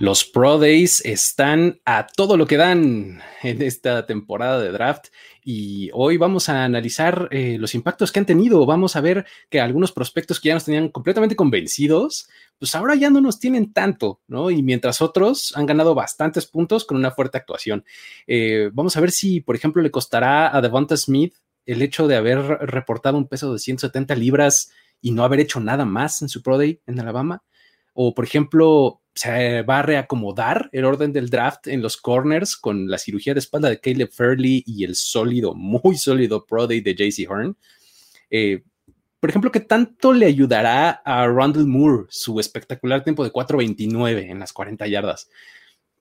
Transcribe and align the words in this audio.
Los 0.00 0.24
Pro 0.24 0.58
Days 0.58 1.04
están 1.04 1.82
a 1.84 2.06
todo 2.06 2.38
lo 2.38 2.46
que 2.46 2.56
dan 2.56 3.20
en 3.42 3.60
esta 3.60 4.06
temporada 4.06 4.58
de 4.58 4.72
draft 4.72 5.08
y 5.44 5.90
hoy 5.92 6.16
vamos 6.16 6.48
a 6.48 6.64
analizar 6.64 7.28
eh, 7.30 7.58
los 7.58 7.74
impactos 7.74 8.10
que 8.10 8.18
han 8.18 8.24
tenido. 8.24 8.64
Vamos 8.64 8.96
a 8.96 9.02
ver 9.02 9.26
que 9.50 9.60
algunos 9.60 9.92
prospectos 9.92 10.40
que 10.40 10.48
ya 10.48 10.54
nos 10.54 10.64
tenían 10.64 10.88
completamente 10.88 11.36
convencidos, 11.36 12.30
pues 12.58 12.74
ahora 12.74 12.94
ya 12.94 13.10
no 13.10 13.20
nos 13.20 13.38
tienen 13.38 13.74
tanto, 13.74 14.22
¿no? 14.26 14.50
Y 14.50 14.62
mientras 14.62 15.02
otros 15.02 15.52
han 15.54 15.66
ganado 15.66 15.94
bastantes 15.94 16.46
puntos 16.46 16.86
con 16.86 16.96
una 16.96 17.10
fuerte 17.10 17.36
actuación. 17.36 17.84
Eh, 18.26 18.70
vamos 18.72 18.96
a 18.96 19.02
ver 19.02 19.10
si, 19.10 19.42
por 19.42 19.54
ejemplo, 19.54 19.82
le 19.82 19.90
costará 19.90 20.56
a 20.56 20.62
Devonta 20.62 20.96
Smith 20.96 21.34
el 21.66 21.82
hecho 21.82 22.08
de 22.08 22.16
haber 22.16 22.38
reportado 22.38 23.18
un 23.18 23.28
peso 23.28 23.52
de 23.52 23.58
170 23.58 24.14
libras 24.14 24.72
y 25.02 25.10
no 25.10 25.24
haber 25.24 25.40
hecho 25.40 25.60
nada 25.60 25.84
más 25.84 26.22
en 26.22 26.30
su 26.30 26.42
Pro 26.42 26.56
Day 26.56 26.80
en 26.86 27.00
Alabama. 27.00 27.42
O, 28.02 28.14
por 28.14 28.24
ejemplo, 28.24 29.02
se 29.14 29.60
va 29.60 29.80
a 29.80 29.82
reacomodar 29.82 30.70
el 30.72 30.86
orden 30.86 31.12
del 31.12 31.28
draft 31.28 31.66
en 31.66 31.82
los 31.82 31.98
corners 31.98 32.56
con 32.56 32.88
la 32.88 32.96
cirugía 32.96 33.34
de 33.34 33.40
espalda 33.40 33.68
de 33.68 33.78
Caleb 33.78 34.10
Fairley 34.10 34.64
y 34.66 34.84
el 34.84 34.94
sólido, 34.94 35.54
muy 35.54 35.98
sólido 35.98 36.46
Pro 36.46 36.66
Day 36.66 36.80
de 36.80 36.94
JC 36.94 37.30
Horn. 37.30 37.58
Eh, 38.30 38.62
por 39.20 39.28
ejemplo, 39.28 39.52
¿qué 39.52 39.60
tanto 39.60 40.14
le 40.14 40.24
ayudará 40.24 41.02
a 41.04 41.26
Rondell 41.26 41.66
Moore 41.66 42.06
su 42.08 42.40
espectacular 42.40 43.04
tiempo 43.04 43.22
de 43.22 43.32
4.29 43.34 44.30
en 44.30 44.38
las 44.38 44.54
40 44.54 44.86
yardas? 44.86 45.28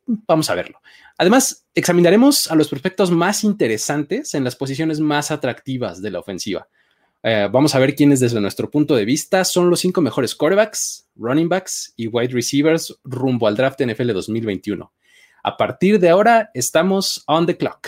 Vamos 0.05 0.49
a 0.49 0.55
verlo. 0.55 0.79
Además, 1.17 1.67
examinaremos 1.75 2.49
a 2.49 2.55
los 2.55 2.69
prospectos 2.69 3.11
más 3.11 3.43
interesantes 3.43 4.35
en 4.35 4.45
las 4.45 4.55
posiciones 4.55 5.01
más 5.01 5.31
atractivas 5.31 6.01
de 6.01 6.11
la 6.11 6.19
ofensiva. 6.19 6.69
Eh, 7.21 7.49
vamos 7.51 7.75
a 7.75 7.79
ver 7.79 7.95
quiénes 7.95 8.21
desde 8.21 8.39
nuestro 8.39 8.69
punto 8.71 8.95
de 8.95 9.03
vista 9.03 9.43
son 9.43 9.69
los 9.69 9.81
cinco 9.81 10.01
mejores 10.01 10.35
quarterbacks, 10.35 11.07
running 11.15 11.49
backs 11.49 11.93
y 11.97 12.07
wide 12.07 12.33
receivers 12.33 12.97
rumbo 13.03 13.47
al 13.47 13.57
draft 13.57 13.81
NFL 13.81 14.13
2021. 14.13 14.91
A 15.43 15.57
partir 15.57 15.99
de 15.99 16.09
ahora 16.09 16.49
estamos 16.53 17.23
on 17.27 17.45
the 17.45 17.57
clock. 17.57 17.87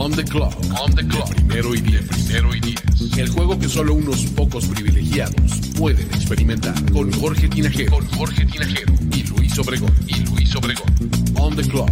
On 0.00 0.12
the 0.12 0.22
clock. 0.22 0.54
On 0.80 0.94
the 0.94 1.04
clock. 1.04 1.28
primero 1.34 1.74
y 1.74 1.80
diez. 1.80 2.06
Primero 2.06 2.54
y 2.54 2.60
diez. 2.60 3.18
El 3.18 3.30
juego 3.30 3.58
que 3.58 3.68
solo 3.68 3.94
unos 3.94 4.26
pocos 4.26 4.64
privilegiados 4.66 5.60
pueden 5.76 6.06
experimentar. 6.14 6.72
Con 6.92 7.10
Jorge 7.10 7.48
Tinajero. 7.48 7.90
Con 7.90 8.06
Jorge 8.06 8.46
Tinajero. 8.46 8.92
Y 9.12 9.24
Luis 9.24 9.58
Obregón. 9.58 9.92
Y 10.06 10.24
Luis 10.26 10.54
Obregón. 10.54 10.86
On 11.34 11.56
the 11.56 11.68
clock. 11.68 11.90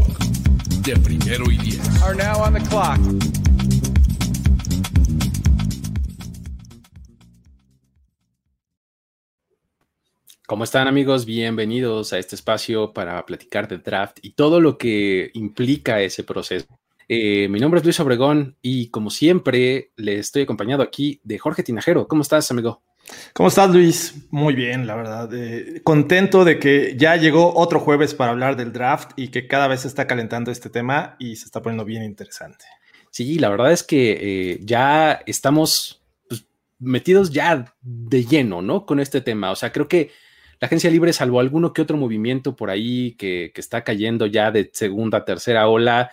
De 0.85 0.97
primero 0.99 1.51
y 1.51 1.59
diez. 1.59 1.81
Are 2.01 2.15
now 2.15 2.45
on 2.45 2.55
the 2.55 2.61
clock. 2.61 3.01
¿Cómo 10.47 10.63
están 10.63 10.87
amigos? 10.87 11.27
Bienvenidos 11.27 12.13
a 12.13 12.21
este 12.21 12.37
espacio 12.37 12.93
para 12.93 13.27
platicar 13.27 13.67
de 13.67 13.79
draft 13.79 14.19
y 14.23 14.31
todo 14.31 14.61
lo 14.61 14.79
que 14.79 15.33
implica 15.35 16.01
ese 16.03 16.23
proceso. 16.23 16.69
Eh, 17.09 17.49
mi 17.49 17.61
nombre 17.61 17.79
es 17.79 17.85
Luis 17.85 18.01
Obregón 18.01 18.57
y 18.63 18.89
como 18.91 19.11
siempre 19.11 19.93
le 19.97 20.19
estoy 20.19 20.43
acompañado 20.43 20.83
aquí 20.83 21.21
de 21.23 21.39
Jorge 21.39 21.63
Tinajero. 21.63 22.09
¿Cómo 22.09 22.23
estás, 22.23 22.51
amigo? 22.51 22.83
¿Cómo 23.33 23.49
estás, 23.49 23.71
Luis? 23.71 24.27
Muy 24.31 24.55
bien, 24.55 24.87
la 24.87 24.97
verdad. 24.97 25.31
Eh, 25.33 25.81
contento 25.85 26.45
de 26.45 26.59
que 26.59 26.97
ya 26.97 27.15
llegó 27.17 27.55
otro 27.55 27.79
jueves 27.79 28.15
para 28.15 28.33
hablar 28.33 28.57
del 28.57 28.73
draft 28.73 29.13
y 29.17 29.29
que 29.29 29.47
cada 29.47 29.69
vez 29.69 29.83
se 29.83 29.89
está 29.89 30.07
calentando 30.09 30.51
este 30.51 30.71
tema 30.71 31.15
y 31.21 31.37
se 31.37 31.45
está 31.45 31.63
poniendo 31.63 31.85
bien 31.85 32.03
interesante. 32.03 32.65
Sí, 33.11 33.39
la 33.39 33.49
verdad 33.49 33.73
es 33.73 33.85
que 33.85 34.19
eh, 34.21 34.61
ya 34.63 35.21
estamos 35.27 36.03
pues, 36.29 36.45
metidos 36.81 37.31
ya 37.31 37.73
de 37.81 38.25
lleno, 38.25 38.63
¿no? 38.63 38.85
Con 38.85 38.99
este 38.99 39.21
tema. 39.21 39.53
O 39.53 39.57
sea, 39.57 39.73
creo 39.73 39.87
que 39.87 40.11
la 40.61 40.67
agencia 40.67 40.91
libre, 40.91 41.13
salvo 41.13 41.39
alguno 41.39 41.73
que 41.73 41.83
otro 41.83 41.97
movimiento 41.97 42.57
por 42.57 42.71
ahí 42.71 43.13
que, 43.13 43.53
que 43.55 43.61
está 43.61 43.85
cayendo 43.85 44.27
ya 44.27 44.51
de 44.51 44.71
segunda, 44.73 45.25
tercera 45.25 45.69
ola, 45.69 46.11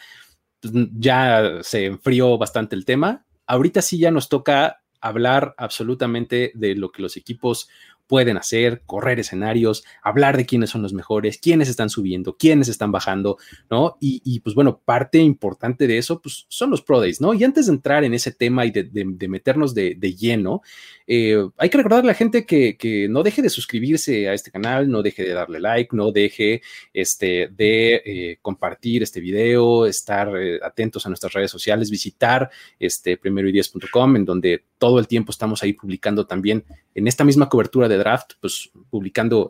ya 0.72 1.60
se 1.62 1.86
enfrió 1.86 2.38
bastante 2.38 2.76
el 2.76 2.86
tema. 2.86 3.26
Ahorita 3.46 3.82
sí 3.82 3.98
ya 3.98 4.12
nos 4.12 4.30
toca 4.30 4.82
hablar 5.02 5.54
absolutamente 5.58 6.52
de 6.56 6.76
lo 6.76 6.92
que 6.92 7.02
los 7.02 7.18
equipos 7.18 7.70
pueden 8.08 8.38
hacer, 8.38 8.84
correr 8.86 9.20
escenarios, 9.20 9.84
hablar 10.02 10.38
de 10.38 10.46
quiénes 10.46 10.70
son 10.70 10.82
los 10.82 10.94
mejores, 10.94 11.38
quiénes 11.38 11.70
están 11.70 11.90
subiendo, 11.90 12.38
quiénes 12.38 12.68
están 12.68 12.92
bajando, 12.92 13.38
¿no? 13.70 13.98
Y, 14.00 14.40
pues 14.42 14.56
bueno, 14.56 14.82
parte 14.84 15.20
importante 15.20 15.88
de 15.88 15.98
eso, 15.98 16.22
pues 16.22 16.46
son 16.50 16.70
los 16.70 16.82
Pro 16.82 17.00
Days, 17.00 17.22
¿no? 17.22 17.34
Y 17.34 17.44
antes 17.44 17.68
de 17.68 17.74
entrar 17.74 18.04
en 18.04 18.14
ese 18.14 18.32
tema 18.32 18.66
y 18.66 18.72
de, 18.72 19.28
meternos 19.28 19.74
de, 19.74 19.96
lleno, 20.16 20.62
eh, 21.08 21.38
hay 21.58 21.70
que 21.70 21.78
recordarle 21.78 22.10
a 22.10 22.14
la 22.14 22.18
gente 22.18 22.46
que, 22.46 23.08
no 23.10 23.24
deje 23.24 23.42
de 23.42 23.50
suscribirse 23.50 24.30
a 24.30 24.34
este 24.34 24.52
canal, 24.52 24.90
no 24.90 25.02
deje 25.02 25.24
de 25.24 25.34
darle 25.34 25.60
like, 25.60 25.96
no 25.96 26.12
deje 26.12 26.62
este, 26.94 27.50
de 27.56 28.02
eh, 28.06 28.38
compartir 28.42 29.04
este 29.04 29.20
video, 29.20 29.86
estar 29.86 30.30
eh, 30.38 30.60
atentos 30.62 31.06
a 31.06 31.10
nuestras 31.10 31.34
redes 31.34 31.52
sociales, 31.52 31.90
visitar 31.90 32.50
este 32.80 33.18
primero 33.18 33.50
y 33.50 33.54
en 33.94 34.26
donde 34.26 34.64
todo 34.84 35.00
el 35.00 35.08
tiempo 35.08 35.32
estamos 35.32 35.64
ahí 35.64 35.72
publicando 35.72 36.28
también 36.28 36.66
en 36.94 37.08
esta 37.08 37.24
misma 37.24 37.48
cobertura 37.48 37.88
de 37.88 37.98
draft, 37.98 38.34
pues 38.42 38.70
publicando 38.90 39.50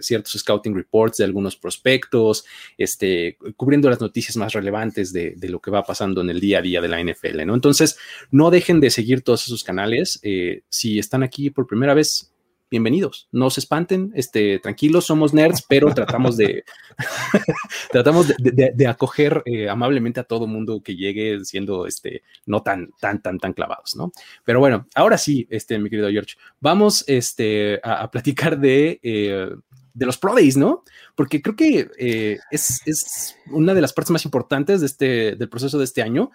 ciertos 0.00 0.34
scouting 0.34 0.72
reports 0.72 1.16
de 1.16 1.24
algunos 1.24 1.56
prospectos, 1.56 2.44
este, 2.78 3.36
cubriendo 3.56 3.90
las 3.90 4.00
noticias 4.00 4.36
más 4.36 4.52
relevantes 4.52 5.12
de, 5.12 5.34
lo 5.48 5.58
que 5.58 5.72
va 5.72 5.82
pasando 5.82 6.20
en 6.20 6.30
el 6.30 6.38
día 6.38 6.60
a 6.60 6.62
día 6.62 6.80
de 6.80 6.86
la 6.86 7.02
NFL, 7.02 7.44
¿no? 7.44 7.56
Entonces, 7.56 7.98
no 8.30 8.52
dejen 8.52 8.78
de 8.78 8.90
seguir 8.90 9.22
todos 9.22 9.42
esos 9.42 9.64
canales 9.64 10.20
si 10.68 11.00
están 11.00 11.24
aquí 11.24 11.50
por 11.50 11.66
primera 11.66 11.92
vez, 11.92 12.31
bienvenidos. 12.72 13.28
No 13.32 13.50
se 13.50 13.60
espanten, 13.60 14.12
este, 14.14 14.58
tranquilos, 14.58 15.04
somos 15.04 15.34
nerds, 15.34 15.62
pero 15.68 15.92
tratamos 15.92 16.38
de 16.38 16.64
tratamos 17.92 18.32
de, 18.38 18.86
acoger 18.86 19.42
eh, 19.44 19.68
amablemente 19.68 20.20
a 20.20 20.24
todo 20.24 20.46
mundo 20.46 20.82
que 20.82 20.96
llegue 20.96 21.44
siendo 21.44 21.86
este, 21.86 22.22
no 22.46 22.62
tan, 22.62 22.90
tan, 22.98 23.20
tan, 23.20 23.38
tan 23.38 23.52
clavados, 23.52 23.94
¿no? 23.94 24.10
Pero 24.42 24.58
bueno, 24.58 24.86
ahora 24.94 25.18
sí, 25.18 25.46
este, 25.50 25.78
mi 25.78 25.90
querido 25.90 26.08
George, 26.08 26.36
vamos 26.60 27.04
este, 27.06 27.78
a, 27.84 28.10
platicar 28.10 28.58
de, 28.58 28.98
eh, 29.02 29.50
de 29.92 30.06
los 30.06 30.16
Pro 30.16 30.34
¿no? 30.56 30.82
Porque 31.14 31.42
creo 31.42 31.54
que 31.54 31.90
eh, 31.98 32.38
es, 32.50 32.80
es, 32.86 33.36
una 33.50 33.74
de 33.74 33.82
las 33.82 33.92
partes 33.92 34.12
más 34.12 34.24
importantes 34.24 34.80
de 34.80 34.86
este, 34.86 35.36
del 35.36 35.48
proceso 35.50 35.76
de 35.76 35.84
este 35.84 36.00
año, 36.00 36.30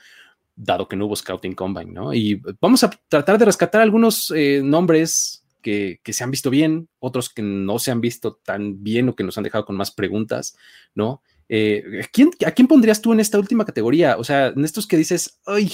dado 0.56 0.88
que 0.88 0.96
no 0.96 1.08
hubo 1.08 1.16
Scouting 1.16 1.56
Combine, 1.56 1.92
¿no? 1.92 2.14
Y 2.14 2.40
vamos 2.62 2.84
a 2.84 2.92
tratar 3.10 3.40
de 3.40 3.46
rescatar 3.46 3.82
algunos 3.82 4.32
nombres 4.62 5.44
que, 6.04 6.14
se 6.14 6.24
han 6.24 6.32
visto 6.32 6.50
bien, 6.50 6.88
otros 7.00 7.30
que 7.34 7.42
no 7.42 7.80
se 7.80 7.92
han 7.92 8.00
visto 8.02 8.36
tan 8.36 8.84
bien 8.84 9.10
o 9.10 9.16
que 9.16 9.24
nos 9.24 9.38
han 9.38 9.44
dejado 9.44 9.66
con 9.66 9.76
más 9.76 9.92
preguntas, 9.92 10.56
¿no? 10.96 11.22
Eh, 11.50 12.02
¿A 12.46 12.52
quién 12.52 12.68
pondrías 12.68 13.02
tú 13.02 13.14
en 13.14 13.20
esta 13.20 13.38
última 13.38 13.66
categoría? 13.66 14.18
O 14.18 14.24
sea, 14.24 14.48
en 14.48 14.64
estos 14.64 14.88
que 14.88 14.98
dices, 14.98 15.40
ay, 15.46 15.72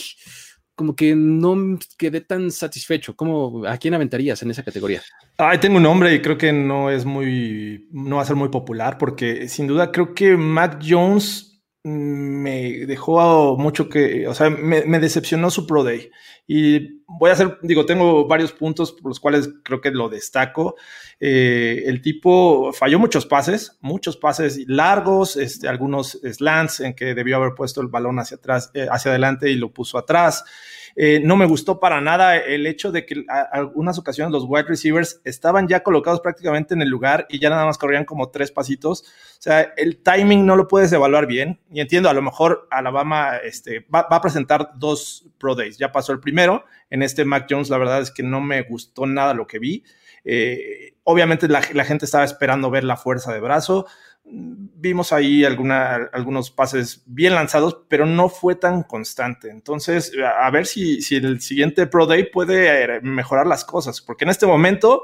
como 0.76 0.96
que 0.96 1.16
no 1.16 1.78
quedé 1.98 2.22
tan 2.22 2.50
satisfecho. 2.50 3.16
¿Cómo, 3.16 3.66
¿A 3.68 3.78
quién 3.78 3.94
aventarías 3.94 4.42
en 4.42 4.52
esa 4.52 4.64
categoría? 4.64 5.02
Ay, 5.38 5.60
tengo 5.60 5.78
un 5.78 5.84
nombre 5.84 6.14
y 6.14 6.22
creo 6.22 6.38
que 6.38 6.52
no 6.52 6.90
es 6.90 7.06
muy, 7.06 7.88
no 7.92 8.18
va 8.18 8.24
a 8.24 8.26
ser 8.26 8.36
muy 8.36 8.50
popular 8.50 8.98
porque 8.98 9.48
sin 9.48 9.68
duda 9.68 9.92
creo 9.92 10.14
que 10.14 10.36
Mac 10.36 10.84
Jones 10.84 11.53
me 11.84 12.86
dejó 12.86 13.58
mucho 13.58 13.90
que, 13.90 14.26
o 14.28 14.34
sea, 14.34 14.50
me, 14.50 15.00
decepcionó 15.00 15.52
su 15.52 15.68
Pro 15.68 15.84
Day. 15.84 16.10
Y 16.48 17.04
voy 17.08 17.30
a 17.30 17.34
hacer, 17.34 17.60
digo, 17.62 17.86
tengo 17.86 18.26
varios 18.26 18.54
puntos 18.54 18.94
por 18.94 19.10
los 19.10 19.20
cuales 19.20 19.50
creo 19.64 19.82
que 19.82 19.92
lo 19.92 20.08
destaco. 20.08 20.76
Eh, 21.20 21.84
el 21.86 22.02
tipo 22.02 22.72
falló 22.72 23.00
muchos 23.00 23.26
pases, 23.26 23.78
muchos 23.82 24.16
pases 24.16 24.64
largos, 24.68 25.36
este, 25.36 25.68
algunos 25.68 26.20
slants 26.24 26.80
en 26.80 26.94
que 26.94 27.14
debió 27.14 27.36
haber 27.36 27.54
puesto 27.54 27.82
el 27.82 27.88
balón 27.88 28.18
hacia 28.20 28.38
atrás, 28.38 28.72
eh, 28.74 28.88
hacia 28.90 29.12
adelante 29.12 29.52
y 29.52 29.56
lo 29.56 29.74
puso 29.74 29.98
atrás. 29.98 30.46
Eh, 30.96 31.20
no 31.24 31.36
me 31.36 31.46
gustó 31.46 31.80
para 31.80 32.02
nada 32.02 32.38
el 32.38 32.68
hecho 32.68 32.92
de 32.92 33.06
que 33.06 33.26
algunas 33.52 33.98
ocasiones 33.98 34.32
los 34.32 34.46
wide 34.48 34.68
receivers 34.68 35.22
estaban 35.24 35.68
ya 35.68 35.82
colocados 35.82 36.22
prácticamente 36.22 36.74
en 36.74 36.82
el 36.82 36.90
lugar 36.90 37.26
y 37.30 37.40
ya 37.40 37.50
nada 37.50 37.66
más 37.66 37.78
corrían 37.78 38.06
como 38.06 38.30
tres 38.30 38.52
pasitos. 38.52 39.02
O 39.02 39.42
sea, 39.42 39.74
el 39.76 39.98
timing 39.98 40.46
no 40.46 40.56
lo 40.56 40.68
puedes 40.68 40.92
evaluar 40.94 41.26
bien. 41.26 41.60
Y 41.72 41.82
entiendo, 41.82 42.10
a 42.10 42.14
lo 42.14 42.22
mejor 42.22 42.68
Alabama 42.70 43.38
este, 43.38 43.86
va 43.94 44.08
a 44.10 44.22
presentar 44.22 44.72
dos 44.76 45.26
Pro 45.38 45.56
Days. 45.56 45.78
Ya 45.78 45.92
pasó 45.92 46.12
el 46.12 46.20
primero. 46.20 46.66
En 46.90 47.02
este 47.02 47.26
Mac 47.26 47.48
Jones, 47.50 47.70
la 47.70 47.78
verdad 47.78 48.02
es 48.02 48.12
que 48.12 48.24
no 48.24 48.40
me 48.40 48.62
gustó 48.62 49.06
nada 49.06 49.34
lo 49.34 49.48
que 49.48 49.60
vi. 49.60 49.84
Eh, 50.24 50.96
obviamente 51.04 51.48
la, 51.48 51.62
gente 51.62 52.06
estaba 52.06 52.24
esperando 52.24 52.70
ver 52.70 52.84
la 52.84 52.98
fuerza 52.98 53.34
de 53.34 53.40
brazo. 53.40 53.86
Vimos 54.26 55.12
ahí 55.12 55.44
algunos 55.44 56.52
pases 56.52 57.04
bien 57.06 57.36
lanzados, 57.36 57.86
pero 57.90 58.06
no 58.06 58.30
fue 58.30 58.56
tan 58.56 58.84
constante. 58.84 59.50
Entonces, 59.50 60.14
a 60.40 60.50
ver 60.50 60.66
si, 60.66 61.02
si 61.02 61.18
el 61.18 61.42
siguiente 61.42 61.88
Pro 61.88 62.06
Day 62.06 62.30
puede 62.32 62.84
eh, 62.84 63.02
mejorar 63.02 63.48
las 63.48 63.66
cosas, 63.66 64.02
porque 64.02 64.24
en 64.24 64.30
este 64.30 64.46
momento 64.46 65.04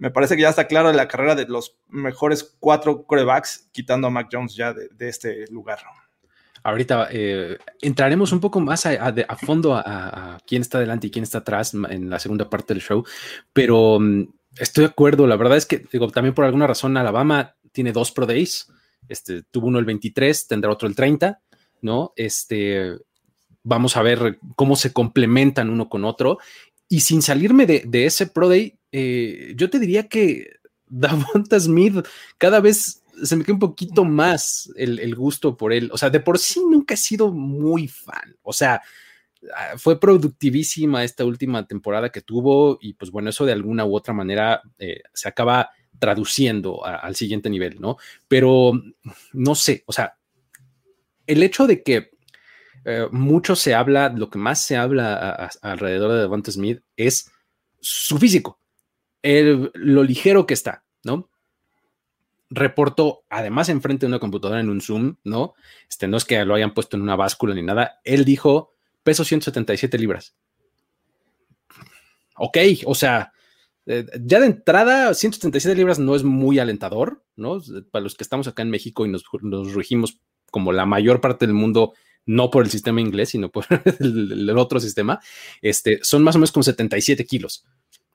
me 0.00 0.10
parece 0.10 0.34
que 0.34 0.42
ya 0.42 0.48
está 0.48 0.66
claro 0.66 0.92
la 0.92 1.08
carrera 1.08 1.34
de 1.34 1.46
los 1.46 1.76
mejores 1.88 2.56
cuatro 2.58 3.04
corebacks, 3.04 3.68
quitando 3.70 4.06
a 4.06 4.10
Mac 4.10 4.28
Jones 4.32 4.54
ya 4.54 4.72
de, 4.72 5.08
este 5.08 5.44
lugar. 5.50 5.80
Ahorita 6.62 7.08
eh, 7.10 7.58
entraremos 7.82 8.32
un 8.32 8.40
poco 8.40 8.60
más 8.60 8.86
a, 8.86 9.14
fondo 9.36 9.74
a, 9.74 10.38
quién 10.46 10.62
está 10.62 10.78
delante 10.78 11.08
y 11.08 11.10
quién 11.10 11.22
está 11.22 11.38
atrás 11.38 11.74
en 11.74 12.08
la 12.08 12.18
segunda 12.18 12.48
parte 12.48 12.72
del 12.72 12.82
show, 12.82 13.04
pero 13.52 13.98
mm, 14.00 14.24
estoy 14.56 14.84
de 14.84 14.90
acuerdo. 14.90 15.26
La 15.26 15.36
verdad 15.36 15.58
es 15.58 15.66
que, 15.66 15.84
digo, 15.92 16.08
también 16.08 16.34
por 16.34 16.44
alguna 16.44 16.66
razón 16.66 16.96
Alabama 16.96 17.56
tiene 17.72 17.92
dos 17.92 18.12
Pro 18.12 18.26
Days. 18.26 18.68
Este, 19.08 19.42
tuvo 19.42 19.68
uno 19.68 19.78
el 19.78 19.84
23, 19.84 20.46
tendrá 20.46 20.70
otro 20.70 20.88
el 20.88 20.94
30, 20.94 21.40
¿no? 21.82 22.12
Este, 22.16 22.96
vamos 23.62 23.96
a 23.96 24.02
ver 24.02 24.38
cómo 24.56 24.76
se 24.76 24.92
complementan 24.92 25.70
uno 25.70 25.88
con 25.88 26.04
otro. 26.04 26.38
Y 26.88 27.00
sin 27.00 27.22
salirme 27.22 27.66
de, 27.66 28.04
ese 28.04 28.26
Pro 28.26 28.48
Day, 28.48 28.78
eh, 28.92 29.52
yo 29.56 29.70
te 29.70 29.78
diría 29.78 30.08
que 30.08 30.56
Davonta 30.86 31.58
Smith 31.58 32.04
cada 32.36 32.60
vez 32.60 33.02
se 33.22 33.36
me 33.36 33.44
queda 33.44 33.54
un 33.54 33.60
poquito 33.60 34.04
más 34.04 34.70
el, 34.76 35.14
gusto 35.14 35.56
por 35.56 35.72
él. 35.72 35.90
O 35.92 35.98
sea, 35.98 36.10
de 36.10 36.20
por 36.20 36.38
sí 36.38 36.60
nunca 36.68 36.94
he 36.94 36.96
sido 36.96 37.32
muy 37.32 37.86
fan. 37.86 38.36
O 38.42 38.52
sea, 38.52 38.82
fue 39.76 39.98
productivísima 39.98 41.04
esta 41.04 41.24
última 41.24 41.66
temporada 41.66 42.10
que 42.10 42.20
tuvo 42.20 42.78
y 42.80 42.94
pues 42.94 43.10
bueno, 43.10 43.30
eso 43.30 43.46
de 43.46 43.52
alguna 43.52 43.84
u 43.84 43.96
otra 43.96 44.12
manera 44.12 44.62
eh, 44.78 45.02
se 45.14 45.28
acaba 45.28 45.70
traduciendo 45.98 46.84
al 46.84 47.14
siguiente 47.16 47.50
nivel, 47.50 47.80
¿no? 47.80 47.96
Pero 48.28 48.72
no 49.32 49.54
sé, 49.54 49.84
o 49.86 49.92
sea, 49.92 50.16
el 51.26 51.42
hecho 51.42 51.66
de 51.66 51.82
que 51.82 52.10
eh, 52.84 53.06
mucho 53.10 53.54
se 53.56 53.74
habla, 53.74 54.08
lo 54.08 54.30
que 54.30 54.38
más 54.38 54.62
se 54.62 54.76
habla 54.76 55.50
alrededor 55.62 56.12
de 56.12 56.20
Davante 56.20 56.52
Smith 56.52 56.80
es 56.96 57.30
su 57.80 58.18
físico 58.18 58.60
lo 59.22 60.02
ligero 60.02 60.46
que 60.46 60.54
está, 60.54 60.84
¿no? 61.04 61.30
Reportó, 62.48 63.24
además, 63.28 63.68
enfrente 63.68 64.06
de 64.06 64.08
una 64.08 64.18
computadora 64.18 64.60
en 64.60 64.70
un 64.70 64.80
Zoom, 64.80 65.16
¿no? 65.24 65.54
Este, 65.88 66.08
no 66.08 66.16
es 66.16 66.24
que 66.24 66.44
lo 66.44 66.54
hayan 66.54 66.74
puesto 66.74 66.96
en 66.96 67.02
una 67.02 67.16
báscula 67.16 67.54
ni 67.54 67.62
nada. 67.62 68.00
Él 68.02 68.24
dijo, 68.24 68.74
peso 69.02 69.24
177 69.24 69.98
libras. 69.98 70.34
Ok, 72.36 72.58
o 72.86 72.94
sea, 72.94 73.32
eh, 73.86 74.06
ya 74.22 74.40
de 74.40 74.46
entrada, 74.46 75.12
177 75.12 75.76
libras 75.76 75.98
no 75.98 76.14
es 76.14 76.22
muy 76.22 76.58
alentador, 76.58 77.22
¿no? 77.36 77.60
Para 77.90 78.02
los 78.02 78.14
que 78.14 78.24
estamos 78.24 78.48
acá 78.48 78.62
en 78.62 78.70
México 78.70 79.04
y 79.04 79.10
nos, 79.10 79.24
nos 79.42 79.74
regimos 79.74 80.20
como 80.50 80.72
la 80.72 80.86
mayor 80.86 81.20
parte 81.20 81.46
del 81.46 81.54
mundo, 81.54 81.92
no 82.26 82.50
por 82.50 82.64
el 82.64 82.70
sistema 82.70 83.00
inglés, 83.00 83.30
sino 83.30 83.50
por 83.50 83.66
el, 84.00 84.56
otro 84.58 84.80
sistema, 84.80 85.20
este, 85.60 86.00
son 86.02 86.22
más 86.22 86.34
o 86.34 86.38
menos 86.38 86.52
como 86.52 86.62
77 86.62 87.26
kilos. 87.26 87.64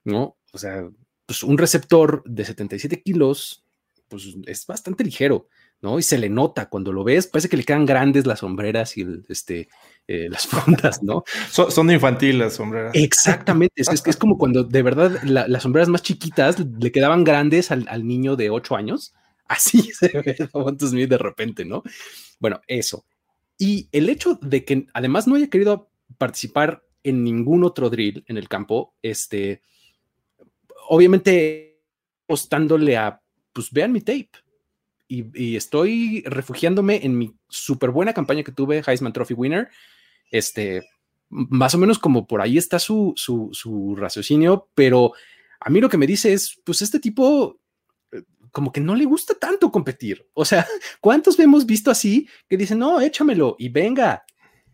¿no? 0.06 0.36
O 0.52 0.58
sea, 0.58 0.88
pues 1.26 1.42
un 1.42 1.58
receptor 1.58 2.22
de 2.24 2.44
77 2.44 3.02
kilos, 3.02 3.64
pues 4.08 4.34
es 4.46 4.66
bastante 4.66 5.04
ligero, 5.04 5.48
¿no? 5.82 5.98
Y 5.98 6.02
se 6.02 6.16
le 6.16 6.30
nota 6.30 6.68
cuando 6.68 6.92
lo 6.92 7.04
ves, 7.04 7.26
parece 7.26 7.48
que 7.48 7.56
le 7.56 7.64
quedan 7.64 7.84
grandes 7.84 8.24
las 8.24 8.38
sombreras 8.38 8.96
y 8.96 9.04
este, 9.28 9.68
eh, 10.08 10.28
las 10.30 10.46
fundas, 10.46 11.02
¿no? 11.02 11.24
son, 11.50 11.86
de 11.86 11.94
infantil 11.94 12.38
las 12.38 12.54
sombreras. 12.54 12.92
Exactamente, 12.94 13.74
es, 13.82 13.88
es, 14.06 14.16
como 14.16 14.38
cuando 14.38 14.64
de 14.64 14.82
verdad 14.82 15.22
las 15.24 15.62
sombreras 15.62 15.88
más 15.88 16.02
chiquitas 16.02 16.58
le 16.58 16.92
quedaban 16.92 17.24
grandes 17.24 17.70
al, 17.70 18.06
niño 18.06 18.36
de 18.36 18.50
8 18.50 18.76
años, 18.76 19.14
así 19.48 19.82
se 19.92 20.08
ve 20.08 20.36
Smith 20.80 21.08
de 21.08 21.18
repente, 21.18 21.64
¿no? 21.64 21.82
Bueno, 22.38 22.60
eso. 22.66 23.04
Y 23.58 23.88
el 23.92 24.08
hecho 24.08 24.38
de 24.42 24.64
que 24.64 24.86
además 24.92 25.26
no 25.26 25.36
haya 25.36 25.48
querido 25.48 25.88
participar 26.18 26.82
en 27.02 27.24
ningún 27.24 27.64
otro 27.64 27.88
drill 27.88 28.24
en 28.26 28.36
el 28.36 28.48
campo, 28.48 28.94
este, 29.02 29.62
obviamente 30.88 31.80
apostándole 32.24 32.96
a, 32.96 33.20
pues 33.52 33.70
vean 33.70 33.92
mi 33.92 34.00
tape. 34.00 34.30
Y, 35.08 35.54
estoy 35.54 36.24
refugiándome 36.26 37.04
en 37.04 37.16
mi 37.16 37.32
súper 37.48 37.90
buena 37.90 38.12
campaña 38.12 38.42
que 38.42 38.50
tuve, 38.50 38.82
Heisman 38.84 39.12
Trophy 39.12 39.34
Winner. 39.34 39.68
Este, 40.30 40.82
más 41.28 41.74
o 41.74 41.78
menos 41.78 41.98
como 41.98 42.26
por 42.26 42.40
ahí 42.40 42.58
está 42.58 42.78
su, 42.78 43.12
su, 43.16 43.94
raciocinio, 43.96 44.68
pero 44.74 45.12
a 45.60 45.70
mí 45.70 45.80
lo 45.80 45.88
que 45.88 45.98
me 45.98 46.06
dice 46.06 46.32
es, 46.32 46.60
pues 46.64 46.82
este 46.82 47.00
tipo 47.00 47.58
eh, 48.12 48.22
como 48.50 48.72
que 48.72 48.80
no 48.80 48.94
le 48.94 49.04
gusta 49.04 49.34
tanto 49.34 49.70
competir. 49.70 50.28
O 50.34 50.44
sea, 50.44 50.66
¿cuántos 51.00 51.38
hemos 51.38 51.66
visto 51.66 51.90
así 51.90 52.28
que 52.48 52.56
dicen, 52.56 52.78
no, 52.78 53.00
échamelo 53.00 53.56
y 53.58 53.68
venga, 53.68 54.24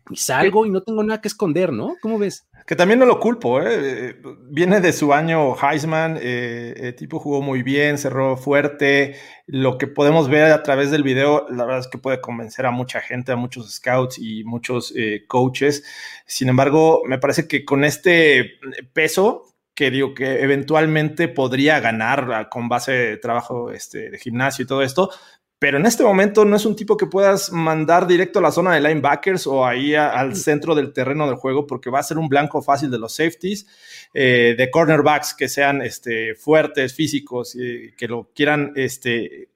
y 0.09 0.15
salgo 0.17 0.65
y 0.65 0.69
no 0.69 0.81
tengo 0.81 1.03
nada 1.03 1.21
que 1.21 1.27
esconder, 1.27 1.71
¿no? 1.71 1.95
¿Cómo 2.01 2.19
ves? 2.19 2.45
Que 2.65 2.75
también 2.75 2.99
no 2.99 3.05
lo 3.05 3.19
culpo, 3.19 3.61
¿eh? 3.61 4.15
Viene 4.49 4.79
de 4.79 4.93
su 4.93 5.13
año 5.13 5.55
Heisman, 5.55 6.17
eh, 6.21 6.73
el 6.77 6.95
tipo 6.95 7.19
jugó 7.19 7.41
muy 7.41 7.61
bien, 7.61 7.97
cerró 7.97 8.37
fuerte. 8.37 9.17
Lo 9.47 9.77
que 9.77 9.87
podemos 9.87 10.29
ver 10.29 10.51
a 10.51 10.63
través 10.63 10.89
del 10.89 11.03
video, 11.03 11.45
la 11.49 11.65
verdad 11.65 11.81
es 11.81 11.87
que 11.87 11.97
puede 11.97 12.21
convencer 12.21 12.65
a 12.65 12.71
mucha 12.71 13.01
gente, 13.01 13.33
a 13.33 13.35
muchos 13.35 13.69
scouts 13.73 14.17
y 14.17 14.43
muchos 14.45 14.93
eh, 14.95 15.25
coaches. 15.27 15.83
Sin 16.25 16.47
embargo, 16.47 17.01
me 17.05 17.17
parece 17.17 17.47
que 17.47 17.65
con 17.65 17.83
este 17.83 18.51
peso, 18.93 19.53
que 19.75 19.91
digo 19.91 20.13
que 20.13 20.41
eventualmente 20.41 21.27
podría 21.27 21.79
ganar 21.81 22.47
con 22.49 22.69
base 22.69 22.91
de 22.91 23.17
trabajo 23.17 23.71
este, 23.71 24.09
de 24.09 24.19
gimnasio 24.19 24.63
y 24.63 24.67
todo 24.67 24.83
esto, 24.83 25.09
pero 25.63 25.77
en 25.77 25.85
este 25.85 26.03
momento 26.03 26.43
no 26.43 26.57
es 26.57 26.65
un 26.65 26.75
tipo 26.75 26.97
que 26.97 27.05
puedas 27.05 27.49
mandar 27.49 28.05
directo 28.05 28.39
a 28.39 28.41
la 28.41 28.51
zona 28.51 28.73
de 28.75 28.81
linebackers 28.81 29.47
o 29.47 29.65
ahí 29.65 29.95
al 29.95 30.35
centro 30.35 30.75
del 30.75 30.91
terreno 30.91 31.25
del 31.25 31.37
juego 31.37 31.65
porque 31.65 31.89
va 31.89 31.99
a 31.99 32.03
ser 32.03 32.17
un 32.17 32.27
blanco 32.27 32.61
fácil 32.61 32.91
de 32.91 32.99
los 32.99 33.15
safeties, 33.15 33.65
eh, 34.13 34.55
de 34.57 34.69
cornerbacks 34.69 35.33
que 35.33 35.47
sean 35.47 35.81
este, 35.81 36.35
fuertes, 36.35 36.93
físicos, 36.93 37.55
y 37.55 37.93
que 37.93 38.09
lo 38.09 38.29
quieran 38.35 38.73
este, 38.75 39.51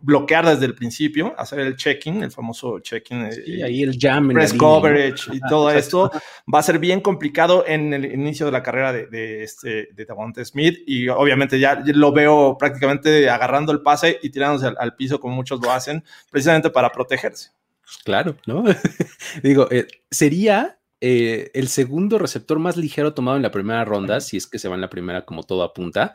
bloquear 0.00 0.46
desde 0.46 0.64
el 0.66 0.74
principio, 0.74 1.34
hacer 1.36 1.60
el 1.60 1.76
check-in, 1.76 2.22
el 2.22 2.30
famoso 2.30 2.78
check-in. 2.80 3.28
y 3.46 3.62
ahí 3.62 3.82
el 3.82 3.98
jam. 3.98 4.28
Press 4.28 4.54
coverage 4.54 5.34
y 5.34 5.40
todo 5.40 5.70
esto 5.70 6.10
va 6.52 6.60
a 6.60 6.62
ser 6.62 6.78
bien 6.78 7.00
complicado 7.00 7.64
en 7.66 7.92
el 7.92 8.04
inicio 8.06 8.46
de 8.46 8.52
la 8.52 8.62
carrera 8.62 8.92
de, 8.92 9.06
de, 9.06 9.42
este, 9.42 9.88
de 9.92 10.44
Smith 10.44 10.78
y 10.86 11.08
obviamente 11.08 11.58
ya 11.58 11.82
lo 11.86 12.12
veo 12.12 12.56
prácticamente 12.58 13.28
agarrando 13.28 13.72
el 13.72 13.82
pase 13.82 14.18
y 14.22 14.30
tirándose 14.30 14.72
al, 14.76 14.94
piso 14.96 15.20
como 15.20 15.34
muchos 15.34 15.60
lo 15.60 15.70
hacen, 15.70 16.04
precisamente 16.30 16.70
para 16.70 16.90
protegerse. 16.90 17.50
Pues 17.82 17.98
claro, 18.04 18.36
¿no? 18.46 18.64
Digo, 19.42 19.68
eh, 19.70 19.86
sería 20.10 20.78
eh, 21.00 21.50
el 21.52 21.68
segundo 21.68 22.18
receptor 22.18 22.58
más 22.58 22.76
ligero 22.76 23.12
tomado 23.12 23.36
en 23.36 23.42
la 23.42 23.50
primera 23.50 23.84
ronda, 23.84 24.20
si 24.20 24.38
es 24.38 24.46
que 24.46 24.58
se 24.58 24.68
va 24.68 24.76
en 24.76 24.80
la 24.80 24.88
primera 24.88 25.26
como 25.26 25.42
todo 25.42 25.62
apunta 25.62 26.14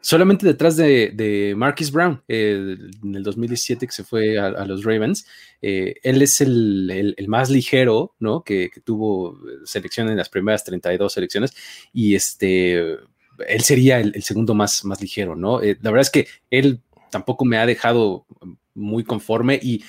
solamente 0.00 0.46
detrás 0.46 0.76
de, 0.76 1.54
Marquis 1.56 1.90
Brown, 1.90 2.22
eh, 2.28 2.76
en 3.02 3.14
el 3.14 3.22
2017 3.22 3.86
que 3.86 3.92
se 3.92 4.04
fue 4.04 4.38
a, 4.38 4.64
los 4.64 4.84
Ravens. 4.84 5.26
Eh, 5.60 5.94
él 6.02 6.22
es 6.22 6.40
el, 6.40 7.14
más 7.28 7.50
ligero, 7.50 8.14
¿no? 8.18 8.42
Que, 8.42 8.70
tuvo 8.84 9.38
selección 9.64 10.08
en 10.08 10.16
las 10.16 10.28
primeras 10.28 10.64
32 10.64 11.12
selecciones 11.12 11.54
y 11.92 12.14
este, 12.14 12.78
él 12.78 13.60
sería 13.60 14.00
el, 14.00 14.22
segundo 14.22 14.54
más, 14.54 14.84
más 14.84 15.00
ligero, 15.00 15.36
¿no? 15.36 15.62
Eh, 15.62 15.78
la 15.82 15.90
verdad 15.90 16.06
es 16.06 16.10
que 16.10 16.26
él 16.50 16.80
tampoco 17.10 17.44
me 17.44 17.58
ha 17.58 17.66
dejado 17.66 18.26
muy 18.74 19.04
conforme 19.04 19.58
y 19.62 19.84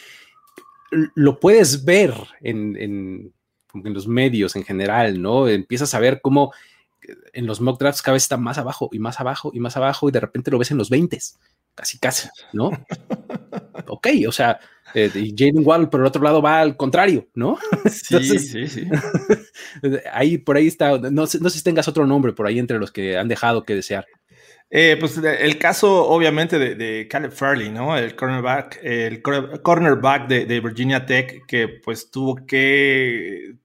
lo 1.15 1.39
puedes 1.39 1.86
ver 1.86 2.13
en, 2.41 2.75
en 2.75 3.94
los 3.94 4.08
medios 4.08 4.56
en 4.56 4.63
general, 4.63 5.22
¿no? 5.22 5.48
Empiezas 5.48 5.94
a 5.94 6.00
ver 6.00 6.20
cómo 6.22 6.51
en 7.34 7.46
los 7.46 7.62
mock 7.62 7.79
drafts 7.79 8.01
cada 8.01 8.13
vez 8.13 8.24
está 8.24 8.38
más 8.38 8.58
abajo 8.58 8.89
y 8.91 9.00
más 9.00 9.20
abajo 9.20 9.51
y 9.53 9.60
más 9.60 9.77
abajo 9.77 10.10
y 10.10 10.12
de 10.12 10.20
repente 10.20 10.51
lo 10.51 10.58
ves 10.58 10.72
en 10.72 10.77
los 10.77 10.89
20, 10.89 11.20
casi 11.75 12.00
casi, 12.00 12.29
¿no? 12.53 12.72
ok, 13.88 14.08
o 14.27 14.31
sea, 14.31 14.60
eh, 14.93 15.10
y 15.15 15.34
Jaden 15.38 15.65
Wall 15.65 15.89
por 15.89 16.01
el 16.01 16.05
otro 16.05 16.22
lado 16.22 16.41
va 16.41 16.60
al 16.60 16.77
contrario, 16.77 17.27
¿no? 17.34 17.58
sí, 17.89 18.39
sí, 18.39 18.67
sí. 18.67 18.88
ahí, 20.13 20.38
por 20.38 20.58
ahí 20.58 20.67
está, 20.67 20.98
no, 20.98 21.27
sé, 21.27 21.39
si 21.50 21.63
tengas 21.63 21.88
otro 21.88 22.05
nombre 22.05 22.34
por 22.34 22.48
ahí 22.48 22.60
entre 22.60 22.79
los 22.79 22.91
que 22.91 23.17
han 23.17 23.27
dejado 23.27 23.63
que 23.63 23.75
desear. 23.75 24.05
Eh, 24.74 24.96
pues 24.98 25.17
el 25.17 25.58
caso, 25.58 26.08
obviamente, 26.08 26.58
de, 26.58 27.08
Caleb 27.10 27.34
Farley, 27.34 27.70
¿no? 27.70 27.98
El 27.98 28.15
cornerback, 28.15 28.79
el 28.81 29.22
cornerback 29.22 30.29
de, 30.29 30.46
de, 30.46 30.60
Virginia 30.62 31.05
Tech, 31.05 31.46
que 31.46 31.67
pues 31.67 32.10
tuvo 32.10 32.38
que 32.46 33.55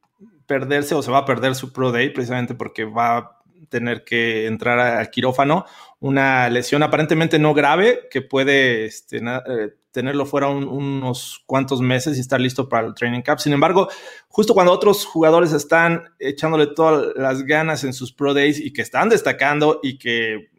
perderse 0.46 0.94
o 0.94 1.02
se 1.02 1.10
va 1.10 1.18
a 1.18 1.24
perder 1.24 1.54
su 1.54 1.72
Pro 1.72 1.92
Day 1.92 2.10
precisamente 2.10 2.54
porque 2.54 2.84
va 2.84 3.16
a 3.16 3.36
tener 3.68 4.04
que 4.04 4.46
entrar 4.46 4.78
al 4.78 5.10
quirófano. 5.10 5.66
Una 6.00 6.48
lesión 6.48 6.82
aparentemente 6.82 7.38
no 7.38 7.54
grave 7.54 8.08
que 8.10 8.22
puede 8.22 8.84
este, 8.84 9.18
eh, 9.18 9.74
tenerlo 9.90 10.26
fuera 10.26 10.48
unos 10.48 11.42
cuantos 11.46 11.80
meses 11.80 12.16
y 12.16 12.20
estar 12.20 12.40
listo 12.40 12.68
para 12.68 12.86
el 12.86 12.94
training 12.94 13.22
camp. 13.22 13.40
Sin 13.40 13.52
embargo, 13.52 13.88
justo 14.28 14.54
cuando 14.54 14.72
otros 14.72 15.04
jugadores 15.04 15.52
están 15.52 16.04
echándole 16.18 16.68
todas 16.68 17.14
las 17.16 17.42
ganas 17.44 17.82
en 17.84 17.92
sus 17.92 18.12
Pro 18.12 18.34
Days 18.34 18.60
y 18.60 18.72
que 18.72 18.82
están 18.82 19.08
destacando 19.08 19.80
y 19.82 19.98
que 19.98 20.50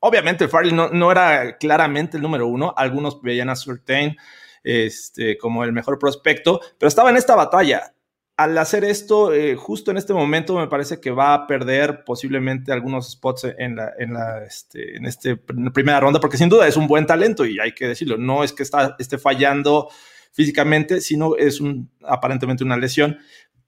obviamente 0.00 0.48
Farley 0.48 0.72
no, 0.72 0.88
no, 0.90 1.10
era 1.10 1.56
claramente 1.58 2.16
el 2.16 2.22
número 2.22 2.46
uno, 2.46 2.72
algunos 2.76 3.20
veían 3.20 3.50
a 3.50 3.56
Surtain 3.56 4.16
este, 4.62 5.36
como 5.36 5.64
el 5.64 5.72
mejor 5.72 5.98
prospecto, 5.98 6.60
pero 6.78 6.88
estaba 6.88 7.10
en 7.10 7.16
esta 7.16 7.34
batalla 7.34 7.92
al 8.36 8.58
hacer 8.58 8.84
esto, 8.84 9.32
eh, 9.32 9.56
justo 9.56 9.90
en 9.90 9.96
este 9.96 10.12
momento, 10.12 10.56
me 10.58 10.68
parece 10.68 11.00
que 11.00 11.10
va 11.10 11.32
a 11.32 11.46
perder 11.46 12.04
posiblemente 12.04 12.70
algunos 12.70 13.10
spots 13.12 13.46
en 13.56 13.76
la, 13.76 13.92
en 13.98 14.12
la 14.12 14.44
este, 14.44 14.96
en 14.96 15.06
este 15.06 15.36
primera 15.36 16.00
ronda, 16.00 16.20
porque 16.20 16.36
sin 16.36 16.50
duda 16.50 16.68
es 16.68 16.76
un 16.76 16.86
buen 16.86 17.06
talento 17.06 17.46
y 17.46 17.58
hay 17.58 17.72
que 17.72 17.88
decirlo. 17.88 18.18
No 18.18 18.44
es 18.44 18.52
que 18.52 18.62
está, 18.62 18.94
esté 18.98 19.16
fallando 19.16 19.88
físicamente, 20.32 21.00
sino 21.00 21.34
es 21.36 21.60
un, 21.60 21.90
aparentemente 22.02 22.62
una 22.62 22.76
lesión. 22.76 23.18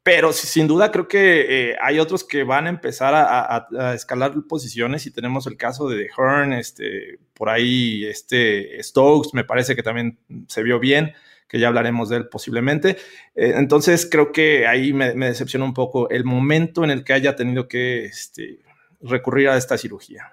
Pero 0.03 0.33
sin 0.33 0.67
duda 0.67 0.91
creo 0.91 1.09
que 1.09 1.71
eh, 1.71 1.77
hay 1.83 1.99
otros 1.99 2.25
que 2.25 2.45
van 2.45 2.67
a 2.67 2.71
empezar 2.71 3.15
a, 3.15 3.95
escalar 3.95 4.35
posiciones 4.49 5.07
y 5.07 5.11
tenemos 5.11 5.47
el 5.47 5.57
caso 5.57 5.89
de 5.89 6.09
Hearn, 6.17 6.53
este, 6.53 7.19
por 7.35 7.49
ahí 7.51 8.05
este 8.07 8.83
Stokes, 8.83 9.31
me 9.33 9.45
parece 9.45 9.75
que 9.75 9.83
también 9.83 10.19
se 10.47 10.63
vio 10.63 10.79
bien 10.79 11.13
que 11.49 11.59
ya 11.59 11.69
hablaremos 11.69 12.09
de 12.09 12.19
él 12.19 12.29
posiblemente. 12.29 12.91
Eh, 13.35 13.55
entonces 13.57 14.07
creo 14.11 14.33
que 14.33 14.67
ahí 14.67 14.93
me, 14.93 15.15
me, 15.15 15.27
decepciona 15.27 15.65
un 15.65 15.75
poco 15.75 16.11
el 16.11 16.25
momento 16.25 16.85
en 16.85 16.91
el 16.91 17.05
que 17.05 17.15
haya 17.15 17.35
tenido 17.35 17.69
que 17.69 18.05
este, 18.05 18.61
recurrir 19.01 19.49
a 19.49 19.57
esta 19.57 19.79
cirugía. 19.79 20.33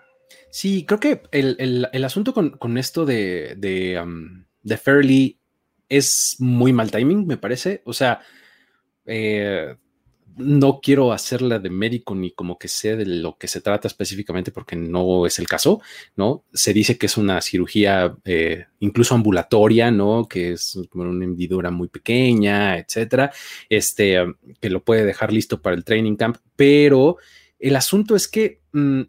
Sí, 0.50 0.86
creo 0.86 1.00
que 1.00 1.22
el, 1.32 1.88
el, 1.92 2.04
asunto 2.06 2.34
con, 2.34 2.52
con, 2.52 2.78
esto 2.78 3.06
de, 3.06 3.56
de, 3.58 4.00
um, 4.00 4.46
de 4.64 4.78
Fairly 4.78 5.40
es 5.90 6.38
muy 6.40 6.72
mal 6.72 6.92
timing, 6.92 7.28
me 7.28 7.38
parece. 7.38 7.82
O 7.86 7.94
sea, 7.94 8.22
eh, 9.06 9.76
no 10.38 10.80
quiero 10.82 11.14
hacerla 11.14 11.60
de 11.60 11.70
médico 11.70 12.14
ni 12.14 12.32
como 12.32 12.58
que 12.58 12.68
sé 12.68 12.96
de 12.96 13.06
lo 13.06 13.38
que 13.38 13.48
se 13.48 13.62
trata 13.62 13.88
específicamente 13.88 14.52
porque 14.52 14.76
no 14.76 15.26
es 15.26 15.40
el 15.40 15.48
caso, 15.48 15.82
¿no? 16.16 16.44
Se 16.54 16.74
dice 16.74 16.98
que 16.98 17.06
es 17.06 17.18
una 17.18 17.42
cirugía 17.42 18.16
eh, 18.26 18.66
incluso 18.80 19.16
ambulatoria, 19.16 19.92
¿no? 19.92 20.28
Que 20.28 20.54
es 20.54 20.78
una 20.94 21.24
hendidura 21.24 21.72
muy 21.72 21.88
pequeña, 21.88 22.78
etcétera, 22.78 23.32
este, 23.70 24.18
que 24.60 24.70
lo 24.70 24.84
puede 24.84 25.06
dejar 25.06 25.32
listo 25.32 25.62
para 25.62 25.76
el 25.76 25.86
training 25.86 26.16
camp, 26.16 26.38
pero 26.56 27.18
el 27.60 27.76
asunto 27.76 28.16
es 28.16 28.28
que 28.28 28.62
mm, 28.74 29.02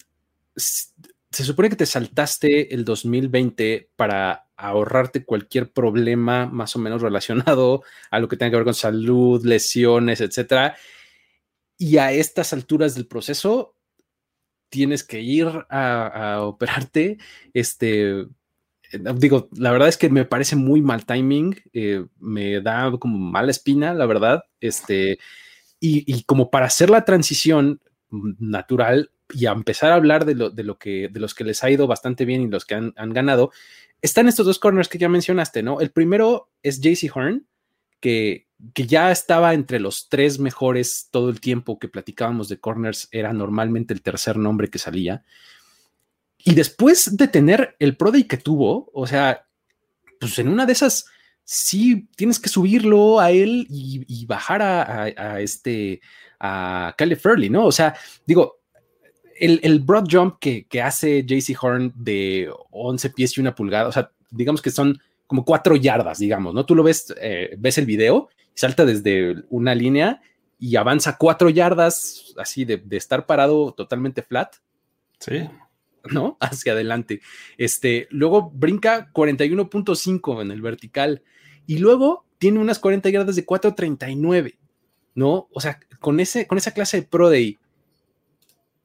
se 0.55 1.45
supone 1.45 1.69
que 1.69 1.77
te 1.77 1.87
saltaste 1.87 2.73
el 2.73 2.85
2020 2.85 3.91
para 3.97 4.47
ahorrarte 4.57 5.25
cualquier 5.25 5.71
problema 5.71 6.47
más 6.47 6.77
o 6.77 6.79
menos 6.79 7.03
relacionado 7.03 7.83
a 8.11 8.21
lo 8.21 8.29
que 8.29 8.37
tenga 8.37 8.51
que 8.51 8.57
ver 8.57 8.65
con 8.65 8.75
salud, 8.75 9.45
lesiones, 9.45 10.21
etcétera 10.21 10.77
y 11.79 11.99
a 11.99 12.13
estas 12.13 12.53
alturas 12.53 12.95
del 12.95 13.07
proceso 13.07 13.75
tienes 14.69 15.05
que 15.05 15.21
ir 15.21 15.49
a, 15.71 16.41
operarte. 16.43 17.19
Este, 17.53 18.21
eh, 18.21 18.29
digo, 19.17 19.49
la 19.57 19.73
verdad 19.73 19.89
es 19.89 19.97
que 19.97 20.09
me 20.09 20.25
parece 20.25 20.57
muy 20.57 20.81
mal 20.81 21.07
timing, 21.07 21.57
eh, 21.73 22.05
me 22.19 22.61
da 22.61 22.91
como 22.99 23.19
mala 23.19 23.51
espina, 23.51 23.95
la 23.95 24.07
verdad. 24.07 24.45
Este, 24.61 25.19
y, 25.81 26.25
como 26.25 26.51
para 26.51 26.67
hacer 26.67 26.91
la 26.91 27.05
transición 27.05 27.81
natural 28.11 29.11
y 29.33 29.47
a 29.47 29.53
empezar 29.53 29.93
a 29.93 29.97
hablar 29.97 30.25
de 30.25 30.35
lo, 30.35 30.51
de 30.51 30.63
lo 30.65 30.79
que 30.79 31.09
de 31.09 31.21
los 31.21 31.35
que 31.35 31.45
les 31.45 31.63
ha 31.65 31.71
ido 31.71 31.87
bastante 31.87 32.25
bien 32.25 32.43
y 32.43 32.49
los 32.49 32.65
que 32.65 32.75
han, 32.75 32.93
han 32.97 33.13
ganado, 33.13 33.51
están 34.01 34.29
estos 34.29 34.47
dos 34.47 34.59
corners 34.59 34.89
que 34.89 34.99
ya 34.99 35.09
mencionaste, 35.09 35.63
¿no? 35.63 35.81
El 35.81 35.91
primero 35.91 36.51
es 36.63 36.81
JC 36.81 37.11
Horn, 37.15 37.47
que, 38.01 38.46
que 38.75 38.87
ya 38.87 39.11
estaba 39.11 39.55
entre 39.55 39.81
los 39.81 40.09
tres 40.09 40.39
mejores 40.39 41.09
todo 41.11 41.29
el 41.29 41.41
tiempo 41.41 41.79
que 41.79 41.89
platicábamos 41.89 42.49
de 42.49 42.59
corners, 42.59 43.09
era 43.11 43.33
normalmente 43.33 43.93
el 43.93 44.03
tercer 44.03 44.37
nombre 44.37 44.69
que 44.69 44.79
salía. 44.79 45.25
Y 46.39 46.55
después 46.55 47.17
de 47.17 47.29
tener 47.29 47.77
el 47.79 47.97
Pro 47.97 48.13
Day 48.13 48.25
que 48.25 48.37
tuvo, 48.37 48.91
o 48.95 49.07
sea, 49.07 49.47
pues 50.21 50.39
en 50.39 50.49
una 50.49 50.65
de 50.65 50.73
esas, 50.73 51.07
sí 51.45 52.09
tienes 52.17 52.41
que 52.41 52.49
subirlo 52.49 53.21
a 53.21 53.31
él 53.31 53.67
y, 53.69 54.27
bajar 54.27 54.63
a, 54.63 55.41
este, 55.41 56.01
a 56.41 56.95
Caleb 56.97 57.21
Furley, 57.21 57.51
¿no? 57.51 57.67
O 57.67 57.73
sea, 57.73 57.95
digo, 58.27 58.61
el, 59.39 59.61
el 59.63 59.81
broad 59.81 60.07
jump 60.11 60.39
que, 60.41 60.67
que 60.67 60.83
hace 60.83 61.25
JC 61.25 61.57
Horn 61.61 61.93
de 61.95 62.51
11 62.71 63.11
pies 63.11 63.37
y 63.37 63.41
una 63.41 63.55
pulgada, 63.55 63.89
o 63.89 63.93
sea, 63.93 64.11
digamos 64.31 64.63
que 64.63 64.71
son 64.71 65.01
como 65.27 65.45
cuatro 65.45 65.77
yardas, 65.77 66.19
digamos, 66.19 66.55
¿no? 66.55 66.65
Tú 66.65 66.75
lo 66.75 66.83
ves, 66.83 67.15
eh, 67.21 67.55
ves 67.59 67.79
el 67.79 67.87
video 67.87 68.29
salta 68.57 68.85
desde 68.85 69.45
una 69.51 69.75
línea 69.75 70.23
y 70.59 70.77
avanza 70.77 71.19
cuatro 71.19 71.51
yardas, 71.51 72.35
así 72.39 72.65
de, 72.65 72.83
estar 72.91 73.27
parado 73.27 73.73
totalmente 73.73 74.23
flat. 74.23 74.57
Sí. 75.21 75.49
¿No? 76.11 76.37
Hacia 76.41 76.73
adelante. 76.73 77.21
Este, 77.59 78.09
luego 78.11 78.51
brinca 78.51 79.13
41.5 79.13 80.43
en 80.43 80.51
el 80.51 80.63
vertical 80.63 81.23
y 81.67 81.79
luego 81.79 82.25
tiene 82.39 82.59
unas 82.59 82.79
40 82.79 83.11
yardas 83.11 83.37
de 83.37 83.47
4.39, 83.47 84.57
¿no? 85.15 85.49
O 85.53 85.61
sea, 85.61 85.79
con, 86.01 86.19
ese, 86.21 86.47
con 86.47 86.59
esa 86.59 86.73
clase 86.73 87.01
de 87.01 87.07
Pro 87.07 87.29
Day, 87.29 87.59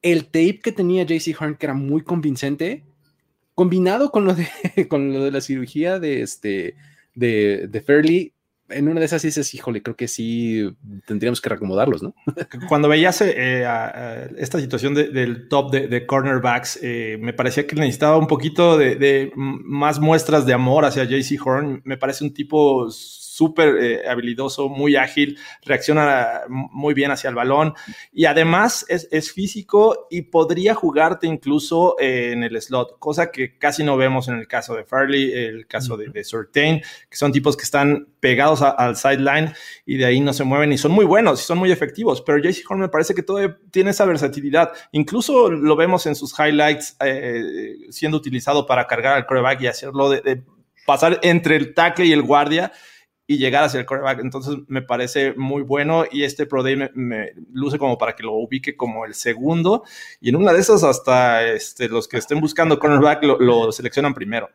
el 0.02 0.26
tape 0.26 0.60
que 0.60 0.72
tenía 0.72 1.04
JC 1.04 1.40
Horn, 1.40 1.56
que 1.56 1.66
era 1.66 1.74
muy 1.74 2.02
convincente, 2.04 2.84
combinado 3.62 4.10
con 4.10 4.25
lo 4.25 4.34
de, 4.34 4.48
con 4.89 5.13
lo 5.13 5.24
de 5.24 5.30
la 5.30 5.39
cirugía 5.39 6.00
de, 6.00 6.24
este, 6.24 6.75
de, 7.13 7.68
de 7.70 7.82
Fairley, 7.82 8.34
en 8.70 8.88
una 8.88 9.00
de 9.00 9.06
esas 9.06 9.22
dices, 9.22 9.53
híjole, 9.53 9.84
creo 9.84 9.96
que 9.96 10.08
sí 10.08 10.68
tendríamos 11.06 11.41
que 11.41 11.50
reacomodarlos, 11.50 12.01
¿no? 12.01 12.15
Cuando 12.70 12.89
veías 12.89 13.22
eh, 13.22 13.68
esta 14.38 14.60
situación 14.60 14.96
del 14.96 15.48
top 15.48 15.70
de, 15.72 16.06
cornerbacks, 16.08 16.80
eh, 16.82 17.20
me 17.22 17.34
parecía 17.34 17.68
que 17.68 17.75
necesitaba 17.75 18.18
un 18.18 18.25
poquito 18.25 18.80
de, 18.80 19.32
más 19.36 20.00
muestras 20.00 20.48
de 20.48 20.53
amor 20.53 20.86
hacia 20.86 21.03
JC 21.03 21.39
Horn. 21.46 21.84
Me 21.86 21.98
parece 21.98 22.24
un 22.24 22.34
tipo 22.34 22.89
súper 23.42 23.76
eh, 23.84 24.08
habilidoso, 24.08 24.70
muy 24.70 24.96
ágil, 24.96 25.36
reacciona 25.64 26.42
muy 26.48 26.94
bien 26.94 27.10
hacia 27.10 27.32
el 27.32 27.36
balón. 27.36 27.74
Y 28.14 28.26
además 28.26 28.86
es, 28.88 29.32
físico 29.32 30.08
y 30.12 30.24
podría 30.24 30.76
jugarte 30.76 31.26
incluso 31.26 31.96
eh, 32.00 32.34
en 32.34 32.44
el 32.44 32.62
slot, 32.62 33.00
cosa 33.00 33.32
que 33.32 33.58
casi 33.58 33.84
no 33.84 33.98
vemos 33.98 34.28
en 34.28 34.36
el 34.36 34.48
caso 34.48 34.76
de 34.76 34.84
Farley, 34.84 35.32
el 35.32 35.66
caso 35.66 35.98
de, 35.98 36.10
de 36.10 36.24
Surtain, 36.24 36.82
que 37.10 37.18
son 37.18 37.32
tipos 37.32 37.58
que 37.58 37.64
están 37.64 38.10
pegados 38.20 38.62
al 38.62 38.96
sideline 38.96 39.54
y 39.88 39.98
de 39.98 40.06
ahí 40.06 40.20
no 40.20 40.34
se 40.34 40.44
mueven 40.44 40.72
y 40.72 40.78
son 40.78 40.92
muy 40.92 41.06
buenos 41.06 41.42
y 41.42 41.44
son 41.44 41.58
muy 41.58 41.72
efectivos, 41.72 42.22
pero 42.22 42.38
JC 42.38 42.64
Horn 42.70 42.82
me 42.82 42.90
parece 42.90 43.16
que 43.16 43.24
todavía 43.24 43.58
tiene 43.72 43.90
esa 43.90 44.06
versatilidad. 44.06 44.72
Incluso 44.92 45.50
lo 45.50 45.76
vemos 45.76 46.06
en 46.06 46.14
sus 46.14 46.38
highlights 46.38 46.96
eh, 47.04 47.76
siendo 47.90 48.18
utilizado 48.18 48.68
para 48.68 48.86
cargar 48.86 49.16
al 49.16 49.26
coreback 49.26 49.62
y 49.62 49.68
hacerlo 49.68 50.10
de 50.10 50.44
pasar 50.86 51.20
entre 51.24 51.56
el 51.56 51.74
tackle 51.74 52.06
y 52.06 52.12
el 52.12 52.22
guardia 52.22 52.72
y 53.32 53.38
llegar 53.38 53.64
hacia 53.64 53.80
el 53.80 53.86
quarterback. 53.86 54.20
Entonces 54.20 54.58
me 54.68 54.82
parece 54.82 55.34
muy 55.38 55.62
bueno 55.62 56.04
y 56.12 56.24
este 56.24 56.46
Pro 56.46 56.64
Day 56.64 56.76
me, 56.94 57.32
luce 57.54 57.78
como 57.78 57.98
para 57.98 58.14
que 58.14 58.24
lo 58.24 58.34
ubique 58.34 58.76
como 58.76 59.06
el 59.06 59.14
segundo 59.14 59.84
y 60.20 60.30
en 60.30 60.36
una 60.36 60.52
de 60.52 60.60
esas 60.60 60.84
hasta 60.84 61.48
este, 61.48 61.88
los 61.88 62.10
que 62.10 62.18
estén 62.18 62.42
buscando 62.42 62.78
cornerback 62.78 63.24
lo, 63.24 63.72
seleccionan 63.72 64.14
primero. 64.14 64.50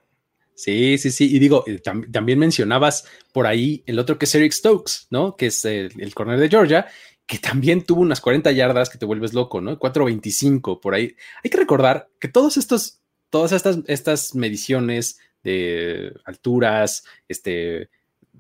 Sí, 0.55 0.99
sí, 0.99 1.11
sí. 1.11 1.35
Y 1.35 1.39
digo, 1.39 1.65
eh, 1.67 1.81
también 1.81 2.39
mencionabas 2.39 3.07
por 3.33 3.47
ahí 3.47 3.83
el 3.87 3.99
otro 3.99 4.19
que 4.19 4.27
es 4.27 4.35
Eric 4.35 4.53
Stokes, 4.53 5.07
¿no? 5.09 5.37
Que 5.37 5.47
es 5.47 5.65
el, 5.65 6.15
corner 6.15 6.39
de 6.39 6.49
Georgia, 6.51 6.87
que 7.27 7.39
también 7.39 7.83
tuvo 7.83 8.03
unas 8.03 8.21
40 8.21 8.53
yardas 8.53 8.91
que 8.91 8.99
te 8.99 9.07
vuelves 9.07 9.33
loco, 9.33 9.63
¿no? 9.63 9.79
4.25 9.79 10.81
por 10.81 10.95
ahí. 10.95 11.15
Hay 11.43 11.51
que 11.51 11.59
recordar 11.59 12.09
que 12.21 12.29
todos 12.29 12.59
estos, 12.59 13.01
todas 13.31 13.53
estas, 13.53 13.79
estas 13.87 14.35
mediciones 14.35 15.19
de 15.43 16.13
alturas, 16.25 17.05
este, 17.29 17.89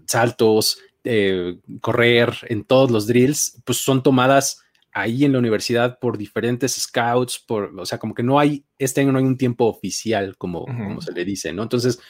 saltos, 0.07 0.79
eh, 1.05 1.59
correr, 1.81 2.35
en 2.49 2.65
todos 2.65 2.91
los 2.91 3.07
drills, 3.07 3.61
pues 3.65 3.79
son 3.79 4.03
tomadas 4.03 4.63
ahí 4.93 5.25
en 5.25 5.33
la 5.33 5.39
universidad 5.39 5.99
por 5.99 6.17
diferentes 6.17 6.73
scouts, 6.73 7.39
por, 7.39 7.79
o 7.79 7.85
sea, 7.85 7.99
como 7.99 8.15
que 8.15 8.23
no 8.23 8.41
hay, 8.41 8.65
este 8.79 9.03
año 9.03 9.13
no 9.13 9.19
hay 9.19 9.25
un 9.25 9.37
tiempo 9.37 9.67
oficial, 9.67 10.37
como, 10.39 10.65
como 10.65 11.03
se 11.03 11.13
le 11.13 11.25
dice, 11.25 11.53
¿no? 11.53 11.63
Entonces, 11.63 12.01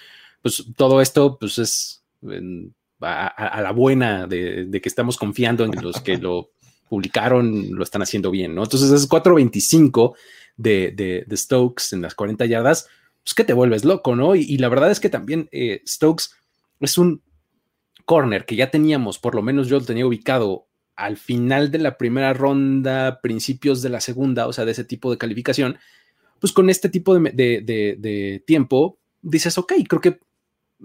pues 0.41 0.65
todo 0.77 1.01
esto, 1.01 1.37
pues 1.39 1.59
es 1.59 2.05
a, 3.01 3.61
la 3.61 3.73
buena 3.73 4.27
de, 4.27 4.69
que 4.83 4.89
estamos 4.89 5.17
confiando 5.17 5.65
en 5.65 5.73
los 5.83 6.01
que 6.01 6.17
lo 6.17 6.51
publicaron 6.89 7.75
lo 7.75 7.83
están 7.83 8.03
haciendo 8.03 8.31
bien, 8.31 8.55
¿no? 8.55 8.63
Entonces 8.63 8.91
es 8.93 9.09
4.25 9.09 10.15
de, 10.57 10.93
de, 10.95 11.25
de, 11.27 11.37
Stokes 11.37 11.87
en 11.93 12.03
las 12.03 12.15
40 12.15 12.47
yardas, 12.47 12.89
pues 13.25 13.35
que 13.35 13.45
te 13.45 13.53
vuelves 13.53 13.85
loco, 13.85 14.15
¿no? 14.15 14.37
Y, 14.37 14.57
la 14.59 14.69
verdad 14.69 14.91
es 14.91 15.01
que 15.01 15.09
también 15.09 15.49
eh, 15.51 15.83
Stokes 15.87 16.27
es 16.79 16.97
un 16.97 17.23
corner 18.07 18.47
que 18.47 18.57
ya 18.57 18.71
teníamos, 18.71 19.19
por 19.19 19.35
lo 19.35 19.43
menos 19.43 19.69
yo 19.69 19.79
lo 19.79 19.85
tenía 19.85 20.07
ubicado 20.07 20.67
al 20.95 21.19
final 21.19 21.71
de 21.71 21.79
la 21.79 21.99
primera 21.99 22.33
ronda, 22.33 23.21
principios 23.21 23.83
de 23.83 23.91
la 23.91 24.01
segunda, 24.01 24.47
o 24.47 24.53
sea, 24.55 24.65
de 24.65 24.73
ese 24.73 24.85
tipo 24.85 25.11
de 25.11 25.19
calificación, 25.19 25.79
pues 26.41 26.55
con 26.55 26.71
este 26.71 26.89
tipo 26.89 27.19
de, 27.19 28.43
tiempo 28.47 28.99
dices, 29.21 29.59
ok, 29.59 29.75
creo 29.87 30.01
que 30.01 30.21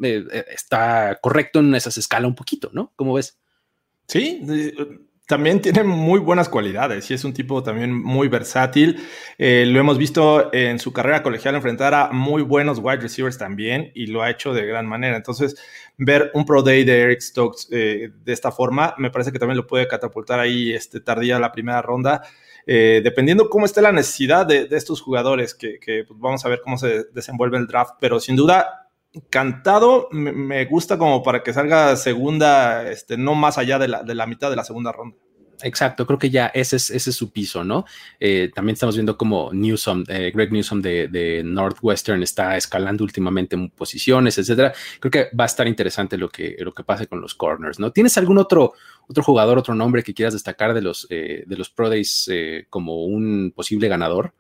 eh, 0.04 0.46
está 0.54 1.20
correcto 1.22 1.60
en 1.60 1.74
esas 1.76 1.98
escala 1.98 2.28
un 2.28 2.36
poquito, 2.36 2.72
¿no? 2.74 2.92
¿Cómo 2.98 3.14
ves? 3.14 3.38
Sí, 4.08 4.42
también 5.32 5.62
tiene 5.62 5.86
muy 5.86 6.20
buenas 6.20 6.50
cualidades 6.50 7.10
y 7.10 7.14
es 7.14 7.24
un 7.24 7.32
tipo 7.32 7.64
también 7.64 7.94
muy 7.94 8.28
versátil. 8.28 9.02
Eh, 9.38 9.64
lo 9.66 9.80
hemos 9.80 9.98
visto 9.98 10.54
en 10.54 10.78
su 10.78 10.92
carrera 10.92 11.24
colegial 11.24 11.56
enfrentar 11.56 11.94
a 11.94 12.12
muy 12.12 12.42
buenos 12.42 12.80
wide 12.80 12.98
receivers 12.98 13.38
también 13.38 13.94
y 13.96 14.08
lo 14.08 14.24
ha 14.24 14.30
hecho 14.30 14.54
de 14.54 14.66
gran 14.66 14.86
manera. 14.86 15.16
Entonces, 15.16 15.56
ver 15.96 16.32
un 16.34 16.44
Pro 16.46 16.64
Day 16.64 16.84
de 16.84 17.00
Eric 17.00 17.22
Stokes 17.22 17.70
eh, 17.72 18.12
de 18.26 18.34
esta 18.34 18.52
forma 18.52 18.94
me 18.98 19.10
parece 19.10 19.32
que 19.32 19.40
también 19.40 19.56
lo 19.56 19.68
puede 19.68 19.88
catapultar 19.88 20.38
ahí 20.38 20.74
este, 20.74 21.00
tardía 21.00 21.40
la 21.40 21.54
primera 21.54 21.82
ronda. 21.82 22.24
Eh, 22.68 23.00
dependiendo 23.02 23.50
cómo 23.50 23.66
esté 23.66 23.82
la 23.82 23.94
necesidad 23.94 24.46
de, 24.46 24.68
estos 24.72 25.00
jugadores, 25.00 25.56
que, 25.56 25.80
pues, 26.06 26.20
vamos 26.20 26.44
a 26.44 26.50
ver 26.50 26.60
cómo 26.62 26.78
se 26.78 27.06
desenvuelve 27.14 27.58
el 27.58 27.68
draft, 27.68 27.94
pero 28.02 28.20
sin 28.20 28.36
duda 28.36 28.81
cantado 29.30 30.08
me, 30.12 30.66
gusta 30.66 30.98
como 30.98 31.24
para 31.24 31.44
que 31.44 31.54
salga 31.54 31.96
segunda, 31.96 32.90
este, 32.90 33.18
no 33.18 33.36
más 33.36 33.58
allá 33.58 33.78
de 33.80 33.88
la, 33.88 34.04
de 34.04 34.16
la 34.16 34.26
mitad 34.26 34.50
de 34.50 34.56
la 34.56 34.64
segunda 34.64 34.92
ronda. 34.92 35.18
Exacto, 35.64 36.08
creo 36.08 36.20
que 36.20 36.30
ya 36.30 36.48
ese 36.48 36.76
es, 36.76 36.90
ese 36.90 37.12
es 37.12 37.16
su 37.16 37.32
piso, 37.32 37.64
¿no? 37.64 37.86
Eh, 38.20 38.52
también 38.54 38.74
estamos 38.74 38.96
viendo 38.96 39.18
como 39.18 39.52
Newsom, 39.54 40.04
eh, 40.08 40.32
Greg 40.34 40.52
Newsom 40.52 40.82
de, 40.82 41.42
Northwestern 41.46 42.24
está 42.24 42.58
escalando 42.58 43.04
últimamente 43.04 43.56
en 43.56 43.70
posiciones, 43.70 44.38
etcétera. 44.38 44.74
Creo 45.00 45.12
que 45.12 45.36
va 45.36 45.46
a 45.46 45.48
estar 45.48 45.68
interesante 45.68 46.18
lo 46.18 46.30
que, 46.30 46.56
lo 46.60 46.74
que 46.74 46.84
pase 46.84 47.08
con 47.08 47.22
los 47.22 47.36
corners, 47.36 47.80
¿no? 47.80 47.92
¿Tienes 47.92 48.18
algún 48.18 48.38
otro, 48.38 48.74
otro 49.08 49.24
jugador, 49.24 49.58
otro 49.58 49.76
nombre 49.76 50.04
que 50.04 50.14
quieras 50.14 50.34
destacar 50.34 50.74
de 50.74 50.82
los, 50.82 51.08
eh, 51.10 51.44
de 51.46 51.58
los 51.58 51.70
Pro 51.70 51.90
Days 51.90 52.30
como 52.70 53.06
un 53.06 53.54
posible 53.56 53.88
ganador? 53.88 54.34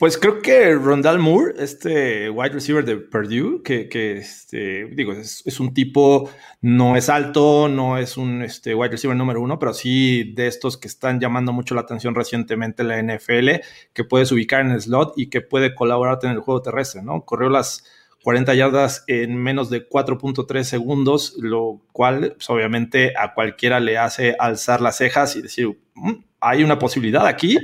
Pues 0.00 0.16
creo 0.16 0.40
que 0.40 0.72
Rondal 0.76 1.18
Moore, 1.18 1.52
este 1.58 2.30
wide 2.30 2.54
receiver 2.54 2.82
de 2.82 2.96
Purdue, 2.96 3.62
que, 3.62 4.16
este, 4.16 4.86
digo, 4.86 5.12
es, 5.12 5.60
un 5.60 5.74
tipo, 5.74 6.30
no 6.62 6.96
es 6.96 7.10
alto, 7.10 7.68
no 7.68 7.98
es 7.98 8.16
un 8.16 8.40
este, 8.40 8.74
wide 8.74 8.92
receiver 8.92 9.14
número 9.14 9.42
uno, 9.42 9.58
pero 9.58 9.74
sí 9.74 10.32
de 10.32 10.46
estos 10.46 10.78
que 10.78 10.88
están 10.88 11.20
llamando 11.20 11.52
mucho 11.52 11.74
la 11.74 11.82
atención 11.82 12.14
recientemente 12.14 12.80
en 12.80 12.88
la 12.88 13.02
NFL, 13.02 13.62
que 13.92 14.04
puedes 14.04 14.32
ubicar 14.32 14.62
en 14.62 14.70
el 14.70 14.80
slot 14.80 15.12
y 15.18 15.28
que 15.28 15.42
puede 15.42 15.74
colaborarte 15.74 16.28
en 16.28 16.32
el 16.32 16.40
juego 16.40 16.62
terrestre, 16.62 17.02
¿no? 17.02 17.26
Corrió 17.26 17.50
las 17.50 17.84
40 18.24 18.54
yardas 18.54 19.04
en 19.06 19.36
menos 19.36 19.68
de 19.68 19.86
4.3 19.86 20.62
segundos, 20.62 21.34
lo 21.38 21.82
cual 21.92 22.36
pues, 22.36 22.48
obviamente 22.48 23.12
a 23.18 23.34
cualquiera 23.34 23.80
le 23.80 23.98
hace 23.98 24.34
alzar 24.38 24.80
las 24.80 24.96
cejas 24.96 25.36
y 25.36 25.42
decir, 25.42 25.78
mm, 25.92 26.12
hay 26.40 26.64
una 26.64 26.78
posibilidad 26.78 27.26
aquí. 27.26 27.58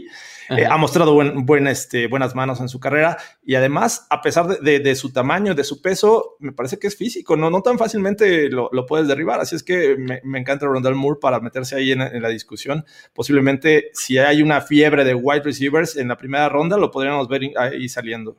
Eh, 0.51 0.65
ha 0.65 0.77
mostrado 0.77 1.15
buen, 1.15 1.67
este, 1.67 2.07
buenas 2.07 2.35
manos 2.35 2.61
en 2.61 2.69
su 2.69 2.79
carrera 2.79 3.19
y 3.45 3.55
además, 3.55 4.07
a 4.11 4.21
pesar 4.23 4.47
de, 4.47 4.95
su 4.95 5.13
tamaño, 5.13 5.55
de 5.55 5.65
su 5.65 5.83
peso, 5.83 6.37
me 6.39 6.53
parece 6.53 6.79
que 6.79 6.87
es 6.87 6.97
físico, 6.97 7.37
no, 7.37 7.51
no 7.51 7.63
tan 7.63 7.79
fácilmente 7.79 8.49
lo, 8.49 8.71
puedes 8.87 9.09
derribar. 9.09 9.41
Así 9.41 9.57
es 9.57 9.63
que 9.63 9.97
me, 9.97 10.39
encanta 10.39 10.67
Rondell 10.67 10.95
Moore 10.95 11.19
para 11.21 11.41
meterse 11.41 11.77
ahí 11.77 11.93
en, 11.93 12.23
la 12.23 12.29
discusión. 12.29 12.85
Posiblemente, 13.13 13.91
si 13.93 14.19
hay 14.19 14.43
una 14.43 14.61
fiebre 14.61 15.05
de 15.05 15.15
wide 15.15 15.43
receivers 15.43 15.97
en 15.97 16.09
la 16.09 16.17
primera 16.17 16.49
ronda, 16.49 16.77
lo 16.77 16.91
podríamos 16.91 17.29
ver 17.29 17.43
ahí 17.59 17.89
saliendo. 17.89 18.37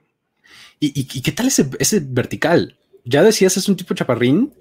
¿Y, 0.80 1.22
qué 1.22 1.32
tal 1.32 1.48
ese, 1.48 1.70
ese 1.80 2.02
vertical? 2.02 2.78
ya 3.08 3.24
decías, 3.24 3.56
es 3.56 3.70
un 3.70 3.78
tipo 3.78 3.94
chaparrín, 3.94 4.54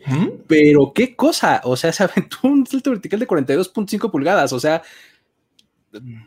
pero 0.47 0.93
qué 0.95 1.17
cosa, 1.17 1.61
o 1.65 1.76
sea, 1.76 1.93
se 1.93 2.05
aventó 2.05 2.38
un 2.45 2.67
salto 2.67 2.91
vertical 2.91 3.19
de 3.19 3.26
42.5 3.26 4.11
pulgadas, 4.11 4.53
o 4.53 4.61
sea, 4.61 4.83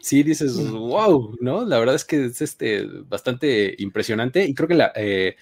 sí 0.02 0.24
dices, 0.24 0.56
wow, 0.72 1.38
¿no? 1.40 1.66
La 1.66 1.80
verdad 1.80 1.96
es 1.96 2.06
que 2.06 2.26
es 2.26 2.42
este, 2.42 2.86
bastante 3.08 3.76
impresionante 3.80 4.46
y 4.46 4.54
creo 4.54 4.68
que 4.68 4.76
la, 4.76 4.92
eh, 4.96 5.36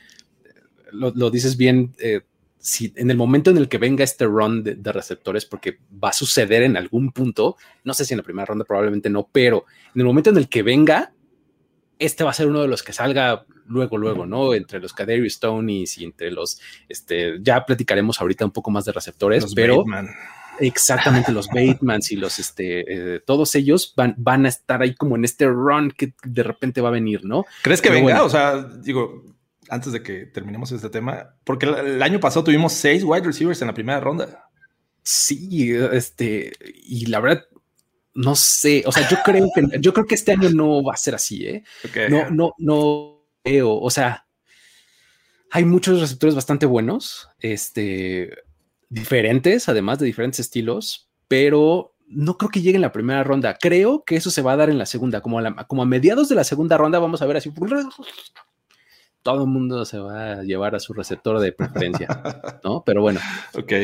lo, 0.92 1.30
dices 1.30 1.58
bien. 1.58 1.94
Eh, 2.00 2.22
si 2.60 2.92
en 2.98 3.10
el 3.12 3.18
momento 3.18 3.52
en 3.52 3.58
el 3.58 3.70
que 3.70 3.78
venga 3.78 4.04
este 4.04 4.26
run 4.26 4.64
de, 4.64 4.92
receptores, 4.92 5.46
porque 5.46 5.78
va 6.04 6.10
a 6.10 6.14
suceder 6.14 6.64
en 6.64 6.76
algún 6.76 7.12
punto, 7.12 7.56
no 7.84 7.94
sé 7.94 8.04
si 8.04 8.14
en 8.14 8.18
la 8.18 8.24
primera 8.24 8.46
ronda 8.46 8.66
probablemente 8.66 9.10
no, 9.10 9.30
pero 9.32 9.66
en 9.94 10.02
el 10.02 10.06
momento 10.08 10.32
en 10.32 10.38
el 10.38 10.50
que 10.50 10.64
venga, 10.64 11.14
este 11.98 12.24
va 12.24 12.32
a 12.32 12.34
ser 12.34 12.48
uno 12.48 12.62
de 12.62 12.68
los 12.68 12.84
que 12.84 12.94
salga 12.94 13.46
luego, 13.68 13.98
luego, 13.98 14.26
¿no? 14.26 14.54
Entre 14.54 14.80
los 14.80 14.94
Kaderi 14.94 15.30
Stoneys 15.30 15.98
y 15.98 16.06
entre 16.06 16.32
los, 16.32 16.60
este, 16.90 17.38
ya 17.42 17.66
platicaremos 17.66 18.20
ahorita 18.20 18.46
un 18.46 18.52
poco 18.52 18.72
más 18.72 18.86
de 18.86 18.92
receptores, 18.92 19.54
pero 19.56 19.86
Exactamente, 20.60 21.32
los 21.32 21.48
Batemans 21.54 22.12
y 22.12 22.16
los, 22.16 22.40
este, 22.40 23.16
eh, 23.16 23.20
todos 23.20 23.56
ellos 23.56 23.94
van, 23.96 24.16
van 24.18 24.46
a 24.46 24.50
estar 24.50 24.82
ahí 24.82 24.96
como 24.96 25.16
en 25.16 25.26
este 25.26 25.48
run 25.48 25.92
que 25.92 26.14
de 26.24 26.44
repente 26.44 26.82
va 26.82 26.90
a 26.90 26.94
venir, 26.94 27.24
¿no? 27.26 27.46
¿Crees 27.64 27.82
que 27.82 27.90
venga? 27.90 28.24
O 28.24 28.30
sea, 28.30 28.62
digo, 28.62 29.24
antes 29.70 29.94
de 29.94 30.04
que 30.04 30.26
terminemos 30.26 30.72
este 30.72 30.90
tema, 30.90 31.36
porque 31.44 31.66
el, 31.66 32.02
año 32.02 32.20
pasado 32.20 32.46
tuvimos 32.46 32.74
seis 32.74 33.04
wide 33.04 33.26
receivers 33.26 33.62
en 33.62 33.68
la 33.68 33.74
primera 33.74 34.00
ronda. 34.00 34.50
Sí, 35.04 35.72
este, 35.94 36.52
y 36.84 37.06
la 37.06 37.20
verdad, 37.20 37.46
no 38.14 38.36
sé, 38.36 38.84
o 38.86 38.92
sea, 38.92 39.08
yo 39.08 39.18
creo 39.24 39.50
que, 39.54 39.80
yo 39.80 39.94
creo 39.94 40.06
que 40.06 40.16
este 40.16 40.34
año 40.34 40.50
no 40.50 40.84
va 40.84 40.94
a 40.94 40.98
ser 40.98 41.16
así, 41.16 41.46
¿eh? 41.46 41.64
No, 42.10 42.30
no, 42.30 42.54
no 42.58 43.26
veo, 43.44 43.76
o 43.80 43.90
sea, 43.90 44.26
hay 45.52 45.64
muchos 45.66 46.02
receptores 46.02 46.36
bastante 46.36 46.66
buenos, 46.66 47.30
este, 47.40 48.32
diferentes, 48.90 49.70
además 49.70 50.00
de 50.00 50.06
diferentes 50.06 50.40
estilos, 50.40 51.10
pero 51.28 51.94
no 52.08 52.38
creo 52.38 52.50
que 52.50 52.62
llegue 52.62 52.78
en 52.78 52.82
la 52.82 52.92
primera 52.92 53.24
ronda. 53.24 53.58
Creo 53.60 54.04
que 54.06 54.16
eso 54.16 54.32
se 54.32 54.42
va 54.42 54.54
a 54.54 54.58
dar 54.58 54.70
en 54.70 54.78
la 54.78 54.86
segunda, 54.86 55.22
como 55.22 55.40
a, 55.40 55.68
como 55.68 55.82
a 55.82 55.86
mediados 55.86 56.30
de 56.30 56.36
la 56.36 56.44
segunda 56.44 56.78
ronda 56.78 57.00
vamos 57.00 57.22
a 57.22 57.26
ver 57.26 57.38
así. 57.38 57.52
Todo 59.22 59.44
el 59.44 59.50
mundo 59.50 59.84
se 59.84 59.98
va 59.98 60.32
a 60.32 60.44
llevar 60.44 60.74
a 60.74 60.80
su 60.80 60.94
receptor 60.94 61.40
de 61.40 61.52
preferencia, 61.52 62.08
¿no? 62.64 62.84
Pero 62.86 63.02
bueno, 63.02 63.20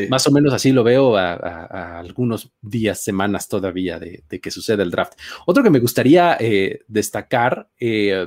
más 0.08 0.26
o 0.26 0.30
menos 0.30 0.54
así 0.54 0.72
lo 0.72 0.82
veo 0.82 1.18
a, 1.18 1.98
algunos 1.98 2.50
días, 2.62 3.04
semanas 3.04 3.46
todavía 3.48 3.98
de, 3.98 4.22
que 4.40 4.50
suceda 4.50 4.82
el 4.82 4.90
draft. 4.90 5.18
Otro 5.44 5.62
que 5.62 5.70
me 5.70 5.80
gustaría 5.80 6.38
eh, 6.40 6.80
destacar, 6.88 7.68
eh, 7.78 8.26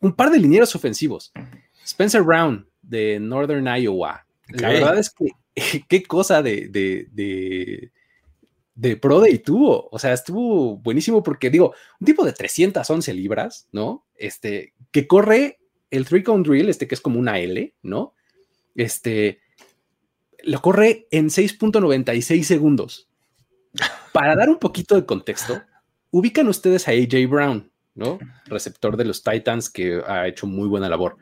un 0.00 0.12
par 0.14 0.30
de 0.30 0.40
linieros 0.40 0.74
ofensivos. 0.74 1.32
Spencer 1.84 2.22
Brown 2.22 2.68
de 2.80 3.20
Northern 3.20 3.66
Iowa. 3.66 4.26
La 4.48 4.68
verdad 4.68 4.98
es 4.98 5.10
que 5.10 5.28
qué 5.88 6.02
cosa 6.02 6.42
de, 6.42 6.68
de, 6.68 7.08
de, 7.12 7.92
de 8.74 8.96
Pro 8.96 9.22
tuvo. 9.44 9.88
O 9.90 9.98
sea, 9.98 10.12
estuvo 10.12 10.76
buenísimo 10.78 11.22
porque 11.22 11.50
digo, 11.50 11.74
un 12.00 12.06
tipo 12.06 12.24
de 12.24 12.32
311 12.32 13.14
libras, 13.14 13.68
¿no? 13.72 14.04
Este, 14.16 14.74
que 14.90 15.06
corre 15.06 15.58
el 15.90 16.06
three 16.06 16.22
cone 16.22 16.42
drill, 16.42 16.68
este 16.68 16.88
que 16.88 16.94
es 16.94 17.00
como 17.00 17.18
una 17.18 17.38
L, 17.38 17.74
¿no? 17.82 18.14
Este, 18.74 19.40
lo 20.42 20.60
corre 20.60 21.06
en 21.10 21.28
6.96 21.28 22.42
segundos. 22.42 23.08
Para 24.12 24.34
dar 24.34 24.48
un 24.48 24.58
poquito 24.58 24.94
de 24.94 25.06
contexto, 25.06 25.62
ubican 26.10 26.48
ustedes 26.48 26.88
a 26.88 26.92
AJ 26.92 27.28
Brown, 27.28 27.70
¿no? 27.94 28.18
Receptor 28.46 28.96
de 28.96 29.04
los 29.04 29.22
Titans 29.22 29.70
que 29.70 30.02
ha 30.06 30.26
hecho 30.28 30.46
muy 30.46 30.68
buena 30.68 30.88
labor. 30.88 31.16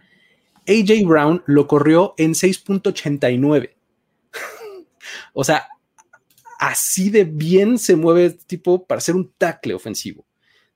AJ 0.69 1.05
Brown 1.07 1.43
lo 1.47 1.67
corrió 1.67 2.15
en 2.17 2.33
6.89. 2.33 3.71
O 5.33 5.45
sea, 5.45 5.69
así 6.61 7.09
de 7.09 7.25
bien 7.25 7.79
se 7.79 7.97
mueve 7.97 8.27
este 8.27 8.45
tipo 8.45 8.87
para 8.87 8.99
hacer 8.99 9.17
un 9.17 9.33
tackle 9.39 9.75
ofensivo, 9.75 10.27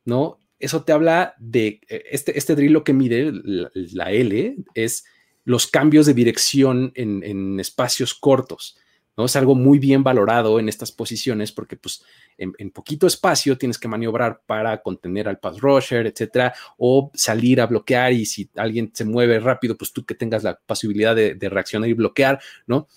¿no? 0.04 0.40
Eso 0.58 0.82
te 0.82 0.92
habla 0.92 1.34
de 1.38 1.80
eh, 1.88 2.04
este, 2.10 2.38
este 2.38 2.54
drill 2.54 2.72
lo 2.72 2.84
que 2.84 2.94
mide 2.94 3.30
la, 3.32 4.10
L 4.12 4.56
es 4.74 5.04
los 5.44 5.66
cambios 5.66 6.06
de 6.06 6.14
dirección 6.14 6.90
en, 6.94 7.60
espacios 7.60 8.14
cortos. 8.14 8.78
¿no? 9.14 9.26
Es 9.26 9.36
algo 9.36 9.54
muy 9.54 9.78
bien 9.78 10.02
valorado 10.02 10.58
en 10.58 10.70
estas 10.70 10.90
posiciones 10.90 11.52
porque 11.52 11.76
pues 11.76 12.02
en, 12.38 12.70
poquito 12.70 13.06
espacio 13.06 13.58
tienes 13.58 13.78
que 13.78 13.88
maniobrar 13.88 14.40
para 14.46 14.80
contener 14.80 15.28
al 15.28 15.38
pass 15.38 15.60
rusher, 15.60 16.06
etcétera, 16.06 16.54
o 16.78 17.10
salir 17.14 17.60
a 17.60 17.66
bloquear 17.66 18.14
y 18.14 18.24
si 18.24 18.48
alguien 18.56 18.90
se 18.94 19.04
mueve 19.04 19.38
rápido, 19.40 19.76
pues 19.76 19.92
tú 19.92 20.06
que 20.06 20.14
tengas 20.14 20.42
la 20.42 20.58
posibilidad 20.58 21.14
de, 21.14 21.34
de 21.34 21.48
reaccionar 21.50 21.90
y 21.90 21.92
bloquear, 21.92 22.40
¿no? 22.66 22.88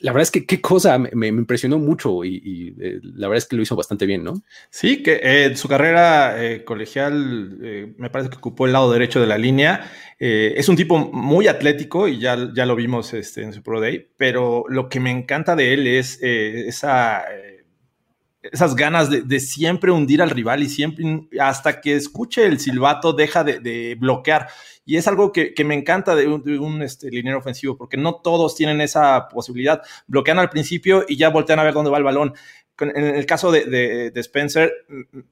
La 0.00 0.12
verdad 0.12 0.24
es 0.24 0.30
que 0.30 0.44
qué 0.44 0.60
cosa 0.60 0.98
me, 0.98 1.28
impresionó 1.28 1.78
mucho 1.78 2.24
y, 2.24 2.74
eh, 2.80 3.00
la 3.02 3.28
verdad 3.28 3.38
es 3.38 3.46
que 3.46 3.56
lo 3.56 3.62
hizo 3.62 3.76
bastante 3.76 4.04
bien, 4.04 4.24
¿no? 4.24 4.42
Sí, 4.70 5.02
que 5.02 5.20
eh, 5.22 5.56
su 5.56 5.68
carrera 5.68 6.44
eh, 6.44 6.64
colegial 6.64 7.94
me 7.96 8.10
parece 8.10 8.30
que 8.30 8.36
ocupó 8.36 8.66
el 8.66 8.72
lado 8.72 8.92
derecho 8.92 9.20
de 9.20 9.26
la 9.26 9.38
línea. 9.38 9.90
es 10.18 10.68
un 10.68 10.76
tipo 10.76 10.98
muy 10.98 11.48
atlético 11.48 12.08
y 12.08 12.18
ya, 12.18 12.52
ya 12.54 12.66
lo 12.66 12.76
vimos 12.76 13.14
este, 13.14 13.42
en 13.42 13.52
su 13.52 13.62
Pro 13.62 13.80
Day, 13.80 14.06
pero 14.16 14.64
lo 14.68 14.88
que 14.88 15.00
me 15.00 15.10
encanta 15.10 15.56
de 15.56 15.74
él 15.74 15.86
es 15.86 16.18
esa 16.22 17.24
esas 18.52 18.74
ganas 18.74 19.10
de, 19.10 19.40
siempre 19.40 19.90
hundir 19.90 20.22
al 20.22 20.30
rival 20.30 20.62
y 20.62 20.68
siempre, 20.68 21.04
hasta 21.40 21.80
que 21.80 21.94
escuche 21.94 22.44
el 22.44 22.58
silbato, 22.60 23.12
deja 23.12 23.44
de, 23.44 23.96
bloquear. 23.98 24.48
Y 24.84 24.96
es 24.96 25.08
algo 25.08 25.32
que, 25.32 25.54
me 25.64 25.74
encanta 25.74 26.14
de 26.14 26.28
un, 26.28 26.82
este, 26.82 27.10
liniero 27.10 27.38
ofensivo, 27.38 27.76
porque 27.76 27.96
no 27.96 28.16
todos 28.16 28.54
tienen 28.54 28.80
esa 28.80 29.28
posibilidad. 29.28 29.82
Bloquean 30.06 30.38
al 30.38 30.50
principio 30.50 31.04
y 31.08 31.16
ya 31.16 31.30
voltean 31.30 31.58
a 31.58 31.64
ver 31.64 31.74
dónde 31.74 31.90
va 31.90 31.98
el 31.98 32.04
balón. 32.04 32.34
En 32.78 33.04
el 33.04 33.24
caso 33.24 33.50
de, 33.50 34.12
Spencer, 34.14 34.70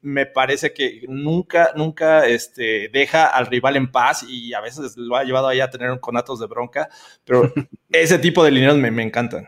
me 0.00 0.24
parece 0.24 0.72
que 0.72 1.02
nunca, 1.08 1.72
nunca 1.76 2.26
este, 2.26 2.88
deja 2.88 3.26
al 3.26 3.46
rival 3.46 3.76
en 3.76 3.92
paz 3.92 4.24
y 4.26 4.54
a 4.54 4.60
veces 4.60 4.96
lo 4.96 5.16
ha 5.16 5.24
llevado 5.24 5.48
ahí 5.48 5.60
a 5.60 5.68
tener 5.68 6.00
conatos 6.00 6.40
de 6.40 6.46
bronca, 6.46 6.88
pero 7.24 7.52
ese 7.90 8.18
tipo 8.18 8.42
de 8.42 8.50
lineros 8.50 8.78
me, 8.78 8.90
me 8.90 9.02
encantan. 9.02 9.46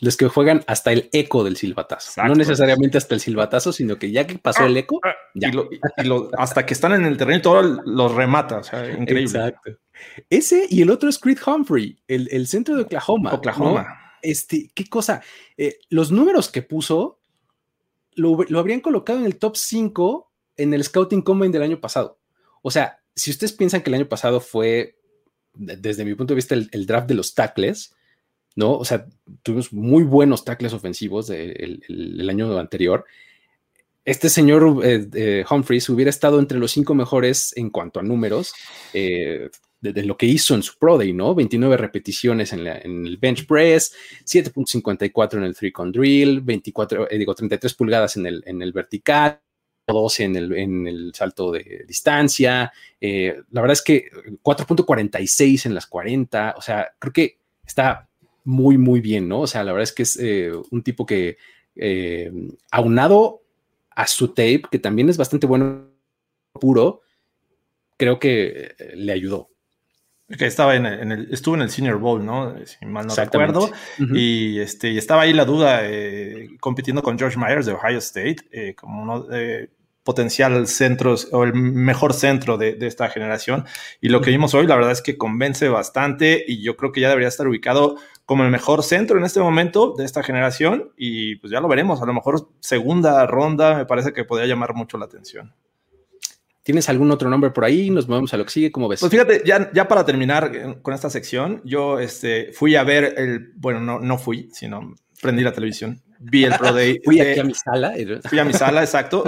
Los 0.00 0.16
que 0.16 0.28
juegan 0.28 0.64
hasta 0.66 0.92
el 0.92 1.08
eco 1.12 1.44
del 1.44 1.56
silbatazo. 1.56 2.22
No 2.22 2.34
necesariamente 2.34 2.98
hasta 2.98 3.14
el 3.14 3.20
silbatazo, 3.20 3.72
sino 3.72 3.98
que 3.98 4.10
ya 4.10 4.26
que 4.26 4.38
pasó 4.38 4.64
el 4.64 4.76
eco, 4.76 5.00
ah, 5.04 5.14
Y, 5.34 5.44
hasta 6.38 6.66
que 6.66 6.74
están 6.74 6.92
en 6.92 7.04
el 7.04 7.16
terreno 7.16 7.38
y 7.38 7.42
todo 7.42 7.62
los 7.62 8.14
remata. 8.14 8.58
O 8.58 8.62
sea, 8.62 8.90
increíble. 8.90 9.38
Exacto. 9.38 9.78
Ese 10.28 10.66
y 10.68 10.82
el 10.82 10.90
otro 10.90 11.08
es 11.08 11.18
Creed 11.18 11.38
Humphrey, 11.46 11.98
el, 12.08 12.46
centro 12.46 12.76
de 12.76 12.82
Oklahoma. 12.82 13.32
Oklahoma. 13.34 13.86
Este, 14.22 14.70
qué 14.74 14.86
cosa. 14.86 15.22
Eh, 15.56 15.78
los 15.90 16.10
números 16.10 16.50
que 16.50 16.62
puso 16.62 17.20
lo, 18.12 18.38
lo 18.48 18.58
habrían 18.58 18.80
colocado 18.80 19.18
en 19.18 19.26
el 19.26 19.36
top 19.36 19.56
5 19.56 20.32
en 20.56 20.74
el 20.74 20.84
Scouting 20.84 21.22
Combine 21.22 21.52
del 21.52 21.62
año 21.62 21.80
pasado. 21.80 22.18
O 22.62 22.70
sea, 22.70 22.98
si 23.14 23.30
ustedes 23.30 23.52
piensan 23.52 23.82
que 23.82 23.90
el 23.90 23.94
año 23.94 24.08
pasado 24.08 24.40
fue, 24.40 24.98
desde 25.54 26.04
mi 26.04 26.14
punto 26.14 26.34
de 26.34 26.36
vista, 26.36 26.54
el, 26.54 26.86
draft 26.86 27.08
de 27.08 27.14
los 27.14 27.34
tackles, 27.34 27.94
¿no? 28.56 28.72
O 28.72 28.84
sea, 28.84 29.06
tuvimos 29.42 29.72
muy 29.72 30.04
buenos 30.04 30.44
tackles 30.44 30.72
ofensivos 30.72 31.30
el, 31.30 32.28
año 32.28 32.58
anterior. 32.58 33.04
Este 34.04 34.28
señor 34.28 34.82
eh, 34.84 35.44
Humphreys 35.48 35.88
hubiera 35.88 36.10
estado 36.10 36.38
entre 36.38 36.58
los 36.58 36.72
cinco 36.72 36.94
mejores 36.94 37.54
en 37.56 37.70
cuanto 37.70 38.00
a 38.00 38.02
números 38.02 38.52
eh, 38.92 39.48
de, 39.92 40.02
lo 40.04 40.16
que 40.16 40.26
hizo 40.26 40.54
en 40.54 40.62
su 40.62 40.78
Pro 40.78 40.96
Day, 40.98 41.12
¿no? 41.12 41.34
29 41.34 41.76
repeticiones 41.76 42.52
en, 42.52 42.66
el 42.66 43.16
bench 43.18 43.46
press, 43.46 43.94
7.54 44.24 45.34
en 45.34 45.44
el 45.44 45.56
three 45.56 45.72
con 45.72 45.92
drill, 45.92 46.40
24, 46.40 47.10
eh, 47.10 47.18
digo, 47.18 47.34
33 47.34 47.74
pulgadas 47.74 48.16
en 48.16 48.26
el, 48.26 48.42
en 48.46 48.62
el 48.62 48.72
vertical, 48.72 49.40
12 49.86 50.24
en 50.24 50.36
el, 50.36 50.52
en 50.56 50.86
el 50.86 51.12
salto 51.14 51.52
de 51.52 51.84
distancia. 51.86 52.72
Eh, 53.00 53.42
la 53.50 53.60
verdad 53.60 53.74
es 53.74 53.82
que 53.82 54.08
4.46 54.42 55.66
en 55.66 55.74
las 55.74 55.86
40, 55.86 56.54
o 56.56 56.62
sea, 56.62 56.88
creo 56.98 57.12
que 57.12 57.38
está 57.66 58.08
muy, 58.44 58.78
muy 58.78 59.00
bien, 59.00 59.28
¿no? 59.28 59.40
O 59.40 59.46
sea, 59.46 59.64
la 59.64 59.72
verdad 59.72 59.84
es 59.84 59.92
que 59.92 60.02
es 60.02 60.18
eh, 60.20 60.52
un 60.70 60.82
tipo 60.82 61.06
que, 61.06 61.38
eh, 61.74 62.30
aunado 62.70 63.42
a 63.90 64.06
su 64.06 64.28
tape, 64.28 64.62
que 64.70 64.78
también 64.78 65.08
es 65.08 65.16
bastante 65.16 65.46
bueno, 65.46 65.88
puro, 66.52 67.00
creo 67.96 68.18
que 68.18 68.74
le 68.94 69.12
ayudó. 69.12 69.50
Que 70.38 70.46
estaba 70.46 70.74
en 70.74 70.86
el, 70.86 71.32
estuvo 71.32 71.54
en 71.54 71.62
el 71.62 71.70
Senior 71.70 71.98
Bowl, 71.98 72.24
¿no? 72.24 72.54
Si 72.64 72.84
mal 72.86 73.06
no 73.06 73.14
recuerdo. 73.14 73.70
Y 73.98 74.58
este, 74.58 74.90
y 74.90 74.98
estaba 74.98 75.22
ahí 75.22 75.32
la 75.32 75.44
duda, 75.44 75.82
compitiendo 76.60 77.02
con 77.02 77.18
George 77.18 77.38
Myers 77.38 77.66
de 77.66 77.72
Ohio 77.72 77.98
State, 77.98 78.74
como 78.74 79.02
uno 79.02 79.22
de 79.24 79.70
potencial 80.04 80.66
centro 80.68 81.16
o 81.32 81.44
el 81.44 81.54
mejor 81.54 82.12
centro 82.12 82.58
de, 82.58 82.76
esta 82.82 83.08
generación. 83.08 83.64
Y 84.00 84.10
lo 84.10 84.20
que 84.20 84.30
vimos 84.30 84.54
hoy, 84.54 84.66
la 84.66 84.76
verdad 84.76 84.92
es 84.92 85.02
que 85.02 85.16
convence 85.16 85.68
bastante 85.68 86.44
y 86.46 86.62
yo 86.62 86.76
creo 86.76 86.92
que 86.92 87.00
ya 87.00 87.08
debería 87.08 87.28
estar 87.28 87.48
ubicado 87.48 87.96
como 88.26 88.44
el 88.44 88.50
mejor 88.50 88.82
centro 88.82 89.18
en 89.18 89.24
este 89.24 89.40
momento 89.40 89.94
de 89.96 90.04
esta 90.04 90.22
generación 90.22 90.92
y 90.96 91.36
pues 91.36 91.50
ya 91.50 91.60
lo 91.60 91.68
veremos. 91.68 92.00
A 92.02 92.06
lo 92.06 92.14
mejor 92.14 92.48
segunda 92.60 93.26
ronda 93.26 93.76
me 93.76 93.86
parece 93.86 94.12
que 94.12 94.24
podría 94.24 94.46
llamar 94.46 94.74
mucho 94.74 94.98
la 94.98 95.06
atención. 95.06 95.54
¿Tienes 96.62 96.88
algún 96.88 97.10
otro 97.10 97.28
nombre 97.28 97.50
por 97.50 97.64
ahí? 97.64 97.90
Nos 97.90 98.08
movemos 98.08 98.32
a 98.32 98.38
lo 98.38 98.44
que 98.44 98.50
sigue. 98.50 98.72
¿Cómo 98.72 98.88
ves? 98.88 99.00
Pues 99.00 99.12
fíjate, 99.12 99.42
ya, 99.44 99.70
ya 99.72 99.86
para 99.86 100.06
terminar 100.06 100.50
eh, 100.54 100.78
con 100.80 100.94
esta 100.94 101.10
sección, 101.10 101.60
yo 101.64 101.98
este, 101.98 102.52
fui 102.54 102.74
a 102.74 102.84
ver 102.84 103.14
el, 103.18 103.52
bueno, 103.56 103.80
no, 103.80 104.00
no 104.00 104.16
fui, 104.16 104.48
sino 104.52 104.94
prendí 105.20 105.42
la 105.42 105.52
televisión 105.52 106.02
vi 106.24 106.44
el 106.44 106.54
Pro 106.56 106.72
Day. 106.72 107.00
fui 107.04 107.20
aquí 107.20 107.40
a 107.40 107.44
mi 107.44 107.54
sala. 107.54 107.94
Fui 108.24 108.38
a 108.38 108.44
mi 108.44 108.52
sala, 108.52 108.82
exacto. 108.82 109.24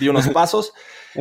di 0.00 0.08
unos 0.08 0.28
pasos 0.30 0.72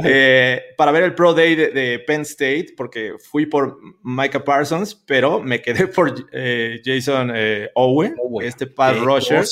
eh, 0.03 0.61
para 0.77 0.91
ver 0.91 1.03
el 1.03 1.15
Pro 1.15 1.33
Day 1.33 1.55
de, 1.55 1.99
Penn 1.99 2.21
State, 2.21 2.73
porque 2.75 3.13
fui 3.19 3.45
por 3.45 3.79
Micah 4.03 4.43
Parsons, 4.43 4.95
pero 4.95 5.41
me 5.41 5.61
quedé 5.61 5.87
por 5.87 6.13
eh, 6.31 6.81
Jason 6.83 7.31
eh, 7.33 7.69
Owen, 7.75 8.15
este 8.41 8.67
pass 8.67 8.99
rusher, 8.99 9.43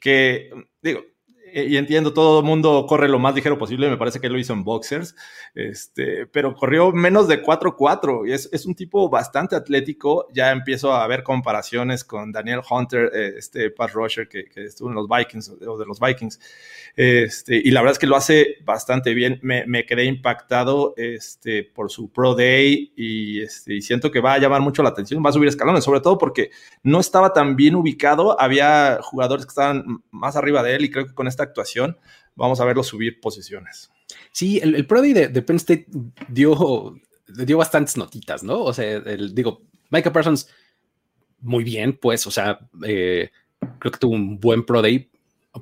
que, 0.00 0.50
digo, 0.82 1.02
y 1.54 1.76
entiendo, 1.76 2.12
todo 2.12 2.40
el 2.40 2.44
mundo 2.44 2.84
corre 2.88 3.08
lo 3.08 3.18
más 3.18 3.34
ligero 3.34 3.56
posible, 3.56 3.88
me 3.88 3.96
parece 3.96 4.20
que 4.20 4.28
lo 4.28 4.38
hizo 4.38 4.52
en 4.52 4.64
boxers, 4.64 5.14
este, 5.54 6.26
pero 6.26 6.54
corrió 6.54 6.90
menos 6.90 7.28
de 7.28 7.42
4-4 7.42 8.28
y 8.28 8.32
es, 8.32 8.48
es, 8.52 8.66
un 8.66 8.74
tipo 8.74 9.08
bastante 9.08 9.54
atlético. 9.54 10.26
Ya 10.32 10.50
empiezo 10.50 10.92
a 10.92 11.06
ver 11.06 11.22
comparaciones 11.22 12.02
con 12.02 12.32
Daniel 12.32 12.60
Hunter, 12.68 13.10
eh, 13.14 13.34
este 13.38 13.70
pass 13.70 13.92
rusher 13.92 14.28
que, 14.28 14.46
que, 14.46 14.64
estuvo 14.64 14.88
en 14.88 14.96
los 14.96 15.08
Vikings 15.08 15.52
o 15.66 15.78
de 15.78 15.86
los 15.86 16.00
Vikings. 16.00 16.40
Este, 16.96 17.56
y 17.56 17.70
la 17.70 17.80
verdad 17.80 17.92
es 17.92 17.98
que 17.98 18.06
lo 18.06 18.16
hace 18.16 18.56
bastante 18.64 19.14
bien. 19.14 19.38
Me, 19.42 19.64
me 19.66 19.86
quedé 19.86 20.04
impactado 20.04 20.94
este, 20.96 21.64
por 21.64 21.90
su 21.90 22.10
Pro 22.10 22.34
Day 22.34 22.92
y, 22.96 23.42
este, 23.42 23.74
y 23.74 23.82
siento 23.82 24.10
que 24.10 24.20
va 24.20 24.34
a 24.34 24.38
llamar 24.38 24.60
mucho 24.60 24.82
la 24.82 24.88
atención, 24.90 25.22
va 25.24 25.30
a 25.30 25.32
subir 25.32 25.48
escalones, 25.48 25.84
sobre 25.84 26.00
todo 26.00 26.18
porque 26.18 26.50
no 26.82 27.00
estaba 27.00 27.32
tan 27.32 27.56
bien 27.56 27.74
ubicado. 27.74 28.40
Había 28.40 28.98
jugadores 29.02 29.46
que 29.46 29.50
estaban 29.50 30.02
más 30.10 30.36
arriba 30.36 30.62
de 30.62 30.74
él 30.76 30.84
y 30.84 30.90
creo 30.90 31.06
que 31.06 31.14
con 31.14 31.28
esta 31.28 31.43
actuación, 31.44 31.98
vamos 32.34 32.60
a 32.60 32.64
verlo 32.64 32.82
subir 32.82 33.20
posiciones. 33.20 33.90
Sí, 34.32 34.58
el, 34.62 34.74
el 34.74 34.86
Pro 34.86 35.02
de, 35.02 35.28
Penn 35.42 35.56
State 35.56 35.86
dio, 36.28 36.96
dio 37.28 37.58
bastantes 37.58 37.96
notitas, 37.96 38.42
¿no? 38.42 38.62
O 38.62 38.72
sea, 38.72 38.84
el, 38.84 39.34
digo, 39.34 39.62
Micah 39.90 40.12
Parsons, 40.12 40.48
muy 41.40 41.64
bien, 41.64 41.98
pues, 42.00 42.26
o 42.26 42.30
sea, 42.30 42.58
eh, 42.86 43.30
creo 43.78 43.92
que 43.92 43.98
tuvo 43.98 44.14
un 44.14 44.40
buen 44.40 44.64
Pro 44.64 44.82
Day, 44.82 45.10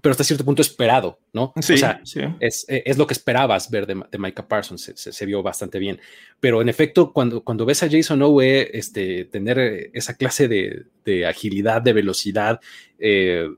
pero 0.01 0.13
hasta 0.13 0.25
cierto 0.25 0.45
punto 0.45 0.63
esperado, 0.63 1.21
¿no? 1.35 1.53
Sí, 1.61 1.75
o 1.75 1.77
sea, 1.77 2.01
sí. 2.05 2.21
es, 2.41 2.65
es, 2.67 2.97
lo 2.97 3.07
que 3.07 3.13
esperabas 3.13 3.71
ver 3.71 3.87
de, 3.87 4.03
de 4.11 4.19
Micah 4.19 4.49
Parsons, 4.49 4.91
se, 4.95 5.27
vio 5.27 5.43
bastante 5.43 5.79
bien. 5.79 6.01
Pero 6.41 6.63
en 6.63 6.71
efecto, 6.71 7.13
cuando, 7.13 7.45
cuando 7.45 7.67
ves 7.67 7.83
a 7.83 7.91
Jason 7.91 8.23
Owe 8.23 8.71
este, 8.73 9.27
tener 9.27 9.91
esa 9.93 10.17
clase 10.17 10.49
de, 10.49 10.87
de 11.05 11.27
agilidad, 11.27 11.83
de 11.83 11.93
velocidad, 11.93 12.61
eh, 12.99 13.51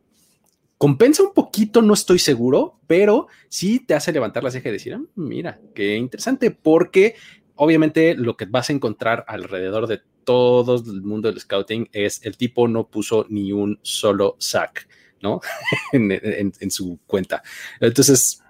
Compensa 0.79 1.23
un 1.23 1.33
poquito, 1.33 1.83
no 1.83 1.95
estoy 1.95 2.19
seguro, 2.19 2.81
pero 2.87 3.29
sí 3.49 3.81
te 3.81 3.95
hace 3.95 4.13
levantar 4.13 4.45
la 4.45 4.51
ceja 4.51 4.69
y 4.69 4.73
decir, 4.73 4.95
ah, 4.95 5.03
mira, 5.15 5.61
qué 5.75 5.97
interesante, 5.97 6.51
porque 6.51 7.15
obviamente 7.55 8.15
lo 8.15 8.37
que 8.37 8.47
vas 8.47 8.71
a 8.71 8.73
encontrar 8.73 9.25
alrededor 9.29 9.87
de 9.87 10.01
todo 10.25 10.77
el 10.77 11.03
mundo 11.03 11.31
del 11.31 11.41
scouting 11.41 11.89
es 11.93 12.25
el 12.25 12.37
tipo 12.37 12.67
no 12.67 12.89
puso 12.89 13.27
ni 13.29 13.53
un 13.53 13.79
solo 13.83 14.37
sack, 14.39 14.89
¿no? 15.23 15.41
en, 15.93 16.71
su 16.71 16.99
cuenta. 17.07 17.43
Entonces, 17.81 18.43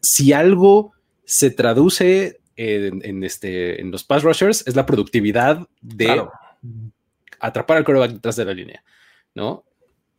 si 0.00 0.32
algo 0.32 0.92
se 1.24 1.50
traduce 1.50 2.40
en, 2.56 3.24
este, 3.24 3.80
en 3.80 3.90
los 3.90 4.04
pass 4.04 4.22
rushers, 4.22 4.66
es 4.66 4.74
la 4.74 4.86
productividad 4.86 5.66
de 5.80 6.26
atrapar 7.40 7.76
al 7.76 7.84
quarterback 7.84 8.12
detrás 8.12 8.36
de 8.36 8.44
la 8.44 8.54
línea, 8.54 8.82
¿no? 9.34 9.64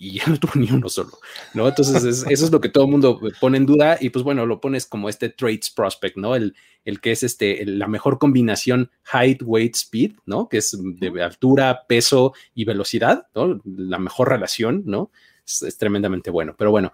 Y 0.02 0.18
ya 0.18 0.26
no 0.28 0.40
tuvo 0.40 0.54
ni 0.56 0.72
uno 0.72 0.88
solo, 0.88 1.20
¿no? 1.54 1.68
Entonces, 1.68 2.26
eso 2.28 2.46
es 2.46 2.52
lo 2.52 2.62
que 2.62 2.70
todo 2.70 2.86
el 2.86 2.92
mundo 2.92 3.20
pone 3.42 3.58
en 3.58 3.66
duda 3.66 3.98
y 4.00 4.10
pues 4.10 4.24
bueno, 4.24 4.46
lo 4.46 4.62
pones 4.62 4.86
como 4.86 5.10
este 5.10 5.28
traits 5.28 5.70
prospect, 5.70 6.16
¿no? 6.16 6.36
El, 6.36 6.56
el 6.86 7.02
que 7.02 7.12
es 7.12 7.22
este, 7.22 7.66
la 7.66 7.88
mejor 7.88 8.18
combinación 8.18 8.90
height, 9.12 9.42
weight, 9.44 9.76
speed, 9.76 10.14
¿no? 10.26 10.48
Que 10.48 10.60
es 10.60 10.78
de 10.82 11.22
altura, 11.22 11.86
peso 11.86 12.34
y 12.56 12.64
velocidad, 12.64 13.28
¿no? 13.36 13.62
La 13.66 14.00
mejor 14.00 14.30
relación, 14.30 14.84
¿no? 14.86 15.12
Es, 15.46 15.78
tremendamente 15.78 16.32
bueno, 16.32 16.56
pero 16.58 16.72
bueno, 16.72 16.94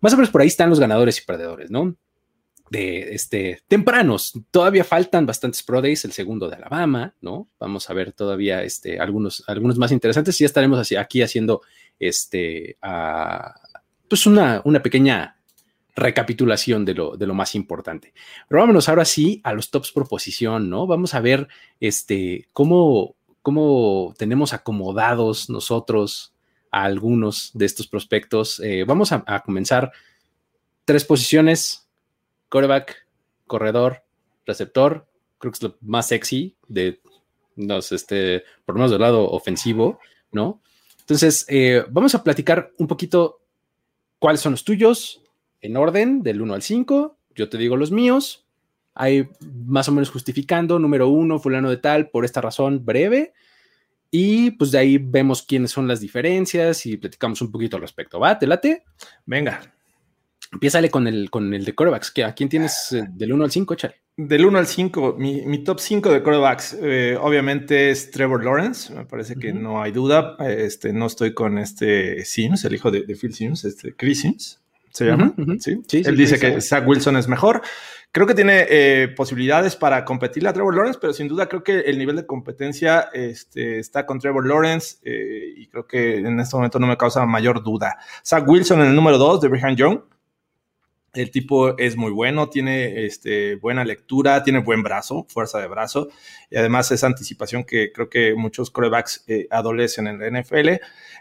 más 0.00 0.12
o 0.12 0.16
menos 0.16 0.30
por 0.30 0.40
ahí 0.40 0.48
están 0.48 0.70
los 0.70 0.78
ganadores 0.78 1.18
y 1.18 1.24
perdedores, 1.24 1.70
¿no? 1.72 1.96
De 2.70 3.14
este 3.14 3.62
tempranos. 3.68 4.32
Todavía 4.50 4.84
faltan 4.84 5.26
bastantes 5.26 5.62
Pro 5.62 5.82
Days, 5.82 6.04
el 6.04 6.12
segundo 6.12 6.48
de 6.48 6.56
Alabama, 6.56 7.14
¿no? 7.20 7.48
Vamos 7.58 7.88
a 7.90 7.94
ver 7.94 8.12
todavía 8.12 8.62
este, 8.62 8.98
algunos, 8.98 9.44
algunos 9.46 9.78
más 9.78 9.92
interesantes. 9.92 10.40
Y 10.40 10.44
ya 10.44 10.46
estaremos 10.46 10.78
así, 10.78 10.96
aquí 10.96 11.22
haciendo 11.22 11.62
este, 11.98 12.78
pues 14.08 14.26
una, 14.26 14.62
una, 14.64 14.82
pequeña 14.82 15.36
recapitulación 15.94 16.84
de 16.84 16.94
lo, 16.94 17.16
de 17.16 17.26
lo 17.26 17.34
más 17.34 17.54
importante. 17.54 18.12
Pero 18.48 18.60
vámonos 18.60 18.88
ahora 18.88 19.04
sí 19.04 19.40
a 19.44 19.52
los 19.52 19.70
tops 19.70 19.92
por 19.92 20.08
posición, 20.08 20.68
¿no? 20.68 20.86
Vamos 20.86 21.14
a 21.14 21.20
ver 21.20 21.48
este, 21.80 22.48
cómo, 22.52 23.16
cómo 23.42 24.14
tenemos 24.18 24.52
acomodados 24.52 25.50
nosotros 25.50 26.34
a 26.74 26.82
algunos 26.82 27.52
de 27.54 27.66
estos 27.66 27.86
prospectos. 27.86 28.58
Eh, 28.60 28.84
vamos 28.84 29.12
a, 29.12 29.22
comenzar 29.44 29.92
tres 30.84 31.04
posiciones, 31.04 31.83
quarterback, 32.54 33.08
corredor, 33.48 34.04
receptor, 34.46 35.08
creo 35.38 35.50
que 35.50 35.56
es 35.56 35.62
lo 35.64 35.76
más 35.80 36.06
sexy 36.06 36.56
de, 36.68 37.00
nos, 37.56 37.90
este, 37.90 38.44
por 38.64 38.76
lo 38.76 38.78
menos 38.78 38.92
del 38.92 39.00
lado 39.00 39.28
ofensivo, 39.28 39.98
¿no? 40.30 40.62
Entonces, 41.00 41.46
eh, 41.48 41.84
vamos 41.90 42.14
a 42.14 42.22
platicar 42.22 42.70
un 42.78 42.86
poquito 42.86 43.40
cuáles 44.20 44.40
son 44.40 44.52
los 44.52 44.62
tuyos 44.62 45.20
en 45.62 45.76
orden 45.76 46.22
del 46.22 46.40
1 46.40 46.54
al 46.54 46.62
5. 46.62 47.18
Yo 47.34 47.48
te 47.48 47.58
digo 47.58 47.76
los 47.76 47.90
míos. 47.90 48.46
Hay 48.94 49.28
más 49.66 49.88
o 49.88 49.92
menos 49.92 50.10
justificando, 50.10 50.78
número 50.78 51.08
uno, 51.08 51.40
fulano 51.40 51.70
de 51.70 51.78
tal, 51.78 52.08
por 52.08 52.24
esta 52.24 52.40
razón 52.40 52.84
breve. 52.84 53.32
Y 54.12 54.52
pues 54.52 54.70
de 54.70 54.78
ahí 54.78 54.98
vemos 54.98 55.42
quiénes 55.42 55.72
son 55.72 55.88
las 55.88 55.98
diferencias 55.98 56.86
y 56.86 56.98
platicamos 56.98 57.42
un 57.42 57.50
poquito 57.50 57.74
al 57.78 57.82
respecto. 57.82 58.20
¿Va? 58.20 58.38
¿Te 58.38 58.46
late? 58.46 58.84
Venga. 59.26 59.73
Empiezale 60.54 60.90
con 60.90 61.06
el, 61.06 61.30
con 61.30 61.52
el 61.52 61.64
de 61.64 61.74
corebacks. 61.74 62.12
¿A 62.24 62.34
quién 62.34 62.48
tienes 62.48 62.92
eh, 62.92 63.04
del 63.10 63.32
1 63.32 63.44
al 63.44 63.50
5? 63.50 63.74
Échale. 63.74 64.04
Del 64.16 64.46
1 64.46 64.58
al 64.58 64.66
5, 64.68 65.16
mi, 65.18 65.64
top 65.64 65.80
5 65.80 66.12
de 66.12 66.22
quarterbacks, 66.22 66.78
eh, 66.80 67.18
obviamente 67.20 67.90
es 67.90 68.12
Trevor 68.12 68.44
Lawrence, 68.44 68.94
me 68.94 69.04
parece 69.06 69.34
que 69.34 69.52
no 69.52 69.82
hay 69.82 69.90
duda. 69.90 70.36
Este, 70.38 70.92
no 70.92 71.06
estoy 71.06 71.34
con 71.34 71.58
este 71.58 72.24
Sims, 72.24 72.64
el 72.64 72.76
hijo 72.76 72.92
de, 72.92 73.02
Phil 73.16 73.34
Sims, 73.34 73.64
este 73.64 73.96
Chris 73.96 74.20
Sims, 74.20 74.62
se 74.92 75.06
llama. 75.06 75.34
¿Sí? 75.58 75.82
Él 76.04 76.16
dice 76.16 76.38
que 76.38 76.60
Zach 76.60 76.86
Wilson 76.86 77.16
es 77.16 77.26
mejor. 77.26 77.62
Creo 78.12 78.28
que 78.28 78.34
tiene 78.34 78.66
eh, 78.70 79.08
posibilidades 79.08 79.74
para 79.74 80.04
competirle 80.04 80.48
a 80.48 80.52
Trevor 80.52 80.76
Lawrence, 80.76 81.00
pero 81.02 81.12
sin 81.12 81.26
duda 81.26 81.48
creo 81.48 81.64
que 81.64 81.80
el 81.80 81.98
nivel 81.98 82.14
de 82.14 82.24
competencia 82.24 83.08
este, 83.12 83.80
está 83.80 84.06
con 84.06 84.20
Trevor 84.20 84.46
Lawrence 84.46 84.98
eh, 85.02 85.54
y 85.56 85.66
creo 85.66 85.88
que 85.88 86.18
en 86.18 86.38
este 86.38 86.54
momento 86.54 86.78
no 86.78 86.86
me 86.86 86.96
causa 86.96 87.26
mayor 87.26 87.64
duda. 87.64 87.98
Zach 88.24 88.46
Wilson 88.46 88.82
en 88.82 88.90
el 88.90 88.94
número 88.94 89.18
2 89.18 89.40
de 89.40 89.48
Brian 89.48 89.74
Young 89.74 90.02
el 91.14 91.30
tipo 91.30 91.78
es 91.78 91.96
muy 91.96 92.10
bueno, 92.12 92.48
tiene 92.48 93.06
este, 93.06 93.56
buena 93.56 93.84
lectura, 93.84 94.42
tiene 94.42 94.58
buen 94.60 94.82
brazo, 94.82 95.26
fuerza 95.28 95.60
de 95.60 95.68
brazo, 95.68 96.08
y 96.50 96.56
además 96.56 96.90
esa 96.90 97.06
anticipación 97.06 97.64
que 97.64 97.92
creo 97.92 98.08
que 98.08 98.34
muchos 98.34 98.70
corebacks 98.70 99.24
eh, 99.26 99.46
adolecen 99.50 100.06
en 100.06 100.18
la 100.18 100.40
NFL. 100.40 100.70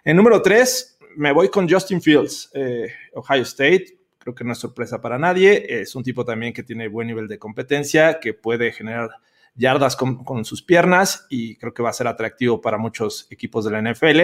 En 0.04 0.18
número 0.18 0.42
tres, 0.42 0.98
me 1.16 1.32
voy 1.32 1.50
con 1.50 1.70
Justin 1.70 2.02
Fields, 2.02 2.50
eh, 2.54 2.88
Ohio 3.14 3.44
State. 3.44 3.98
Creo 4.18 4.34
que 4.34 4.44
no 4.44 4.54
es 4.54 4.58
sorpresa 4.60 5.02
para 5.02 5.18
nadie. 5.18 5.66
Es 5.82 5.96
un 5.96 6.04
tipo 6.04 6.24
también 6.24 6.54
que 6.54 6.64
tiene 6.64 6.88
buen 6.88 7.08
nivel 7.08 7.28
de 7.28 7.38
competencia, 7.38 8.20
que 8.20 8.34
puede 8.34 8.72
generar 8.72 9.10
yardas 9.56 9.96
con, 9.96 10.46
sus 10.46 10.64
piernas 10.64 11.28
y 11.30 11.56
creo 11.58 11.74
que 11.74 11.84
va 11.84 11.90
a 11.90 11.94
ser 11.94 12.08
atractivo 12.08 12.60
para 12.60 12.78
muchos 12.78 13.28
equipos 13.30 13.66
de 13.66 13.72
la 13.72 13.82
NFL. 13.82 14.20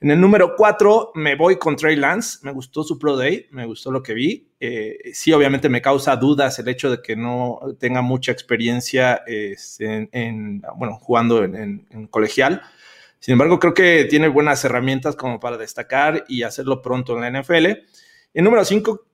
En 0.00 0.10
el 0.10 0.20
número 0.20 0.54
4 0.56 1.12
me 1.14 1.34
voy 1.34 1.58
con 1.58 1.76
Trey 1.76 1.96
Lance, 1.96 2.38
me 2.42 2.52
gustó 2.52 2.82
su 2.82 2.98
Pro 2.98 3.16
Day, 3.16 3.46
me 3.50 3.64
gustó 3.64 3.90
lo 3.90 4.02
que 4.02 4.14
vi. 4.14 4.48
Eh, 4.60 5.10
sí, 5.12 5.32
obviamente 5.32 5.68
me 5.68 5.80
causa 5.80 6.16
dudas 6.16 6.58
el 6.58 6.68
hecho 6.68 6.90
de 6.90 7.00
que 7.00 7.16
no 7.16 7.60
tenga 7.78 8.02
mucha 8.02 8.32
experiencia 8.32 9.22
este, 9.26 10.08
en, 10.12 10.62
bueno, 10.76 10.98
jugando 11.00 11.42
en, 11.42 11.86
colegial. 12.10 12.62
Sin 13.18 13.32
embargo, 13.32 13.58
creo 13.58 13.74
que 13.74 14.06
tiene 14.10 14.28
buenas 14.28 14.64
herramientas 14.64 15.16
como 15.16 15.40
para 15.40 15.56
destacar 15.56 16.24
y 16.28 16.42
hacerlo 16.42 16.82
pronto 16.82 17.14
en 17.14 17.20
la 17.22 17.40
NFL. 17.42 17.66
En 18.34 18.44
número 18.44 18.64
5, 18.64 19.06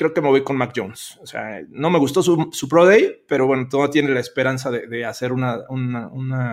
creo 0.00 0.14
que 0.14 0.22
me 0.22 0.28
voy 0.28 0.42
con 0.42 0.56
Mac 0.56 0.72
Jones. 0.74 1.18
O 1.20 1.26
sea, 1.26 1.60
no 1.68 1.90
me 1.90 1.98
gustó 1.98 2.22
su, 2.22 2.68
Pro 2.70 2.86
Day, 2.86 3.22
pero 3.28 3.46
bueno, 3.46 3.68
todo 3.68 3.90
tiene 3.90 4.08
la 4.08 4.20
esperanza 4.20 4.70
de, 4.70 5.04
hacer 5.04 5.30
una, 5.30 5.58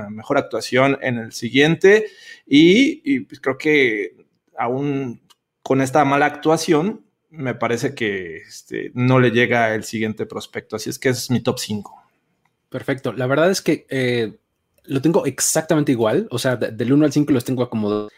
mejor 0.09 0.37
actuación 0.37 0.97
en 1.01 1.17
el 1.17 1.31
siguiente. 1.31 2.07
Y, 2.45 3.21
pues 3.21 3.39
creo 3.39 3.57
que 3.57 4.17
aún 4.57 5.21
con 5.63 5.79
esta 5.79 6.03
mala 6.03 6.25
actuación, 6.25 7.05
me 7.29 7.55
parece 7.55 7.95
que 7.95 8.35
este, 8.35 8.91
no 8.93 9.17
le 9.21 9.31
llega 9.31 9.73
el 9.75 9.85
siguiente 9.85 10.25
prospecto. 10.25 10.75
Así 10.75 10.89
es 10.89 10.99
que 10.99 11.07
es 11.07 11.31
mi 11.31 11.39
top 11.39 11.57
5. 11.57 12.03
Perfecto. 12.67 13.13
La 13.13 13.27
verdad 13.27 13.49
es 13.49 13.61
que 13.61 13.85
eh, 13.89 14.39
lo 14.83 15.01
tengo 15.01 15.25
exactamente 15.25 15.93
igual. 15.93 16.27
O 16.31 16.37
sea, 16.37 16.57
del 16.57 16.91
1 16.91 17.05
al 17.05 17.13
5 17.13 17.31
los 17.31 17.45
tengo 17.45 17.63
acomodados 17.63 18.11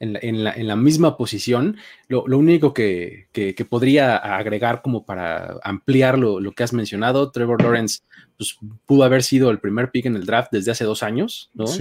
en 0.00 0.66
la, 0.66 0.76
misma 0.76 1.16
posición. 1.16 1.76
Lo, 2.08 2.24
único 2.24 2.74
que, 2.74 3.26
podría 3.68 4.16
agregar 4.16 4.82
como 4.82 5.04
para 5.04 5.58
ampliar 5.62 6.18
lo, 6.18 6.52
que 6.52 6.62
has 6.62 6.72
mencionado, 6.72 7.30
Trevor 7.30 7.62
Lawrence 7.62 8.00
pues, 8.36 8.58
pudo 8.84 9.04
haber 9.04 9.22
sido 9.22 9.50
el 9.50 9.60
primer 9.60 9.90
pick 9.90 10.06
en 10.06 10.16
el 10.16 10.26
draft 10.26 10.50
desde 10.52 10.70
hace 10.70 10.84
dos 10.84 11.02
años, 11.02 11.50
¿no? 11.54 11.64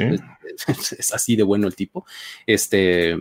Es, 0.68 1.14
así 1.14 1.36
de 1.36 1.44
bueno 1.44 1.68
el 1.68 1.76
tipo. 1.76 2.06
Este, 2.48 3.20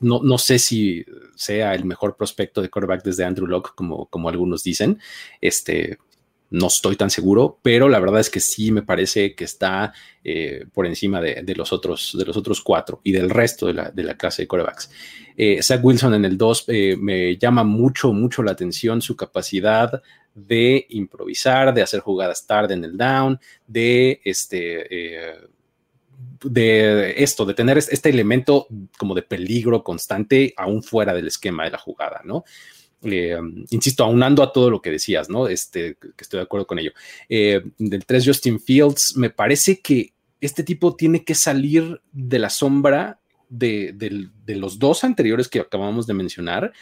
no, 0.00 0.20
no, 0.22 0.36
sé 0.36 0.58
si 0.58 1.04
sea 1.34 1.74
el 1.74 1.86
mejor 1.86 2.16
prospecto 2.16 2.60
de 2.60 2.68
quarterback 2.68 3.02
desde 3.02 3.24
Andrew 3.24 3.46
Locke, 3.46 3.72
como, 3.74 4.06
como 4.06 4.28
algunos 4.28 4.62
dicen. 4.62 5.00
Este, 5.40 5.98
no 6.50 6.68
estoy 6.68 6.96
tan 6.96 7.10
seguro, 7.10 7.58
pero 7.62 7.88
la 7.88 7.98
verdad 7.98 8.20
es 8.20 8.30
que 8.30 8.40
sí 8.40 8.70
me 8.70 8.82
parece 8.82 9.34
que 9.34 9.44
está 9.44 9.92
eh, 10.22 10.64
por 10.72 10.86
encima 10.86 11.20
de, 11.20 11.54
los 11.56 11.72
otros, 11.72 12.16
de 12.18 12.24
los 12.24 12.36
otros 12.36 12.60
cuatro 12.60 13.00
y 13.02 13.12
del 13.12 13.30
resto 13.30 13.66
de 13.66 13.74
la, 13.74 13.90
de 13.90 14.16
clase 14.16 14.42
de 14.42 14.48
corebacks. 14.48 14.90
Eh, 15.36 15.62
Zach 15.62 15.84
Wilson 15.84 16.14
en 16.14 16.24
el 16.24 16.38
2 16.38 16.64
eh, 16.68 16.96
me 16.98 17.36
llama 17.36 17.64
mucho, 17.64 18.12
mucho 18.12 18.42
la 18.42 18.52
atención 18.52 19.02
su 19.02 19.16
capacidad 19.16 20.02
de 20.34 20.86
improvisar, 20.90 21.74
de 21.74 21.82
hacer 21.82 22.00
jugadas 22.00 22.46
tarde 22.46 22.74
en 22.74 22.84
el 22.84 22.96
down, 22.96 23.40
de 23.66 24.20
este 24.24 25.46
de 26.42 27.14
esto, 27.22 27.44
de 27.44 27.54
tener 27.54 27.78
este 27.78 28.08
elemento 28.08 28.68
como 28.98 29.14
de 29.14 29.22
peligro 29.22 29.82
constante 29.82 30.52
aún 30.56 30.82
fuera 30.82 31.14
del 31.14 31.26
esquema 31.26 31.64
de 31.64 31.70
la 31.70 31.78
jugada, 31.78 32.20
¿no? 32.24 32.44
Eh, 33.02 33.38
insisto, 33.70 34.04
aunando 34.04 34.42
a 34.42 34.52
todo 34.52 34.70
lo 34.70 34.80
que 34.80 34.90
decías, 34.90 35.28
¿no? 35.28 35.48
Este, 35.48 35.96
que 35.96 36.22
estoy 36.22 36.38
de 36.38 36.44
acuerdo 36.44 36.66
con 36.66 36.78
ello. 36.78 36.92
Eh, 37.28 37.62
del 37.78 38.04
3 38.04 38.26
Justin 38.26 38.58
Fields, 38.58 39.16
me 39.16 39.30
parece 39.30 39.80
que 39.80 40.14
este 40.40 40.62
tipo 40.62 40.96
tiene 40.96 41.24
que 41.24 41.34
salir 41.34 42.00
de 42.12 42.38
la 42.38 42.50
sombra 42.50 43.20
de, 43.48 43.94
los 44.46 44.78
dos 44.78 45.04
anteriores 45.04 45.48
que 45.48 45.60
acabamos 45.60 46.06
de 46.06 46.14
mencionar 46.14 46.72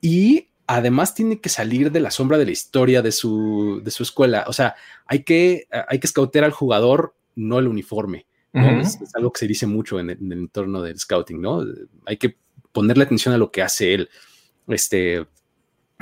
y 0.00 0.48
además 0.66 1.14
tiene 1.14 1.40
que 1.40 1.48
salir 1.48 1.92
de 1.92 2.00
la 2.00 2.10
sombra 2.10 2.38
de 2.38 2.46
la 2.46 2.50
historia 2.50 3.02
de 3.02 3.12
su, 3.12 3.80
de 3.84 3.90
su 3.90 4.02
escuela. 4.02 4.44
O 4.48 4.52
sea, 4.52 4.74
hay 5.06 5.22
que, 5.22 5.68
hay 5.88 5.98
que 6.00 6.08
scoutear 6.08 6.44
al 6.44 6.52
jugador, 6.52 7.14
no 7.34 7.58
el 7.58 7.68
uniforme. 7.68 8.26
es, 8.52 8.98
algo 9.14 9.32
que 9.32 9.40
se 9.40 9.46
dice 9.46 9.66
mucho 9.66 10.00
en 10.00 10.10
el, 10.10 10.18
en 10.18 10.32
el, 10.32 10.38
entorno 10.40 10.82
del 10.82 10.98
scouting, 10.98 11.40
¿no? 11.40 11.64
Hay 12.06 12.16
que 12.16 12.36
ponerle 12.72 13.04
atención 13.04 13.34
a 13.34 13.38
lo 13.38 13.50
que 13.50 13.62
hace 13.62 13.94
él. 13.94 14.08
Este, 14.66 15.26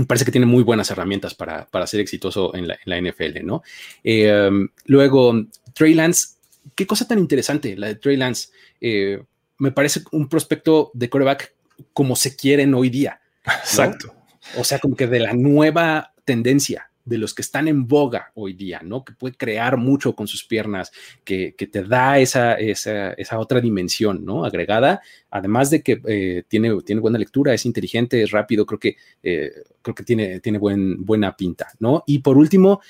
me 0.01 0.07
parece 0.07 0.25
que 0.25 0.33
tiene 0.33 0.47
muy 0.47 0.63
buenas 0.63 0.91
herramientas 0.91 1.35
para, 1.35 1.69
ser 1.87 2.01
exitoso 2.01 2.55
en 2.55 2.69
la, 2.69 3.01
NFL, 3.01 3.45
¿no? 3.45 3.63
Eh, 4.03 4.51
luego, 4.87 5.47
Trey 5.75 5.95
Lance, 5.95 6.37
qué 6.75 6.87
cosa 6.87 7.07
tan 7.07 7.19
interesante 7.19 7.77
la 7.77 7.89
de 7.89 7.95
Trey 7.97 8.17
Lance. 8.17 8.49
Eh, 8.81 9.23
me 9.59 9.73
parece 9.73 10.01
un 10.13 10.29
prospecto 10.29 10.91
de 10.95 11.11
quarterback 11.11 11.53
como 11.93 12.17
se 12.17 12.35
quieren 12.35 12.75
hoy 12.75 12.89
día. 12.89 13.21
Exacto. 13.45 14.15
O 14.57 14.65
sea, 14.65 14.79
como 14.79 14.97
que 14.97 15.07
de 15.07 15.21
la 15.21 15.35
nueva 15.35 16.15
tendencia 16.25 16.90
de 17.11 17.19
los 17.19 17.35
que 17.35 17.43
están 17.43 17.67
en 17.67 17.89
boga 17.89 18.31
hoy 18.37 18.53
día, 18.53 18.81
¿no? 18.85 19.05
Que 19.05 19.13
puede 19.13 19.35
crear 19.35 19.77
mucho 19.77 20.15
con 20.15 20.29
sus 20.29 20.45
piernas, 20.45 20.93
que, 21.25 21.53
te 21.59 21.83
da 21.83 22.21
esa, 22.21 22.55
esa, 22.55 23.39
otra 23.39 23.61
dimensión, 23.61 24.25
¿no? 24.25 24.45
Agregada, 24.45 25.03
además 25.29 25.71
de 25.71 25.83
que 25.83 26.01
eh, 26.07 26.45
tiene, 26.47 26.81
tiene 26.83 27.01
buena 27.01 27.19
lectura, 27.19 27.53
es 27.53 27.67
inteligente, 27.67 28.23
es 28.23 28.31
rápido, 28.31 28.65
creo 28.65 28.79
que, 28.79 28.97
eh, 29.25 29.51
creo 29.83 29.95
que 29.95 30.05
tiene, 30.05 30.39
tiene 30.39 30.59
buen, 30.59 31.05
buena 31.05 31.37
pinta, 31.37 31.67
¿no? 31.81 32.05
Y 32.07 32.21
por 32.21 32.39
último, 32.39 32.81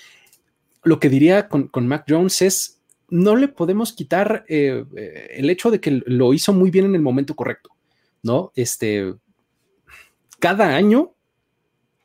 lo 0.83 1.01
que 1.01 1.09
diría 1.09 1.49
con, 1.49 1.69
con 1.69 1.89
Mac 1.89 2.05
Jones 2.07 2.43
es, 2.43 2.79
no 3.09 3.37
le 3.37 3.49
podemos 3.49 3.95
quitar 3.95 4.45
eh, 4.49 4.85
el 5.31 5.49
hecho 5.49 5.71
de 5.71 5.81
que 5.81 6.03
lo 6.05 6.35
hizo 6.35 6.53
muy 6.53 6.71
bien 6.71 6.85
en 6.85 6.95
el 6.95 7.01
momento 7.01 7.35
correcto, 7.35 7.71
¿no? 8.23 8.53
Este, 8.55 9.15
cada 10.39 10.77
año 10.77 11.15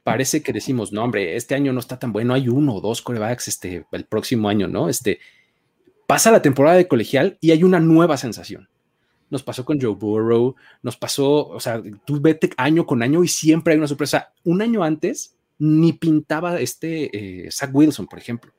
parece 0.05 0.43
que 0.43 0.53
decimos, 0.53 0.93
no, 0.93 1.03
hombre, 1.03 1.35
este 1.35 1.55
año 1.55 1.73
no 1.73 1.79
está 1.79 1.97
tan 1.97 2.13
bueno, 2.13 2.35
hay 2.35 2.47
uno 2.47 2.75
o 2.75 2.79
dos 2.79 3.01
corebacks 3.01 3.47
este, 3.47 3.87
el 3.91 4.05
próximo 4.05 4.47
año, 4.49 4.67
¿no? 4.67 4.87
Este, 4.87 5.19
pasa 6.05 6.29
la 6.29 6.43
temporada 6.43 6.77
de 6.77 6.87
colegial 6.87 7.39
y 7.41 7.49
hay 7.49 7.63
una 7.63 7.79
nueva 7.79 8.15
sensación. 8.15 8.69
Nos 9.31 9.41
pasó 9.41 9.65
con 9.65 9.81
Joe 9.81 9.95
Burrow, 9.95 10.55
nos 10.83 10.95
pasó, 10.95 11.47
o 11.47 11.59
sea, 11.59 11.81
tú 12.05 12.21
vete 12.21 12.51
año 12.55 12.85
con 12.85 13.01
año 13.01 13.23
y 13.23 13.27
siempre 13.27 13.73
hay 13.73 13.79
una 13.79 13.87
sorpresa. 13.87 14.31
Un 14.43 14.61
año 14.61 14.83
antes 14.83 15.35
ni 15.57 15.93
pintaba 15.93 16.59
este 16.59 17.45
eh, 17.45 17.51
Zach 17.51 17.71
Wilson, 17.73 18.05
por 18.05 18.19
ejemplo. 18.19 18.51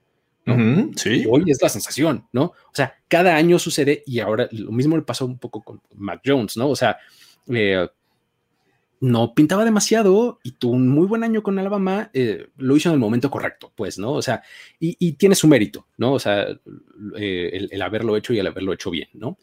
sí. 0.97 1.27
hoy 1.31 1.45
es 1.47 1.63
la 1.63 1.69
sensación, 1.69 2.27
¿no? 2.33 2.47
O 2.47 2.75
sea, 2.75 2.97
cada 3.07 3.37
año 3.37 3.61
sucede 3.61 4.03
y 4.05 4.19
ahora 4.19 4.49
lo 4.51 4.73
mismo 4.73 4.97
le 4.97 5.03
pasó 5.03 5.25
un 5.27 5.39
poco 5.39 5.63
con 5.63 5.81
Mac 5.95 6.23
Jones, 6.27 6.57
¿no? 6.57 6.71
O 6.71 6.77
sea, 6.77 6.99
eh, 7.47 7.87
no 9.01 9.35
pintaba 9.35 9.65
demasiado 9.65 10.39
y 10.43 10.53
tuvo 10.53 10.75
un 10.75 10.89
muy 10.89 11.07
buen 11.07 11.23
año 11.25 11.43
con 11.43 11.59
Alabama, 11.59 12.11
eh, 12.15 12.49
lo 12.57 12.77
hizo 12.77 12.89
en 12.89 12.95
el 12.95 12.99
momento 12.99 13.31
correcto, 13.31 13.73
pues, 13.75 13.99
¿no? 13.99 14.13
O 14.13 14.23
sea, 14.23 14.43
y, 14.81 15.13
tiene 15.13 15.35
su 15.35 15.49
mérito, 15.49 15.87
¿no? 15.97 16.15
O 16.15 16.19
sea, 16.19 16.47
eh, 17.17 17.69
el, 17.71 17.83
haberlo 17.83 18.17
hecho 18.17 18.33
y 18.33 18.39
el 18.39 18.47
haberlo 18.47 18.73
hecho 18.73 18.91
bien, 18.91 19.09
¿no? 19.13 19.39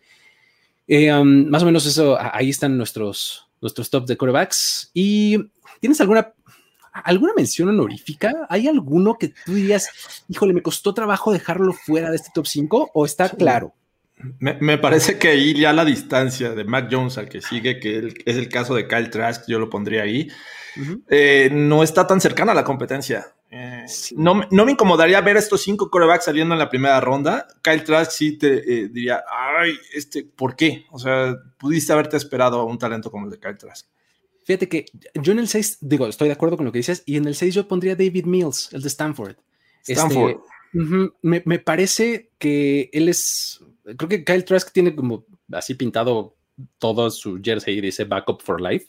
Eh, 0.88 1.14
um, 1.14 1.48
más 1.50 1.64
o 1.64 1.66
menos 1.66 1.86
eso, 1.86 2.18
ahí 2.20 2.50
están 2.50 2.78
nuestros, 2.78 3.48
nuestros 3.62 3.90
top 3.90 4.06
de 4.06 4.18
corebacks. 4.18 4.92
¿Y 4.94 5.38
tienes 5.80 6.02
alguna, 6.02 6.34
alguna 6.92 7.34
mención 7.36 7.70
honorífica? 7.70 8.48
¿Hay 8.50 8.68
alguno 8.68 9.18
que 9.18 9.30
tú 9.46 9.54
dirías, 9.54 9.88
híjole, 10.28 10.54
me 10.54 10.64
costó 10.64 10.94
trabajo 10.94 11.32
dejarlo 11.32 11.74
fuera 11.74 12.10
de 12.10 12.18
este 12.18 12.32
top 12.34 12.48
5 12.48 12.92
o 12.94 13.06
está 13.06 13.30
claro? 13.30 13.74
Me, 14.40 14.78
parece 14.78 15.18
que 15.18 15.30
ahí 15.30 15.54
ya 15.54 15.74
la 15.74 15.86
distancia 15.86 16.52
de 16.52 16.64
Mac 16.64 16.88
Jones 16.92 17.18
al 17.18 17.30
que 17.30 17.42
sigue, 17.42 17.80
que 17.80 18.14
es 18.26 18.38
el 18.38 18.50
caso 18.50 18.76
de 18.76 18.88
Kyle 18.88 19.10
Trask, 19.10 19.46
yo 19.48 19.60
lo 19.60 19.70
pondría 19.70 20.04
ahí, 20.04 20.30
eh, 21.10 21.50
no 21.52 21.84
está 21.84 22.08
tan 22.08 22.22
cercana 22.22 22.52
a 22.52 22.56
la 22.56 22.64
competencia. 22.64 23.34
Eh, 23.52 23.86
no, 24.16 24.34
me 24.34 24.72
incomodaría 24.72 25.22
ver 25.22 25.38
estos 25.38 25.62
cinco 25.62 25.92
corebacks 25.92 26.26
saliendo 26.26 26.56
en 26.56 26.60
la 26.60 26.70
primera 26.70 27.00
ronda. 27.00 27.48
Kyle 27.62 27.84
Trask 27.84 28.12
sí 28.12 28.38
te 28.38 28.58
eh, 28.58 28.90
diría, 28.90 29.24
ay, 29.30 29.78
este, 29.94 30.24
¿por 30.24 30.56
qué? 30.56 30.86
O 30.92 30.98
sea, 30.98 31.36
pudiste 31.60 31.94
haberte 31.94 32.18
esperado 32.18 32.60
a 32.60 32.64
un 32.64 32.80
talento 32.80 33.12
como 33.12 33.26
el 33.26 33.32
de 33.32 33.40
Kyle 33.40 33.58
Trask. 33.58 33.88
Fíjate 34.46 34.68
que 34.68 34.86
yo 35.16 35.32
en 35.32 35.40
el 35.40 35.48
6, 35.48 35.78
digo, 35.82 36.08
estoy 36.08 36.28
de 36.28 36.34
acuerdo 36.34 36.58
con 36.58 36.66
lo 36.66 36.72
que 36.72 36.80
dices, 36.80 37.04
y 37.06 37.18
en 37.18 37.28
el 37.28 37.36
6 37.36 37.56
yo 37.56 37.68
pondría 37.68 37.96
David 37.96 38.26
Mills, 38.26 38.70
el 38.74 38.82
de 38.82 38.88
Stanford. 38.88 39.36
Stanford. 39.88 40.32
Este, 40.32 40.54
me, 41.22 41.60
parece 41.60 42.32
que 42.40 42.90
él 42.92 43.08
es, 43.08 43.62
creo 43.84 44.10
que 44.10 44.24
Kyle 44.24 44.46
Trask 44.46 44.72
tiene 44.72 44.96
como 44.96 45.26
así 45.52 45.76
pintado 45.76 46.36
todo 46.78 47.10
su 47.10 47.40
jersey 47.42 47.78
y 47.78 47.82
dice 47.82 48.04
backup 48.06 48.42
for 48.42 48.62
life, 48.62 48.88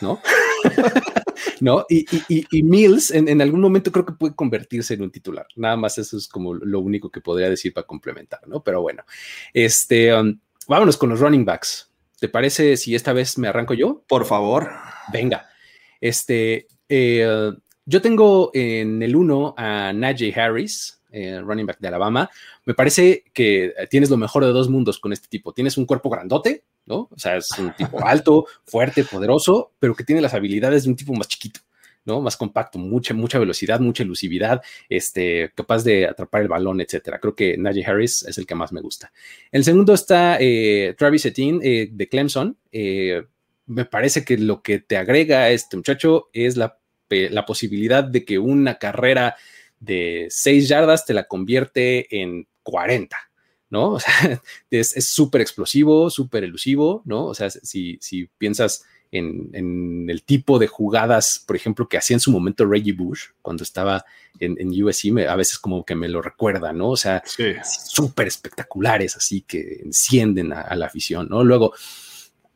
¿no? 0.00 0.20
¿No? 1.60 1.86
Y, 1.88 2.62
Mills 2.62 3.10
en, 3.12 3.40
algún 3.40 3.60
momento 3.60 3.92
creo 3.92 4.04
que 4.04 4.12
puede 4.12 4.34
convertirse 4.34 4.94
en 4.94 5.02
un 5.02 5.10
titular. 5.10 5.46
Nada 5.54 5.76
más 5.76 5.96
eso 5.98 6.16
es 6.16 6.26
como 6.26 6.54
lo 6.54 6.80
único 6.80 7.10
que 7.10 7.20
podría 7.20 7.48
decir 7.48 7.72
para 7.72 7.86
complementar, 7.86 8.40
¿no? 8.48 8.62
Pero 8.64 8.82
bueno, 8.82 9.04
este, 9.52 10.12
um, 10.12 10.38
vámonos 10.66 10.96
con 10.96 11.10
los 11.10 11.20
running 11.20 11.44
backs. 11.44 11.92
¿Te 12.18 12.28
parece 12.28 12.76
si 12.76 12.94
esta 12.94 13.12
vez 13.12 13.38
me 13.38 13.48
arranco 13.48 13.74
yo? 13.74 14.02
Por 14.08 14.24
favor. 14.24 14.70
Venga. 15.12 15.48
Este, 16.00 16.66
eh, 16.88 17.52
yo 17.84 18.02
tengo 18.02 18.50
en 18.54 19.02
el 19.02 19.14
1 19.14 19.54
a 19.56 19.92
Najee 19.92 20.32
Harris, 20.34 21.01
eh, 21.12 21.40
running 21.40 21.66
back 21.66 21.78
de 21.78 21.88
Alabama. 21.88 22.30
Me 22.64 22.74
parece 22.74 23.24
que 23.32 23.74
tienes 23.90 24.10
lo 24.10 24.16
mejor 24.16 24.44
de 24.44 24.52
dos 24.52 24.68
mundos 24.68 24.98
con 24.98 25.12
este 25.12 25.28
tipo. 25.28 25.52
Tienes 25.52 25.76
un 25.76 25.86
cuerpo 25.86 26.10
grandote, 26.10 26.64
¿no? 26.86 27.08
O 27.10 27.18
sea, 27.18 27.36
es 27.36 27.50
un 27.58 27.72
tipo 27.74 28.02
alto, 28.06 28.46
fuerte, 28.64 29.04
poderoso, 29.04 29.72
pero 29.78 29.94
que 29.94 30.04
tiene 30.04 30.20
las 30.20 30.34
habilidades 30.34 30.84
de 30.84 30.90
un 30.90 30.96
tipo 30.96 31.12
más 31.14 31.28
chiquito. 31.28 31.60
¿no? 32.04 32.20
Más 32.20 32.36
compacto, 32.36 32.80
mucha, 32.80 33.14
mucha 33.14 33.38
velocidad, 33.38 33.78
mucha 33.78 34.02
elusividad, 34.02 34.60
este, 34.88 35.52
capaz 35.54 35.84
de 35.84 36.08
atrapar 36.08 36.42
el 36.42 36.48
balón, 36.48 36.80
etcétera. 36.80 37.20
Creo 37.20 37.36
que 37.36 37.56
Najee 37.56 37.84
Harris 37.86 38.24
es 38.24 38.38
el 38.38 38.46
que 38.46 38.56
más 38.56 38.72
me 38.72 38.80
gusta. 38.80 39.12
El 39.52 39.62
segundo 39.62 39.94
está 39.94 40.36
eh, 40.40 40.96
Travis 40.98 41.26
Etienne 41.26 41.88
de 41.92 42.08
Clemson. 42.08 42.56
me 43.66 43.84
parece 43.84 44.24
que 44.24 44.36
lo 44.36 44.62
que 44.62 44.80
te 44.80 44.96
agrega 44.96 45.42
a 45.42 45.50
este 45.50 45.76
muchacho 45.76 46.28
es 46.32 46.56
la 46.56 46.76
la 47.30 47.46
posibilidad 47.46 48.04
de 48.04 48.24
que 48.24 48.38
una 48.38 48.78
carrera 48.78 49.36
de 49.82 50.28
6 50.30 50.68
yardas 50.68 51.04
te 51.04 51.12
la 51.12 51.24
convierte 51.24 52.20
en 52.22 52.46
40, 52.62 53.16
¿no? 53.70 53.90
O 53.94 54.00
sea, 54.00 54.40
es 54.70 55.08
súper 55.08 55.40
explosivo, 55.40 56.08
súper 56.08 56.44
elusivo, 56.44 57.02
¿no? 57.04 57.26
O 57.26 57.34
sea, 57.34 57.50
si, 57.50 57.98
si 58.00 58.26
piensas 58.38 58.84
en, 59.10 60.08
el 60.08 60.22
tipo 60.22 60.58
de 60.58 60.66
jugadas, 60.66 61.42
por 61.46 61.56
ejemplo, 61.56 61.88
que 61.88 61.98
hacía 61.98 62.16
en 62.16 62.20
su 62.20 62.30
momento 62.30 62.64
Reggie 62.64 62.92
Bush 62.92 63.26
cuando 63.42 63.62
estaba 63.62 64.04
en, 64.38 64.56
en 64.58 64.82
USC, 64.82 65.18
a 65.28 65.36
veces 65.36 65.58
como 65.58 65.84
que 65.84 65.94
me 65.94 66.08
lo 66.08 66.22
recuerda, 66.22 66.72
¿no? 66.72 66.90
O 66.90 66.96
sea, 66.96 67.22
súper 67.64 68.26
espectaculares, 68.26 69.16
así 69.16 69.42
que 69.42 69.80
encienden 69.84 70.52
a, 70.52 70.74
la 70.76 70.86
afición, 70.86 71.28
¿no? 71.28 71.44
Luego, 71.44 71.74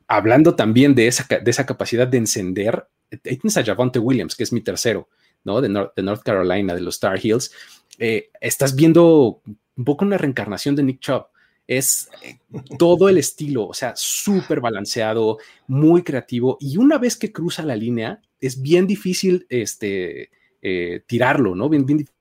hablando 0.09 0.55
también 0.55 0.95
de 0.95 1.09
esa, 1.09 1.27
de 1.29 1.51
esa 1.51 1.67
capacidad 1.67 2.07
de 2.07 2.19
encender, 2.19 2.87
ahí 3.11 3.37
tienes 3.37 3.57
a 3.57 3.65
Javonte 3.65 3.99
Williams, 3.99 4.35
que 4.35 4.45
es 4.45 4.53
mi 4.53 4.62
tercero, 4.62 5.09
¿no? 5.47 5.61
De, 5.63 5.69
North 5.69 6.23
Carolina, 6.23 6.75
de 6.75 6.83
los 6.83 6.97
Star 6.97 7.19
Hills. 7.25 7.53
Eh, 7.99 8.31
estás 8.41 8.75
viendo 8.75 9.41
un 9.77 9.85
poco 9.85 10.05
una 10.05 10.19
reencarnación 10.19 10.75
de 10.75 10.83
Nick 10.83 11.01
Chubb. 11.01 11.27
Es 11.67 12.11
eh, 12.23 12.39
todo 12.79 13.09
el 13.09 13.17
estilo, 13.17 13.67
o 13.67 13.75
sea, 13.75 13.95
súper 13.97 14.61
balanceado, 14.61 15.39
muy 15.69 16.03
creativo. 16.03 16.59
Y 16.61 16.77
una 16.77 16.99
vez 16.99 17.17
que 17.17 17.33
cruza 17.33 17.63
la 17.63 17.77
línea, 17.77 18.21
es 18.41 18.61
bien 18.61 18.87
difícil 18.87 19.47
este, 19.49 20.31
eh, 20.61 21.03
tirarlo, 21.07 21.55
¿no? 21.55 21.69
Bien, 21.69 21.87
bien 21.87 21.99
difícil. 21.99 22.15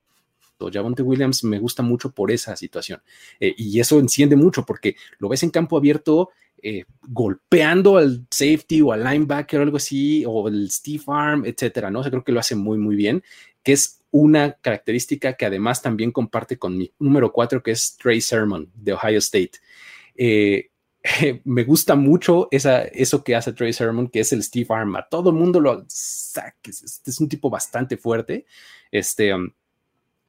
Javonte 0.72 1.04
Williams 1.04 1.44
me 1.44 1.60
gusta 1.60 1.84
mucho 1.84 2.12
por 2.12 2.32
esa 2.32 2.56
situación. 2.56 3.02
y 3.40 3.80
eso 3.80 4.00
enciende 4.00 4.36
mucho 4.36 4.66
porque 4.66 4.96
lo 5.20 5.30
ves 5.30 5.44
en 5.44 5.52
campo 5.52 5.78
abierto 5.78 6.30
eh, 6.68 6.84
golpeando 7.04 7.98
al 7.98 8.26
safety 8.32 8.82
o 8.82 8.92
al 8.92 9.04
linebacker 9.04 9.60
o 9.60 9.64
algo 9.64 9.78
así, 9.78 10.24
o 10.26 10.48
el 10.48 10.72
Steve 10.72 11.04
Arm, 11.06 11.46
etcétera, 11.46 11.92
¿no? 11.92 12.00
O 12.00 12.04
creo 12.04 12.24
que 12.24 12.32
lo 12.32 12.40
hace 12.40 12.56
muy, 12.56 12.80
muy 12.80 12.96
bien, 12.96 13.24
que 13.62 13.74
es 13.74 14.02
una 14.10 14.54
característica 14.54 15.34
que 15.34 15.46
además 15.46 15.84
también 15.84 16.12
comparte 16.12 16.58
con 16.58 16.76
mi 16.76 16.92
número 16.98 17.32
cuatro, 17.32 17.62
que 17.62 17.70
es 17.70 17.96
Trey 17.98 18.20
Sermon 18.20 18.68
de 18.74 18.94
Ohio 18.94 19.20
State. 19.20 19.52
Eh, 20.16 20.72
me 21.44 21.64
gusta 21.66 21.94
mucho 21.94 22.48
esa, 22.50 22.82
eso 22.86 23.24
que 23.24 23.36
hace 23.36 23.54
Trey 23.54 23.72
Sermon, 23.72 24.08
que 24.08 24.22
es 24.22 24.34
el 24.34 24.42
Steve 24.42 24.66
Arm. 24.70 24.96
A 24.96 25.08
todo 25.08 25.30
el 25.30 25.36
mundo 25.36 25.60
lo 25.60 25.86
saca. 25.88 26.56
Es, 26.68 27.00
es 27.06 27.20
un 27.20 27.30
tipo 27.30 27.52
bastante 27.52 27.96
fuerte. 27.96 28.48
Este, 28.90 29.36
um, 29.36 29.52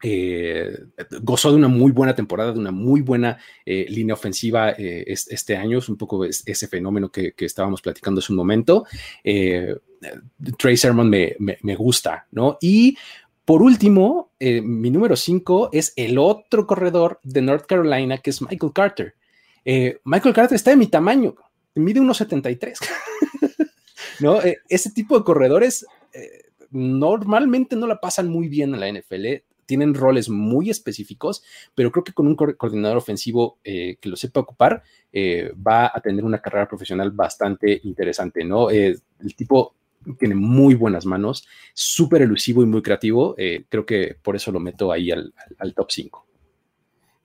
eh, 0.02 0.78
gozó 1.22 1.50
de 1.50 1.56
una 1.56 1.68
muy 1.68 1.90
buena 1.90 2.14
temporada, 2.14 2.52
de 2.52 2.58
una 2.58 2.70
muy 2.70 3.00
buena 3.00 3.38
eh, 3.64 3.86
línea 3.88 4.14
ofensiva 4.14 4.70
eh, 4.72 5.04
este 5.06 5.56
año. 5.56 5.78
Es 5.78 5.88
un 5.88 5.96
poco 5.96 6.24
ese 6.24 6.68
fenómeno 6.68 7.10
que, 7.10 7.34
estábamos 7.38 7.80
platicando 7.80 8.18
hace 8.18 8.32
un 8.32 8.36
momento. 8.36 8.84
Trey 9.24 10.76
Sermon 10.76 11.08
me, 11.08 11.76
gusta, 11.76 12.26
¿no? 12.30 12.58
Y 12.60 12.96
por 13.44 13.62
último, 13.62 14.32
mi 14.40 14.90
número 14.90 15.16
5 15.16 15.70
es 15.72 15.92
el 15.96 16.18
otro 16.18 16.66
corredor 16.66 17.20
de 17.22 17.42
North 17.42 17.66
Carolina, 17.66 18.18
que 18.18 18.30
es 18.30 18.42
Michael 18.42 18.72
Carter. 18.74 19.14
Michael 20.04 20.34
Carter 20.34 20.56
está 20.56 20.70
de 20.70 20.76
mi 20.76 20.88
tamaño, 20.88 21.34
mide 21.74 22.00
1,73. 22.00 22.76
¿No? 24.20 24.38
ese 24.68 24.90
tipo 24.92 25.18
de 25.18 25.24
corredores 25.24 25.84
normalmente 26.70 27.76
no 27.76 27.86
la 27.86 28.00
pasan 28.00 28.28
muy 28.28 28.48
bien 28.48 28.74
en 28.74 28.80
la 28.80 28.90
NFL 28.90 29.42
tienen 29.66 29.94
roles 29.94 30.28
muy 30.28 30.70
específicos, 30.70 31.42
pero 31.74 31.92
creo 31.92 32.04
que 32.04 32.12
con 32.12 32.26
un 32.26 32.36
coordinador 32.36 32.96
ofensivo 32.96 33.58
eh, 33.64 33.96
que 34.00 34.08
lo 34.08 34.16
sepa 34.16 34.40
ocupar, 34.40 34.82
eh, 35.12 35.52
va 35.54 35.90
a 35.92 36.00
tener 36.00 36.24
una 36.24 36.40
carrera 36.40 36.68
profesional 36.68 37.10
bastante 37.10 37.80
interesante, 37.84 38.44
¿no? 38.44 38.70
Eh, 38.70 38.96
el 39.20 39.34
tipo 39.34 39.74
tiene 40.18 40.34
muy 40.34 40.74
buenas 40.74 41.04
manos, 41.04 41.46
súper 41.74 42.22
elusivo 42.22 42.62
y 42.62 42.66
muy 42.66 42.80
creativo. 42.80 43.34
creo 43.68 43.84
que 43.84 44.16
por 44.22 44.36
eso 44.36 44.52
lo 44.52 44.60
meto 44.60 44.92
ahí 44.92 45.10
al, 45.10 45.32
top 45.74 45.90
5. 45.90 46.26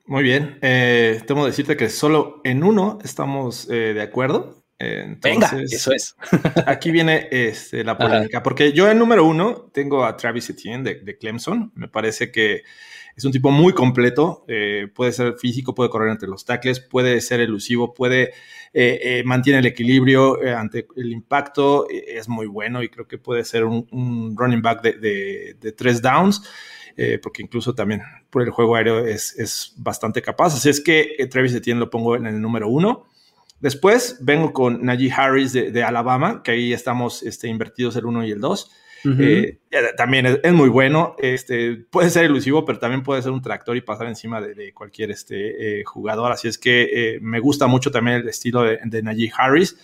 Muy 0.06 0.24
bien. 0.24 0.58
Eh, 0.62 1.22
tengo 1.26 1.42
que 1.42 1.50
decirte 1.50 1.76
que 1.76 1.88
solo 1.88 2.40
en 2.42 2.64
uno 2.64 2.98
estamos 3.04 3.68
de 3.68 4.02
acuerdo. 4.02 4.61
Venga, 5.20 5.52
eso 5.62 5.92
es. 5.92 6.16
aquí 6.66 6.90
viene 6.90 7.28
este, 7.30 7.84
la 7.84 7.96
polémica, 7.96 8.42
porque 8.42 8.72
yo 8.72 8.90
en 8.90 8.98
número 8.98 9.24
uno 9.24 9.70
tengo 9.72 10.04
a 10.04 10.16
Travis 10.16 10.50
Etienne 10.50 11.00
de, 11.02 11.18
Clemson. 11.18 11.72
Me 11.74 11.88
parece 11.88 12.30
que 12.30 12.62
es 13.14 13.24
un 13.24 13.32
tipo 13.32 13.50
muy 13.50 13.72
completo. 13.72 14.44
Eh, 14.48 14.88
puede 14.92 15.12
ser 15.12 15.34
físico, 15.34 15.74
puede 15.74 15.90
correr 15.90 16.10
entre 16.10 16.28
los 16.28 16.44
tackles, 16.44 16.80
puede 16.80 17.20
ser 17.20 17.40
elusivo, 17.40 17.94
puede 17.94 18.32
eh, 18.72 19.00
eh 19.02 19.22
mantiene 19.24 19.60
el 19.60 19.66
equilibrio 19.66 20.38
ante 20.56 20.86
el 20.96 21.12
impacto. 21.12 21.86
es 21.88 22.28
muy 22.28 22.46
bueno 22.46 22.82
y 22.82 22.88
creo 22.88 23.06
que 23.06 23.18
puede 23.18 23.44
ser 23.44 23.64
un, 23.64 24.34
running 24.36 24.62
back 24.62 24.82
de, 24.82 25.74
tres 25.76 26.02
downs. 26.02 26.42
porque 27.22 27.42
incluso 27.42 27.74
también 27.74 28.02
por 28.30 28.42
el 28.42 28.50
juego 28.50 28.76
aéreo 28.76 29.06
es, 29.06 29.38
es 29.38 29.74
bastante 29.76 30.22
capaz. 30.22 30.54
Así 30.54 30.68
es 30.68 30.80
que 30.80 31.28
Travis 31.30 31.54
Etienne 31.54 31.80
lo 31.80 31.90
pongo 31.90 32.16
en 32.16 32.26
el 32.26 32.40
número 32.40 32.68
uno. 32.68 33.06
Después 33.62 34.18
vengo 34.20 34.52
con 34.52 34.84
Najee 34.84 35.12
Harris 35.12 35.52
de, 35.52 35.84
Alabama, 35.84 36.42
que 36.42 36.50
ahí 36.50 36.72
estamos 36.72 37.22
este, 37.22 37.46
invertidos 37.46 37.94
el 37.94 38.06
1 38.06 38.24
y 38.26 38.32
el 38.32 38.40
2. 38.40 38.70
Eh, 39.20 39.58
también 39.96 40.26
es, 40.42 40.52
muy 40.52 40.68
bueno, 40.68 41.14
este, 41.18 41.76
puede 41.76 42.10
ser 42.10 42.24
elusivo, 42.24 42.64
pero 42.64 42.80
también 42.80 43.04
puede 43.04 43.22
ser 43.22 43.30
un 43.30 43.40
tractor 43.40 43.76
y 43.76 43.80
pasar 43.80 44.08
encima 44.08 44.40
de, 44.40 44.74
cualquier 44.74 45.12
este, 45.12 45.80
eh, 45.80 45.84
jugador. 45.84 46.32
Así 46.32 46.48
es 46.48 46.58
que 46.58 47.14
eh, 47.14 47.18
me 47.20 47.38
gusta 47.38 47.68
mucho 47.68 47.92
también 47.92 48.16
el 48.16 48.28
estilo 48.28 48.62
de, 48.62 48.80
de 48.84 49.02
Najee 49.02 49.30
Harris. 49.36 49.76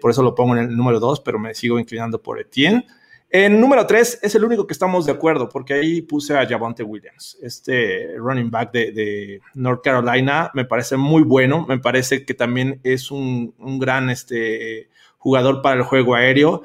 por 0.00 0.10
eso 0.10 0.22
lo 0.22 0.34
pongo 0.34 0.56
en 0.56 0.70
el 0.70 0.74
número 0.74 0.98
2, 0.98 1.20
pero 1.20 1.38
me 1.38 1.54
sigo 1.54 1.78
inclinando 1.78 2.22
por 2.22 2.40
Etienne. 2.40 2.86
En 3.30 3.60
número 3.60 3.86
3 3.86 4.20
es 4.22 4.34
el 4.34 4.44
único 4.44 4.66
que 4.66 4.72
estamos 4.72 5.04
de 5.04 5.12
acuerdo, 5.12 5.50
porque 5.50 5.74
ahí 5.74 6.00
puse 6.00 6.36
a 6.36 6.46
Javonte 6.46 6.82
Williams, 6.82 7.36
este 7.42 8.14
running 8.16 8.50
back 8.50 8.72
de, 8.72 9.42
North 9.54 9.82
Carolina. 9.84 10.50
Me 10.54 10.64
parece 10.64 10.96
muy 10.96 11.22
bueno, 11.22 11.66
me 11.68 11.78
parece 11.78 12.24
que 12.24 12.32
también 12.32 12.80
es 12.84 13.10
un, 13.10 13.54
gran 13.78 14.08
este, 14.08 14.88
jugador 15.18 15.60
para 15.60 15.76
el 15.76 15.82
juego 15.82 16.14
aéreo. 16.14 16.62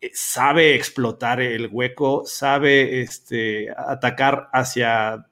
Eh, 0.00 0.10
sabe 0.12 0.74
explotar 0.74 1.40
el 1.40 1.68
hueco, 1.70 2.24
sabe 2.26 3.00
este, 3.02 3.70
atacar 3.70 4.48
hacia, 4.52 5.28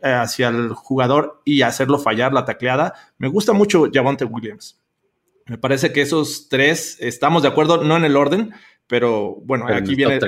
hacia 0.00 0.48
el 0.48 0.74
jugador 0.74 1.42
y 1.44 1.62
hacerlo 1.62 1.98
fallar 1.98 2.32
la 2.32 2.44
tacleada. 2.44 2.94
Me 3.18 3.26
gusta 3.26 3.52
mucho 3.52 3.90
Javonte 3.92 4.24
Williams. 4.24 4.80
Me 5.46 5.58
parece 5.58 5.92
que 5.92 6.00
esos 6.00 6.48
tres 6.48 6.96
estamos 7.00 7.42
de 7.42 7.48
acuerdo, 7.48 7.82
no 7.82 7.96
en 7.96 8.04
el 8.04 8.16
orden, 8.16 8.54
pero 8.86 9.36
bueno, 9.44 9.66
aquí 9.68 9.94
viene. 9.94 10.20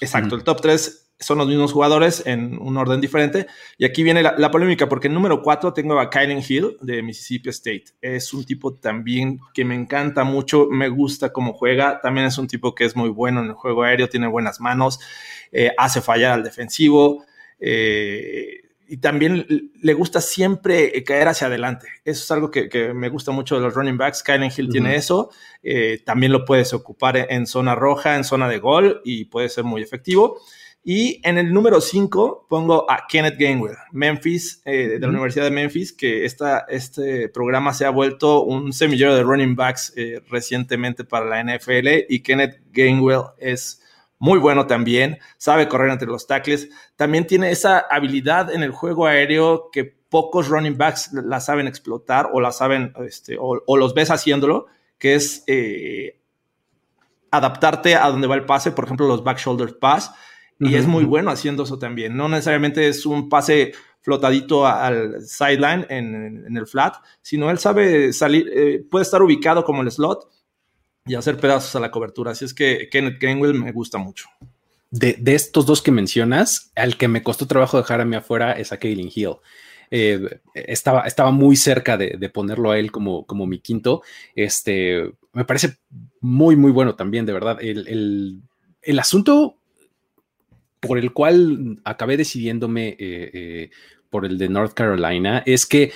exacto, 0.00 0.34
el 0.34 0.44
top 0.44 0.60
3 0.60 1.10
son 1.20 1.36
los 1.36 1.46
mismos 1.46 1.72
jugadores 1.72 2.22
en 2.26 2.58
un 2.58 2.76
orden 2.78 3.00
diferente. 3.00 3.46
Y 3.76 3.84
aquí 3.84 4.02
viene 4.02 4.22
la, 4.22 4.50
polémica, 4.50 4.88
porque 4.88 5.08
en 5.08 5.14
número 5.14 5.42
4 5.42 5.74
tengo 5.74 6.00
a 6.00 6.08
Kylen 6.08 6.42
Hill 6.46 6.78
de 6.80 7.02
Mississippi 7.02 7.50
State. 7.50 7.84
Es 8.00 8.32
un 8.32 8.44
tipo 8.44 8.74
también 8.74 9.38
que 9.52 9.64
me 9.64 9.74
encanta 9.74 10.24
mucho, 10.24 10.68
me 10.70 10.88
gusta 10.88 11.32
cómo 11.32 11.52
juega. 11.52 12.00
También 12.00 12.26
es 12.26 12.38
un 12.38 12.46
tipo 12.46 12.74
que 12.74 12.86
es 12.86 12.96
muy 12.96 13.10
bueno 13.10 13.40
en 13.40 13.48
el 13.48 13.52
juego 13.52 13.82
aéreo, 13.82 14.08
tiene 14.08 14.26
buenas 14.26 14.60
manos, 14.60 14.98
eh, 15.52 15.72
hace 15.76 16.00
fallar 16.00 16.32
al 16.32 16.42
defensivo. 16.42 17.24
Eh, 17.58 18.69
y 18.90 18.96
también 18.96 19.46
le 19.80 19.94
gusta 19.94 20.20
siempre 20.20 20.98
eh, 20.98 21.04
caer 21.04 21.28
hacia 21.28 21.46
adelante. 21.46 21.86
Eso 22.04 22.24
es 22.24 22.30
algo 22.32 22.50
que, 22.50 22.92
me 22.92 23.08
gusta 23.08 23.30
mucho 23.30 23.54
de 23.54 23.60
los 23.60 23.72
running 23.72 23.96
backs. 23.96 24.24
Kylen 24.24 24.50
Hill 24.54 24.68
tiene 24.68 24.96
eso. 24.96 25.30
Eh, 25.62 26.02
también 26.04 26.32
lo 26.32 26.44
puedes 26.44 26.74
ocupar 26.74 27.16
en, 27.16 27.46
zona 27.46 27.76
roja, 27.76 28.16
en 28.16 28.24
zona 28.24 28.48
de 28.48 28.58
gol 28.58 29.00
y 29.04 29.26
puede 29.26 29.48
ser 29.48 29.62
muy 29.62 29.80
efectivo. 29.80 30.40
Y 30.82 31.20
en 31.22 31.38
el 31.38 31.52
número 31.52 31.80
5 31.80 32.46
pongo 32.48 32.90
a 32.90 33.06
Kenneth 33.06 33.38
Gainwell, 33.38 33.76
Memphis, 33.92 34.60
eh, 34.64 34.88
de 34.88 34.98
la 34.98 35.06
Universidad 35.08 35.44
de 35.44 35.52
Memphis, 35.52 35.92
que 35.92 36.24
esta, 36.24 36.66
este 36.68 37.28
programa 37.28 37.72
se 37.72 37.84
ha 37.84 37.90
vuelto 37.90 38.42
un 38.42 38.72
semillero 38.72 39.14
de 39.14 39.22
running 39.22 39.54
backs 39.54 39.92
eh, 39.94 40.20
recientemente 40.28 41.04
para 41.04 41.26
la 41.26 41.44
NFL 41.44 42.06
y 42.08 42.24
Kenneth 42.24 42.60
Gainwell 42.72 43.22
es 43.38 43.82
muy 44.20 44.38
bueno 44.38 44.66
también, 44.66 45.18
sabe 45.38 45.66
correr 45.66 45.90
entre 45.90 46.06
los 46.06 46.26
tackles, 46.26 46.68
también 46.94 47.26
tiene 47.26 47.50
esa 47.50 47.78
habilidad 47.78 48.52
en 48.54 48.62
el 48.62 48.70
juego 48.70 49.06
aéreo 49.06 49.70
que 49.72 49.84
pocos 49.84 50.48
running 50.48 50.76
backs 50.76 51.10
la 51.12 51.40
saben 51.40 51.66
explotar 51.66 52.28
o 52.32 52.40
la 52.40 52.52
saben, 52.52 52.92
este, 53.06 53.36
o, 53.40 53.76
los 53.76 53.94
ves 53.94 54.10
haciéndolo, 54.10 54.66
que 54.98 55.14
es 55.14 55.42
eh, 55.46 56.20
adaptarte 57.30 57.96
a 57.96 58.08
donde 58.08 58.26
va 58.26 58.34
el 58.34 58.44
pase, 58.44 58.72
por 58.72 58.84
ejemplo, 58.84 59.08
los 59.08 59.24
back 59.24 59.38
shoulder 59.38 59.78
pass 59.78 60.12
y 60.58 60.74
es 60.74 60.86
muy 60.86 61.04
bueno 61.04 61.30
haciendo 61.30 61.62
eso 61.62 61.78
también. 61.78 62.14
No 62.14 62.28
necesariamente 62.28 62.86
es 62.86 63.06
un 63.06 63.30
pase 63.30 63.72
flotadito 64.02 64.66
al 64.66 65.22
sideline 65.22 65.86
en, 65.88 66.54
el 66.54 66.66
flat, 66.66 66.96
sino 67.22 67.50
él 67.50 67.58
sabe 67.58 68.12
salir, 68.12 68.50
eh, 68.54 68.84
puede 68.90 69.04
estar 69.04 69.22
ubicado 69.22 69.64
como 69.64 69.80
el 69.80 69.90
slot 69.90 70.28
y 71.06 71.14
hacer 71.14 71.36
pedazos 71.38 71.74
a 71.76 71.80
la 71.80 71.90
cobertura. 71.90 72.32
Así 72.32 72.44
es 72.44 72.54
que 72.54 72.88
Kenneth 72.90 73.20
Gainwell 73.20 73.54
me 73.54 73.72
gusta 73.72 73.98
mucho. 73.98 74.28
De, 74.90 75.16
estos 75.26 75.66
dos 75.66 75.82
que 75.82 75.92
mencionas, 75.92 76.72
al 76.74 76.96
que 76.96 77.08
me 77.08 77.22
costó 77.22 77.46
trabajo 77.46 77.78
dejar 77.78 78.00
a 78.00 78.04
mí 78.04 78.16
afuera 78.16 78.52
es 78.52 78.72
a 78.72 78.78
Kaylin 78.78 79.10
Hill. 79.14 79.36
Eh, 79.92 80.40
estaba, 80.54 81.02
estaba 81.02 81.30
muy 81.30 81.56
cerca 81.56 81.96
de, 81.96 82.28
ponerlo 82.28 82.70
a 82.70 82.78
él 82.78 82.90
como, 82.90 83.24
como 83.26 83.46
mi 83.46 83.60
quinto. 83.60 84.02
Este, 84.34 85.12
me 85.32 85.44
parece 85.44 85.78
muy, 86.20 86.56
muy 86.56 86.72
bueno 86.72 86.96
también, 86.96 87.24
de 87.26 87.32
verdad. 87.32 87.58
El, 87.60 87.86
el, 87.88 88.42
el 88.82 88.98
asunto 88.98 89.56
por 90.80 90.98
el 90.98 91.12
cual 91.12 91.78
acabé 91.84 92.16
decidiéndome 92.16 92.88
eh, 92.88 92.96
eh, 92.98 93.70
por 94.08 94.24
el 94.24 94.38
de 94.38 94.48
North 94.48 94.72
Carolina 94.72 95.42
es 95.46 95.66
que 95.66 95.92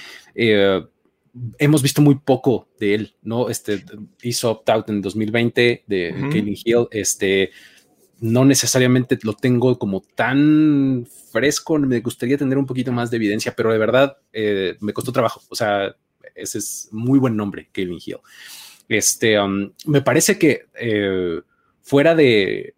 hemos 1.59 1.82
visto 1.82 2.01
muy 2.01 2.16
poco 2.16 2.68
de 2.78 2.95
él, 2.95 3.14
¿no? 3.22 3.49
Este 3.49 3.85
hizo 4.22 4.51
opt-out 4.51 4.89
en 4.91 5.03
2020 5.03 5.85
de 5.87 6.12
uh 6.12 6.30
Hill, 6.35 6.89
este 6.91 7.51
no 8.20 8.45
necesariamente 8.45 9.18
lo 9.22 9.35
tengo 9.35 9.78
como 9.78 10.01
tan 10.01 11.07
fresco, 11.32 11.78
me 11.78 12.01
gustaría 12.01 12.39
tener 12.39 12.57
un 12.57 12.66
poquito 12.66 12.93
más 12.93 13.11
de 13.11 13.16
evidencia, 13.16 13.55
pero 13.57 13.72
de 13.72 13.78
verdad 13.78 14.16
me 14.80 14.93
costó 14.93 15.12
trabajo, 15.12 15.43
o 15.49 15.55
sea, 15.55 15.95
ese 16.35 16.59
es 16.59 16.89
muy 16.93 17.18
buen 17.18 17.37
nombre, 17.37 17.68
Kevin 17.72 17.99
Hill. 18.05 18.18
Este, 18.89 19.39
um, 19.39 19.70
me 19.87 20.01
parece 20.03 20.39
que 20.39 20.66
fuera 21.82 22.14
de 22.14 22.74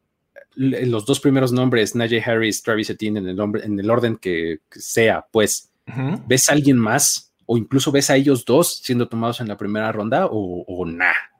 los 0.56 1.04
dos 1.04 1.20
primeros 1.20 1.52
nombres, 1.52 1.94
Najee 1.94 2.22
Harris, 2.24 2.62
Travis 2.62 2.90
Etienne, 2.90 3.18
en 3.18 3.28
el, 3.28 3.38
en 3.62 3.78
el 3.78 3.90
orden 3.90 4.16
que, 4.16 4.60
sea, 4.70 5.26
pues, 5.30 5.70
¿ves 6.26 6.48
a 6.48 6.52
alguien 6.52 6.78
más? 6.78 7.34
O 7.46 7.56
incluso 7.56 7.92
ves 7.92 8.10
a 8.10 8.16
ellos 8.16 8.44
dos 8.44 8.80
siendo 8.82 9.08
tomados 9.08 9.40
en 9.40 9.48
la 9.48 9.56
primera 9.56 9.90
ronda 9.92 10.26
o, 10.26 10.64
o 10.66 10.86
nada. 10.86 11.35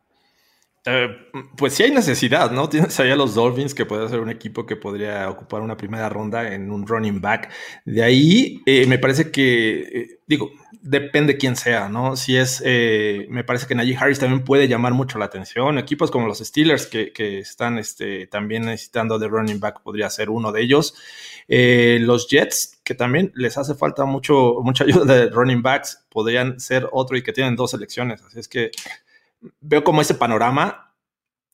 Eh, 0.88 1.08
pues 1.56 1.74
sí 1.74 1.82
hay 1.82 1.90
necesidad, 1.90 2.52
¿no? 2.52 2.68
Tienes 2.68 2.98
allá 3.00 3.16
los 3.16 3.34
Dolphins, 3.34 3.74
que 3.74 3.84
puede 3.84 4.08
ser 4.08 4.20
un 4.20 4.30
equipo 4.30 4.66
que 4.66 4.76
podría 4.76 5.28
ocupar 5.28 5.60
una 5.60 5.76
primera 5.76 6.08
ronda 6.08 6.54
en 6.54 6.70
un 6.70 6.86
running 6.86 7.20
back. 7.20 7.50
De 7.84 8.04
ahí 8.04 8.62
eh, 8.66 8.86
me 8.86 8.98
parece 8.98 9.32
que, 9.32 9.80
eh, 9.80 10.20
digo, 10.28 10.52
depende 10.80 11.38
quién 11.38 11.56
sea, 11.56 11.88
¿no? 11.88 12.14
Si 12.14 12.36
es, 12.36 12.62
me 13.28 13.42
parece 13.42 13.66
que 13.66 13.74
Najee 13.74 13.96
Harris 13.96 14.20
también 14.20 14.44
puede 14.44 14.68
llamar 14.68 14.92
mucho 14.94 15.18
la 15.18 15.24
atención. 15.24 15.76
Equipos 15.78 16.12
como 16.12 16.28
los 16.28 16.38
Steelers, 16.38 16.86
que, 16.86 17.38
están 17.40 17.78
este, 17.78 18.28
también 18.28 18.66
necesitando 18.66 19.18
de 19.18 19.26
running 19.26 19.58
back, 19.58 19.82
podría 19.82 20.08
ser 20.08 20.30
uno 20.30 20.52
de 20.52 20.62
ellos. 20.62 20.94
los 21.48 22.28
Jets, 22.28 22.80
que 22.84 22.94
también 22.94 23.32
les 23.34 23.58
hace 23.58 23.74
falta 23.74 24.04
mucho, 24.04 24.58
mucha 24.62 24.84
ayuda 24.88 25.04
de 25.04 25.30
running 25.30 25.62
backs, 25.62 26.06
podrían 26.08 26.60
ser 26.60 26.88
otro 26.92 27.16
y 27.16 27.22
que 27.22 27.32
tienen 27.32 27.56
dos 27.56 27.72
selecciones. 27.72 28.22
Así 28.22 28.38
es 28.38 28.46
que 28.46 28.70
veo 29.60 29.84
como 29.84 30.00
ese 30.00 30.14
panorama 30.14 30.86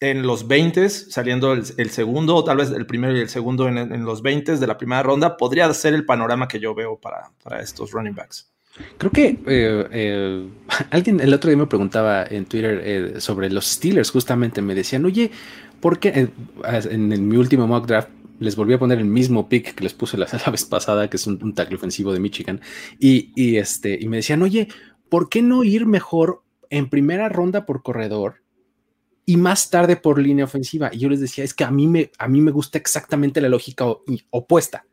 en 0.03 0.22
los 0.22 0.49
20, 0.49 0.88
saliendo 0.90 1.53
el, 1.53 1.90
segundo, 1.90 2.34
o 2.34 2.43
tal 2.43 2.57
vez 2.57 2.72
el 2.72 2.86
primero 2.86 3.16
y 3.16 3.20
el 3.20 3.28
segundo 3.28 3.68
en, 3.68 4.05
los 4.05 4.20
20 4.20 4.57
de 4.57 4.66
la 4.66 4.76
primera 4.76 5.01
ronda, 5.05 5.36
podría 5.36 5.72
ser 5.74 5.95
el 5.95 6.05
panorama 6.05 6.49
que 6.49 6.59
yo 6.59 6.74
veo 6.74 6.99
para, 6.99 7.30
estos 7.61 7.93
running 7.93 8.12
backs. 8.12 8.51
Creo 8.99 9.12
que 9.12 9.38
eh, 9.47 9.88
eh, 9.93 10.49
alguien 10.90 11.20
el 11.20 11.32
otro 11.32 11.51
día 11.51 11.57
me 11.57 11.68
preguntaba 11.68 12.24
en 12.24 12.47
Twitter 12.47 12.80
eh, 12.84 13.20
sobre 13.20 13.49
los 13.49 13.64
Steelers, 13.64 14.11
justamente 14.11 14.61
me 14.61 14.74
decían, 14.74 15.05
oye, 15.05 15.30
¿por 15.80 16.01
qué 16.01 16.28
en, 16.61 17.28
mi 17.28 17.36
último 17.36 17.68
mock 17.68 17.86
draft 17.86 18.09
les 18.40 18.57
volví 18.57 18.74
a 18.74 18.80
poner 18.80 18.99
el 18.99 19.05
mismo 19.05 19.49
pick 19.49 19.72
que 19.76 19.84
les 19.84 19.95
puse 19.95 20.18
la, 20.18 20.26
vez 20.51 20.64
pasada, 20.64 21.09
que 21.09 21.16
es 21.16 21.28
un, 21.28 21.55
tackle 21.55 21.76
ofensivo 21.76 22.12
de 22.12 22.18
Michigan, 22.18 22.61
y, 22.99 23.30
y, 23.36 23.57
este, 23.57 23.97
y 24.01 24.09
me 24.09 24.16
decían, 24.16 24.43
oye, 24.43 24.66
¿por 25.09 25.28
qué 25.28 25.43
no 25.43 25.62
ir 25.62 25.86
mejor 25.86 26.43
en 26.72 26.88
primera 26.88 27.28
ronda 27.28 27.66
por 27.66 27.82
corredor 27.82 28.36
y 29.26 29.36
más 29.36 29.68
tarde 29.68 29.96
por 29.96 30.18
línea 30.18 30.46
ofensiva. 30.46 30.88
Y 30.90 31.00
yo 31.00 31.10
les 31.10 31.20
decía, 31.20 31.44
es 31.44 31.52
que 31.52 31.64
a 31.64 31.70
mí 31.70 31.86
me, 31.86 32.10
a 32.18 32.28
mí 32.28 32.40
me 32.40 32.50
gusta 32.50 32.78
exactamente 32.78 33.42
la 33.42 33.50
lógica 33.50 33.84
opuesta. 34.30 34.86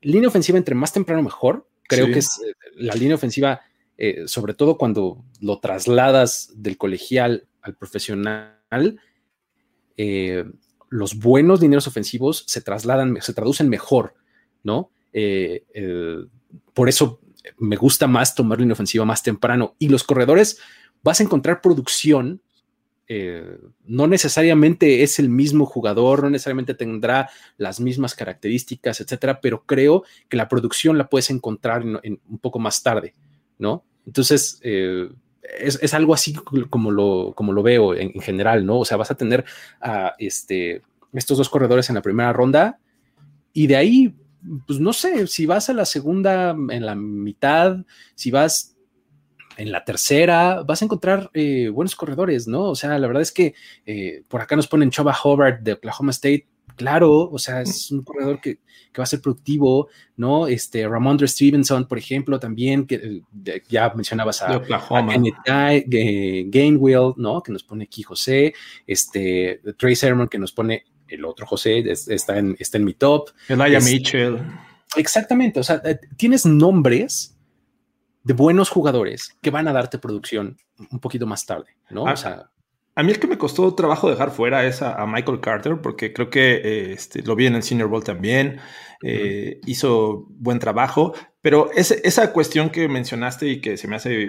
Línea 0.00 0.28
ofensiva 0.28 0.56
entre 0.56 0.74
más 0.74 0.94
temprano 0.94 1.22
mejor. 1.22 1.68
Creo 1.86 2.06
que 2.06 2.20
es 2.20 2.40
eh, 2.40 2.54
la 2.76 2.94
línea 2.94 3.16
ofensiva, 3.16 3.60
eh, 3.98 4.22
sobre 4.26 4.54
todo 4.54 4.78
cuando 4.78 5.22
lo 5.40 5.60
trasladas 5.60 6.50
del 6.56 6.78
colegial 6.78 7.46
al 7.60 7.76
profesional, 7.76 8.98
eh, 9.98 10.44
los 10.88 11.18
buenos 11.18 11.60
dineros 11.60 11.86
ofensivos 11.86 12.44
se 12.46 12.62
trasladan, 12.62 13.18
se 13.20 13.34
traducen 13.34 13.68
mejor, 13.68 14.14
¿no? 14.62 14.90
por 16.72 16.88
eso 16.88 17.20
me 17.58 17.76
gusta 17.76 18.06
más 18.06 18.34
tomar 18.34 18.58
línea 18.58 18.72
ofensiva 18.72 19.04
más 19.04 19.22
temprano. 19.22 19.76
Y 19.78 19.88
los 19.88 20.02
corredores, 20.02 20.58
vas 21.04 21.20
a 21.20 21.22
encontrar 21.22 21.60
producción. 21.60 22.40
Eh, 23.06 23.58
no 23.84 24.06
necesariamente 24.06 25.02
es 25.02 25.18
el 25.18 25.28
mismo 25.28 25.66
jugador, 25.66 26.22
no 26.22 26.30
necesariamente 26.30 26.72
tendrá 26.72 27.28
las 27.58 27.78
mismas 27.78 28.14
características, 28.14 29.02
etcétera, 29.02 29.40
pero 29.42 29.62
creo 29.66 30.04
que 30.28 30.38
la 30.38 30.48
producción 30.48 30.96
la 30.96 31.08
puedes 31.08 31.28
encontrar 31.28 31.82
en, 32.02 32.18
un 32.26 32.38
poco 32.38 32.58
más 32.58 32.82
tarde, 32.82 33.14
¿no? 33.58 33.84
Entonces, 34.06 34.58
eh, 34.62 35.10
es, 35.42 35.92
algo 35.92 36.14
así 36.14 36.32
como 36.70 36.90
lo, 36.90 37.34
como 37.36 37.52
lo 37.52 37.62
veo 37.62 37.94
en, 37.94 38.18
general, 38.20 38.64
¿no? 38.64 38.78
O 38.78 38.84
sea, 38.86 38.96
vas 38.96 39.10
a 39.10 39.16
tener 39.16 39.44
a 39.82 40.14
este, 40.18 40.82
estos 41.12 41.36
dos 41.36 41.50
corredores 41.50 41.90
en 41.90 41.96
la 41.96 42.02
primera 42.02 42.32
ronda 42.32 42.78
y 43.52 43.66
de 43.66 43.76
ahí, 43.76 44.14
pues 44.66 44.80
no 44.80 44.94
sé, 44.94 45.26
si 45.26 45.44
vas 45.44 45.68
a 45.68 45.74
la 45.74 45.84
segunda 45.84 46.56
en 46.70 46.86
la 46.86 46.94
mitad, 46.94 47.84
si 48.14 48.30
vas 48.30 48.73
en 49.56 49.72
la 49.72 49.84
tercera 49.84 50.62
vas 50.62 50.82
a 50.82 50.84
encontrar 50.84 51.30
eh, 51.34 51.68
buenos 51.68 51.94
corredores, 51.96 52.46
¿no? 52.46 52.70
O 52.70 52.74
sea, 52.74 52.98
la 52.98 53.06
verdad 53.06 53.22
es 53.22 53.32
que 53.32 53.54
eh, 53.86 54.22
por 54.28 54.40
acá 54.40 54.56
nos 54.56 54.66
ponen 54.66 54.90
Choba 54.90 55.16
Hobart 55.22 55.60
de 55.60 55.74
Oklahoma 55.74 56.10
State. 56.10 56.46
Claro, 56.76 57.30
o 57.30 57.38
sea, 57.38 57.62
es 57.62 57.92
un 57.92 58.02
corredor 58.02 58.40
que, 58.40 58.58
va 58.98 59.04
a 59.04 59.06
ser 59.06 59.20
productivo, 59.20 59.88
¿no? 60.16 60.46
Este, 60.46 60.88
Ramondre 60.88 61.28
Stevenson, 61.28 61.86
por 61.86 61.98
ejemplo, 61.98 62.38
también, 62.40 62.86
que 62.86 63.22
eh, 63.44 63.62
ya 63.68 63.92
mencionabas 63.94 64.42
a, 64.42 64.56
Oklahoma. 64.56 65.14
Gainwell, 65.86 67.12
¿no? 67.16 67.42
Que 67.42 67.52
nos 67.52 67.62
pone 67.62 67.84
aquí 67.84 68.02
José, 68.02 68.54
este, 68.86 69.60
Trey 69.78 69.94
Sermon, 69.94 70.28
que 70.28 70.38
nos 70.38 70.52
pone 70.52 70.84
el 71.08 71.24
otro 71.24 71.46
José, 71.46 71.84
está 71.90 72.38
en, 72.38 72.56
está 72.58 72.78
en 72.78 72.84
mi 72.84 72.94
top. 72.94 73.30
Elijah 73.48 73.80
Mitchell. 73.80 74.38
Exactamente, 74.96 75.60
o 75.60 75.64
sea, 75.64 75.82
tienes 76.16 76.46
nombres 76.46 77.33
de 78.24 78.34
buenos 78.34 78.70
jugadores 78.70 79.36
que 79.40 79.50
van 79.50 79.68
a 79.68 79.72
darte 79.72 79.98
producción 79.98 80.56
un 80.90 80.98
poquito 80.98 81.26
más 81.26 81.46
tarde, 81.46 81.76
¿no? 81.90 82.06
A, 82.08 82.14
o 82.14 82.16
sea, 82.16 82.50
a 82.96 83.02
mí 83.02 83.10
el 83.10 83.18
que 83.18 83.26
me 83.26 83.38
costó 83.38 83.74
trabajo 83.74 84.08
dejar 84.08 84.30
fuera 84.30 84.64
es 84.64 84.80
a, 84.80 85.04
Michael 85.06 85.40
Carter, 85.40 85.80
porque 85.80 86.12
creo 86.12 86.30
que 86.30 86.54
eh, 86.54 86.92
este, 86.92 87.22
lo 87.22 87.34
vi 87.34 87.46
en 87.46 87.56
el 87.56 87.62
Senior 87.62 87.88
Bowl 87.88 88.04
también, 88.04 88.60
eh, 89.02 89.60
hizo 89.66 90.26
buen 90.28 90.58
trabajo, 90.58 91.12
pero 91.42 91.70
esa 91.72 92.32
cuestión 92.32 92.70
que 92.70 92.88
mencionaste 92.88 93.48
y 93.48 93.60
que 93.60 93.76
se 93.76 93.88
me 93.88 93.96
hace 93.96 94.28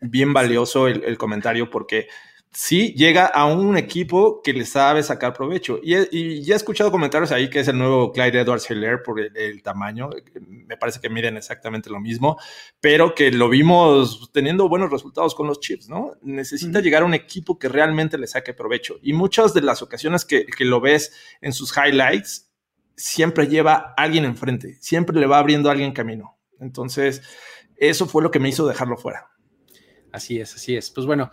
bien 0.00 0.32
valioso 0.32 0.88
el 0.88 1.18
comentario, 1.18 1.70
porque 1.70 2.08
sí 2.52 2.94
llega 2.94 3.26
a 3.26 3.44
un 3.46 3.76
equipo 3.76 4.40
que 4.42 4.52
le 4.52 4.64
sabe 4.64 5.02
sacar 5.02 5.32
provecho. 5.32 5.78
Y, 5.82 6.42
ya 6.42 6.54
he 6.54 6.56
escuchado 6.56 6.90
comentarios 6.90 7.32
ahí 7.32 7.50
que 7.50 7.60
es 7.60 7.68
el 7.68 7.78
nuevo 7.78 8.12
Clyde 8.12 8.40
Edwards 8.40 8.70
Hilaire 8.70 8.98
por 8.98 9.20
el, 9.20 9.62
tamaño. 9.62 10.10
Me 10.40 10.76
parece 10.76 11.00
que 11.00 11.10
miden 11.10 11.36
exactamente 11.36 11.90
lo 11.90 12.00
mismo, 12.00 12.38
pero 12.80 13.14
que 13.14 13.30
lo 13.30 13.48
vimos 13.48 14.30
teniendo 14.32 14.68
buenos 14.68 14.90
resultados 14.90 15.34
con 15.34 15.46
los 15.46 15.60
Chips, 15.60 15.88
¿no? 15.88 16.12
Necesita 16.22 16.80
llegar 16.80 17.02
a 17.02 17.06
un 17.06 17.14
equipo 17.14 17.58
que 17.58 17.68
realmente 17.68 18.18
le 18.18 18.26
saque 18.26 18.54
provecho. 18.54 18.96
Y 19.02 19.12
muchas 19.12 19.52
de 19.52 19.62
las 19.62 19.82
ocasiones 19.82 20.24
que, 20.24 20.46
que 20.46 20.64
lo 20.64 20.80
ves 20.80 21.12
en 21.40 21.52
sus 21.52 21.74
highlights, 21.76 22.46
siempre 22.96 23.46
lleva 23.46 23.94
a 23.96 24.02
alguien 24.02 24.24
enfrente, 24.24 24.78
siempre 24.80 25.18
le 25.18 25.26
va 25.26 25.38
abriendo 25.38 25.68
a 25.68 25.72
alguien 25.72 25.92
camino. 25.92 26.38
Entonces, 26.58 27.22
eso 27.76 28.06
fue 28.06 28.22
lo 28.22 28.30
que 28.30 28.40
me 28.40 28.48
hizo 28.48 28.66
dejarlo 28.66 28.96
fuera. 28.96 29.30
Así 30.12 30.40
es, 30.40 30.54
así 30.54 30.76
es. 30.76 30.90
Pues 30.90 31.06
bueno, 31.06 31.30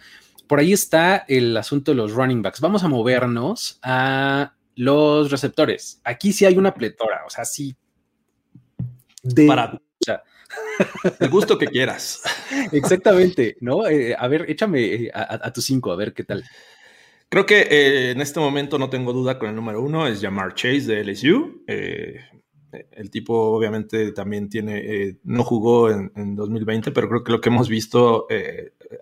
por 0.53 0.59
ahí 0.59 0.71
está 0.71 1.25
el 1.27 1.57
asunto 1.57 1.89
de 1.89 1.95
los 1.95 2.11
running 2.11 2.43
backs. 2.43 2.61
Vamos 2.61 2.83
a 2.83 2.87
movernos 2.87 3.79
a 3.81 4.53
los 4.75 5.31
receptores. 5.31 5.99
Aquí 6.03 6.31
sí 6.31 6.45
hay 6.45 6.59
una 6.59 6.75
pletora, 6.75 7.23
o 7.25 7.29
sea, 7.31 7.43
sí. 7.43 7.75
De, 9.23 9.47
Para 9.47 9.81
el 11.19 11.29
gusto 11.31 11.57
que 11.57 11.65
quieras. 11.65 12.21
Exactamente, 12.71 13.57
¿no? 13.61 13.87
Eh, 13.87 14.15
a 14.15 14.27
ver, 14.27 14.45
échame 14.47 14.83
eh, 14.83 15.11
a, 15.11 15.51
tus 15.51 15.65
cinco, 15.65 15.91
a 15.91 15.95
ver 15.95 16.13
qué 16.13 16.23
tal. 16.23 16.43
Creo 17.29 17.47
que 17.47 17.61
eh, 17.61 18.11
en 18.11 18.21
este 18.21 18.39
momento 18.39 18.77
no 18.77 18.91
tengo 18.91 19.11
duda 19.11 19.39
con 19.39 19.49
el 19.49 19.55
número 19.55 19.81
uno, 19.81 20.05
es 20.05 20.21
Jamar 20.21 20.53
Chase 20.53 20.81
de 20.81 21.03
LSU. 21.03 21.63
El 22.91 23.09
tipo 23.09 23.33
obviamente 23.51 24.11
también 24.11 24.49
tiene, 24.49 25.17
no 25.23 25.43
jugó 25.43 25.89
en, 25.89 26.35
2020, 26.35 26.91
pero 26.91 27.07
creo 27.09 27.23
que 27.23 27.31
lo 27.31 27.41
que 27.41 27.49
hemos 27.49 27.69
visto 27.69 28.27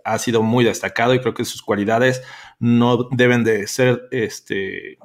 ha 0.04 0.18
sido 0.20 0.44
muy 0.44 0.64
destacado 0.64 1.14
y 1.14 1.20
creo 1.20 1.34
que 1.34 1.46
sus 1.46 1.62
cualidades 1.62 2.24
no 2.60 3.08
deben 3.12 3.44
de 3.44 3.68
ser 3.68 4.08
este, 4.12 4.98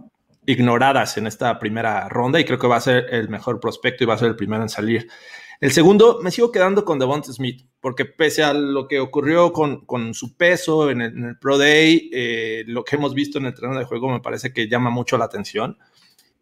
ignoradas 0.47 1.17
en 1.19 1.27
esta 1.27 1.59
primera 1.59 2.09
ronda 2.09 2.41
y 2.41 2.45
creo 2.45 2.59
que 2.59 2.67
va 2.67 2.77
a 2.77 2.81
ser 2.81 3.07
el 3.11 3.29
mejor 3.29 3.61
prospecto 3.61 4.05
y 4.05 4.07
va 4.07 4.15
a 4.15 4.19
ser 4.19 4.29
el 4.29 4.37
primero 4.37 4.63
en 4.63 4.69
salir. 4.69 5.09
El 5.61 5.73
segundo, 5.73 6.21
me 6.23 6.31
sigo 6.31 6.53
quedando 6.53 6.85
con 6.85 6.99
Devonta 6.99 7.33
Smith, 7.33 7.67
porque 7.81 8.05
pese 8.05 8.43
a 8.43 8.53
lo 8.53 8.87
que 8.87 9.01
ocurrió 9.01 9.53
con, 9.53 10.13
su 10.13 10.37
peso 10.37 10.91
en 10.91 11.01
el, 11.01 11.39
Pro 11.39 11.57
Day, 11.57 12.11
eh, 12.13 12.65
lo 12.67 12.85
que 12.85 12.97
hemos 12.97 13.15
visto 13.15 13.39
en 13.39 13.47
el 13.47 13.55
terreno 13.55 13.79
de 13.79 13.87
juego 13.87 14.11
me 14.11 14.21
parece 14.21 14.53
que 14.53 14.69
llama 14.69 14.91
mucho 14.91 15.17
la 15.17 15.25
atención. 15.25 15.79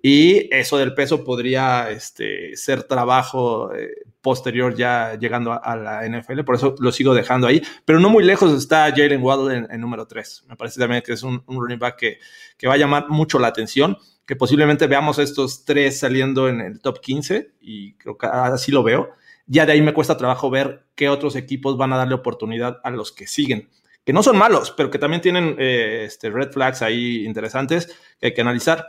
Y 0.07 0.55
eso 0.55 0.76
del 0.76 0.92
peso 0.92 1.24
podría 1.24 1.90
este, 1.90 2.55
ser 2.59 2.82
trabajo 2.82 3.72
eh, 3.72 3.88
posterior 4.20 4.74
ya 4.74 5.18
llegando 5.18 5.50
a, 5.50 5.76
la 5.76 6.07
NFL, 6.07 6.44
por 6.44 6.57
eso 6.57 6.74
lo 6.78 6.92
sigo 6.92 7.14
dejando 7.14 7.46
ahí. 7.46 7.62
Pero 7.86 8.00
no 8.00 8.11
muy 8.11 8.22
lejos 8.22 8.52
está 8.52 8.90
Jalen 8.90 9.22
Waddle 9.22 9.66
en, 9.70 9.80
número 9.80 10.07
3. 10.07 10.44
Me 10.50 10.57
parece 10.57 10.78
también 10.78 11.00
que 11.00 11.14
es 11.14 11.22
un, 11.22 11.42
running 11.46 11.78
back 11.78 11.96
que, 11.96 12.18
que 12.59 12.68
va 12.68 12.74
a 12.74 12.76
llamar 12.76 13.09
mucho 13.09 13.38
la 13.38 13.46
atención 13.48 13.96
que 14.26 14.36
posiblemente 14.36 14.86
veamos 14.86 15.18
estos 15.18 15.64
tres 15.64 16.00
saliendo 16.00 16.50
en 16.50 16.61
el 16.61 16.80
top 16.80 17.00
15 17.00 17.52
y 17.62 17.94
creo 17.94 18.18
que 18.18 18.26
así 18.26 18.72
lo 18.72 18.82
veo. 18.82 19.11
Ya 19.46 19.64
de 19.64 19.72
ahí 19.72 19.80
me 19.80 19.94
cuesta 19.94 20.18
trabajo 20.18 20.50
ver 20.50 20.84
qué 20.94 21.09
otros 21.09 21.34
equipos 21.34 21.78
van 21.78 21.94
a 21.94 21.96
darle 21.96 22.14
oportunidad 22.14 22.78
a 22.84 22.90
los 22.90 23.11
que 23.11 23.26
siguen, 23.26 23.70
que 24.05 24.12
no 24.12 24.22
son 24.22 24.36
malos, 24.36 24.70
pero 24.76 24.90
que 24.90 24.98
también 24.98 25.22
tienen 25.22 25.57
eh, 25.59 26.05
este, 26.05 26.28
red 26.28 26.52
flags 26.52 26.82
ahí 26.82 27.24
interesantes 27.24 27.86
que 28.20 28.26
hay 28.26 28.34
que 28.34 28.42
analizar. 28.42 28.86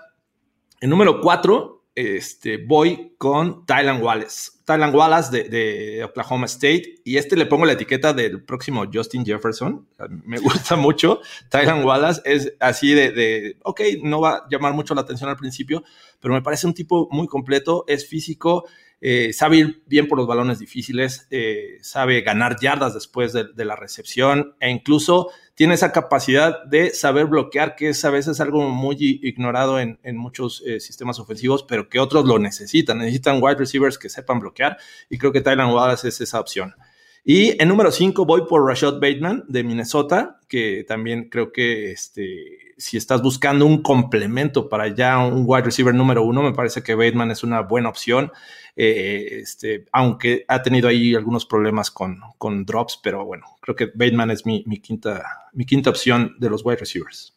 El 0.79 0.89
número 0.89 1.21
4, 1.21 1.83
este, 1.95 2.57
voy 2.57 3.13
con 3.17 3.65
Tylan 3.65 4.01
Wallace. 4.01 4.51
Tylan 4.65 4.93
Wallace 4.93 5.43
de, 5.43 6.03
Oklahoma 6.03 6.45
State. 6.45 6.95
Y 7.05 7.17
este 7.17 7.35
le 7.35 7.45
pongo 7.45 7.65
la 7.65 7.73
etiqueta 7.73 8.13
del 8.13 8.43
próximo 8.43 8.85
Justin 8.91 9.25
Jefferson. 9.25 9.87
Me 10.25 10.37
gusta 10.39 10.75
mucho. 10.75 11.21
Tylan 11.49 11.85
Wallace 11.85 12.21
es 12.25 12.53
así 12.59 12.93
de, 12.93 13.11
de, 13.11 13.57
ok, 13.63 13.81
no 14.03 14.21
va 14.21 14.35
a 14.35 14.47
llamar 14.49 14.73
mucho 14.73 14.93
la 14.93 15.01
atención 15.01 15.29
al 15.29 15.37
principio, 15.37 15.83
pero 16.19 16.33
me 16.33 16.41
parece 16.41 16.67
un 16.67 16.73
tipo 16.73 17.07
muy 17.11 17.27
completo. 17.27 17.85
Es 17.87 18.07
físico, 18.07 18.65
eh, 19.07 19.33
sabe 19.33 19.57
ir 19.57 19.83
bien 19.85 20.07
por 20.07 20.17
los 20.17 20.25
balones 20.25 20.59
difíciles, 20.59 21.27
eh, 21.29 21.77
sabe 21.81 22.21
ganar 22.21 22.57
yardas 22.59 22.93
después 22.93 23.33
de, 23.33 23.65
la 23.65 23.75
recepción 23.75 24.55
e 24.59 24.69
incluso 24.69 25.29
tiene 25.55 25.73
esa 25.73 25.93
capacidad 25.93 26.63
de 26.65 26.91
saber 26.91 27.25
bloquear, 27.25 27.75
que 27.75 27.89
es 27.89 28.03
a 28.03 28.09
veces 28.09 28.41
algo 28.41 28.69
muy 28.69 28.97
ignorado 29.23 29.79
en, 29.79 29.97
muchos 30.17 30.61
eh, 30.65 30.81
sistemas 30.81 31.17
ofensivos, 31.17 31.63
pero 31.63 31.87
que 31.87 31.99
otros 31.99 32.25
lo 32.25 32.37
necesitan. 32.37 32.97
Necesitan 32.97 33.41
wide 33.41 33.55
receivers 33.55 33.97
que 33.97 34.09
sepan 34.09 34.39
bloquear 34.39 34.77
y 35.09 35.17
creo 35.17 35.31
que 35.31 35.41
Tylan 35.41 35.71
Wallace 35.71 36.09
es 36.09 36.19
esa 36.19 36.41
opción. 36.41 36.75
Y 37.23 37.59
en 37.61 37.69
número 37.69 37.91
5 37.91 38.25
voy 38.25 38.45
por 38.47 38.67
Rashad 38.67 38.95
Bateman 38.95 39.45
de 39.47 39.63
Minnesota, 39.63 40.41
que 40.47 40.85
también 40.87 41.29
creo 41.29 41.51
que 41.53 41.91
este, 41.91 42.64
si 42.77 42.97
estás 42.97 43.21
buscando 43.21 43.65
un 43.65 43.81
complemento 43.81 44.67
para 44.67 44.87
ya 44.89 45.17
un 45.19 45.43
wide 45.45 45.63
receiver 45.63 45.93
número 45.93 46.23
uno, 46.23 46.41
me 46.41 46.53
parece 46.53 46.83
que 46.83 46.95
Bateman 46.95 47.31
es 47.31 47.43
una 47.43 47.61
buena 47.61 47.89
opción. 47.89 48.31
Eh, 48.75 49.39
este, 49.41 49.85
aunque 49.93 50.43
ha 50.47 50.61
tenido 50.61 50.89
ahí 50.89 51.15
algunos 51.15 51.45
problemas 51.45 51.89
con, 51.89 52.19
con 52.37 52.65
drops, 52.65 52.99
pero 53.01 53.23
bueno, 53.25 53.45
creo 53.61 53.75
que 53.75 53.85
Bateman 53.85 54.31
es 54.31 54.45
mi, 54.45 54.63
quinta, 54.81 55.23
mi 55.53 55.65
quinta 55.65 55.89
opción 55.89 56.35
de 56.39 56.49
los 56.49 56.65
wide 56.65 56.77
receivers. 56.77 57.33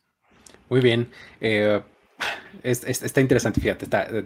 Muy 0.68 0.80
bien. 0.80 1.09
Eh, 1.41 1.80
está 2.62 3.20
interesante, 3.20 3.61
fíjate. 3.61 3.86
Eh, 3.93 4.24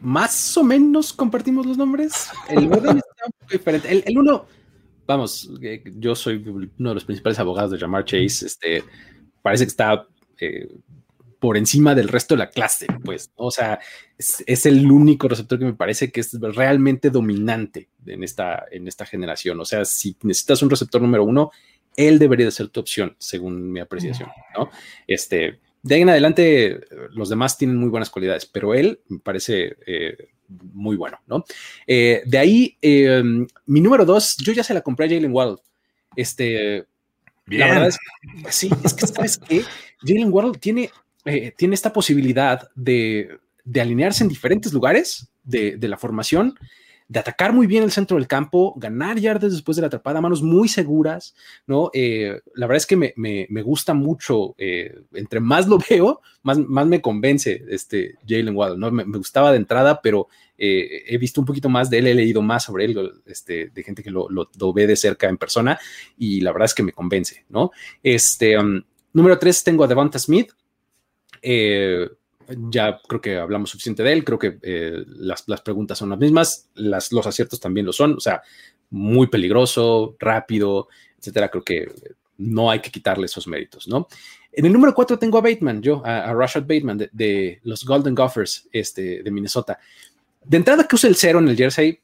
más 0.00 0.56
o 0.56 0.64
menos 0.64 1.12
compartimos 1.12 1.66
los 1.66 1.76
nombres. 1.76 2.30
El 2.48 2.72
orden 2.72 2.96
está 2.96 3.26
un 3.26 3.32
poco 3.38 3.52
diferente. 3.52 3.90
El, 3.90 4.04
el 4.06 4.18
uno, 4.18 4.46
vamos, 5.06 5.50
yo 5.96 6.14
soy 6.14 6.42
uno 6.46 6.88
de 6.88 6.94
los 6.94 7.04
principales 7.04 7.38
abogados 7.38 7.72
de 7.72 7.78
Jamar 7.78 8.06
Chase. 8.06 8.46
Este, 8.46 8.82
parece 9.42 9.64
que 9.64 9.70
está 9.70 10.06
por 11.38 11.56
encima 11.56 11.94
del 11.94 12.08
resto 12.08 12.34
de 12.34 12.38
la 12.38 12.50
clase, 12.50 12.86
pues, 13.04 13.30
o 13.36 13.50
sea, 13.50 13.78
es, 14.18 14.66
el 14.66 14.90
único 14.90 15.28
receptor 15.28 15.58
que 15.58 15.64
me 15.64 15.74
parece 15.74 16.10
que 16.10 16.20
es 16.20 16.32
realmente 16.40 17.10
dominante 17.10 17.88
en 18.06 18.24
esta, 18.24 18.64
en 18.70 18.88
esta 18.88 19.06
generación. 19.06 19.60
O 19.60 19.64
sea, 19.64 19.84
si 19.84 20.16
necesitas 20.22 20.62
un 20.62 20.70
receptor 20.70 21.00
número 21.00 21.24
uno, 21.24 21.52
él 21.96 22.18
debería 22.18 22.46
de 22.46 22.52
ser 22.52 22.68
tu 22.68 22.80
opción, 22.80 23.16
según 23.18 23.70
mi 23.70 23.80
apreciación, 23.80 24.30
¿no? 24.56 24.70
Este, 25.06 25.60
de 25.82 25.94
ahí 25.94 26.02
en 26.02 26.08
adelante, 26.08 26.80
los 27.12 27.28
demás 27.28 27.56
tienen 27.56 27.76
muy 27.76 27.88
buenas 27.88 28.10
cualidades, 28.10 28.46
pero 28.46 28.74
él 28.74 29.00
me 29.08 29.20
parece 29.20 29.76
eh, 29.86 30.16
muy 30.48 30.96
bueno, 30.96 31.18
¿no? 31.26 31.44
Eh, 31.86 32.22
de 32.26 32.38
ahí, 32.38 32.76
mi 33.66 33.80
número 33.80 34.04
dos, 34.04 34.36
yo 34.38 34.52
ya 34.52 34.64
se 34.64 34.74
la 34.74 34.80
compré 34.80 35.06
a 35.06 35.08
Jalen 35.08 35.32
Waddle. 35.32 35.58
Este, 36.16 36.86
La 37.50 37.66
verdad 37.68 37.88
es 37.88 37.98
que, 37.98 38.52
sí, 38.52 38.70
es 38.84 38.94
que 38.94 39.06
sabes 39.06 39.38
que 39.38 39.64
Jalen 40.02 40.32
Waddle 40.32 40.58
tiene 40.58 40.90
eh, 41.24 41.52
tiene 41.56 41.74
esta 41.74 41.92
posibilidad 41.92 42.70
de, 42.74 43.38
alinearse 43.78 44.22
en 44.22 44.30
diferentes 44.30 44.72
lugares 44.72 45.28
de, 45.42 45.76
la 45.82 45.98
formación, 45.98 46.58
de 47.08 47.18
atacar 47.18 47.54
muy 47.54 47.66
bien 47.66 47.82
el 47.82 47.90
centro 47.90 48.18
del 48.18 48.26
campo, 48.26 48.74
ganar 48.76 49.18
yardas 49.18 49.52
después 49.52 49.76
de 49.76 49.80
la 49.80 49.86
atrapada, 49.86 50.20
manos 50.20 50.42
muy 50.42 50.68
seguras, 50.68 51.34
¿no? 51.66 51.90
Eh, 51.94 52.40
la 52.54 52.66
verdad 52.66 52.76
es 52.76 52.86
que 52.86 52.96
me, 52.96 53.62
gusta 53.62 53.94
mucho, 53.94 54.54
eh, 54.58 54.94
entre 55.14 55.40
más 55.40 55.66
lo 55.66 55.78
veo, 55.90 56.20
más, 56.42 56.58
más 56.58 56.86
me 56.86 57.00
convence 57.00 57.64
este 57.68 58.16
Jalen 58.28 58.54
Waddle, 58.54 58.78
¿no? 58.78 58.90
Me, 58.90 59.04
gustaba 59.04 59.50
de 59.50 59.56
entrada, 59.56 60.00
pero 60.02 60.28
he 60.60 61.16
visto 61.18 61.40
un 61.40 61.46
poquito 61.46 61.68
más 61.68 61.88
de 61.88 61.98
él, 61.98 62.08
he 62.08 62.14
leído 62.14 62.42
más 62.42 62.64
sobre 62.64 62.84
él, 62.84 63.12
este, 63.26 63.68
de 63.68 63.82
gente 63.84 64.02
que 64.02 64.10
lo, 64.10 64.28
ve 64.74 64.86
de 64.88 64.96
cerca 64.96 65.28
en 65.28 65.38
persona, 65.38 65.78
y 66.18 66.40
la 66.40 66.50
verdad 66.50 66.66
es 66.66 66.74
que 66.74 66.82
me 66.82 66.92
convence, 66.92 67.44
¿no? 67.48 67.70
Este, 68.02 68.58
um, 68.58 68.82
número 69.12 69.38
tres, 69.38 69.62
tengo 69.62 69.84
a 69.84 69.86
Devonta 69.86 70.18
Smith, 70.18 70.50
eh, 71.42 72.08
ya 72.70 73.00
creo 73.06 73.20
que 73.20 73.36
hablamos 73.36 73.70
suficiente 73.70 74.02
de 74.02 74.12
él, 74.12 74.24
creo 74.24 74.38
que 74.38 74.58
eh, 74.62 75.04
las, 75.06 75.42
preguntas 75.62 75.98
son 75.98 76.10
las 76.10 76.18
mismas, 76.18 76.68
las, 76.74 77.12
los 77.12 77.26
aciertos 77.26 77.60
también 77.60 77.86
lo 77.86 77.92
son, 77.92 78.14
o 78.14 78.20
sea, 78.20 78.42
muy 78.90 79.26
peligroso, 79.26 80.16
rápido, 80.18 80.88
etcétera, 81.18 81.50
creo 81.50 81.62
que 81.62 81.92
no 82.38 82.70
hay 82.70 82.80
que 82.80 82.90
quitarle 82.90 83.26
esos 83.26 83.46
méritos, 83.46 83.88
¿no? 83.88 84.08
En 84.52 84.64
el 84.64 84.72
número 84.72 84.94
4 84.94 85.18
tengo 85.18 85.38
a 85.38 85.42
Bateman, 85.42 85.82
yo, 85.82 86.02
a, 86.04 86.32
Rashad 86.32 86.62
Bateman 86.62 87.08
de, 87.12 87.60
los 87.64 87.84
Golden 87.84 88.14
Gophers 88.14 88.68
este, 88.72 89.22
de 89.22 89.30
Minnesota. 89.30 89.78
De 90.44 90.56
entrada 90.56 90.84
que 90.84 90.96
use 90.96 91.06
el 91.06 91.16
cero 91.16 91.38
en 91.38 91.48
el 91.48 91.56
jersey, 91.56 92.00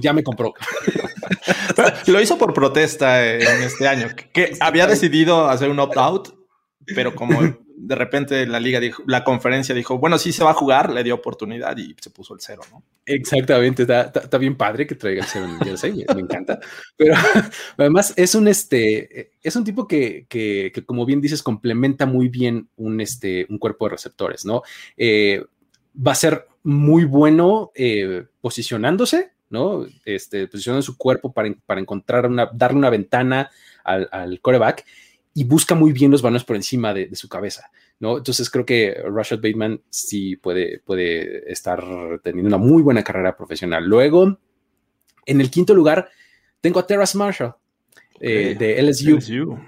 ya 0.00 0.12
me 0.12 0.22
compró. 0.22 0.52
Lo 2.06 2.20
hizo 2.20 2.36
por 2.36 2.52
protesta 2.52 3.26
en 3.26 3.62
este 3.62 3.86
año, 3.86 4.08
que 4.32 4.52
había 4.60 4.86
decidido 4.86 5.48
hacer 5.48 5.70
un 5.70 5.78
opt-out, 5.78 6.34
pero 6.94 7.14
como 7.14 7.40
de 7.84 7.96
repente 7.96 8.46
la 8.46 8.60
liga 8.60 8.78
dijo, 8.78 9.02
la 9.08 9.24
conferencia 9.24 9.74
dijo, 9.74 9.98
bueno, 9.98 10.16
sí 10.16 10.30
se 10.30 10.44
va 10.44 10.52
a 10.52 10.54
jugar, 10.54 10.92
le 10.92 11.02
dio 11.02 11.16
oportunidad 11.16 11.76
y 11.76 11.96
se 12.00 12.10
puso 12.10 12.32
el 12.32 12.40
cero, 12.40 12.62
¿no? 12.70 12.84
Exactamente, 13.04 13.82
está, 13.82 14.38
bien 14.38 14.56
padre 14.56 14.86
que 14.86 14.94
traiga 14.94 15.22
el 15.22 15.28
cero 15.28 15.46
en 15.46 15.56
el 15.56 15.58
jersey, 15.58 16.04
me, 16.14 16.20
encanta. 16.20 16.60
Pero 16.96 17.14
además 17.76 18.14
es 18.16 18.36
un 18.36 18.46
este, 18.46 19.32
es 19.42 19.56
un 19.56 19.64
tipo 19.64 19.88
que, 19.88 20.26
que, 20.28 20.70
como 20.86 21.04
bien 21.04 21.20
dices, 21.20 21.42
complementa 21.42 22.06
muy 22.06 22.28
bien 22.28 22.68
un, 22.76 23.00
este, 23.00 23.46
un 23.48 23.58
cuerpo 23.58 23.86
de 23.86 23.90
receptores, 23.90 24.44
¿no? 24.44 24.62
Eh, 24.96 25.44
va 25.94 26.12
a 26.12 26.16
ser 26.16 26.46
muy 26.62 27.04
bueno 27.04 27.72
eh, 27.74 28.26
posicionándose, 28.40 29.32
¿no? 29.50 29.86
Este, 30.04 30.46
posicionando 30.46 30.82
su 30.82 30.96
cuerpo 30.96 31.32
para, 31.32 31.52
para 31.66 31.80
encontrar 31.80 32.26
una, 32.26 32.48
darle 32.54 32.78
una 32.78 32.90
ventana 32.90 33.50
al, 33.82 34.08
al 34.12 34.40
coreback 34.40 34.84
y 35.34 35.44
busca 35.44 35.74
muy 35.74 35.92
bien 35.92 36.10
los 36.10 36.22
balones 36.22 36.44
por 36.44 36.56
encima 36.56 36.92
de, 36.92 37.14
su 37.14 37.28
cabeza, 37.28 37.70
¿no? 37.98 38.18
Entonces 38.18 38.50
creo 38.50 38.66
que 38.66 38.94
Rashad 39.10 39.38
Bateman 39.38 39.80
sí 39.88 40.36
puede, 40.36 40.80
puede 40.80 41.50
estar 41.50 41.82
teniendo 42.22 42.48
una 42.48 42.58
muy 42.58 42.82
buena 42.82 43.02
carrera 43.02 43.36
profesional. 43.36 43.84
Luego, 43.84 44.38
en 45.24 45.40
el 45.40 45.50
quinto 45.50 45.74
lugar, 45.74 46.10
tengo 46.60 46.80
a 46.80 46.86
Terrace 46.86 47.16
Marshall 47.16 47.54
eh, 48.20 48.54
de 48.58 48.82
LSU. 48.82 49.58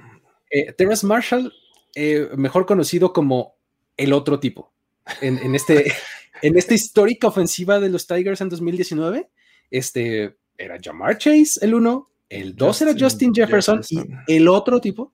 Eh, 0.51 0.73
Terrace 0.73 1.07
Marshall, 1.07 1.53
eh, 1.95 2.29
mejor 2.37 2.67
conocido 2.67 3.13
como 3.13 3.57
el 3.97 4.13
otro 4.13 4.39
tipo. 4.39 4.73
En, 5.21 5.55
este, 5.55 5.93
en 6.43 6.59
esta 6.59 6.75
histórica 6.75 7.27
ofensiva 7.27 7.81
de 7.81 7.89
los 7.89 8.07
Tigers 8.07 8.41
en 8.41 8.51
2019, 8.51 9.31
este 9.71 10.37
era 10.57 10.79
Jamar 10.83 11.19
Chase, 11.19 11.59
el 11.63 11.75
uno, 11.75 12.11
el 12.29 12.55
dos 12.55 12.81
era 12.83 12.95
Justin 12.99 13.35
Jefferson, 13.35 13.83
Jefferson, 13.83 14.23
y 14.27 14.35
el 14.35 14.47
otro 14.49 14.81
tipo 14.81 15.13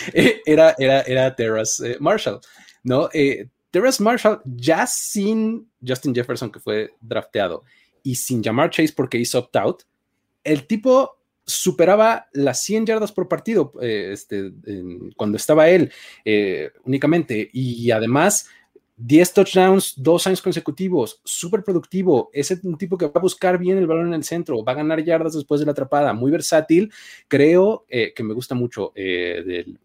era, 0.46 0.74
era, 0.78 1.02
era 1.02 1.34
Terrace 1.34 1.92
eh, 1.92 1.96
Marshall. 2.00 2.40
¿no? 2.82 3.08
Eh, 3.12 3.48
Terrence 3.70 4.02
Marshall, 4.02 4.40
ya 4.44 4.86
sin 4.86 5.70
Justin 5.86 6.14
Jefferson, 6.14 6.50
que 6.50 6.60
fue 6.60 6.94
drafteado, 7.00 7.64
y 8.02 8.14
sin 8.14 8.42
Jamar 8.42 8.70
Chase 8.70 8.94
porque 8.96 9.18
hizo 9.18 9.38
opt-out, 9.38 9.82
el 10.42 10.66
tipo 10.66 11.18
superaba 11.44 12.28
las 12.32 12.62
100 12.62 12.86
yardas 12.86 13.12
por 13.12 13.28
partido 13.28 13.72
eh, 13.80 14.10
este, 14.12 14.52
cuando 15.16 15.36
estaba 15.38 15.68
él 15.68 15.90
eh, 16.24 16.70
únicamente. 16.84 17.48
Y 17.52 17.90
además, 17.90 18.48
10 18.98 19.32
touchdowns, 19.32 19.94
dos 19.96 20.26
años 20.26 20.42
consecutivos, 20.42 21.20
súper 21.24 21.62
productivo. 21.62 22.30
Es 22.32 22.50
un 22.62 22.76
tipo 22.76 22.98
que 22.98 23.06
va 23.06 23.12
a 23.14 23.20
buscar 23.20 23.58
bien 23.58 23.78
el 23.78 23.86
balón 23.86 24.08
en 24.08 24.14
el 24.14 24.24
centro, 24.24 24.62
va 24.64 24.72
a 24.72 24.76
ganar 24.76 25.02
yardas 25.02 25.34
después 25.34 25.60
de 25.60 25.66
la 25.66 25.72
atrapada, 25.72 26.12
muy 26.12 26.30
versátil. 26.30 26.92
Creo 27.28 27.86
eh, 27.88 28.12
que 28.14 28.22
me 28.22 28.34
gusta 28.34 28.54
mucho 28.54 28.92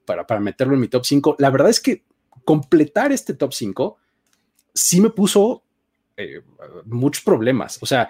para, 0.06 0.26
para 0.26 0.40
meterlo 0.40 0.74
en 0.74 0.82
mi 0.82 0.88
top 0.88 1.06
5. 1.06 1.36
La 1.40 1.50
verdad 1.50 1.70
es 1.70 1.80
que 1.80 2.04
completar 2.44 3.12
este 3.12 3.34
top 3.34 3.54
5 3.54 3.98
sí 4.74 5.00
me 5.00 5.10
puso 5.10 5.64
muchos 6.86 7.24
problemas. 7.24 7.78
O 7.82 7.86
sea, 7.86 8.10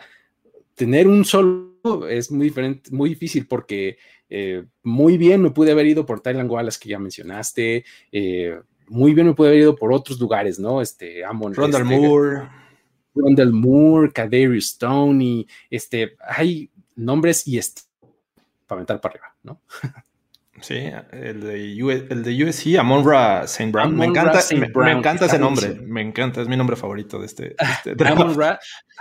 tener 0.75 1.07
un 1.07 1.25
solo 1.25 2.07
es 2.09 2.31
muy 2.31 2.47
diferente, 2.47 2.89
muy 2.91 3.09
difícil 3.09 3.47
porque 3.47 3.97
eh, 4.29 4.65
muy 4.83 5.17
bien 5.17 5.41
me 5.41 5.51
pude 5.51 5.71
haber 5.71 5.85
ido 5.85 6.05
por 6.05 6.21
Thailand 6.21 6.49
Wallace 6.49 6.79
que 6.81 6.89
ya 6.89 6.99
mencionaste, 6.99 7.85
eh, 8.11 8.59
muy 8.87 9.13
bien 9.13 9.27
me 9.27 9.33
pude 9.33 9.49
haber 9.49 9.61
ido 9.61 9.75
por 9.75 9.91
otros 9.93 10.19
lugares, 10.19 10.59
¿no? 10.59 10.81
Este, 10.81 11.23
Amon. 11.23 11.53
Rondell 11.53 11.83
este, 11.83 11.99
Moore. 11.99 12.49
Rondell 13.15 13.51
Moore, 13.51 14.11
Kadarius 14.11 14.69
Stoney, 14.69 15.47
este, 15.69 16.15
hay 16.19 16.71
nombres 16.95 17.47
y 17.47 17.57
este, 17.57 17.81
para 18.67 18.79
aventar 18.79 18.99
para 19.01 19.13
arriba, 19.13 19.35
¿no? 19.43 19.61
Sí, 20.61 20.75
el 21.11 21.41
de, 21.41 22.05
el 22.09 22.23
de 22.23 22.45
USC, 22.45 22.77
Amonra 22.77 23.43
St. 23.43 23.71
Brown. 23.71 23.95
me 23.95 24.05
encanta, 24.05 24.39
me, 24.55 24.91
encanta 24.91 25.25
ese 25.25 25.39
nombre. 25.39 25.73
Me 25.73 26.01
encanta, 26.01 26.41
es 26.41 26.47
mi 26.47 26.55
nombre 26.55 26.75
favorito 26.75 27.19
de 27.19 27.25
este. 27.25 27.55
este 27.57 27.95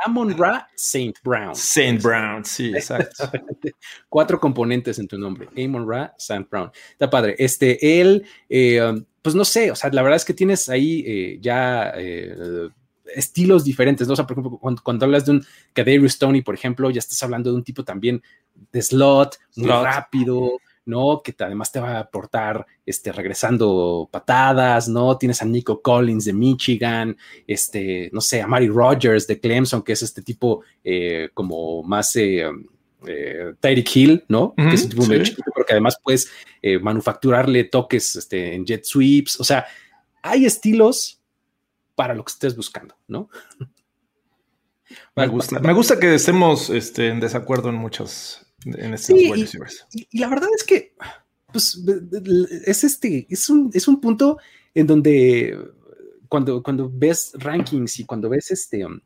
Amon 0.05 0.37
Ra, 0.39 0.67
St. 0.75 1.13
Brown. 1.23 1.53
St. 1.53 1.99
Brown, 2.03 2.45
sí, 2.45 2.71
exacto. 2.75 3.31
Cuatro 4.09 4.41
componentes 4.41 4.99
en 4.99 5.07
tu 5.07 5.19
nombre. 5.19 5.49
Amon 5.63 5.87
Ra, 5.87 6.15
St. 6.17 6.47
Brown. 6.51 6.71
Está 6.91 7.11
padre. 7.11 7.37
Este, 7.39 8.01
él, 8.01 8.25
eh, 8.49 8.83
um, 8.83 9.05
pues 9.21 9.35
no 9.35 9.45
sé, 9.45 9.71
o 9.71 9.77
sea, 9.77 9.91
la 9.93 10.03
verdad 10.03 10.17
es 10.17 10.25
que 10.25 10.35
tienes 10.35 10.69
ahí 10.69 11.05
eh, 11.07 11.39
ya. 11.41 11.93
Eh, 11.97 12.71
estilos 13.15 13.63
diferentes, 13.63 14.07
¿no? 14.07 14.15
O 14.15 14.17
sea, 14.17 14.27
por 14.27 14.39
ejemplo, 14.39 14.59
cuando, 14.83 15.05
hablas 15.05 15.27
de 15.27 15.33
un 15.33 15.47
Kadarius 15.75 16.13
Stoney, 16.13 16.41
por 16.41 16.55
ejemplo, 16.55 16.89
ya 16.89 16.99
estás 16.99 17.23
hablando 17.23 17.51
de 17.51 17.57
un 17.57 17.65
tipo 17.65 17.85
también 17.85 18.23
de 18.73 18.81
slot, 18.81 19.39
muy 19.57 19.69
rápido, 19.69 20.59
¿no? 20.85 21.23
Que 21.23 21.35
además 21.39 21.71
te 21.71 21.81
va 21.81 21.93
a 21.93 22.01
aportar, 22.01 22.67
este, 22.85 23.13
regresando 23.13 24.09
patadas, 24.11 24.89
¿no? 24.89 25.17
Tienes 25.17 25.43
a 25.43 25.45
Nico 25.45 25.81
Collins 25.81 26.25
de 26.25 26.33
Michigan, 26.33 27.17
este, 27.47 28.11
no 28.13 28.21
sé, 28.21 28.43
a 28.43 28.47
Mari 28.47 28.69
Rogers 28.69 29.27
de 29.27 29.41
Clemson, 29.41 29.83
que 29.83 29.93
es 29.93 30.03
este 30.03 30.23
tipo 30.23 30.63
eh, 30.83 31.31
como 31.35 31.83
más 31.83 32.15
eh, 32.17 32.45
eh, 33.07 33.55
Tyreek 33.61 33.97
Hill, 33.97 34.25
¿no? 34.29 34.55
que 34.57 34.75
es 34.75 34.85
un 34.85 34.91
tipo 34.91 35.07
medio 35.07 35.25
chiquito, 35.25 35.51
pero 35.55 35.67
que 35.67 35.73
además 35.73 35.97
puedes 36.03 36.31
manufacturarle 36.81 37.65
toques 37.65 38.17
este, 38.17 38.55
en 38.55 38.65
jet 38.65 38.85
sweeps, 38.85 39.41
o 39.41 39.45
sea, 39.45 39.67
hay 40.23 40.47
estilos 40.47 41.21
para 41.95 42.15
lo 42.15 42.25
que 42.25 42.33
estés 42.33 42.57
buscando, 42.57 42.97
¿no? 43.09 43.29
Me 45.17 45.27
gusta, 45.27 45.59
me 45.61 45.73
gusta 45.73 45.99
que 45.99 46.15
estemos 46.15 46.71
este, 46.71 47.09
en 47.09 47.21
desacuerdo 47.21 47.69
en 47.69 47.77
muchos, 47.77 48.47
en 48.65 48.95
este 48.95 49.15
y, 49.15 50.19
la 50.19 50.29
verdad 50.29 50.49
es 50.55 50.65
que 50.65 50.95
pues, 51.53 51.83
es 52.67 52.85
este, 52.85 53.27
es 53.29 53.49
un, 53.51 53.71
es 53.75 53.87
un 53.89 54.01
punto 54.01 54.39
en 54.75 54.87
donde 54.87 55.59
cuando, 56.29 56.63
cuando 56.63 56.91
ves 56.93 57.33
rankings 57.35 58.01
y 58.01 58.05
cuando 58.05 58.29
ves 58.31 58.51
este, 58.51 58.87
um, 58.87 59.01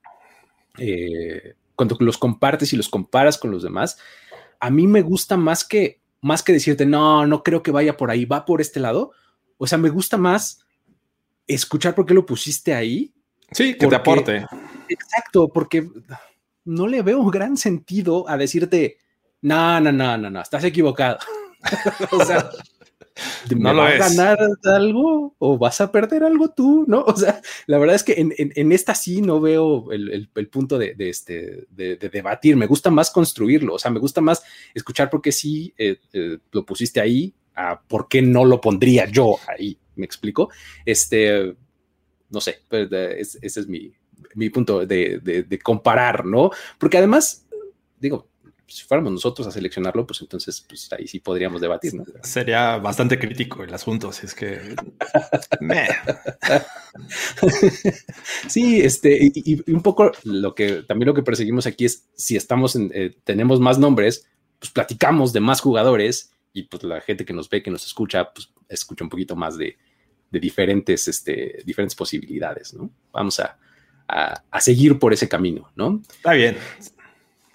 eh, 0.79 1.55
cuando 1.75 1.97
los 2.01 2.19
compartes 2.19 2.73
y 2.73 2.77
los 2.77 2.89
comparas 2.89 3.37
con 3.37 3.51
los 3.51 3.63
demás, 3.63 3.99
a 4.61 4.71
mí 4.71 4.87
me 4.87 5.03
gusta 5.03 5.37
más 5.37 5.65
que, 5.65 6.01
más 6.21 6.43
que 6.43 6.53
decirte, 6.53 6.87
no, 6.87 7.27
no 7.27 7.43
creo 7.43 7.63
que 7.63 7.71
vaya 7.71 7.97
por 7.97 8.11
ahí, 8.11 8.25
va 8.25 8.45
por 8.45 8.61
este 8.61 8.81
lado. 8.81 9.11
O 9.59 9.67
sea, 9.67 9.79
me 9.79 9.91
gusta 9.91 10.17
más 10.17 10.61
escuchar 11.47 11.95
por 11.95 12.07
qué 12.07 12.15
lo 12.15 12.27
pusiste 12.27 12.75
ahí. 12.75 13.13
Sí, 13.51 13.77
que 13.77 13.87
te 13.87 13.95
aporte. 13.95 14.47
Exacto, 14.89 15.49
porque 15.49 15.89
no 16.65 16.87
le 16.87 17.03
veo 17.03 17.25
gran 17.27 17.57
sentido 17.57 18.29
a 18.29 18.37
decirte, 18.37 18.99
no, 19.43 19.81
no, 19.81 19.93
no, 19.93 20.19
no, 20.19 20.31
no, 20.31 20.41
estás 20.41 20.65
equivocado. 20.65 21.19
o 22.13 22.25
sea, 22.25 22.51
¿me 23.51 23.73
no 23.73 23.77
vas 23.77 23.95
a 23.95 23.99
ganar 23.99 24.39
algo 24.65 25.35
o 25.39 25.59
vas 25.59 25.81
a 25.81 25.91
perder 25.91 26.25
algo 26.25 26.51
tú? 26.51 26.85
¿No? 26.87 27.03
O 27.03 27.17
sea, 27.17 27.41
la 27.67 27.79
verdad 27.79 27.97
es 27.97 28.03
que 28.03 28.15
en, 28.19 28.73
esta 28.73 28.95
sí 28.95 29.23
no 29.23 29.41
veo 29.41 29.91
el, 29.93 30.29
punto 30.51 30.79
de, 30.79 30.95
este, 30.99 31.67
de, 31.71 31.97
debatir. 31.97 32.57
Me 32.57 32.67
gusta 32.67 32.91
más 32.91 33.11
construirlo. 33.11 33.75
O 33.75 33.79
sea, 33.79 33.91
me 33.91 34.01
gusta 34.01 34.21
más 34.21 34.43
escuchar 34.75 35.11
por 35.11 35.23
qué 35.23 35.33
sí 35.33 35.73
eh, 35.79 35.99
eh, 36.13 36.39
lo 36.53 36.65
pusiste 36.65 37.01
ahí, 37.01 37.35
a 37.55 37.81
por 37.81 38.09
qué 38.09 38.23
no 38.23 38.45
lo 38.45 38.61
pondría 38.61 39.07
yo 39.07 39.37
ahí. 39.47 39.79
¿Me 39.97 40.05
explico? 40.05 40.51
Este, 40.85 41.57
no 42.29 42.41
sé, 42.41 42.61
pues, 42.69 42.91
ese 42.91 43.61
es 43.61 43.67
mi, 43.67 43.93
mi 44.35 44.51
punto 44.51 44.85
de 44.85 45.61
comparar, 45.63 46.27
¿no? 46.27 46.51
Porque 46.79 46.99
además, 46.99 47.47
digo, 47.99 48.29
si 48.69 48.85
fuéramos 48.85 49.13
nosotros 49.13 49.47
a 49.47 49.53
seleccionarlo, 49.53 50.07
pues 50.07 50.21
entonces 50.21 50.65
pues 50.67 50.93
ahí 50.93 51.07
sí 51.07 51.21
podríamos 51.21 51.61
debatir, 51.61 51.95
¿no? 51.95 52.05
Sería 52.23 52.79
bastante 52.79 53.19
crítico 53.19 53.63
el 53.63 53.73
asunto, 53.73 54.13
si 54.13 54.27
es 54.27 54.35
que... 54.35 54.75
sí, 58.49 58.81
este, 58.81 59.31
y, 59.35 59.71
un 59.71 59.83
poco 59.83 60.13
lo 60.25 60.55
que 60.55 60.83
también 60.83 61.07
lo 61.07 61.15
que 61.15 61.23
perseguimos 61.23 61.67
aquí 61.67 61.85
es 61.85 62.07
si 62.15 62.37
estamos 62.37 62.75
en, 62.77 62.91
eh, 62.93 63.17
tenemos 63.25 63.61
más 63.61 63.79
nombres, 63.79 64.27
pues 64.59 64.73
platicamos 64.73 65.33
de 65.33 65.41
más 65.41 65.61
jugadores 65.61 66.33
y 66.53 66.65
pues 66.65 66.83
la 66.83 67.01
gente 67.01 67.25
que 67.25 67.33
nos 67.33 67.49
ve, 67.49 67.63
que 67.63 67.71
nos 67.71 67.87
escucha, 67.87 68.33
pues 68.33 68.53
escucha 68.69 69.05
un 69.05 69.11
poquito 69.11 69.37
más 69.37 69.57
de, 69.57 69.77
diferentes, 70.31 71.09
este, 71.09 71.63
diferentes 71.65 71.95
posibilidades, 71.95 72.75
¿no? 72.75 72.91
Vamos 73.11 73.41
a, 73.41 73.57
a 74.09 74.61
seguir 74.61 74.99
por 74.99 75.15
ese 75.15 75.29
camino, 75.29 75.71
¿no? 75.77 76.03
Está 76.11 76.33
bien. 76.33 76.59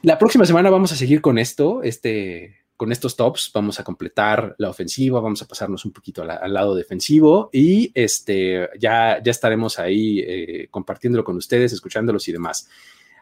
La 0.04 0.18
próxima 0.18 0.46
semana 0.46 0.72
vamos 0.72 0.92
a 0.92 0.96
seguir 0.96 1.22
con 1.22 1.38
esto, 1.38 1.84
este, 1.84 2.62
con 2.76 2.92
estos 2.92 3.16
tops. 3.16 3.52
Vamos 3.54 3.80
a 3.80 3.84
completar 3.84 4.56
la 4.58 4.70
ofensiva, 4.70 5.20
vamos 5.20 5.44
a 5.44 5.48
pasarnos 5.48 5.86
un 5.86 5.92
poquito 5.92 6.24
al, 6.24 6.54
lado 6.54 6.74
defensivo 6.74 7.52
y 7.54 7.92
este, 7.94 8.68
ya, 8.80 9.22
ya 9.24 9.30
estaremos 9.30 9.78
ahí 9.78 10.20
eh, 10.20 10.68
compartiéndolo 10.72 11.24
con 11.24 11.38
ustedes, 11.38 11.72
escuchándolos 11.74 12.28
y 12.28 12.32
demás. 12.32 12.68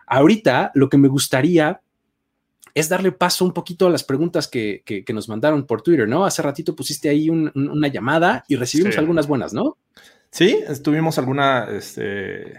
Ahorita 0.08 0.72
lo 0.74 0.88
que 0.88 0.98
me 0.98 1.10
gustaría 1.10 1.82
es 2.74 2.88
darle 2.88 3.12
paso 3.12 3.44
un 3.44 3.52
poquito 3.52 3.88
a 3.88 3.90
las 3.90 4.06
preguntas 4.06 4.48
que, 4.48 5.04
nos 5.14 5.28
mandaron 5.28 5.66
por 5.66 5.82
Twitter, 5.82 6.08
¿no? 6.08 6.24
Hace 6.24 6.42
ratito 6.42 6.76
pusiste 6.76 7.10
ahí 7.10 7.30
una 7.30 7.88
llamada 7.90 8.46
y 8.48 8.56
recibimos 8.56 8.98
algunas 8.98 9.28
buenas, 9.28 9.54
¿no? 9.54 9.78
Sí, 10.32 10.60
tuvimos 10.82 11.18
alguna, 11.18 11.68
este, 11.72 12.54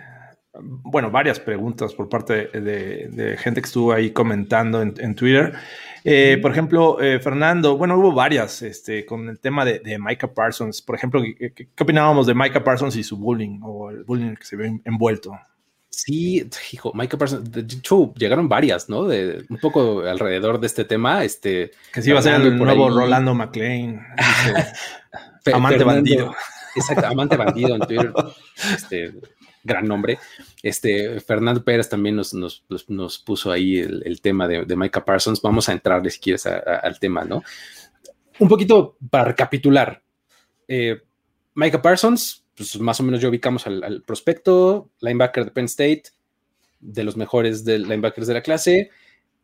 bueno, 0.58 1.10
varias 1.10 1.38
preguntas 1.38 1.94
por 1.94 2.08
parte 2.08 2.48
de, 2.48 3.36
gente 3.38 3.60
que 3.60 3.66
estuvo 3.66 3.92
ahí 3.92 4.10
comentando 4.10 4.82
en, 4.82 5.14
Twitter. 5.14 5.54
Eh, 6.04 6.38
por 6.42 6.50
ejemplo, 6.50 7.00
eh, 7.00 7.20
Fernando, 7.20 7.76
bueno, 7.76 7.96
hubo 7.96 8.12
varias 8.12 8.62
este, 8.62 9.06
con 9.06 9.28
el 9.28 9.38
tema 9.38 9.64
de, 9.64 9.78
de 9.78 9.98
Micah 9.98 10.32
Parsons. 10.32 10.82
Por 10.82 10.96
ejemplo, 10.96 11.22
¿qué, 11.22 11.68
opinábamos 11.78 12.26
de 12.26 12.34
Micah 12.34 12.64
Parsons 12.64 12.96
y 12.96 13.04
su 13.04 13.16
bullying 13.16 13.60
o 13.62 13.90
el 13.90 14.04
bullying 14.04 14.34
que 14.34 14.44
se 14.44 14.56
ve 14.56 14.80
envuelto? 14.84 15.38
Sí, 15.88 16.48
hijo, 16.72 16.92
Micah 16.94 17.18
Parsons, 17.18 17.50
de 17.50 17.60
hecho, 17.60 18.12
llegaron 18.14 18.48
varias, 18.48 18.88
¿no? 18.88 19.04
De, 19.04 19.44
un 19.48 19.58
poco 19.58 20.00
alrededor 20.00 20.58
de 20.58 20.66
este 20.66 20.84
tema. 20.84 21.24
Este, 21.24 21.70
que 21.92 22.02
sí 22.02 22.10
iba 22.10 22.18
a 22.18 22.22
ser 22.22 22.40
el 22.40 22.56
nuevo 22.56 22.90
Rolando 22.90 23.34
McLean. 23.34 24.04
amante 25.52 25.84
bandido. 25.84 26.34
Exacto, 26.74 27.06
amante 27.06 27.36
bandido 27.36 27.74
en 27.74 27.80
Twitter. 27.82 28.12
Este, 28.74 29.12
gran 29.62 29.86
nombre. 29.86 30.18
Este, 30.62 31.20
Fernando 31.20 31.64
Pérez 31.64 31.88
también 31.88 32.16
nos, 32.16 32.34
nos, 32.34 32.64
nos 32.88 33.18
puso 33.18 33.50
ahí 33.50 33.78
el, 33.78 34.20
tema 34.20 34.48
de, 34.48 34.64
de, 34.64 34.76
Micah 34.76 35.04
Parsons. 35.04 35.40
Vamos 35.42 35.68
a 35.68 35.72
entrar, 35.72 36.08
si 36.10 36.18
quieres, 36.18 36.46
al 36.46 36.98
tema, 36.98 37.24
¿no? 37.24 37.42
Un 38.38 38.48
poquito 38.48 38.96
para 39.10 39.24
recapitular. 39.24 40.02
Eh, 40.66 41.00
Micah 41.54 41.82
Parsons, 41.82 42.44
pues 42.56 42.78
más 42.80 43.00
o 43.00 43.02
menos 43.02 43.20
ya 43.20 43.28
ubicamos 43.28 43.66
al, 43.66 44.02
prospecto, 44.06 44.90
linebacker 45.00 45.44
de 45.46 45.50
Penn 45.50 45.66
State, 45.66 46.04
de 46.80 47.04
los 47.04 47.16
mejores 47.16 47.64
linebackers 47.66 48.26
de 48.26 48.34
la 48.34 48.42
clase. 48.42 48.90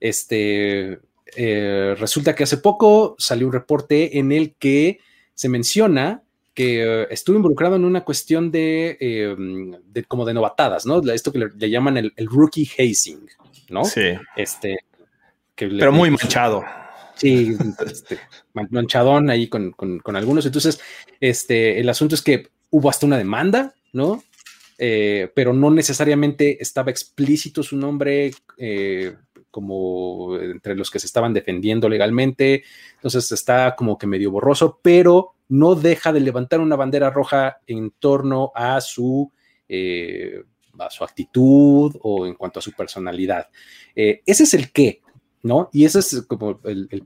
Este, 0.01 1.01
eh, 1.37 1.95
resulta 1.99 2.35
que 2.35 2.45
hace 2.45 2.59
poco 2.59 3.17
salió 3.19 3.47
un 3.47 3.53
reporte 3.53 4.19
en 4.19 4.33
el 4.33 4.55
que 4.55 5.01
se 5.35 5.49
menciona 5.49 6.23
que 6.57 6.83
eh, 6.83 7.07
estuvo 7.11 7.37
involucrado 7.37 7.77
en 7.77 7.85
una 7.85 8.03
cuestión 8.03 8.51
de, 8.51 8.97
em, 8.99 9.75
como 10.09 10.25
de 10.25 10.33
novatadas, 10.33 10.87
¿no? 10.87 10.99
Esto 11.13 11.31
que 11.31 11.39
le, 11.39 11.71
llaman 11.71 11.99
el, 11.99 12.13
rookie 12.27 12.69
hazing, 12.79 13.29
¿no? 13.69 13.85
Sí. 13.85 14.15
Este, 14.35 14.79
Pero 15.55 15.93
muy 15.93 16.11
manchado. 16.11 16.65
Sí, 17.15 17.57
este, 17.87 18.19
manchadón 18.71 19.29
ahí 19.29 19.49
con, 19.49 19.75
algunos. 20.15 20.47
Entonces, 20.47 20.81
este, 21.21 21.79
el 21.79 21.89
asunto 21.91 22.15
es 22.15 22.23
que 22.23 22.49
hubo 22.71 22.89
hasta 22.89 23.05
una 23.05 23.19
demanda, 23.19 23.75
¿no? 23.93 24.25
Eh, 24.79 25.31
pero 25.35 25.53
no 25.53 25.71
necesariamente 25.71 26.63
estaba 26.63 26.91
explícito 26.91 27.63
su 27.63 27.77
nombre 27.77 28.33
eh, 28.57 29.15
como 29.51 30.39
entre 30.39 30.75
los 30.75 30.91
que 30.91 30.99
se 30.99 31.07
estaban 31.07 31.33
defendiendo 31.33 31.89
legalmente, 31.89 32.65
entonces 32.95 33.33
está 33.33 33.75
como 33.75 33.97
que 33.97 34.07
medio 34.07 34.31
borroso, 34.31 34.79
pero 34.83 35.36
no 35.49 35.75
deja 35.75 36.13
de 36.13 36.21
levantar 36.21 36.61
una 36.61 36.77
bandera 36.77 37.11
roja 37.11 37.61
en 37.67 37.93
torno 37.99 38.53
a 38.55 38.81
su, 38.81 39.31
eh, 39.69 40.43
a 40.79 40.91
su 40.91 41.05
actitud 41.05 41.97
o 42.03 42.27
en 42.27 42.35
cuanto 42.35 42.59
a 42.59 42.63
su 42.63 42.73
personalidad. 42.73 43.49
ese 43.95 44.43
es 44.43 44.55
el 44.55 44.73
qué, 44.73 45.03
¿no? 45.43 45.71
Y 45.73 45.85
ese 45.85 46.01
es 46.01 46.25
como 46.27 46.61
el, 46.65 46.89
el 46.91 47.05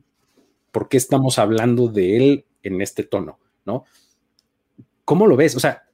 por 0.70 0.88
qué 0.88 0.96
estamos 0.96 1.38
hablando 1.38 1.88
de 1.88 2.16
él 2.16 2.44
en 2.62 2.80
este 2.80 3.04
tono, 3.04 3.38
¿no? 3.64 3.84
¿Cómo 5.04 5.26
lo 5.26 5.36
ves? 5.36 5.56
O 5.56 5.60
sea, 5.60 5.84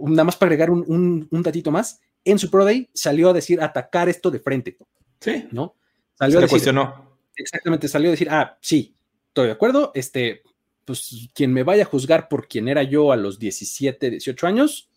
nada 0.00 0.24
más 0.24 0.36
para 0.36 0.48
agregar 0.48 0.70
un, 0.70 1.28
un, 1.30 1.42
datito 1.42 1.70
más, 1.70 2.00
en 2.24 2.38
su 2.38 2.50
Pro 2.50 2.64
Day 2.64 2.88
salió 2.92 3.30
a 3.30 3.32
decir 3.32 3.60
atacar 3.60 4.08
esto 4.08 4.30
de 4.30 4.40
frente. 4.40 4.76
Sí. 5.20 5.46
¿No? 5.52 5.76
Salió 6.14 6.38
a 6.38 6.42
decir, 6.42 6.54
cuestionó. 6.54 7.18
Exactamente, 7.36 7.88
salió 7.88 8.10
a 8.10 8.12
decir, 8.12 8.28
ah, 8.30 8.58
sí, 8.60 8.94
estoy 9.28 9.46
de 9.46 9.52
acuerdo, 9.52 9.92
este, 9.94 10.42
pues 10.84 11.28
quien 11.34 11.52
me 11.52 11.62
vaya 11.62 11.84
a 11.84 11.86
juzgar 11.86 12.28
por 12.28 12.48
quien 12.48 12.68
era 12.68 12.82
yo 12.82 13.12
a 13.12 13.16
los 13.16 13.38
17, 13.38 14.10
18 14.10 14.46
años, 14.46 14.88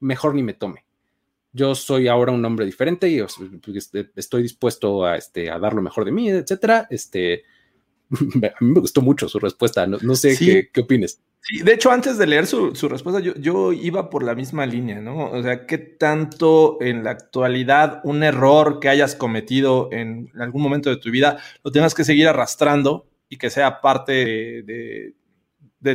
mejor 0.00 0.34
ni 0.34 0.42
me 0.42 0.54
tome. 0.54 0.84
Yo 1.52 1.74
soy 1.74 2.08
ahora 2.08 2.32
un 2.32 2.44
hombre 2.44 2.66
diferente 2.66 3.08
y 3.08 3.20
pues, 3.62 3.90
estoy 4.14 4.42
dispuesto 4.42 5.04
a, 5.04 5.16
este, 5.16 5.50
a 5.50 5.58
dar 5.58 5.72
lo 5.72 5.82
mejor 5.82 6.04
de 6.04 6.12
mí, 6.12 6.28
etcétera. 6.28 6.86
Este, 6.90 7.44
a 8.10 8.64
mí 8.64 8.72
me 8.72 8.80
gustó 8.80 9.00
mucho 9.00 9.28
su 9.28 9.38
respuesta. 9.38 9.86
No, 9.86 10.14
sé 10.14 10.36
qué, 10.38 10.68
qué 10.72 10.80
opines. 10.82 11.20
Sí, 11.48 11.62
de 11.62 11.74
hecho, 11.74 11.92
antes 11.92 12.18
de 12.18 12.26
leer 12.26 12.46
su, 12.46 12.72
respuesta, 12.88 13.20
yo, 13.20 13.32
yo, 13.36 13.72
iba 13.72 14.10
por 14.10 14.24
la 14.24 14.34
misma 14.34 14.66
línea, 14.66 15.00
¿no? 15.00 15.30
O 15.30 15.42
sea, 15.44 15.64
¿qué 15.64 15.78
tanto 15.78 16.78
en 16.80 17.04
la 17.04 17.12
actualidad 17.12 18.00
un 18.02 18.24
error 18.24 18.80
que 18.80 18.88
hayas 18.88 19.14
cometido 19.14 19.88
en 19.92 20.28
algún 20.40 20.60
momento 20.60 20.90
de 20.90 20.96
tu 20.96 21.10
vida 21.12 21.38
lo 21.62 21.70
tengas 21.70 21.94
que 21.94 22.02
seguir 22.02 22.26
arrastrando 22.26 23.06
y 23.28 23.38
que 23.38 23.50
sea 23.50 23.80
parte 23.80 24.12
de, 24.12 24.62
de, 24.62 25.14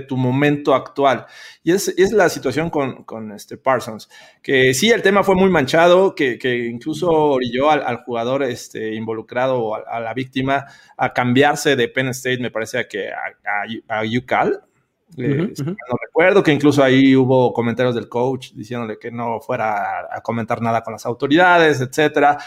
tu 0.07 0.17
momento 0.17 0.73
actual? 0.73 1.25
Y 1.63 1.71
es, 1.71 1.87
es 1.89 2.11
la 2.11 2.29
situación 2.29 2.69
con, 2.69 3.03
con, 3.03 3.31
este 3.31 3.57
Parsons, 3.57 4.09
que 4.41 4.73
sí, 4.73 4.89
el 4.91 5.01
tema 5.01 5.23
fue 5.23 5.35
muy 5.35 5.49
manchado, 5.49 6.15
que, 6.15 6.37
que 6.37 6.67
incluso 6.67 7.09
orilló 7.09 7.69
al, 7.69 7.81
al, 7.83 8.03
jugador 8.03 8.43
este, 8.43 8.93
involucrado 8.93 9.59
o 9.59 9.75
a, 9.75 9.99
la 9.99 10.13
víctima 10.13 10.65
a 10.97 11.13
cambiarse 11.13 11.75
de 11.75 11.87
Penn 11.87 12.09
State, 12.09 12.39
me 12.39 12.51
parece 12.51 12.87
que 12.87 13.09
a, 13.09 13.17
a, 13.89 13.99
a 13.99 14.03
UCAL 14.03 14.61
eh, 15.17 15.53
no 15.65 15.97
recuerdo 16.01 16.41
que 16.41 16.53
incluso 16.53 16.83
ahí 16.83 17.15
hubo 17.15 17.51
comentarios 17.51 17.95
del 17.95 18.07
coach 18.07 18.51
diciéndole 18.53 18.97
que 18.97 19.11
no 19.11 19.39
fuera 19.41 20.07
a, 20.09 20.21
comentar 20.21 20.61
nada 20.61 20.81
con 20.81 20.93
las 20.93 21.05
autoridades, 21.05 21.81
etcétera. 21.81 22.37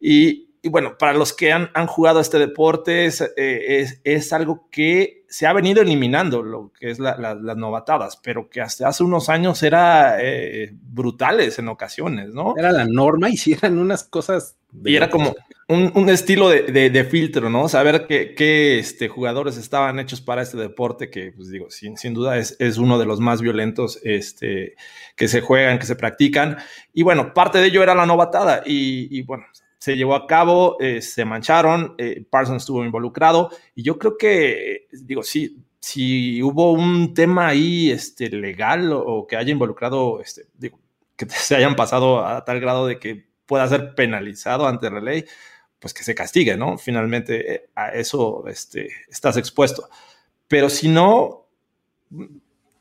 Y, 0.00 0.49
bueno, 0.68 0.98
para 0.98 1.14
los 1.14 1.32
que 1.32 1.52
han, 1.52 1.70
han 1.74 1.86
jugado 1.86 2.20
este 2.20 2.38
deporte, 2.38 3.06
es, 3.06 3.20
eh, 3.36 3.86
es, 4.04 4.32
algo 4.32 4.68
que 4.70 5.24
se 5.28 5.46
ha 5.46 5.52
venido 5.52 5.80
eliminando, 5.80 6.42
lo 6.42 6.72
que 6.78 6.90
es 6.90 6.98
las 6.98 7.56
novatadas, 7.56 8.18
pero 8.22 8.50
que 8.50 8.60
hasta 8.60 8.88
hace 8.88 9.02
unos 9.02 9.28
años 9.28 9.62
era 9.62 10.18
eh, 10.20 10.70
brutales 10.72 11.58
en 11.58 11.68
ocasiones, 11.68 12.34
¿no? 12.34 12.54
Era 12.58 12.72
la 12.72 12.84
norma 12.84 13.30
y 13.30 13.36
si 13.38 13.52
eran 13.52 13.78
unas 13.78 14.04
cosas. 14.04 14.56
Y 14.84 14.94
era 14.94 15.08
como, 15.08 15.34
un, 15.70 16.08
estilo 16.08 16.48
de, 16.48 17.06
filtro, 17.08 17.48
¿no? 17.48 17.68
Saber 17.68 18.06
qué, 18.08 18.78
este, 18.78 19.08
jugadores 19.08 19.56
estaban 19.56 20.00
hechos 20.00 20.20
para 20.20 20.42
este 20.42 20.56
deporte, 20.56 21.10
que, 21.10 21.32
pues 21.32 21.48
digo, 21.48 21.70
sin, 21.70 21.96
sin 21.96 22.12
duda 22.12 22.38
es, 22.38 22.56
es, 22.58 22.78
uno 22.78 22.98
de 22.98 23.06
los 23.06 23.20
más 23.20 23.40
violentos 23.40 24.00
este, 24.02 24.74
que 25.14 25.28
se 25.28 25.40
juegan, 25.40 25.78
que 25.78 25.86
se 25.86 25.94
practican. 25.94 26.58
Y 26.92 27.02
bueno, 27.04 27.32
parte 27.32 27.58
de 27.58 27.66
ello 27.66 27.82
era 27.82 27.94
la 27.94 28.06
novatada. 28.06 28.62
Y, 28.66 29.22
bueno, 29.22 29.44
se 29.80 29.96
llevó 29.96 30.14
a 30.14 30.26
cabo, 30.26 30.76
eh, 30.78 31.00
se 31.00 31.24
mancharon, 31.24 31.94
eh, 31.96 32.22
Parsons 32.28 32.62
estuvo 32.62 32.84
involucrado. 32.84 33.50
Y 33.74 33.82
yo 33.82 33.98
creo 33.98 34.18
que, 34.18 34.88
digo, 34.92 35.22
sí, 35.22 35.64
si 35.80 36.42
hubo 36.42 36.72
un 36.72 37.14
tema 37.14 37.48
ahí 37.48 37.90
este, 37.90 38.28
legal 38.28 38.92
o, 38.92 39.26
que 39.26 39.36
haya 39.36 39.50
involucrado, 39.50 40.20
este, 40.20 40.46
digo, 40.58 40.78
que 41.16 41.26
se 41.30 41.56
hayan 41.56 41.76
pasado 41.76 42.24
a 42.24 42.44
tal 42.44 42.60
grado 42.60 42.86
de 42.86 42.98
que 42.98 43.26
pueda 43.46 43.66
ser 43.68 43.94
penalizado 43.94 44.66
ante 44.66 44.90
la 44.90 45.00
ley, 45.00 45.24
pues 45.78 45.94
que 45.94 46.04
se 46.04 46.14
castigue, 46.14 46.58
¿no? 46.58 46.76
Finalmente 46.76 47.54
eh, 47.54 47.70
a 47.74 47.88
eso 47.88 48.44
este, 48.48 48.90
estás 49.08 49.38
expuesto. 49.38 49.88
Pero 50.46 50.68
si 50.68 50.88
no, 50.88 51.46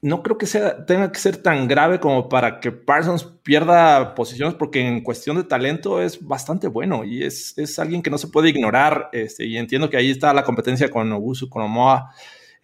no 0.01 0.23
creo 0.23 0.37
que 0.37 0.45
sea, 0.45 0.85
tenga 0.85 1.11
que 1.11 1.19
ser 1.19 1.37
tan 1.37 1.67
grave 1.67 1.99
como 1.99 2.29
para 2.29 2.59
que 2.59 2.71
Parsons 2.71 3.25
pierda 3.43 4.15
posiciones, 4.15 4.55
porque 4.55 4.79
en 4.85 5.01
cuestión 5.01 5.35
de 5.37 5.43
talento 5.43 6.01
es 6.01 6.25
bastante 6.25 6.67
bueno 6.67 7.03
y 7.03 7.23
es, 7.23 7.57
es 7.57 7.77
alguien 7.79 8.01
que 8.01 8.09
no 8.09 8.17
se 8.17 8.29
puede 8.29 8.49
ignorar. 8.49 9.09
Este, 9.11 9.45
y 9.45 9.57
entiendo 9.57 9.89
que 9.89 9.97
ahí 9.97 10.11
está 10.11 10.33
la 10.33 10.43
competencia 10.43 10.89
con 10.89 11.11
Ogusu, 11.11 11.49
con 11.49 11.63
Omoa, 11.63 12.13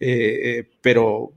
eh, 0.00 0.58
eh, 0.60 0.70
pero 0.80 1.32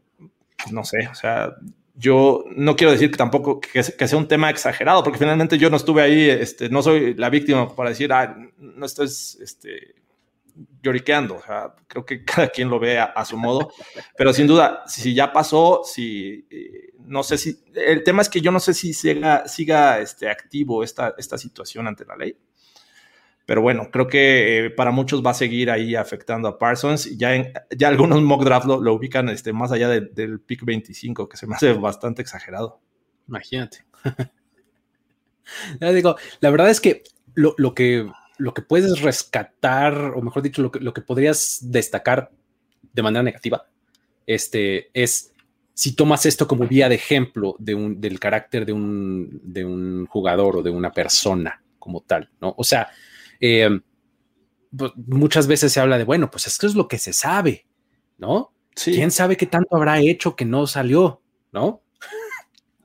pues, 0.58 0.74
no 0.74 0.84
sé, 0.86 1.08
o 1.12 1.16
sea, 1.16 1.56
yo 1.96 2.46
no 2.56 2.78
quiero 2.78 2.92
decir 2.94 3.12
que 3.12 3.18
tampoco 3.18 3.60
que, 3.60 3.84
sea 3.84 4.18
un 4.18 4.28
tema 4.28 4.50
exagerado, 4.50 5.04
porque 5.04 5.20
finalmente 5.20 5.58
yo 5.58 5.70
no 5.70 5.76
estuve 5.76 6.02
ahí, 6.02 6.30
este, 6.30 6.70
no 6.70 6.82
soy 6.82 7.14
la 7.16 7.30
víctima 7.30 7.76
para 7.76 7.90
decir, 7.90 8.14
ah, 8.14 8.38
no 8.58 8.86
estés 8.86 9.38
este, 9.42 9.96
lloriqueando. 10.82 11.36
O 11.36 11.42
sea, 11.42 11.74
creo 11.88 12.06
que 12.06 12.24
cada 12.26 12.50
quien 12.50 12.70
lo 12.70 12.80
ve 12.80 13.00
a, 13.00 13.26
su 13.26 13.38
modo, 13.38 13.72
pero 14.18 14.34
sin 14.34 14.48
duda, 14.48 14.84
si 14.88 15.14
ya 15.14 15.32
pasó, 15.32 15.82
si 15.84 16.48
eh, 16.50 16.94
no 17.00 17.24
sé 17.24 17.38
si 17.38 17.64
el 17.74 18.04
tema 18.04 18.22
es 18.22 18.30
que 18.30 18.42
yo 18.42 18.52
no 18.52 18.60
sé 18.60 18.74
si 18.74 18.94
siga, 18.94 19.48
siga 19.48 20.00
este, 20.00 20.30
activo 20.30 20.84
esta, 20.84 21.16
esta 21.18 21.38
situación 21.38 21.88
ante 21.88 22.06
la 22.06 22.16
ley. 22.16 22.38
Pero 23.46 23.64
bueno, 23.64 23.90
creo 23.92 24.08
que 24.08 24.66
eh, 24.66 24.70
para 24.70 24.92
muchos 24.92 25.26
va 25.26 25.32
a 25.32 25.34
seguir 25.34 25.72
ahí 25.72 25.96
afectando 25.96 26.48
a 26.48 26.60
Parsons. 26.60 27.18
Ya, 27.18 27.34
en, 27.34 27.52
ya 27.76 27.88
algunos 27.88 28.22
mock 28.22 28.44
draft 28.44 28.68
lo, 28.68 28.94
ubican 28.94 29.28
este, 29.30 29.54
más 29.54 29.72
allá 29.72 29.90
del 29.90 30.40
pick 30.40 30.64
25, 30.64 31.28
que 31.28 31.36
se 31.36 31.48
me 31.48 31.56
hace 31.56 31.74
bastante 31.74 32.22
exagerado. 32.22 32.80
Imagínate. 33.28 33.86
ya 35.82 35.92
digo, 35.92 36.16
la 36.42 36.52
verdad 36.52 36.70
es 36.70 36.80
que 36.80 37.02
lo, 37.34 37.74
que 37.74 38.08
lo 38.40 38.54
que 38.54 38.62
puedes 38.62 39.02
rescatar, 39.02 40.14
o 40.16 40.22
mejor 40.22 40.42
dicho, 40.42 40.62
lo 40.62 40.72
que, 40.72 40.80
lo 40.80 40.94
que 40.94 41.02
podrías 41.02 41.60
destacar 41.62 42.32
de 42.94 43.04
manera 43.04 43.22
negativa, 43.22 43.68
este, 44.26 44.90
es 44.94 45.34
si 45.74 45.96
tomas 45.96 46.26
esto 46.26 46.48
como 46.48 46.68
vía 46.68 46.90
de 46.90 46.96
ejemplo 46.96 47.56
de 47.60 47.76
un, 47.76 48.02
del 48.02 48.20
carácter 48.20 48.66
de 48.66 48.74
un, 48.74 49.40
de 49.44 49.64
un 49.64 50.06
jugador 50.08 50.58
o 50.58 50.64
de 50.64 50.70
una 50.70 50.92
persona 50.92 51.62
como 51.78 52.02
tal, 52.02 52.30
¿no? 52.42 52.54
O 52.58 52.64
sea, 52.64 52.90
eh, 53.40 53.80
pues, 54.76 54.92
muchas 54.96 55.48
veces 55.48 55.72
se 55.72 55.80
habla 55.80 55.98
de, 55.98 56.04
bueno, 56.04 56.30
pues 56.30 56.48
esto 56.48 56.68
es 56.68 56.76
lo 56.76 56.88
que 56.88 56.98
se 56.98 57.14
sabe, 57.14 57.66
¿no? 58.18 58.54
¿Quién 58.74 59.12
sabe 59.12 59.36
qué 59.36 59.46
tanto 59.46 59.76
habrá 59.76 60.00
hecho 60.00 60.36
que 60.36 60.46
no 60.46 60.68
salió, 60.68 61.22
¿no? 61.52 61.82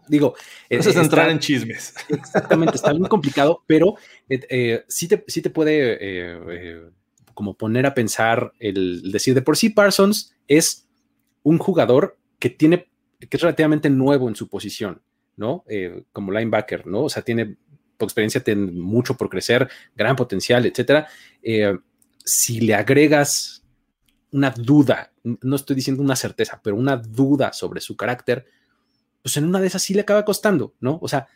Digo, 0.08 0.34
eso 0.68 0.90
es 0.90 0.96
entrar 0.96 1.30
en 1.30 1.38
chismes. 1.38 1.94
Exactamente, 2.08 2.76
está 2.76 2.92
muy 2.94 3.08
complicado, 3.08 3.62
pero 3.66 3.96
eh, 4.28 4.84
sí, 4.88 5.08
te, 5.08 5.24
sí 5.26 5.42
te 5.42 5.50
puede 5.50 5.98
eh, 6.00 6.82
como 7.32 7.54
poner 7.54 7.86
a 7.86 7.94
pensar 7.94 8.52
el 8.58 9.10
decir 9.10 9.34
de 9.34 9.42
por 9.42 9.56
sí 9.56 9.70
Parsons 9.70 10.34
es 10.46 10.86
un 11.42 11.58
jugador 11.58 12.18
que 12.38 12.50
tiene, 12.50 12.88
que 13.18 13.36
es 13.36 13.40
relativamente 13.40 13.90
nuevo 13.90 14.28
en 14.28 14.36
su 14.36 14.48
posición, 14.48 15.02
¿no? 15.36 15.64
como 16.12 16.32
linebacker, 16.32 16.86
¿no? 16.86 17.04
O 17.04 17.08
sea, 17.08 17.22
tiene 17.22 17.56
tu 17.96 18.04
experiencia 18.04 18.42
tiene 18.42 18.72
mucho 18.72 19.16
por 19.16 19.28
crecer, 19.28 19.68
gran 19.94 20.16
potencial, 20.16 20.66
etcétera. 20.66 21.06
Eh, 21.42 21.76
si 22.24 22.60
le 22.60 22.74
agregas 22.74 23.64
una 24.32 24.50
duda, 24.50 25.12
no 25.22 25.56
estoy 25.56 25.76
diciendo 25.76 26.02
una 26.02 26.16
certeza, 26.16 26.60
pero 26.62 26.76
una 26.76 26.96
duda 26.96 27.52
sobre 27.52 27.80
su 27.80 27.96
carácter, 27.96 28.46
pues 29.24 29.38
en 29.38 29.46
una 29.46 29.58
de 29.58 29.68
esas 29.68 29.82
sí 29.82 29.94
le 29.94 30.02
acaba 30.02 30.22
costando, 30.26 30.74
¿no? 30.80 30.98
O 31.00 31.08
sea, 31.08 31.28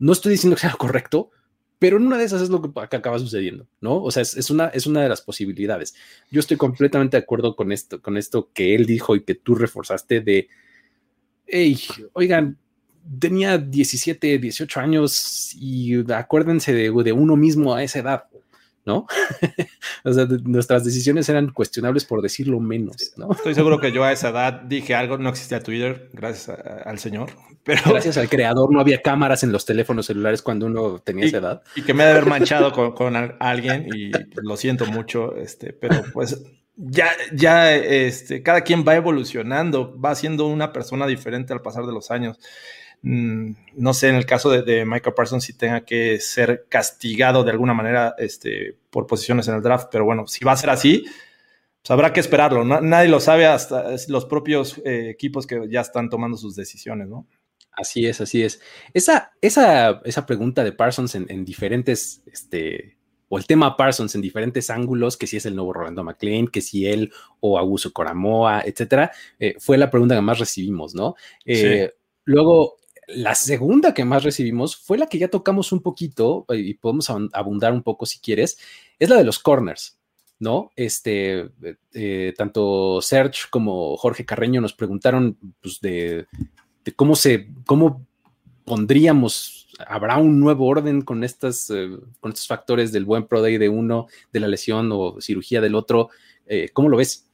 no 0.00 0.10
estoy 0.10 0.32
diciendo 0.32 0.56
que 0.56 0.62
sea 0.62 0.72
correcto, 0.72 1.30
pero 1.78 1.96
en 1.96 2.04
una 2.04 2.18
de 2.18 2.24
esas 2.24 2.42
es 2.42 2.50
lo 2.50 2.60
que, 2.60 2.96
acaba 2.96 3.16
sucediendo, 3.20 3.68
¿no? 3.80 4.02
O 4.02 4.10
sea, 4.10 4.22
es, 4.22 4.50
una, 4.50 4.66
es 4.66 4.88
una 4.88 5.02
de 5.02 5.08
las 5.08 5.22
posibilidades. 5.22 5.94
Yo 6.32 6.40
estoy 6.40 6.56
completamente 6.56 7.16
de 7.16 7.22
acuerdo 7.22 7.54
con 7.54 7.70
esto, 7.70 8.02
con 8.02 8.16
esto 8.16 8.50
que 8.52 8.74
él 8.74 8.86
dijo 8.86 9.14
y 9.14 9.22
que 9.22 9.36
tú 9.36 9.54
reforzaste 9.54 10.20
de, 10.20 10.48
hey, 11.46 11.78
oigan, 12.12 12.58
tenía 13.20 13.56
17, 13.56 14.38
18 14.38 14.80
años 14.80 15.54
y 15.54 15.94
acuérdense 16.12 16.74
de, 16.74 16.90
de 16.90 17.12
uno 17.12 17.36
mismo 17.36 17.72
a 17.72 17.84
esa 17.84 18.00
edad, 18.00 18.24
¿no? 18.88 19.06
o 20.04 20.12
sea, 20.12 20.26
nuestras 20.44 20.82
decisiones 20.82 21.28
eran 21.28 21.52
cuestionables 21.52 22.06
por 22.06 22.22
decirlo 22.22 22.58
menos, 22.58 23.12
¿no? 23.16 23.30
Estoy 23.30 23.54
seguro 23.54 23.78
que 23.78 23.92
yo 23.92 24.02
a 24.02 24.12
esa 24.12 24.30
edad 24.30 24.62
dije 24.62 24.94
algo, 24.94 25.18
no 25.18 25.28
existía 25.28 25.62
Twitter, 25.62 26.08
gracias 26.14 26.58
al 26.84 26.98
Señor. 26.98 27.30
Pero... 27.64 27.82
Gracias 27.84 28.16
al 28.16 28.30
creador, 28.30 28.72
no 28.72 28.80
había 28.80 29.02
cámaras 29.02 29.42
en 29.42 29.52
los 29.52 29.66
teléfonos 29.66 30.06
celulares 30.06 30.40
cuando 30.40 30.66
uno 30.66 31.00
tenía 31.00 31.26
esa 31.26 31.36
edad. 31.36 31.62
Y 31.76 31.82
que 31.82 31.92
me 31.92 32.02
ha 32.02 32.06
de 32.06 32.12
haber 32.12 32.26
manchado 32.26 32.72
con, 32.72 32.92
con 32.92 33.14
alguien 33.38 33.86
y 33.94 34.10
lo 34.42 34.56
siento 34.56 34.86
mucho, 34.86 35.36
este, 35.36 35.74
pero 35.74 36.02
pues 36.14 36.42
ya, 36.76 37.10
ya, 37.34 37.74
este, 37.74 38.42
cada 38.42 38.62
quien 38.62 38.84
va 38.88 38.94
evolucionando, 38.96 40.00
va 40.00 40.14
siendo 40.14 40.46
una 40.46 40.72
persona 40.72 41.06
diferente 41.06 41.52
al 41.52 41.60
pasar 41.60 41.84
de 41.84 41.92
los 41.92 42.10
años. 42.10 42.38
Mm, 43.02 43.50
no 43.76 43.94
sé 43.94 44.08
en 44.08 44.16
el 44.16 44.26
caso 44.26 44.50
de, 44.50 44.84
Michael 44.84 45.14
Parsons 45.14 45.44
si 45.44 45.52
tenga 45.52 45.84
que 45.84 46.20
ser 46.20 46.66
castigado 46.68 47.44
de 47.44 47.50
alguna 47.50 47.74
manera 47.74 48.14
este, 48.18 48.76
por 48.90 49.06
posiciones 49.06 49.48
en 49.48 49.54
el 49.54 49.62
draft, 49.62 49.88
pero 49.90 50.04
bueno, 50.04 50.26
si 50.26 50.44
va 50.44 50.52
a 50.52 50.56
ser 50.56 50.70
así, 50.70 51.04
pues 51.82 51.90
habrá 51.90 52.12
que 52.12 52.20
esperarlo. 52.20 52.64
nadie 52.64 53.08
lo 53.08 53.20
sabe 53.20 53.46
hasta 53.46 53.94
los 54.08 54.24
propios 54.26 54.78
eh, 54.84 55.10
equipos 55.10 55.46
que 55.46 55.68
ya 55.70 55.80
están 55.80 56.10
tomando 56.10 56.36
sus 56.36 56.56
decisiones, 56.56 57.08
¿no? 57.08 57.26
Así 57.78 58.06
es, 58.06 58.20
así 58.20 58.42
es. 58.42 58.60
Esa, 58.92 59.32
esa, 59.40 60.02
esa 60.04 60.26
pregunta 60.26 60.64
de 60.64 60.72
Parsons 60.72 61.14
en, 61.14 61.44
diferentes, 61.44 62.22
este, 62.26 62.98
o 63.28 63.38
el 63.38 63.46
tema 63.46 63.76
Parsons 63.76 64.16
en 64.16 64.20
diferentes 64.20 64.68
ángulos, 64.68 65.16
que 65.16 65.28
si 65.28 65.36
es 65.36 65.46
el 65.46 65.54
nuevo 65.54 65.72
Rolando 65.72 66.02
McLean, 66.02 66.48
que 66.48 66.60
si 66.60 66.86
él 66.86 67.12
o 67.38 67.56
Augusto 67.56 67.92
Coramoa, 67.92 68.62
etcétera, 68.64 69.12
eh, 69.38 69.54
fue 69.60 69.78
la 69.78 69.90
pregunta 69.90 70.16
que 70.16 70.20
más 70.20 70.40
recibimos, 70.40 70.96
¿no? 70.96 71.14
Eh, 71.44 71.92
luego, 72.24 72.77
la 73.08 73.34
segunda 73.34 73.94
que 73.94 74.04
más 74.04 74.22
recibimos 74.22 74.76
fue 74.76 74.98
la 74.98 75.06
que 75.06 75.18
ya 75.18 75.28
tocamos 75.28 75.72
un 75.72 75.80
poquito, 75.80 76.46
y 76.50 76.74
podemos 76.74 77.10
abundar 77.32 77.72
un 77.72 77.82
poco 77.82 78.06
si 78.06 78.20
quieres, 78.20 78.58
es 78.98 79.08
la 79.08 79.16
de 79.16 79.24
los 79.24 79.38
corners. 79.38 79.98
¿no? 80.40 80.70
Este, 80.76 81.48
eh, 81.92 82.32
tanto 82.36 83.02
Serge 83.02 83.48
como 83.50 83.96
Jorge 83.96 84.24
Carreño 84.24 84.60
nos 84.60 84.72
preguntaron 84.72 85.36
pues, 85.60 85.80
de, 85.80 86.26
cómo 86.94 87.16
se, 87.16 87.48
cómo 87.66 88.06
pondríamos, 88.64 89.68
habrá 89.86 90.18
un 90.18 90.38
nuevo 90.38 90.66
orden 90.66 91.02
con 91.02 91.24
estas, 91.24 91.70
eh, 91.70 91.90
con 92.20 92.30
estos 92.30 92.46
factores 92.46 92.92
del 92.92 93.04
buen 93.04 93.26
Pro 93.26 93.42
Day 93.42 93.58
de 93.58 93.68
uno, 93.68 94.06
de 94.32 94.40
la 94.40 94.48
lesión 94.48 94.90
o 94.92 95.20
cirugía 95.20 95.60
del 95.60 95.74
otro. 95.74 96.10
Eh, 96.46 96.68
¿Cómo 96.72 96.88
lo 96.88 96.96
ves? 96.96 97.27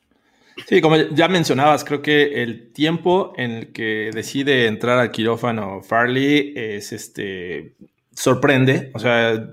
Sí, 0.68 0.80
como 0.80 0.96
ya 0.96 1.28
mencionabas, 1.28 1.84
creo 1.84 2.00
que 2.00 2.42
el 2.42 2.72
tiempo 2.72 3.32
en 3.36 3.50
el 3.50 3.72
que 3.72 4.10
decide 4.12 4.66
entrar 4.66 4.98
al 4.98 5.10
quirófano 5.10 5.82
Farley 5.82 6.52
es 6.56 6.92
este 6.92 7.74
sorprende. 8.12 8.90
O 8.94 8.98
sea, 8.98 9.48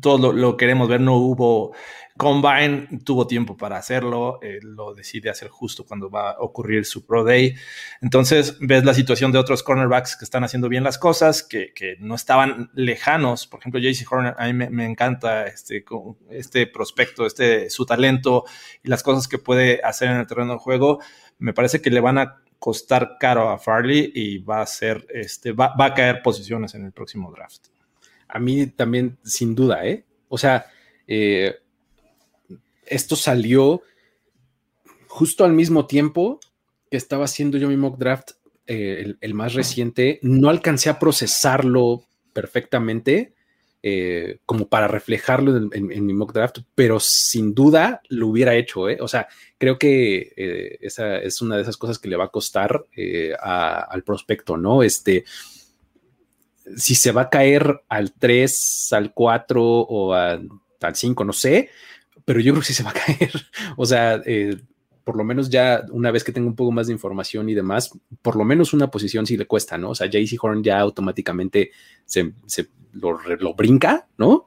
todo 0.00 0.32
lo, 0.32 0.56
queremos 0.56 0.88
ver. 0.88 1.00
No 1.00 1.16
hubo 1.16 1.74
Combine 2.20 2.86
tuvo 3.02 3.26
tiempo 3.26 3.56
para 3.56 3.78
hacerlo, 3.78 4.40
lo 4.60 4.92
decide 4.92 5.30
hacer 5.30 5.48
justo 5.48 5.86
cuando 5.86 6.10
va 6.10 6.32
a 6.32 6.40
ocurrir 6.40 6.84
su 6.84 7.06
Pro 7.06 7.24
Day. 7.24 7.54
Entonces 8.02 8.58
ves 8.60 8.84
la 8.84 8.92
situación 8.92 9.32
de 9.32 9.38
otros 9.38 9.62
cornerbacks 9.62 10.18
que 10.18 10.26
están 10.26 10.44
haciendo 10.44 10.68
bien 10.68 10.84
las 10.84 10.98
cosas, 10.98 11.42
que, 11.42 11.72
no 11.98 12.14
estaban 12.14 12.70
lejanos. 12.74 13.46
Por 13.46 13.60
ejemplo, 13.60 13.80
JC 13.80 14.04
Horner, 14.12 14.34
a 14.36 14.52
mí 14.52 14.52
me, 14.52 14.84
encanta 14.84 15.46
este, 15.46 15.82
este 16.28 16.66
prospecto, 16.66 17.24
este, 17.24 17.70
su 17.70 17.86
talento 17.86 18.44
y 18.82 18.90
las 18.90 19.02
cosas 19.02 19.26
que 19.26 19.38
puede 19.38 19.80
hacer 19.82 20.10
en 20.10 20.18
el 20.18 20.26
terreno 20.26 20.52
de 20.52 20.58
juego. 20.58 21.00
Me 21.38 21.54
parece 21.54 21.80
que 21.80 21.88
le 21.88 22.00
van 22.00 22.18
a 22.18 22.42
costar 22.58 23.16
caro 23.18 23.48
a 23.48 23.58
Farley 23.58 24.12
y 24.14 24.36
va 24.40 24.60
a 24.60 24.66
ser, 24.66 25.06
este, 25.08 25.52
va, 25.52 25.74
va 25.74 25.86
a 25.86 25.94
caer 25.94 26.20
posiciones 26.20 26.74
en 26.74 26.84
el 26.84 26.92
próximo 26.92 27.32
draft. 27.32 27.68
A 28.28 28.38
mí 28.38 28.66
también, 28.66 29.16
sin 29.24 29.54
duda, 29.54 29.86
¿eh? 29.86 30.04
O 30.28 30.36
sea, 30.36 30.66
eh, 31.06 31.54
esto 32.90 33.16
salió 33.16 33.82
justo 35.06 35.44
al 35.44 35.52
mismo 35.52 35.86
tiempo 35.86 36.40
que 36.90 36.96
estaba 36.96 37.24
haciendo 37.24 37.56
yo 37.56 37.68
mi 37.68 37.76
mock 37.76 37.98
draft, 37.98 38.32
eh, 38.66 39.14
el, 39.20 39.34
más 39.34 39.54
reciente. 39.54 40.18
No 40.22 40.50
alcancé 40.50 40.90
a 40.90 40.98
procesarlo 40.98 42.04
perfectamente 42.32 43.34
eh, 43.82 44.38
como 44.44 44.68
para 44.68 44.88
reflejarlo 44.88 45.70
en, 45.72 46.06
mi 46.06 46.12
mock 46.12 46.32
draft, 46.32 46.58
pero 46.74 47.00
sin 47.00 47.54
duda 47.54 48.02
lo 48.08 48.28
hubiera 48.28 48.54
hecho. 48.54 48.88
¿eh? 48.88 48.98
O 49.00 49.08
sea, 49.08 49.28
creo 49.56 49.78
que 49.78 50.78
esa 50.80 51.18
es 51.18 51.40
una 51.40 51.56
de 51.56 51.62
esas 51.62 51.76
cosas 51.76 51.98
que 51.98 52.08
le 52.08 52.16
va 52.16 52.24
a 52.24 52.30
costar 52.30 52.84
al 53.40 54.02
prospecto, 54.02 54.56
¿no? 54.56 54.82
Este 54.82 55.24
si 56.76 56.94
se 56.94 57.12
va 57.12 57.22
a 57.22 57.30
caer 57.30 57.82
al 57.88 58.12
3, 58.12 58.92
al 58.92 59.12
4 59.12 59.62
o 59.62 60.12
al 60.12 60.48
5, 60.92 61.24
no 61.24 61.32
sé, 61.32 61.70
pero 62.24 62.40
yo 62.40 62.52
creo 62.52 62.60
que 62.60 62.68
sí 62.68 62.74
se 62.74 62.82
va 62.82 62.90
a 62.90 62.94
caer. 62.94 63.32
O 63.76 63.86
sea, 63.86 64.20
eh, 64.26 64.56
por 65.04 65.16
lo 65.16 65.24
menos 65.24 65.50
ya 65.50 65.84
una 65.90 66.10
vez 66.10 66.24
que 66.24 66.32
tengo 66.32 66.46
un 66.46 66.56
poco 66.56 66.72
más 66.72 66.86
de 66.86 66.92
información 66.92 67.48
y 67.48 67.54
demás, 67.54 67.90
por 68.22 68.36
lo 68.36 68.44
menos 68.44 68.72
una 68.72 68.90
posición 68.90 69.26
sí 69.26 69.36
le 69.36 69.46
cuesta, 69.46 69.78
¿no? 69.78 69.90
O 69.90 69.94
sea, 69.94 70.06
JC 70.06 70.36
Horn 70.40 70.62
ya 70.62 70.78
automáticamente 70.78 71.70
se, 72.04 72.32
lo, 72.92 73.54
brinca, 73.54 74.08
¿no? 74.18 74.46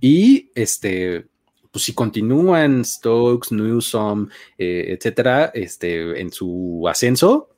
Y 0.00 0.50
este, 0.54 1.26
pues 1.70 1.84
si 1.84 1.94
continúan 1.94 2.84
Stokes, 2.84 3.52
Newsom, 3.54 4.28
eh, 4.58 4.96
etcétera, 4.98 5.50
este, 5.54 6.20
en 6.20 6.32
su 6.32 6.84
ascenso, 6.88 7.50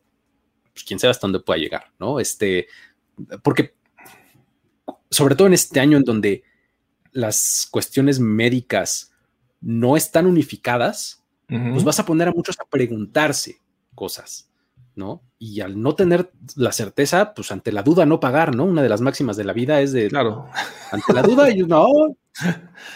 pues 0.73 0.85
quién 0.85 0.99
sabe 0.99 1.13
hasta 1.13 1.27
dónde 1.27 1.41
pueda 1.41 1.59
llegar, 1.59 1.93
¿no? 1.99 2.21
Este, 2.21 2.69
porque 3.43 3.75
sobre 5.11 5.37
todo 5.37 5.47
en 5.47 5.55
este 5.55 5.81
año 5.81 5.97
en 5.97 6.05
donde 6.05 6.43
las 7.13 7.69
cuestiones 7.71 8.19
médicas 8.19 9.14
no 9.65 9.97
están 9.97 10.27
unificadas, 10.27 11.23
pues 11.49 11.85
vas 11.85 12.01
a 12.01 12.05
poner 12.07 12.29
a 12.29 12.33
muchos 12.33 12.59
a 12.61 12.65
preguntarse 12.65 13.61
cosas, 13.95 14.51
¿no? 14.95 15.23
Y 15.39 15.61
al 15.61 15.81
no 15.81 15.95
tener 15.95 16.31
la 16.57 16.73
certeza, 16.73 17.33
pues 17.35 17.51
ante 17.53 17.73
la 17.73 17.83
duda 17.83 18.07
no 18.07 18.21
pagar, 18.21 18.55
¿no? 18.55 18.65
Una 18.65 18.83
de 18.83 18.89
las 18.89 19.01
máximas 19.01 19.37
de 19.37 19.45
la 19.45 19.53
vida 19.53 19.81
es 19.81 19.93
de, 19.93 20.09
claro, 20.09 20.49
ante 20.91 21.13
la 21.13 21.23
duda, 21.23 21.51
yo 21.51 21.67
no, 21.67 21.87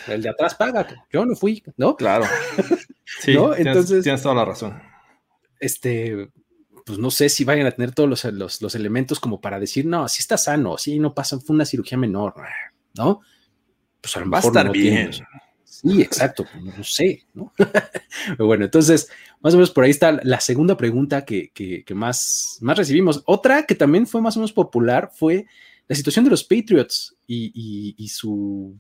el 0.09 0.23
de 0.23 0.29
atrás 0.29 0.55
paga, 0.55 0.87
yo 1.11 1.25
no 1.25 1.35
fui, 1.37 1.63
¿no? 1.77 1.97
Claro. 1.97 2.25
Sí, 3.21 3.35
Entonces, 3.57 4.03
tienes, 4.03 4.23
toda 4.23 4.35
la 4.35 4.45
razón. 4.45 4.83
Este, 5.59 6.31
pues 6.85 6.99
no 6.99 7.11
sé 7.11 7.31
si 7.31 7.45
vayan 7.45 7.67
a 7.67 7.71
tener 7.71 7.93
todos 7.93 8.25
los, 8.25 8.61
los, 8.61 8.75
elementos 8.75 9.19
como 9.19 9.41
para 9.41 9.59
decir, 9.59 9.87
no, 9.87 10.05
así 10.05 10.21
está 10.21 10.37
sano, 10.37 10.77
sí, 10.77 10.99
no 10.99 11.15
pasa, 11.15 11.39
fue 11.41 11.55
una 11.55 11.65
cirugía 11.65 11.97
menor, 11.97 12.35
¿no? 12.95 13.21
Pues 14.01 14.17
a 14.17 14.21
lo 14.21 14.27
mejor 14.27 14.55
Va 14.57 14.61
a 14.61 14.63
estar 14.63 14.73
bien. 14.73 15.11
Sí, 15.81 16.03
exacto, 16.03 16.45
pues, 16.45 16.77
no 16.77 16.83
sé, 16.83 17.25
¿no? 17.35 17.53
bueno, 18.39 18.65
entonces, 18.65 19.09
más 19.41 19.55
o 19.55 19.59
menos 19.59 19.71
por 19.71 19.85
ahí 19.85 19.91
está 19.91 20.19
la 20.25 20.41
segunda 20.41 20.77
pregunta 20.77 21.25
que, 21.25 21.85
más, 21.95 22.59
más 22.61 22.77
recibimos. 22.77 23.23
Otra 23.27 23.65
que 23.65 23.77
también 23.77 24.09
fue 24.09 24.21
más 24.21 24.37
o 24.37 24.41
menos 24.41 24.53
popular 24.53 25.13
fue 25.15 25.47
la 25.87 25.95
situación 25.95 26.25
de 26.25 26.33
los 26.33 26.43
Patriots 26.43 27.17
y, 27.29 28.09
su 28.13 28.77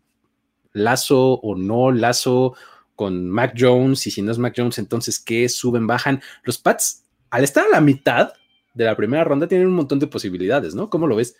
lazo 0.72 1.34
o 1.34 1.54
no 1.54 1.92
lazo 1.92 2.56
con 2.96 3.30
Mac 3.30 3.54
Jones, 3.56 4.04
y 4.08 4.10
si 4.10 4.20
no 4.20 4.32
es 4.32 4.38
Mac 4.38 4.54
Jones, 4.56 4.78
entonces, 4.78 5.20
¿qué? 5.20 5.48
Suben, 5.48 5.86
bajan. 5.86 6.20
Los 6.42 6.58
Pats, 6.58 7.04
al 7.30 7.44
estar 7.44 7.64
a 7.64 7.70
la 7.70 7.80
mitad 7.80 8.32
de 8.74 8.84
la 8.84 8.96
primera 8.96 9.22
ronda, 9.22 9.46
tienen 9.46 9.68
un 9.68 9.74
montón 9.74 10.00
de 10.00 10.08
posibilidades, 10.08 10.74
¿no? 10.74 10.90
¿Cómo 10.90 11.06
lo 11.06 11.14
ves? 11.14 11.36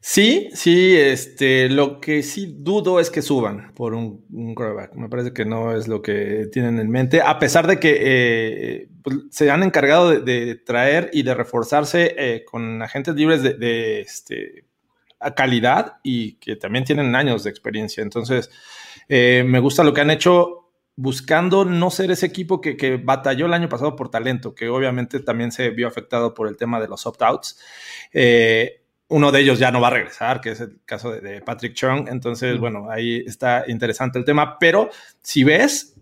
Sí, 0.00 0.48
sí, 0.54 0.96
este, 0.96 1.68
lo 1.68 2.00
que 2.00 2.22
sí 2.22 2.54
dudo 2.60 3.00
es 3.00 3.10
que 3.10 3.20
suban 3.20 3.72
por 3.74 3.94
un, 3.94 4.24
quarterback. 4.54 4.94
Me 4.94 5.08
parece 5.08 5.32
que 5.32 5.44
no 5.44 5.76
es 5.76 5.88
lo 5.88 6.02
que 6.02 6.48
tienen 6.52 6.78
en 6.78 6.88
mente, 6.88 7.20
a 7.20 7.38
pesar 7.38 7.66
de 7.66 7.80
que 7.80 7.98
eh, 8.00 8.88
pues, 9.02 9.16
se 9.30 9.50
han 9.50 9.64
encargado 9.64 10.20
de, 10.20 10.54
traer 10.54 11.10
y 11.12 11.24
de 11.24 11.34
reforzarse 11.34 12.14
eh, 12.16 12.44
con 12.44 12.80
agentes 12.80 13.16
libres 13.16 13.42
de, 13.42 14.00
este, 14.00 14.66
calidad 15.36 15.96
y 16.04 16.34
que 16.34 16.54
también 16.54 16.84
tienen 16.84 17.16
años 17.16 17.42
de 17.42 17.50
experiencia. 17.50 18.02
Entonces, 18.02 18.50
eh, 19.08 19.42
me 19.44 19.58
gusta 19.58 19.82
lo 19.82 19.92
que 19.92 20.00
han 20.00 20.10
hecho 20.12 20.70
buscando 20.94 21.64
no 21.64 21.90
ser 21.90 22.12
ese 22.12 22.26
equipo 22.26 22.60
que, 22.60 22.76
que, 22.76 22.96
batalló 22.98 23.46
el 23.46 23.54
año 23.54 23.68
pasado 23.68 23.96
por 23.96 24.10
talento, 24.10 24.54
que 24.54 24.68
obviamente 24.68 25.20
también 25.20 25.50
se 25.50 25.70
vio 25.70 25.88
afectado 25.88 26.34
por 26.34 26.46
el 26.48 26.56
tema 26.56 26.80
de 26.80 26.88
los 26.88 27.04
opt-outs. 27.04 27.58
Uno 29.08 29.32
de 29.32 29.40
ellos 29.40 29.58
ya 29.58 29.70
no 29.70 29.80
va 29.80 29.88
a 29.88 29.92
regresar, 29.92 30.40
que 30.40 30.50
es 30.50 30.60
el 30.60 30.80
caso 30.84 31.10
de, 31.12 31.40
Patrick 31.40 31.74
Chung. 31.74 32.08
Entonces, 32.08 32.58
bueno, 32.58 32.90
ahí 32.90 33.24
está 33.26 33.64
interesante 33.66 34.18
el 34.18 34.24
tema. 34.24 34.58
Pero 34.58 34.90
si 35.22 35.44
ves, 35.44 35.94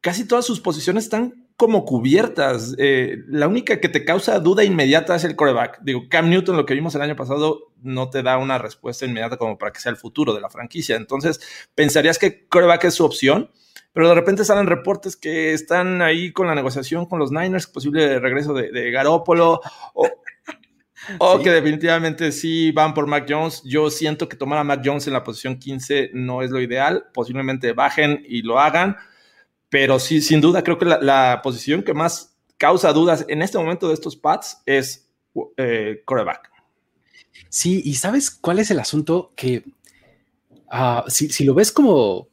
casi 0.00 0.26
todas 0.26 0.46
sus 0.46 0.60
posiciones 0.60 1.04
están 1.04 1.48
como 1.56 1.84
cubiertas. 1.84 2.74
Eh, 2.78 3.18
la 3.28 3.48
única 3.48 3.80
que 3.80 3.88
te 3.88 4.04
causa 4.04 4.40
duda 4.40 4.64
inmediata 4.64 5.14
es 5.14 5.24
el 5.24 5.36
coreback. 5.36 5.80
Digo, 5.82 6.08
Cam 6.08 6.30
Newton, 6.30 6.56
lo 6.56 6.66
que 6.66 6.74
vimos 6.74 6.94
el 6.94 7.02
año 7.02 7.16
pasado, 7.16 7.72
no 7.82 8.08
te 8.10 8.22
da 8.22 8.38
una 8.38 8.58
respuesta 8.58 9.04
inmediata 9.04 9.36
como 9.36 9.58
para 9.58 9.72
que 9.72 9.80
sea 9.80 9.90
el 9.90 9.96
futuro 9.96 10.34
de 10.34 10.40
la 10.40 10.48
franquicia. 10.48 10.96
Entonces, 10.96 11.40
pensarías 11.74 12.18
que 12.18 12.46
coreback 12.48 12.84
es 12.84 12.94
su 12.94 13.04
opción. 13.04 13.50
Pero 13.92 14.08
de 14.08 14.16
repente 14.16 14.44
salen 14.44 14.66
reportes 14.66 15.16
que 15.16 15.52
están 15.52 16.02
ahí 16.02 16.32
con 16.32 16.48
la 16.48 16.56
negociación 16.56 17.06
con 17.06 17.20
los 17.20 17.30
Niners, 17.30 17.68
posible 17.68 18.18
regreso 18.18 18.52
de, 18.52 18.72
de 18.72 18.90
Garópolo, 18.90 19.60
o, 19.94 20.08
o 21.18 21.38
que 21.40 21.50
definitivamente 21.50 22.32
sí 22.32 22.72
van 22.72 22.94
por 22.94 23.06
Mac 23.06 23.26
Jones. 23.28 23.62
Yo 23.64 23.90
siento 23.90 24.28
que 24.28 24.36
tomar 24.36 24.58
a 24.58 24.64
Mac 24.64 24.82
Jones 24.84 25.06
en 25.06 25.12
la 25.12 25.24
posición 25.24 25.58
15 25.58 26.10
no 26.14 26.42
es 26.42 26.50
lo 26.50 26.60
ideal. 26.60 27.06
Posiblemente 27.12 27.72
bajen 27.72 28.24
y 28.26 28.42
lo 28.42 28.58
hagan. 28.58 28.96
Pero 29.68 29.98
sí, 29.98 30.20
sin 30.20 30.40
duda, 30.40 30.62
creo 30.62 30.78
que 30.78 30.84
la, 30.84 31.40
posición 31.42 31.82
que 31.82 31.94
más 31.94 32.36
causa 32.58 32.92
dudas 32.92 33.24
en 33.28 33.42
este 33.42 33.58
momento 33.58 33.88
de 33.88 33.94
estos 33.94 34.16
pads 34.16 34.62
es 34.66 35.08
eh, 35.56 36.02
coreback. 36.04 36.50
Sí, 37.48 37.82
y 37.84 37.94
¿sabes 37.94 38.30
cuál 38.30 38.58
es 38.58 38.70
el 38.70 38.78
asunto? 38.78 39.32
Que 39.34 39.64
ah, 40.70 41.04
si, 41.08 41.44
lo 41.44 41.54
ves 41.54 41.72
como 41.72 42.28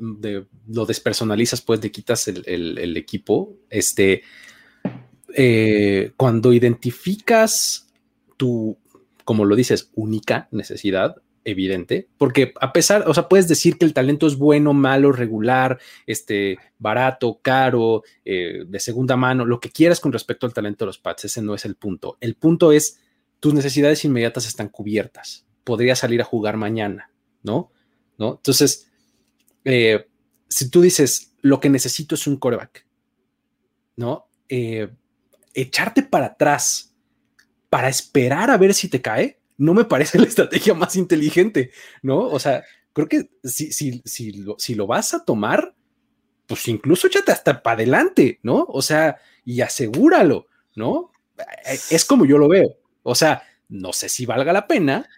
lo 0.00 0.86
despersonalizas, 0.86 1.60
pues 1.62 1.82
le 1.82 1.90
quitas 1.90 2.28
el 2.28 2.96
equipo, 2.96 3.54
este 3.70 4.22
eh, 5.36 6.12
cuando 6.16 6.52
identificas 6.52 7.88
tu 8.36 8.78
como 9.28 9.44
lo 9.44 9.56
dices, 9.56 9.90
única 9.94 10.48
necesidad 10.52 11.16
evidente, 11.44 12.08
porque 12.16 12.54
a 12.62 12.72
pesar, 12.72 13.04
o 13.06 13.12
sea, 13.12 13.28
puedes 13.28 13.46
decir 13.46 13.76
que 13.76 13.84
el 13.84 13.92
talento 13.92 14.26
es 14.26 14.38
bueno, 14.38 14.72
malo, 14.72 15.12
regular, 15.12 15.78
este, 16.06 16.56
barato, 16.78 17.38
caro, 17.42 18.04
eh, 18.24 18.64
de 18.66 18.80
segunda 18.80 19.16
mano, 19.16 19.44
lo 19.44 19.60
que 19.60 19.68
quieras 19.68 20.00
con 20.00 20.14
respecto 20.14 20.46
al 20.46 20.54
talento 20.54 20.86
de 20.86 20.86
los 20.86 20.98
Pats, 20.98 21.26
ese 21.26 21.42
no 21.42 21.54
es 21.54 21.66
el 21.66 21.74
punto. 21.74 22.16
El 22.22 22.36
punto 22.36 22.72
es, 22.72 23.02
tus 23.38 23.52
necesidades 23.52 24.02
inmediatas 24.02 24.46
están 24.46 24.70
cubiertas, 24.70 25.44
podría 25.62 25.94
salir 25.94 26.22
a 26.22 26.24
jugar 26.24 26.56
mañana, 26.56 27.10
¿no? 27.42 27.70
¿No? 28.16 28.36
Entonces, 28.36 28.90
eh, 29.66 30.06
si 30.48 30.70
tú 30.70 30.80
dices, 30.80 31.34
lo 31.42 31.60
que 31.60 31.68
necesito 31.68 32.14
es 32.14 32.26
un 32.26 32.38
coreback, 32.38 32.86
¿no? 33.94 34.26
Echarte 35.60 36.02
para 36.02 36.26
atrás 36.26 36.94
para 37.70 37.88
esperar 37.88 38.50
a 38.50 38.56
ver 38.56 38.74
si 38.74 38.88
te 38.88 39.02
cae, 39.02 39.38
no 39.56 39.74
me 39.74 39.84
parece 39.84 40.18
la 40.18 40.26
estrategia 40.26 40.74
más 40.74 40.96
inteligente, 40.96 41.72
¿no? 42.02 42.18
O 42.18 42.38
sea, 42.38 42.64
creo 42.92 43.08
que 43.08 43.30
si, 43.44 43.72
si, 43.72 44.02
si, 44.04 44.32
lo, 44.32 44.56
si 44.58 44.74
lo 44.74 44.86
vas 44.86 45.14
a 45.14 45.24
tomar, 45.24 45.74
pues 46.46 46.66
incluso 46.68 47.06
échate 47.06 47.32
hasta 47.32 47.62
para 47.62 47.74
adelante, 47.74 48.40
¿no? 48.42 48.64
O 48.68 48.80
sea, 48.80 49.18
y 49.44 49.60
asegúralo, 49.60 50.46
¿no? 50.74 51.12
Es 51.90 52.04
como 52.04 52.24
yo 52.24 52.38
lo 52.38 52.48
veo. 52.48 52.78
O 53.02 53.14
sea, 53.14 53.42
no 53.68 53.92
sé 53.92 54.08
si 54.08 54.26
valga 54.26 54.52
la 54.52 54.66
pena, 54.66 55.08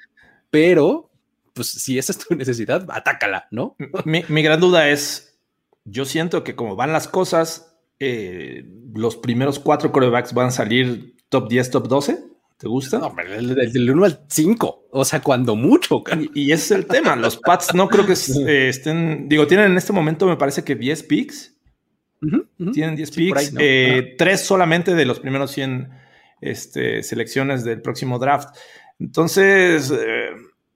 pero 0.51 1.11
pues 1.55 1.69
si 1.69 1.99
esa 1.99 2.13
es 2.13 2.19
tu 2.19 2.35
necesidad, 2.37 2.87
atácala, 2.91 3.47
¿no? 3.51 3.77
Mi, 4.05 4.25
mi 4.29 4.43
gran 4.43 4.61
duda 4.61 4.89
es, 4.89 5.39
yo 5.85 6.05
siento 6.05 6.43
que 6.45 6.57
como 6.57 6.77
van 6.77 6.93
las 6.93 7.09
cosas, 7.09 7.70
eh, 8.01 8.65
los 8.95 9.17
primeros 9.17 9.59
cuatro 9.59 9.93
corebacks 9.93 10.33
van 10.33 10.49
a 10.49 10.51
salir 10.51 11.15
top 11.29 11.49
10, 11.49 11.71
top 11.71 11.89
12. 11.89 12.25
¿Te 12.57 12.69
gusta? 12.69 12.99
No, 12.99 13.15
pero 13.15 13.31
del 13.41 13.91
1 13.91 14.05
al 14.05 14.21
5, 14.29 14.89
o 14.91 15.05
sea, 15.05 15.23
cuando 15.23 15.57
mucho. 15.57 16.03
Y, 16.35 16.49
y, 16.49 16.53
ese 16.53 16.65
es 16.65 16.71
el 16.81 16.87
tema. 16.87 17.17
Los 17.17 17.39
Pats 17.39 17.75
no 17.75 17.89
creo 17.89 18.05
que 18.05 18.13
eh, 18.47 18.69
estén, 18.69 19.29
digo, 19.29 19.47
tienen 19.47 19.71
en 19.71 19.77
este 19.79 19.95
momento, 19.95 20.27
me 20.27 20.37
parece 20.37 20.63
que 20.63 20.75
10 20.75 21.03
picks. 21.05 21.57
Uh 22.21 22.27
-huh, 22.27 22.41
uh 22.41 22.65
-huh. 22.67 22.73
Tienen 22.73 22.97
10 22.97 23.09
sí, 23.09 23.15
picks, 23.17 23.55
¿no? 23.55 23.61
eh, 23.63 24.15
tres 24.19 24.41
solamente 24.43 24.95
de 24.95 25.07
los 25.07 25.21
primeros 25.21 25.53
100 25.53 25.89
este, 26.43 27.03
selecciones 27.03 27.65
del 27.65 27.81
próximo 27.81 28.19
draft. 28.19 28.55
Entonces, 28.99 29.91
eh, 29.91 30.29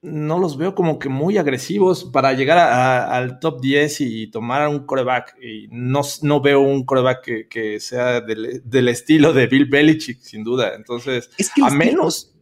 no 0.05 0.39
los 0.39 0.59
veo 0.59 0.75
como 0.75 0.99
que 0.99 1.09
muy 1.09 1.39
agresivos 1.39 2.05
para 2.05 2.35
llegar 2.35 2.59
a, 2.59 3.07
a, 3.07 3.17
al 3.17 3.41
top 3.41 3.61
10 3.63 4.03
y 4.03 4.27
tomar 4.27 4.69
un 4.69 4.85
coreback. 4.85 5.35
Y 5.43 5.67
no, 5.71 6.03
no 6.23 6.41
veo 6.43 6.61
un 6.61 6.85
coreback 6.85 7.25
que, 7.25 7.49
que 7.49 7.81
sea 7.81 8.21
del, 8.21 8.63
del, 8.65 8.89
estilo 8.89 9.33
de 9.33 9.47
Bill 9.47 9.65
Belichick, 9.65 10.21
sin 10.21 10.45
duda. 10.45 10.75
Entonces, 10.75 11.31
es 11.39 11.51
que 11.51 11.63
a 11.65 11.71
menos, 11.71 12.35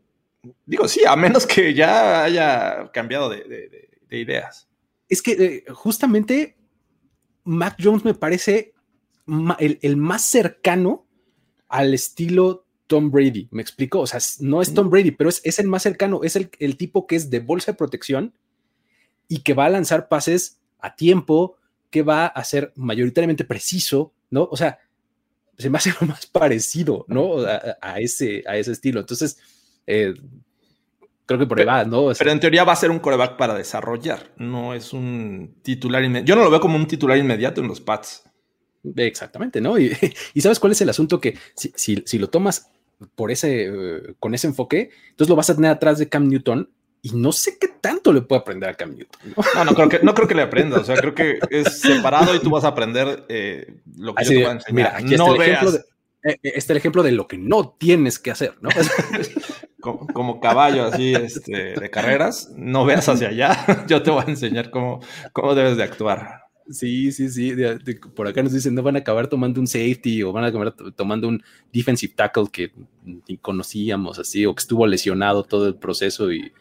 digo, 0.66 0.88
sí, 0.88 1.02
a 1.06 1.14
menos 1.14 1.46
que 1.46 1.72
ya 1.72 2.24
haya 2.24 2.90
cambiado 2.92 3.30
de, 3.30 3.44
de, 3.44 3.88
de 4.08 4.18
ideas. 4.18 4.68
Es 5.08 5.22
que 5.22 5.32
eh, 5.32 5.64
justamente 5.72 6.56
Mac 7.44 7.76
Jones 7.80 8.04
me 8.04 8.14
parece 8.14 8.74
el, 9.60 9.78
el 9.82 9.96
más 9.96 10.28
cercano 10.28 11.06
al 11.68 11.94
estilo 11.94 12.61
Tom 12.92 13.10
Brady, 13.10 13.48
me 13.50 13.62
explico, 13.62 14.00
o 14.00 14.06
sea, 14.06 14.20
no 14.40 14.60
es 14.60 14.74
Tom 14.74 14.90
Brady, 14.90 15.12
pero 15.12 15.30
es, 15.30 15.40
es 15.44 15.58
el 15.58 15.66
más 15.66 15.82
cercano, 15.82 16.20
es 16.24 16.36
el, 16.36 16.50
el, 16.58 16.76
tipo 16.76 17.06
que 17.06 17.16
es 17.16 17.30
de 17.30 17.40
bolsa 17.40 17.72
de 17.72 17.78
protección 17.78 18.34
y 19.28 19.38
que 19.38 19.54
va 19.54 19.64
a 19.64 19.70
lanzar 19.70 20.08
pases 20.08 20.60
a 20.78 20.94
tiempo, 20.94 21.56
que 21.88 22.02
va 22.02 22.26
a 22.26 22.44
ser 22.44 22.70
mayoritariamente 22.76 23.44
preciso, 23.44 24.12
¿no? 24.28 24.46
O 24.50 24.58
sea, 24.58 24.78
se 25.56 25.70
me 25.70 25.78
hace 25.78 25.94
lo 25.98 26.06
más 26.06 26.26
parecido, 26.26 27.06
¿no? 27.08 27.38
A, 27.38 27.78
a 27.80 27.98
ese, 27.98 28.44
a 28.46 28.58
ese 28.58 28.72
estilo. 28.72 29.00
Entonces, 29.00 29.38
eh, 29.86 30.12
creo 31.24 31.38
que 31.38 31.46
por 31.46 31.58
ahí 31.58 31.64
va, 31.64 31.86
¿no? 31.86 32.04
O 32.04 32.14
sea, 32.14 32.18
pero 32.18 32.32
en 32.32 32.40
teoría 32.40 32.64
va 32.64 32.74
a 32.74 32.76
ser 32.76 32.90
un 32.90 32.98
coreback 32.98 33.38
para 33.38 33.54
desarrollar, 33.54 34.34
no 34.36 34.74
es 34.74 34.92
un 34.92 35.54
titular 35.62 36.04
inmediato. 36.04 36.28
Yo 36.28 36.36
no 36.36 36.44
lo 36.44 36.50
veo 36.50 36.60
como 36.60 36.76
un 36.76 36.86
titular 36.86 37.16
inmediato 37.16 37.62
en 37.62 37.68
los 37.68 37.80
Pats. 37.80 38.24
Exactamente, 38.96 39.62
¿no? 39.62 39.78
Y, 39.78 39.96
y, 40.34 40.42
sabes 40.42 40.60
cuál 40.60 40.72
es 40.72 40.80
el 40.82 40.90
asunto 40.90 41.22
que 41.22 41.38
si, 41.54 41.72
si, 41.74 42.02
si 42.04 42.18
lo 42.18 42.28
tomas 42.28 42.70
por 43.14 43.30
ese, 43.30 43.70
uh, 43.70 44.14
con 44.18 44.34
ese 44.34 44.46
enfoque, 44.46 44.90
entonces 45.10 45.28
lo 45.28 45.36
vas 45.36 45.50
a 45.50 45.54
tener 45.54 45.70
atrás 45.70 45.98
de 45.98 46.08
Cam 46.08 46.28
Newton 46.28 46.68
y 47.02 47.10
no 47.10 47.32
sé 47.32 47.58
qué 47.58 47.68
tanto 47.68 48.12
le 48.12 48.22
puede 48.22 48.40
aprender 48.40 48.70
a 48.70 48.74
Cam 48.74 48.94
Newton. 48.94 49.34
No, 49.54 49.64
no, 49.64 49.74
creo, 49.74 49.88
que, 49.88 50.00
no 50.02 50.14
creo 50.14 50.28
que 50.28 50.34
le 50.34 50.42
aprenda, 50.42 50.78
o 50.78 50.84
sea, 50.84 50.96
creo 50.96 51.14
que 51.14 51.38
es 51.50 51.80
separado 51.80 52.34
y 52.34 52.38
tú 52.38 52.50
vas 52.50 52.64
a 52.64 52.68
aprender 52.68 53.24
eh, 53.28 53.80
lo 53.96 54.14
que 54.14 54.22
Así 54.22 54.34
yo 54.34 54.38
te 54.38 54.44
voy 54.44 54.50
a 54.50 54.52
enseñar. 54.52 54.74
Mira, 54.74 54.96
aquí 54.96 55.16
no 55.16 55.32
está, 55.32 55.44
el 55.44 55.50
ejemplo 55.50 55.72
de, 55.72 55.84
eh, 56.24 56.38
está 56.42 56.72
el 56.72 56.76
ejemplo 56.76 57.02
de 57.02 57.12
lo 57.12 57.26
que 57.26 57.38
no 57.38 57.70
tienes 57.70 58.18
que 58.20 58.30
hacer, 58.30 58.54
¿no? 58.60 58.68
como, 59.80 60.06
como, 60.06 60.40
caballo 60.40 60.84
así 60.84 61.14
este, 61.14 61.74
de 61.74 61.90
carreras, 61.90 62.52
no 62.56 62.84
veas 62.84 63.08
hacia 63.08 63.28
allá, 63.28 63.66
yo 63.88 64.02
te 64.02 64.10
voy 64.10 64.22
a 64.24 64.30
enseñar 64.30 64.70
cómo, 64.70 65.00
cómo 65.32 65.54
debes 65.56 65.76
de 65.76 65.82
actuar. 65.82 66.41
Sí, 66.68 67.12
sí, 67.12 67.28
sí. 67.28 67.52
De, 67.52 67.78
de, 67.78 67.94
por 67.96 68.26
acá 68.26 68.42
nos 68.42 68.52
dicen, 68.52 68.74
no 68.74 68.82
van 68.82 68.96
a 68.96 69.00
acabar 69.00 69.26
tomando 69.26 69.60
un 69.60 69.66
safety 69.66 70.22
o 70.22 70.32
van 70.32 70.44
a 70.44 70.48
acabar 70.48 70.72
tomando 70.94 71.28
un 71.28 71.42
defensive 71.72 72.14
tackle 72.14 72.46
que 72.50 72.72
ni 73.04 73.36
conocíamos 73.38 74.18
así 74.18 74.46
o 74.46 74.54
que 74.54 74.60
estuvo 74.60 74.86
lesionado 74.86 75.42
todo 75.44 75.68
el 75.68 75.74
proceso 75.74 76.32
y... 76.32 76.52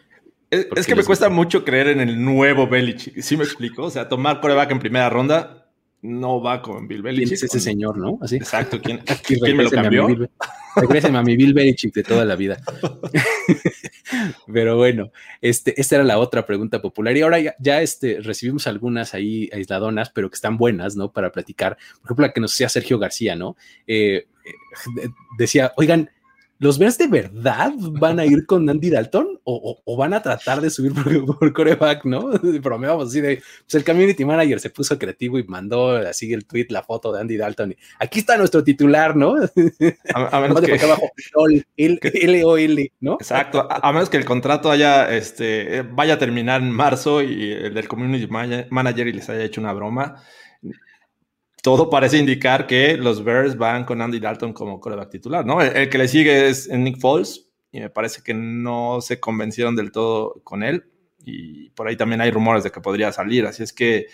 Es, 0.49 0.67
es 0.75 0.85
que 0.85 0.95
me 0.95 1.05
cuesta 1.05 1.29
mucho 1.29 1.63
creer 1.63 1.87
en 1.87 2.01
el 2.01 2.21
nuevo 2.21 2.67
Belichick, 2.67 3.21
¿sí 3.21 3.37
me 3.37 3.45
explico? 3.45 3.83
O 3.83 3.89
sea, 3.89 4.09
tomar 4.09 4.41
coreback 4.41 4.71
en 4.71 4.79
primera 4.79 5.09
ronda 5.09 5.60
no 6.01 6.41
va 6.41 6.61
con 6.61 6.87
Bill 6.87 7.01
Belichick. 7.01 7.27
¿Quién 7.27 7.35
es 7.35 7.43
ese 7.43 7.59
señor, 7.59 7.97
no? 7.97 8.17
Así. 8.21 8.37
Exacto. 8.37 8.81
¿Quién, 8.81 8.99
¿quién 9.25 9.57
me 9.57 9.63
lo 9.63 9.69
cambió? 9.69 10.07
Regresen 10.75 11.15
a 11.15 11.23
mi 11.23 11.35
Bill 11.35 11.53
Belichick 11.53 11.93
de 11.93 12.03
toda 12.03 12.25
la 12.25 12.35
vida. 12.35 12.57
Pero 14.51 14.77
bueno, 14.77 15.11
este, 15.41 15.79
esta 15.79 15.95
era 15.95 16.03
la 16.03 16.17
otra 16.17 16.45
pregunta 16.45 16.81
popular. 16.81 17.15
Y 17.15 17.21
ahora 17.21 17.39
ya, 17.39 17.55
ya, 17.59 17.81
este, 17.81 18.19
recibimos 18.21 18.67
algunas 18.67 19.13
ahí 19.13 19.49
aisladonas, 19.53 20.09
pero 20.09 20.29
que 20.29 20.35
están 20.35 20.57
buenas, 20.57 20.95
¿no? 20.95 21.11
Para 21.11 21.31
platicar. 21.31 21.77
Por 22.01 22.07
ejemplo, 22.07 22.25
la 22.27 22.33
que 22.33 22.41
nos 22.41 22.51
decía 22.51 22.69
Sergio 22.69 22.99
García, 22.99 23.35
¿no? 23.35 23.55
Eh, 23.87 24.27
eh, 24.45 25.09
decía, 25.37 25.73
oigan, 25.77 26.09
¿los 26.61 26.77
Bears 26.77 26.99
de 26.99 27.07
verdad 27.07 27.73
van 27.75 28.19
a 28.19 28.25
ir 28.25 28.45
con 28.45 28.69
Andy 28.69 28.91
Dalton 28.91 29.39
o, 29.43 29.55
o, 29.55 29.81
o 29.83 29.97
van 29.97 30.13
a 30.13 30.21
tratar 30.21 30.61
de 30.61 30.69
subir 30.69 30.93
por, 30.93 31.03
por 31.39 31.53
coreback, 31.53 32.05
no? 32.05 32.29
Bromeamos 32.61 33.09
así 33.09 33.19
de, 33.19 33.41
pues 33.63 33.73
el 33.73 33.83
community 33.83 34.23
manager 34.23 34.59
se 34.59 34.69
puso 34.69 34.99
creativo 34.99 35.39
y 35.39 35.43
mandó 35.43 35.95
así 35.95 36.31
el 36.31 36.45
tweet, 36.45 36.67
la 36.69 36.83
foto 36.83 37.11
de 37.11 37.19
Andy 37.19 37.35
Dalton. 37.35 37.71
Y 37.71 37.77
aquí 37.97 38.19
está 38.19 38.37
nuestro 38.37 38.63
titular, 38.63 39.15
¿no? 39.15 39.37
A, 40.13 40.37
a 40.37 40.41
menos 40.41 40.61
que, 40.61 40.75
abajo, 40.75 41.09
L 41.77 42.45
O 42.45 42.57
L, 42.57 42.91
¿no? 42.99 43.13
Exacto, 43.13 43.67
a, 43.67 43.89
a, 43.89 43.91
menos 43.91 44.11
que 44.11 44.17
el 44.17 44.25
contrato 44.25 44.69
haya, 44.69 45.11
este, 45.17 45.81
vaya 45.81 46.13
a 46.13 46.19
terminar 46.19 46.61
en 46.61 46.69
marzo 46.69 47.23
y 47.23 47.53
el 47.53 47.73
del 47.73 47.87
community 47.87 48.27
manager 48.27 49.07
y 49.07 49.13
les 49.13 49.27
haya 49.31 49.43
hecho 49.43 49.61
una 49.61 49.73
broma 49.73 50.21
todo 51.61 51.89
parece 51.89 52.17
indicar 52.17 52.67
que 52.67 52.97
los 52.97 53.23
Bears 53.23 53.57
van 53.57 53.85
con 53.85 54.01
Andy 54.01 54.19
Dalton 54.19 54.53
como 54.53 54.79
coreback 54.79 55.11
titular, 55.11 55.45
¿no? 55.45 55.61
El, 55.61 55.89
que 55.89 55.97
le 55.97 56.07
sigue 56.07 56.49
es 56.49 56.67
Nick 56.69 56.99
Foles 56.99 57.49
y 57.71 57.79
me 57.79 57.89
parece 57.89 58.21
que 58.23 58.33
no 58.33 58.99
se 59.01 59.19
convencieron 59.19 59.75
del 59.75 59.91
todo 59.91 60.41
con 60.43 60.63
él 60.63 60.91
y 61.23 61.69
por 61.69 61.87
ahí 61.87 61.95
también 61.95 62.21
hay 62.21 62.31
rumores 62.31 62.63
de 62.63 62.71
que 62.71 62.81
podría 62.81 63.11
salir, 63.11 63.45
así 63.45 63.61
es 63.61 63.73
que 63.73 64.07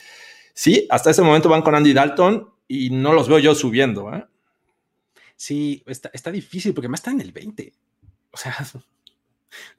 sí, 0.54 0.86
hasta 0.90 1.12
ese 1.12 1.22
momento 1.22 1.48
van 1.48 1.62
con 1.62 1.74
Andy 1.74 1.94
Dalton 1.94 2.50
y 2.68 2.90
no 2.90 3.14
los 3.14 3.30
veo 3.30 3.40
yo 3.40 3.56
subiendo, 3.56 4.14
¿eh? 4.14 4.26
Sí, 5.38 5.84
está, 5.86 6.10
está 6.14 6.32
difícil 6.32 6.74
porque 6.74 6.90
más 6.90 7.00
está 7.00 7.12
en 7.12 7.22
el 7.22 7.32
20. 7.32 7.72
O 8.32 8.38
sea, 8.38 8.56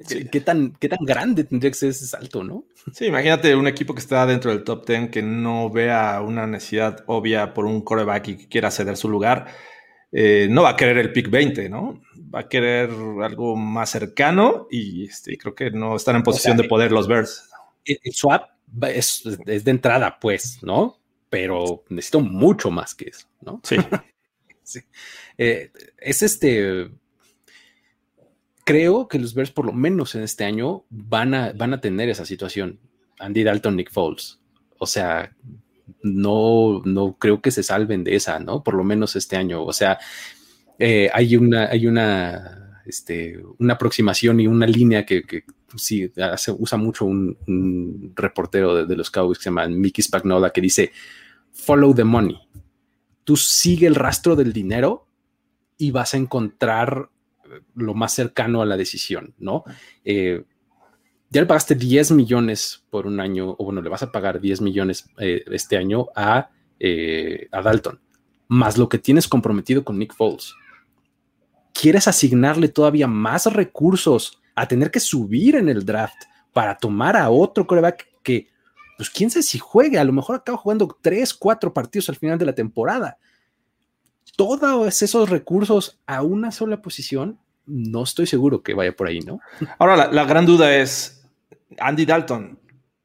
Sí. 0.00 0.28
¿Qué, 0.30 0.40
tan, 0.40 0.72
¿Qué 0.72 0.88
tan 0.88 1.04
grande 1.04 1.44
tendría 1.44 1.70
que 1.70 1.76
ser 1.76 1.90
ese 1.90 2.06
salto, 2.06 2.42
no? 2.42 2.64
Sí, 2.92 3.06
imagínate 3.06 3.54
un 3.54 3.66
equipo 3.66 3.94
que 3.94 4.00
está 4.00 4.26
dentro 4.26 4.50
del 4.50 4.64
top 4.64 4.86
10 4.86 5.10
que 5.10 5.22
no 5.22 5.70
vea 5.70 6.20
una 6.22 6.46
necesidad 6.46 7.04
obvia 7.06 7.52
por 7.52 7.66
un 7.66 7.82
coreback 7.82 8.28
y 8.28 8.36
que 8.36 8.48
quiera 8.48 8.70
ceder 8.70 8.96
su 8.96 9.08
lugar. 9.08 9.46
Eh, 10.10 10.48
no 10.50 10.62
va 10.62 10.70
a 10.70 10.76
querer 10.76 10.98
el 10.98 11.12
pick 11.12 11.28
20, 11.28 11.68
¿no? 11.68 12.00
Va 12.34 12.40
a 12.40 12.48
querer 12.48 12.90
algo 13.22 13.56
más 13.56 13.90
cercano 13.90 14.66
y 14.70 15.04
este, 15.04 15.36
creo 15.36 15.54
que 15.54 15.70
no 15.70 15.96
están 15.96 16.16
en 16.16 16.22
posición 16.22 16.54
o 16.54 16.56
sea, 16.56 16.62
de 16.62 16.68
poder 16.68 16.92
los 16.92 17.06
Bears. 17.06 17.50
El, 17.84 18.00
el 18.02 18.12
swap 18.12 18.48
es, 18.82 19.24
es, 19.46 19.64
de 19.64 19.70
entrada, 19.70 20.18
pues, 20.18 20.62
¿no? 20.62 20.98
Pero 21.28 21.84
necesito 21.90 22.20
mucho 22.20 22.70
más 22.70 22.94
que 22.94 23.10
eso, 23.10 23.26
¿no? 23.42 23.60
Sí. 23.62 23.76
sí. 24.62 24.80
Eh, 25.36 25.70
es 25.98 26.22
este 26.22 26.90
creo 28.68 29.08
que 29.08 29.18
los 29.18 29.32
Bears, 29.32 29.50
por 29.50 29.64
lo 29.64 29.72
menos 29.72 30.14
en 30.14 30.22
este 30.22 30.44
año, 30.44 30.84
van 30.90 31.32
a, 31.32 31.52
van 31.54 31.72
a 31.72 31.80
tener 31.80 32.10
esa 32.10 32.26
situación. 32.26 32.78
Andy 33.18 33.42
Dalton, 33.42 33.76
Nick 33.76 33.90
Foles. 33.90 34.40
O 34.76 34.84
sea, 34.84 35.34
no, 36.02 36.82
no 36.84 37.16
creo 37.18 37.40
que 37.40 37.50
se 37.50 37.62
salven 37.62 38.04
de 38.04 38.14
esa, 38.14 38.38
¿no? 38.40 38.62
Por 38.62 38.74
lo 38.74 38.84
menos 38.84 39.16
este 39.16 39.36
año. 39.36 39.64
O 39.64 39.72
sea, 39.72 39.98
eh, 40.78 41.08
hay 41.14 41.34
una, 41.36 41.70
hay 41.70 41.86
una, 41.86 42.82
este, 42.84 43.42
una 43.58 43.72
aproximación 43.72 44.38
y 44.38 44.46
una 44.46 44.66
línea 44.66 45.06
que, 45.06 45.22
que 45.22 45.44
sí, 45.74 46.12
hace, 46.20 46.52
usa 46.52 46.76
mucho 46.76 47.06
un, 47.06 48.12
reportero 48.14 48.74
de, 48.74 48.84
de, 48.84 48.96
los 48.96 49.10
Cowboys 49.10 49.38
que 49.38 49.44
se 49.44 49.48
llama 49.48 49.66
Mickey 49.68 50.02
Spagnola, 50.02 50.50
que 50.50 50.60
dice, 50.60 50.92
follow 51.52 51.94
the 51.94 52.04
money. 52.04 52.38
Tú 53.24 53.34
sigue 53.34 53.86
el 53.86 53.94
rastro 53.94 54.36
del 54.36 54.52
dinero 54.52 55.08
y 55.78 55.90
vas 55.90 56.12
a 56.12 56.18
encontrar 56.18 57.08
lo 57.74 57.94
más 57.94 58.12
cercano 58.12 58.62
a 58.62 58.66
la 58.66 58.76
decisión, 58.76 59.34
¿no? 59.38 59.64
Eh, 60.04 60.44
ya 61.30 61.40
le 61.42 61.46
pagaste 61.46 61.74
10 61.74 62.12
millones 62.12 62.84
por 62.90 63.06
un 63.06 63.20
año, 63.20 63.54
o 63.58 63.64
bueno, 63.64 63.82
le 63.82 63.88
vas 63.88 64.02
a 64.02 64.10
pagar 64.12 64.40
10 64.40 64.62
millones 64.62 65.10
eh, 65.18 65.44
este 65.50 65.76
año 65.76 66.06
a, 66.16 66.50
a 67.52 67.62
Dalton, 67.62 68.00
más 68.48 68.78
lo 68.78 68.88
que 68.88 68.98
tienes 68.98 69.28
comprometido 69.28 69.84
con 69.84 69.98
Nick 69.98 70.14
Foles. 70.14 70.54
¿Quieres 71.74 72.08
asignarle 72.08 72.68
todavía 72.68 73.06
más 73.06 73.46
recursos 73.52 74.40
a 74.54 74.66
tener 74.66 74.90
que 74.90 75.00
subir 75.00 75.56
en 75.56 75.68
el 75.68 75.84
draft 75.84 76.16
para 76.52 76.76
tomar 76.76 77.16
a 77.16 77.30
otro 77.30 77.66
coreback 77.66 78.08
que, 78.22 78.48
pues 78.96 79.10
quién 79.10 79.30
sabe 79.30 79.42
si 79.42 79.58
juegue, 79.58 79.98
a 79.98 80.04
lo 80.04 80.12
mejor 80.12 80.36
acaba 80.36 80.56
jugando 80.56 80.96
3, 81.00 81.34
4 81.34 81.74
partidos 81.74 82.08
al 82.08 82.16
final 82.16 82.38
de 82.38 82.46
la 82.46 82.54
temporada? 82.54 83.18
todos 84.38 85.02
esos 85.02 85.30
recursos 85.30 85.98
a 86.06 86.22
una 86.22 86.52
sola 86.52 86.80
posición, 86.80 87.40
no 87.68 88.02
estoy 88.02 88.26
seguro 88.26 88.62
que 88.62 88.74
vaya 88.74 88.96
por 88.96 89.06
ahí, 89.06 89.20
¿no? 89.20 89.40
Ahora, 89.78 90.10
la, 90.10 90.24
gran 90.24 90.46
duda 90.46 90.74
es, 90.74 91.24
Andy 91.78 92.04
Dalton, 92.06 92.58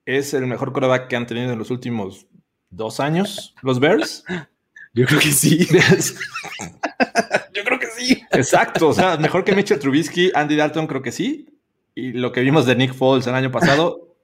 ¿es 0.05 0.33
el 0.33 0.47
mejor 0.47 0.71
coreback 0.71 1.07
que 1.07 1.15
han 1.15 1.27
tenido 1.27 1.51
en 1.51 1.59
los 1.59 1.69
últimos 1.69 2.25
dos 2.69 2.99
años 2.99 3.53
los 3.61 3.79
Bears? 3.79 4.23
Yo 4.93 5.05
creo 5.05 5.19
que 5.19 5.31
sí. 5.31 5.67
Yo 7.53 7.63
creo 7.63 7.79
que 7.79 7.87
sí. 7.87 8.21
Exacto, 8.31 8.89
o 8.89 8.93
sea, 8.93 9.17
mejor 9.17 9.43
que 9.43 9.55
Mitchell 9.55 9.79
Trubisky, 9.79 10.31
Andy 10.33 10.55
Dalton 10.55 10.87
creo 10.87 11.01
que 11.01 11.11
sí. 11.11 11.49
Y 11.95 12.13
lo 12.13 12.31
que 12.31 12.41
vimos 12.41 12.65
de 12.65 12.75
Nick 12.75 12.93
Foles 12.93 13.27
el 13.27 13.35
año 13.35 13.51
pasado, 13.51 14.15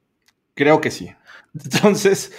creo 0.54 0.80
que 0.80 0.90
sí. 0.90 1.12
Entonces, 1.54 2.32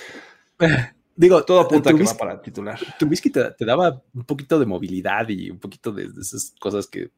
Digo, 1.15 1.43
todo 1.43 1.59
apunta 1.59 1.93
que 1.93 2.03
va 2.03 2.13
para 2.15 2.41
titular. 2.41 2.79
Trubisky 2.97 3.29
te, 3.29 3.51
te, 3.51 3.65
daba 3.65 4.01
un 4.13 4.23
poquito 4.23 4.57
de 4.59 4.65
movilidad 4.65 5.27
y 5.29 5.51
un 5.51 5.59
poquito 5.59 5.91
de, 5.91 6.09
esas 6.19 6.55
cosas 6.59 6.87
que 6.87 7.11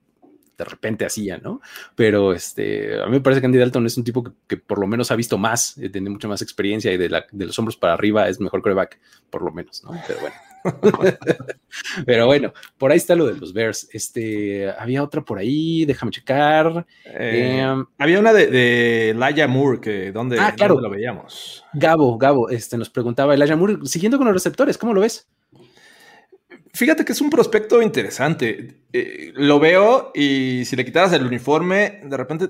de 0.64 0.70
repente 0.70 1.06
hacía, 1.06 1.38
¿no? 1.38 1.62
Pero 1.96 2.34
este, 2.34 3.02
a 3.02 3.06
mí 3.06 3.12
me 3.12 3.22
parece 3.22 3.42
que 3.42 3.48
Andy 3.48 3.60
Dalton 3.60 3.86
es 3.86 3.98
un 3.98 4.04
tipo 4.04 4.24
que, 4.48 4.58
por 4.58 4.80
lo 4.80 4.88
menos 4.88 5.12
ha 5.12 5.16
visto 5.16 5.38
más, 5.38 5.78
eh, 5.78 5.90
tiene 5.90 6.10
mucha 6.10 6.28
más 6.28 6.42
experiencia 6.42 6.92
y 6.92 6.98
de, 6.98 7.10
la, 7.10 7.26
de 7.32 7.46
los 7.46 7.58
hombros 7.60 7.78
para 7.78 7.94
arriba 7.94 8.28
es 8.28 8.40
mejor 8.40 8.62
coreback, 8.62 9.00
por 9.30 9.42
lo 9.42 9.52
menos, 9.52 9.84
¿no? 9.84 9.92
Pero 10.08 10.20
bueno. 10.22 10.36
Pero 12.06 12.26
bueno, 12.26 12.54
por 12.78 12.92
ahí 12.92 12.98
está 12.98 13.16
lo 13.16 13.26
de 13.26 13.36
los 13.36 13.54
Bears. 13.54 13.90
Este, 13.92 14.70
había 14.72 15.04
otra 15.04 15.22
por 15.22 15.38
ahí, 15.38 15.86
déjame 15.86 16.12
checar. 16.12 16.86
Eh, 17.06 17.60
em, 17.60 17.86
había 17.98 18.20
una 18.20 18.34
de, 18.34 18.48
de 18.48 19.14
Laia 19.14 19.48
Moore, 19.48 19.82
que 19.82 20.12
¿dónde, 20.12 20.40
ah, 20.40 20.54
claro. 20.56 20.80
lo 20.80 20.90
veíamos? 20.90 21.66
Gabo, 21.74 22.18
Gabo, 22.18 22.50
este, 22.50 22.78
nos 22.78 22.90
preguntaba 22.90 23.34
Elijah 23.34 23.56
Moore, 23.56 23.80
siguiendo 23.84 24.18
con 24.18 24.28
los 24.28 24.34
receptores, 24.34 24.78
¿cómo 24.78 24.94
lo 24.94 25.02
ves? 25.02 25.28
Fíjate 26.74 27.06
que 27.06 27.12
es 27.12 27.22
un 27.22 27.30
prospecto 27.30 27.82
interesante. 27.82 28.84
Eh, 28.92 29.32
lo 29.36 29.60
veo 29.60 30.12
y 30.16 30.66
si 30.66 30.76
le 30.76 30.84
quitaras 30.84 31.14
el 31.14 31.26
uniforme, 31.26 32.02
de 32.04 32.18
repente 32.18 32.50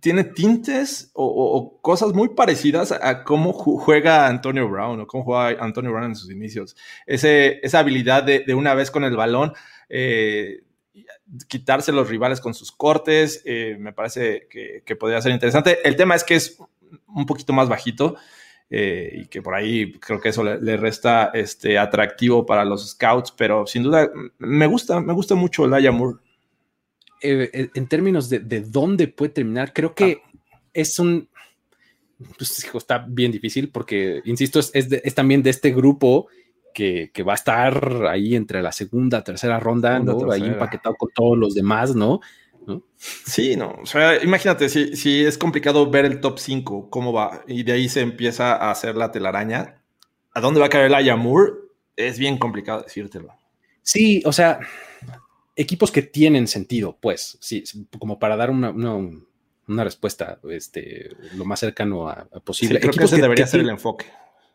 tiene 0.00 0.22
tintes 0.22 1.10
o, 1.14 1.80
cosas 1.80 2.12
muy 2.12 2.28
parecidas 2.28 2.92
a 2.92 3.24
cómo 3.24 3.52
juega 3.52 4.26
Antonio 4.26 4.68
Brown 4.68 5.00
o 5.00 5.06
cómo 5.06 5.24
juega 5.24 5.64
Antonio 5.64 5.92
Brown 5.92 6.10
en 6.10 6.14
sus 6.14 6.30
inicios. 6.30 6.76
esa 7.06 7.78
habilidad 7.78 8.22
de, 8.22 8.54
una 8.54 8.74
vez 8.74 8.90
con 8.90 9.02
el 9.02 9.16
balón, 9.16 9.54
eh, 9.88 10.62
quitarse 11.48 11.90
los 11.90 12.08
rivales 12.08 12.40
con 12.40 12.54
sus 12.54 12.70
cortes, 12.70 13.42
eh, 13.46 13.76
me 13.80 13.92
parece 13.92 14.46
que, 14.50 14.96
podría 14.96 15.22
ser 15.22 15.32
interesante. 15.32 15.78
El 15.88 15.96
tema 15.96 16.14
es 16.14 16.22
que 16.22 16.34
es 16.34 16.58
un 17.06 17.26
poquito 17.26 17.52
más 17.52 17.68
bajito. 17.68 18.16
Eh, 18.76 19.20
y 19.22 19.26
que 19.26 19.40
por 19.40 19.54
ahí 19.54 19.92
creo 20.00 20.20
que 20.20 20.30
eso 20.30 20.42
le, 20.42 20.76
resta 20.76 21.30
este, 21.32 21.78
atractivo 21.78 22.44
para 22.44 22.64
los 22.64 22.90
scouts, 22.90 23.30
pero 23.30 23.68
sin 23.68 23.84
duda 23.84 24.10
me 24.38 24.66
gusta, 24.66 25.00
me 25.00 25.12
gusta 25.12 25.36
mucho 25.36 25.68
Laia 25.68 25.92
Moore. 25.92 26.18
Eh, 27.22 27.50
eh, 27.52 27.70
en 27.72 27.86
términos 27.86 28.28
de, 28.28 28.40
dónde 28.66 29.06
puede 29.06 29.30
terminar, 29.30 29.72
creo 29.72 29.94
que 29.94 30.22
ah. 30.24 30.38
es 30.72 30.98
un. 30.98 31.28
Pues, 32.36 32.68
está 32.74 33.06
bien 33.08 33.30
difícil 33.30 33.70
porque, 33.70 34.22
insisto, 34.24 34.58
es, 34.58 35.14
también 35.14 35.44
de 35.44 35.50
este 35.50 35.70
grupo 35.70 36.26
que, 36.72 37.12
va 37.24 37.34
a 37.34 37.36
estar 37.36 38.06
ahí 38.08 38.34
entre 38.34 38.60
la 38.60 38.72
segunda, 38.72 39.22
tercera 39.22 39.60
ronda, 39.60 40.00
¿no? 40.00 40.32
Ahí 40.32 40.42
empaquetado 40.42 40.96
con 40.96 41.10
todos 41.14 41.38
los 41.38 41.54
demás, 41.54 41.94
¿no? 41.94 42.18
Sí, 42.96 43.56
no. 43.56 43.78
O 43.82 43.86
sea, 43.86 44.22
imagínate, 44.22 44.68
si, 44.68 44.96
si 44.96 45.24
es 45.24 45.38
complicado 45.38 45.90
ver 45.90 46.04
el 46.04 46.20
top 46.20 46.38
5, 46.38 46.90
cómo 46.90 47.12
va, 47.12 47.42
y 47.46 47.62
de 47.62 47.72
ahí 47.72 47.88
se 47.88 48.00
empieza 48.00 48.54
a 48.54 48.70
hacer 48.70 48.96
la 48.96 49.12
telaraña, 49.12 49.82
¿a 50.32 50.40
dónde 50.40 50.60
va 50.60 50.66
a 50.66 50.70
caer 50.70 50.86
el 50.86 50.94
Ayamur? 50.94 51.72
Es 51.96 52.18
bien 52.18 52.38
complicado 52.38 52.82
decírtelo. 52.82 53.34
Sí, 53.82 54.22
o 54.24 54.32
sea, 54.32 54.60
equipos 55.56 55.90
que 55.90 56.02
tienen 56.02 56.48
sentido, 56.48 56.96
pues, 57.00 57.38
sí, 57.40 57.64
como 57.98 58.18
para 58.18 58.36
dar 58.36 58.50
una, 58.50 59.84
respuesta 59.84 60.38
este, 60.50 61.10
lo 61.36 61.44
más 61.44 61.60
cercano 61.60 62.08
a, 62.08 62.26
posible. 62.44 62.80
creo 62.80 62.90
equipos 62.90 63.10
que 63.10 63.16
ese 63.16 63.22
debería 63.22 63.46
ser 63.46 63.60
el 63.60 63.70
enfoque. 63.70 64.06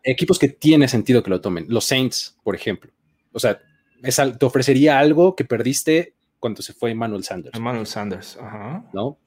Equipos 0.04 0.40
que 0.40 0.50
tienen 0.50 0.90
sentido 0.90 1.22
que 1.22 1.30
lo 1.30 1.42
tomen. 1.42 1.66
Los 1.68 1.86
Saints, 1.86 2.38
por 2.44 2.56
ejemplo. 2.56 2.92
O 3.32 3.40
sea, 3.40 3.60
te 4.02 4.46
ofrecería 4.46 4.98
algo 4.98 5.36
que 5.36 5.46
perdiste 5.46 6.16
cuando 6.40 6.62
se 6.62 6.74
fue 6.74 6.92
Emmanuel 6.92 7.24
Sanders. 7.24 7.58
Emmanuel 7.58 7.88
Sanders, 7.88 8.38
ajá. 8.38 8.86
¿No? 8.94 9.18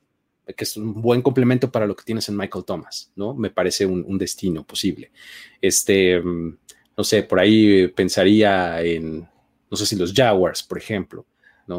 Que 0.56 0.64
es 0.64 0.76
un 0.76 1.00
buen 1.00 1.22
complemento 1.22 1.70
para 1.70 1.86
lo 1.86 1.94
que 1.94 2.04
tienes 2.04 2.28
en 2.28 2.36
Michael 2.36 2.64
Thomas, 2.64 3.12
¿no? 3.14 3.34
Me 3.34 3.50
parece 3.50 3.86
un, 3.86 4.04
un 4.06 4.18
destino 4.18 4.64
posible. 4.64 5.12
Este, 5.60 6.20
mm, 6.20 6.58
no 6.96 7.04
sé, 7.04 7.22
por 7.22 7.38
ahí 7.38 7.88
pensaría 7.88 8.82
en, 8.82 9.28
no 9.70 9.76
sé 9.76 9.86
si 9.86 9.96
los 9.96 10.12
Jaguars, 10.12 10.62
por 10.62 10.78
ejemplo 10.78 11.26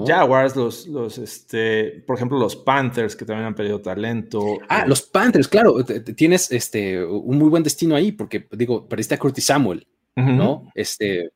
Jaguars, 0.06 0.56
los, 0.56 0.88
los, 0.88 1.18
este, 1.18 2.04
por 2.08 2.16
ejemplo, 2.16 2.40
los 2.40 2.56
Panthers 2.56 3.16
que 3.16 3.26
también 3.26 3.48
han 3.48 3.56
perdido 3.56 3.82
talento. 3.82 4.60
Ah, 4.70 4.86
los 4.88 5.02
Panthers, 5.02 5.48
claro, 5.48 5.84
tienes 6.16 6.52
este, 6.52 7.04
un 7.04 7.38
muy 7.38 7.50
buen 7.50 7.64
destino 7.64 7.96
ahí, 7.96 8.12
porque 8.12 8.48
digo, 8.52 8.88
perdiste 8.88 9.16
a 9.16 9.20
Curtis 9.20 9.46
Samuel, 9.46 9.86
¿no? 10.16 10.70
Este, 10.74 11.32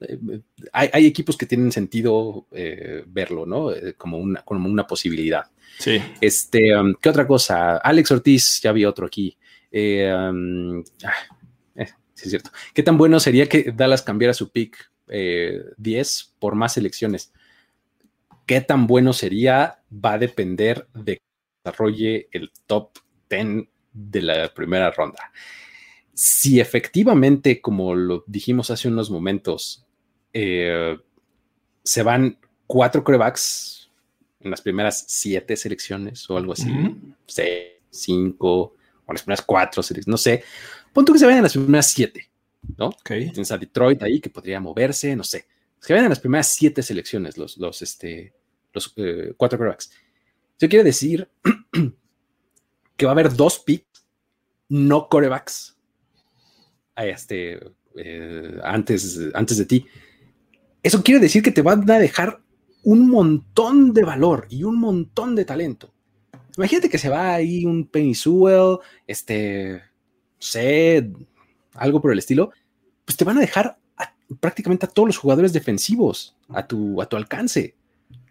eh, 0.00 0.40
hay, 0.72 1.06
equipos 1.06 1.36
que 1.36 1.46
tienen 1.46 1.72
sentido 1.72 2.46
eh, 2.52 3.04
verlo, 3.06 3.46
¿no? 3.46 3.72
Eh, 3.72 3.94
como, 3.94 4.18
una, 4.18 4.42
como 4.42 4.68
una 4.68 4.86
posibilidad. 4.86 5.44
Sí. 5.78 6.00
Este, 6.20 6.76
um, 6.76 6.94
¿qué 7.00 7.08
otra 7.08 7.26
cosa? 7.26 7.78
Alex 7.78 8.10
Ortiz, 8.10 8.60
ya 8.62 8.70
había 8.70 8.88
otro 8.88 9.06
aquí. 9.06 9.36
Um, 9.72 10.82
ah, 11.04 11.14
sí, 12.14 12.24
es 12.24 12.30
cierto. 12.30 12.50
¿Qué 12.74 12.82
tan 12.82 12.96
bueno 12.98 13.20
sería 13.20 13.48
que 13.48 13.72
Dallas 13.76 14.02
cambiara 14.02 14.34
su 14.34 14.50
pick 14.50 14.90
10 15.08 16.34
por 16.38 16.54
más 16.54 16.74
selecciones? 16.74 17.32
qué 18.48 18.62
tan 18.62 18.86
bueno 18.86 19.12
sería 19.12 19.82
va 19.92 20.14
a 20.14 20.18
depender 20.18 20.88
de 20.94 21.18
que 21.18 21.22
desarrolle 21.62 22.28
el 22.32 22.50
top 22.66 22.98
10 23.28 23.68
de 23.92 24.22
la 24.22 24.54
primera 24.54 24.90
ronda. 24.90 25.30
Si 26.14 26.58
efectivamente, 26.58 27.60
como 27.60 27.94
lo 27.94 28.24
dijimos 28.26 28.70
hace 28.70 28.88
unos 28.88 29.10
momentos, 29.10 29.86
eh, 30.32 30.96
se 31.82 32.02
van 32.02 32.38
cuatro 32.66 33.02
corebacks 33.02 33.90
en 34.40 34.50
las 34.50 34.60
primeras 34.60 35.04
siete 35.08 35.56
selecciones 35.56 36.28
o 36.30 36.36
algo 36.36 36.52
así, 36.52 36.70
seis, 37.26 37.68
cinco, 37.90 38.76
o 39.06 39.12
las 39.12 39.22
primeras 39.22 39.42
cuatro 39.42 39.82
selecciones, 39.82 40.08
no 40.08 40.18
sé. 40.18 40.44
Punto 40.92 41.12
que 41.12 41.18
se 41.18 41.24
vayan 41.24 41.38
en 41.38 41.44
las 41.44 41.52
primeras 41.52 41.90
siete, 41.90 42.30
¿no? 42.76 42.88
Okay. 42.88 43.30
Tienes 43.30 43.50
a 43.50 43.58
Detroit 43.58 44.02
ahí 44.02 44.20
que 44.20 44.30
podría 44.30 44.60
moverse, 44.60 45.16
no 45.16 45.24
sé. 45.24 45.46
Se 45.80 45.92
vayan 45.92 46.06
en 46.06 46.10
las 46.10 46.20
primeras 46.20 46.48
siete 46.54 46.82
selecciones 46.82 47.38
los, 47.38 47.56
los, 47.56 47.82
este, 47.82 48.32
los 48.72 48.92
eh, 48.96 49.32
cuatro 49.36 49.58
quarterbacks. 49.58 49.90
Eso 50.58 50.68
quiere 50.68 50.84
decir 50.84 51.28
que 52.96 53.06
va 53.06 53.12
a 53.12 53.14
haber 53.14 53.34
dos 53.34 53.60
picks, 53.60 54.04
no 54.68 55.08
corebacks, 55.08 55.76
este, 56.96 57.60
eh, 57.96 58.58
antes, 58.62 59.20
antes 59.34 59.56
de 59.58 59.64
ti. 59.64 59.86
Eso 60.82 61.02
quiere 61.02 61.20
decir 61.20 61.42
que 61.42 61.50
te 61.50 61.62
van 61.62 61.88
a 61.90 61.98
dejar 61.98 62.40
un 62.82 63.08
montón 63.08 63.92
de 63.92 64.04
valor 64.04 64.46
y 64.48 64.62
un 64.62 64.78
montón 64.78 65.34
de 65.34 65.44
talento. 65.44 65.92
Imagínate 66.56 66.88
que 66.88 66.98
se 66.98 67.08
va 67.08 67.34
ahí 67.34 67.64
un 67.64 67.86
Penny 67.86 68.14
Sewell, 68.14 68.78
este, 69.06 69.82
sé, 70.38 71.10
algo 71.74 72.00
por 72.00 72.12
el 72.12 72.18
estilo, 72.18 72.50
pues 73.04 73.16
te 73.16 73.24
van 73.24 73.38
a 73.38 73.40
dejar 73.40 73.78
prácticamente 74.40 74.86
a 74.86 74.88
todos 74.88 75.08
los 75.08 75.18
jugadores 75.18 75.52
defensivos 75.52 76.36
a 76.48 76.66
tu, 76.66 77.00
a 77.00 77.06
tu 77.06 77.16
alcance. 77.16 77.74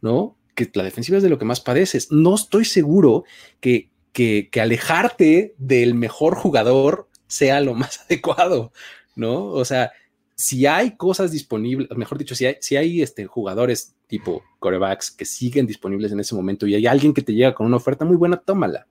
¿no? 0.02 0.38
Que 0.56 0.70
la 0.74 0.84
defensiva 0.84 1.18
es 1.18 1.24
de 1.24 1.30
lo 1.30 1.38
que 1.38 1.46
más 1.46 1.62
padeces. 1.62 2.12
No 2.12 2.36
estoy 2.36 2.66
seguro 2.66 3.24
que, 3.60 3.90
que, 4.14 4.50
alejarte 4.60 5.56
del 5.58 5.94
mejor 5.94 6.36
jugador 6.36 7.08
sea 7.28 7.62
lo 7.62 7.74
más 7.74 8.02
adecuado, 8.06 8.72
¿no? 9.16 9.46
O 9.46 9.66
sea, 9.66 9.92
si 10.38 10.68
hay 10.68 10.96
cosas 10.96 11.32
disponibles, 11.32 11.90
mejor 11.98 12.20
dicho, 12.20 12.36
si 12.36 12.46
hay, 12.46 12.58
si 12.62 12.78
hay 12.78 13.02
este, 13.02 13.26
jugadores 13.26 13.96
tipo 14.06 14.44
corebacks 14.60 15.10
que 15.10 15.26
siguen 15.26 15.66
disponibles 15.66 16.12
en 16.12 16.20
ese 16.20 16.36
momento 16.36 16.68
y 16.68 16.76
hay 16.76 16.86
alguien 16.86 17.14
que 17.14 17.24
te 17.24 17.34
llega 17.34 17.56
con 17.56 17.66
una 17.66 17.78
oferta 17.78 18.06
muy 18.06 18.16
buena, 18.16 18.38
tómala, 18.38 18.86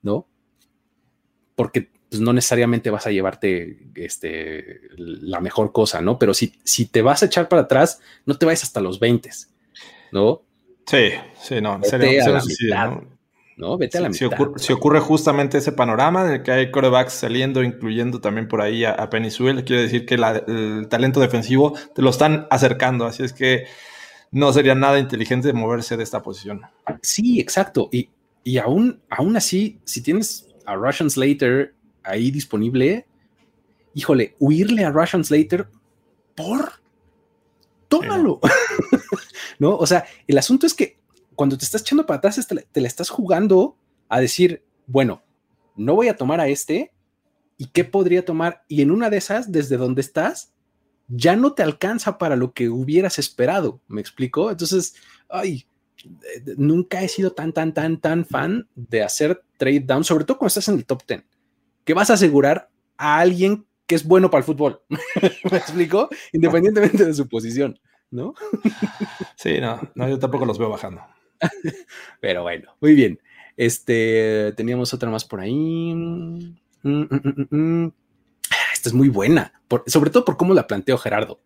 ¿no? 0.00 0.26
Porque 1.54 1.90
pues, 2.08 2.20
no 2.22 2.32
necesariamente 2.32 2.88
vas 2.88 3.06
a 3.06 3.10
llevarte 3.10 3.90
este, 3.94 4.80
la 4.96 5.40
mejor 5.40 5.70
cosa, 5.70 6.00
¿no? 6.00 6.18
Pero 6.18 6.32
si, 6.32 6.54
si 6.64 6.86
te 6.86 7.02
vas 7.02 7.22
a 7.22 7.26
echar 7.26 7.46
para 7.48 7.62
atrás, 7.62 8.00
no 8.24 8.38
te 8.38 8.46
vayas 8.46 8.62
hasta 8.62 8.80
los 8.80 8.98
20, 8.98 9.30
¿no? 10.12 10.42
Sí, 10.86 11.10
sí, 11.42 11.60
no. 11.60 11.78
Sería, 11.82 12.24
¿no? 12.26 13.15
Vete 13.78 13.98
a 13.98 14.00
la 14.02 14.08
mitad. 14.10 14.36
Si 14.56 14.72
ocurre, 14.72 15.00
justamente 15.00 15.58
ese 15.58 15.72
panorama 15.72 16.24
de 16.24 16.42
que 16.42 16.50
hay 16.50 16.70
corebacks 16.70 17.14
saliendo, 17.14 17.62
incluyendo 17.62 18.20
también 18.20 18.48
por 18.48 18.60
ahí 18.60 18.84
a, 18.84 18.92
a 18.92 19.08
Penny 19.08 19.30
quiere 19.30 19.82
decir 19.82 20.04
que 20.04 20.14
el 20.14 20.88
talento 20.88 21.20
defensivo 21.20 21.74
te 21.94 22.02
lo 22.02 22.10
están 22.10 22.46
acercando, 22.50 23.06
así 23.06 23.22
es 23.22 23.32
que 23.32 23.64
no 24.30 24.52
sería 24.52 24.74
nada 24.74 24.98
inteligente 24.98 25.52
moverse 25.52 25.96
de 25.96 26.02
esta 26.02 26.22
posición. 26.22 26.62
Sí, 27.00 27.40
exacto. 27.40 27.88
Y, 27.90 28.10
y 28.44 28.58
aún, 28.58 29.00
aún 29.08 29.36
así, 29.36 29.80
si 29.84 30.02
tienes 30.02 30.48
a 30.66 30.74
Russian 30.74 31.08
Slater 31.08 31.74
ahí 32.02 32.30
disponible, 32.30 33.06
híjole, 33.94 34.34
huirle 34.38 34.84
a 34.84 34.90
Russian 34.90 35.24
Slater 35.24 35.68
por 36.34 36.72
tómalo. 37.88 38.40
¿No? 39.58 39.76
O 39.76 39.86
sea, 39.86 40.04
el 40.26 40.36
asunto 40.36 40.66
es 40.66 40.74
que 40.74 40.95
cuando 41.36 41.56
te 41.56 41.64
estás 41.64 41.82
echando 41.82 42.06
para 42.06 42.18
atrás, 42.18 42.44
te, 42.46 42.80
la 42.80 42.88
estás 42.88 43.10
jugando 43.10 43.76
a 44.08 44.20
decir, 44.20 44.64
bueno, 44.86 45.22
no 45.76 45.94
voy 45.94 46.08
a 46.08 46.16
tomar 46.16 46.40
a 46.40 46.48
este, 46.48 46.92
¿y 47.58 47.66
qué 47.66 47.84
podría 47.84 48.24
tomar? 48.24 48.64
Y 48.68 48.82
en 48.82 48.90
una 48.90 49.10
de 49.10 49.18
esas, 49.18 49.52
desde 49.52 49.76
donde 49.76 50.00
estás, 50.00 50.52
ya 51.08 51.36
no 51.36 51.52
te 51.52 51.62
alcanza 51.62 52.18
para 52.18 52.34
lo 52.34 52.52
que 52.52 52.68
hubieras 52.68 53.18
esperado, 53.18 53.80
¿me 53.86 54.00
explico? 54.00 54.50
Entonces, 54.50 54.94
ay, 55.28 55.66
nunca 56.56 57.02
he 57.02 57.08
sido 57.08 57.32
tan, 57.32 57.52
tan, 57.52 57.74
tan, 57.74 58.00
tan 58.00 58.24
fan 58.24 58.68
de 58.74 59.02
hacer 59.02 59.44
trade 59.58 59.80
down, 59.80 60.04
sobre 60.04 60.24
todo 60.24 60.38
cuando 60.38 60.48
estás 60.48 60.68
en 60.68 60.76
el 60.76 60.86
top 60.86 61.02
10, 61.06 61.24
que 61.84 61.94
vas 61.94 62.10
a 62.10 62.14
asegurar 62.14 62.70
a 62.96 63.18
alguien 63.18 63.66
que 63.86 63.94
es 63.94 64.04
bueno 64.04 64.30
para 64.30 64.40
el 64.40 64.44
fútbol, 64.44 64.80
¿me 65.50 65.58
explico? 65.58 66.08
Independientemente 66.32 67.04
de 67.04 67.14
su 67.14 67.28
posición, 67.28 67.78
¿no? 68.10 68.34
sí, 69.36 69.60
no, 69.60 69.80
no, 69.94 70.08
yo 70.08 70.18
tampoco 70.18 70.46
los 70.46 70.58
veo 70.58 70.70
bajando. 70.70 71.02
Pero 72.20 72.42
bueno, 72.42 72.74
muy 72.80 72.94
bien. 72.94 73.20
Este, 73.56 74.52
teníamos 74.56 74.92
otra 74.92 75.10
más 75.10 75.24
por 75.24 75.40
ahí. 75.40 75.94
Mm, 75.94 76.56
mm, 76.82 77.46
mm, 77.50 77.92
esta 78.72 78.88
es 78.88 78.94
muy 78.94 79.08
buena, 79.08 79.52
sobre 79.86 80.10
todo 80.10 80.24
por 80.24 80.36
cómo 80.36 80.54
la 80.54 80.66
planteó 80.66 80.98
Gerardo. 80.98 81.40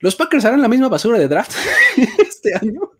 ¿Los 0.00 0.16
Packers 0.16 0.44
harán 0.44 0.62
la 0.62 0.68
misma 0.68 0.88
basura 0.88 1.18
de 1.18 1.28
draft 1.28 1.52
este 2.18 2.54
año? 2.54 2.92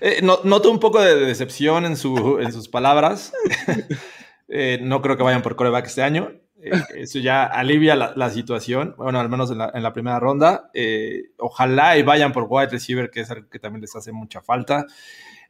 Eh, 0.00 0.22
noto 0.22 0.70
un 0.70 0.78
poco 0.78 1.00
de 1.00 1.16
decepción 1.16 1.84
en, 1.84 1.96
sus 1.96 2.68
palabras. 2.68 3.32
Eh, 4.48 4.78
no 4.80 5.02
creo 5.02 5.16
que 5.16 5.24
vayan 5.24 5.42
por 5.42 5.56
coreback 5.56 5.86
este 5.86 6.04
año. 6.04 6.30
Eh, 6.66 6.82
eso 6.96 7.18
ya 7.18 7.44
alivia 7.44 7.94
la, 7.94 8.30
situación, 8.30 8.94
bueno, 8.96 9.20
al 9.20 9.28
menos 9.28 9.50
en 9.50 9.58
la, 9.58 9.92
primera 9.92 10.18
ronda. 10.20 10.70
ojalá 11.38 11.98
y 11.98 12.02
vayan 12.02 12.32
por 12.32 12.46
wide 12.48 12.68
receiver, 12.68 13.10
que 13.10 13.20
es 13.20 13.30
algo 13.30 13.48
que 13.48 13.58
también 13.58 13.82
les 13.82 13.94
hace 13.96 14.12
mucha 14.12 14.40
falta. 14.40 14.86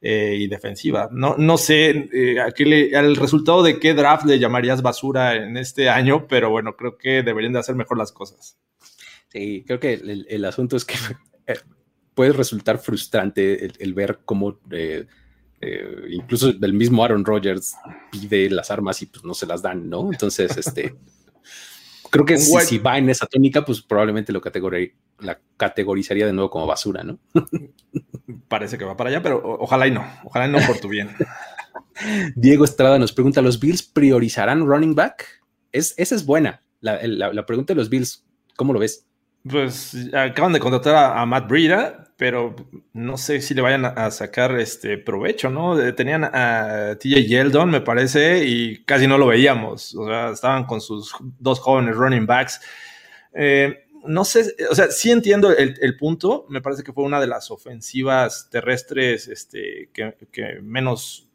y 0.01 0.47
defensiva. 0.47 1.09
No, 1.11 1.35
no 1.39 1.57
sé 1.57 2.09
al 2.95 3.17
resultado 3.17 3.63
de 3.63 3.79
qué 3.81 3.95
draft 3.95 4.27
le 4.27 4.39
llamarías 4.39 4.83
basura 4.83 5.35
en 5.35 5.57
este 5.57 5.89
año, 5.89 6.27
pero 6.29 6.51
bueno, 6.51 6.77
creo 6.77 6.97
que 6.97 7.23
deberían 7.23 7.55
de 7.55 7.61
hacer 7.61 7.75
mejor 7.75 7.99
las 7.99 8.13
cosas. 8.13 8.59
Sí, 9.29 9.65
creo 9.67 9.81
que 9.81 9.95
el 10.29 10.45
asunto 10.45 10.77
es 10.77 10.85
que 10.85 10.95
puede 12.17 12.33
resultar 12.33 12.79
frustrante 12.79 13.71
el, 13.79 13.95
ver 13.95 14.21
cómo 14.25 14.59
eh, 14.71 15.07
eh, 15.61 16.09
incluso 16.11 16.49
el 16.49 16.73
mismo 16.75 17.03
Aaron 17.03 17.25
Rodgers 17.25 17.75
pide 18.11 18.51
las 18.51 18.71
armas 18.71 19.01
y 19.03 19.07
pues 19.07 19.25
no 19.25 19.35
se 19.35 19.47
las 19.47 19.63
dan, 19.63 19.89
¿no? 19.89 20.13
Entonces, 20.13 20.57
este, 20.57 20.95
creo 22.11 22.25
que 22.25 22.37
si, 22.39 22.79
va 22.79 22.99
en 22.99 23.09
esa 23.09 23.27
tónica, 23.27 23.65
pues 23.65 23.81
probablemente 23.81 24.33
lo 24.33 24.43
la 25.21 25.41
categorizaría 25.57 26.27
de 26.27 26.33
nuevo 26.33 26.51
como 26.51 26.67
basura, 26.67 27.03
¿no? 27.03 27.19
Parece 28.49 28.77
que 28.77 28.85
va 28.85 28.97
para 28.97 29.11
allá, 29.11 29.23
pero 29.23 29.41
ojalá 29.61 29.87
y 29.87 29.93
no, 29.93 30.07
ojalá 30.25 30.47
y 30.47 30.51
no 30.51 30.59
por 30.67 30.79
tu 30.79 30.89
bien. 30.89 31.11
Diego 32.37 32.65
Estrada 32.65 32.99
nos 32.99 33.13
pregunta, 33.13 33.41
¿los 33.41 33.59
Bills 33.59 33.83
priorizarán 33.83 34.67
running 34.67 34.95
back? 34.95 35.43
Es, 35.73 35.95
esa 35.97 36.15
es 36.15 36.27
buena, 36.27 36.63
la, 36.81 37.03
la 37.07 37.47
pregunta 37.47 37.73
de 37.73 37.79
los 37.79 37.89
Bills, 37.89 38.27
¿cómo 38.57 38.75
lo 38.75 38.79
ves? 38.79 39.07
Pues 39.49 39.95
acaban 40.13 40.53
de 40.53 40.61
contratar 40.61 41.17
a, 41.17 41.25
Matt 41.27 41.49
Breida, 41.49 42.13
pero 42.17 42.57
no 42.93 43.17
sé 43.17 43.41
si 43.41 43.55
le 43.55 43.63
vayan 43.63 43.85
a, 43.85 44.11
sacar 44.11 44.59
este 44.59 44.99
provecho, 44.99 45.51
¿no? 45.51 45.77
Tenían 45.95 46.25
a 46.25 46.97
TJ 46.99 47.27
Yeldon, 47.27 47.71
me 47.71 47.81
parece, 47.81 48.45
y 48.45 48.85
casi 48.85 49.07
no 49.07 49.19
lo 49.19 49.27
veíamos. 49.27 49.95
O 49.95 50.07
sea, 50.07 50.31
estaban 50.31 50.65
con 50.65 50.81
sus 50.81 51.15
dos 51.39 51.61
jóvenes 51.61 51.97
running 51.97 52.27
backs. 52.27 52.61
Eh, 53.35 53.85
no 54.07 54.25
sé, 54.25 54.55
o 54.71 54.75
sea, 54.75 54.91
sí 54.91 55.11
entiendo 55.11 55.51
el, 55.51 55.97
punto. 55.97 56.47
Me 56.49 56.61
parece 56.61 56.83
que 56.83 56.93
fue 56.93 57.05
una 57.05 57.21
de 57.21 57.27
las 57.27 57.51
ofensivas 57.51 58.49
terrestres 58.51 59.29
este, 59.29 59.91
que 59.93 60.61
menos 60.63 61.26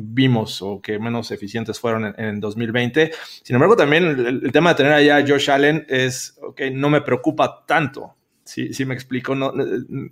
vimos 0.00 0.62
o 0.62 0.80
que 0.80 1.00
menos 1.00 1.32
eficientes 1.32 1.80
fueron 1.80 2.14
en, 2.16 2.38
2020. 2.38 3.10
Sin 3.42 3.54
embargo, 3.54 3.74
también 3.74 4.04
el, 4.04 4.52
tema 4.52 4.70
de 4.70 4.76
tener 4.76 4.92
allá 4.92 5.16
a 5.16 5.26
Josh 5.26 5.50
Allen 5.50 5.84
es, 5.88 6.38
ok, 6.40 6.62
no 6.72 6.88
me 6.88 7.00
preocupa 7.00 7.64
tanto. 7.66 8.14
Sí, 8.44 8.72
sí 8.72 8.84
me 8.84 8.94
explico, 8.94 9.34
no, 9.34 9.52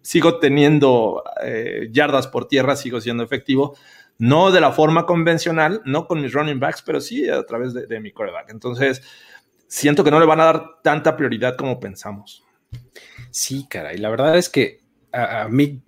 sigo 0.02 0.38
teniendo 0.38 1.22
eh, 1.42 1.88
yardas 1.90 2.26
por 2.26 2.48
tierra, 2.48 2.74
sigo 2.74 3.00
siendo 3.00 3.22
efectivo, 3.22 3.76
no 4.18 4.50
de 4.50 4.60
la 4.60 4.72
forma 4.72 5.06
convencional, 5.06 5.80
no 5.84 6.06
con 6.06 6.20
mis 6.20 6.32
running 6.32 6.58
backs, 6.58 6.82
pero 6.82 7.00
sí 7.00 7.28
a 7.28 7.44
través 7.44 7.72
de, 7.72 8.00
mi 8.00 8.10
quarterback. 8.10 8.50
Entonces, 8.50 9.02
siento 9.68 10.02
que 10.02 10.10
no 10.10 10.18
le 10.18 10.26
van 10.26 10.40
a 10.40 10.46
dar 10.46 10.66
tanta 10.82 11.16
prioridad 11.16 11.56
como 11.56 11.78
pensamos. 11.78 12.42
Sí, 13.30 13.66
cara, 13.70 13.94
y 13.94 13.98
la 13.98 14.10
verdad 14.10 14.36
es 14.36 14.48
que 14.48 14.80
a, 15.12 15.42
a 15.42 15.48
mí, 15.48 15.80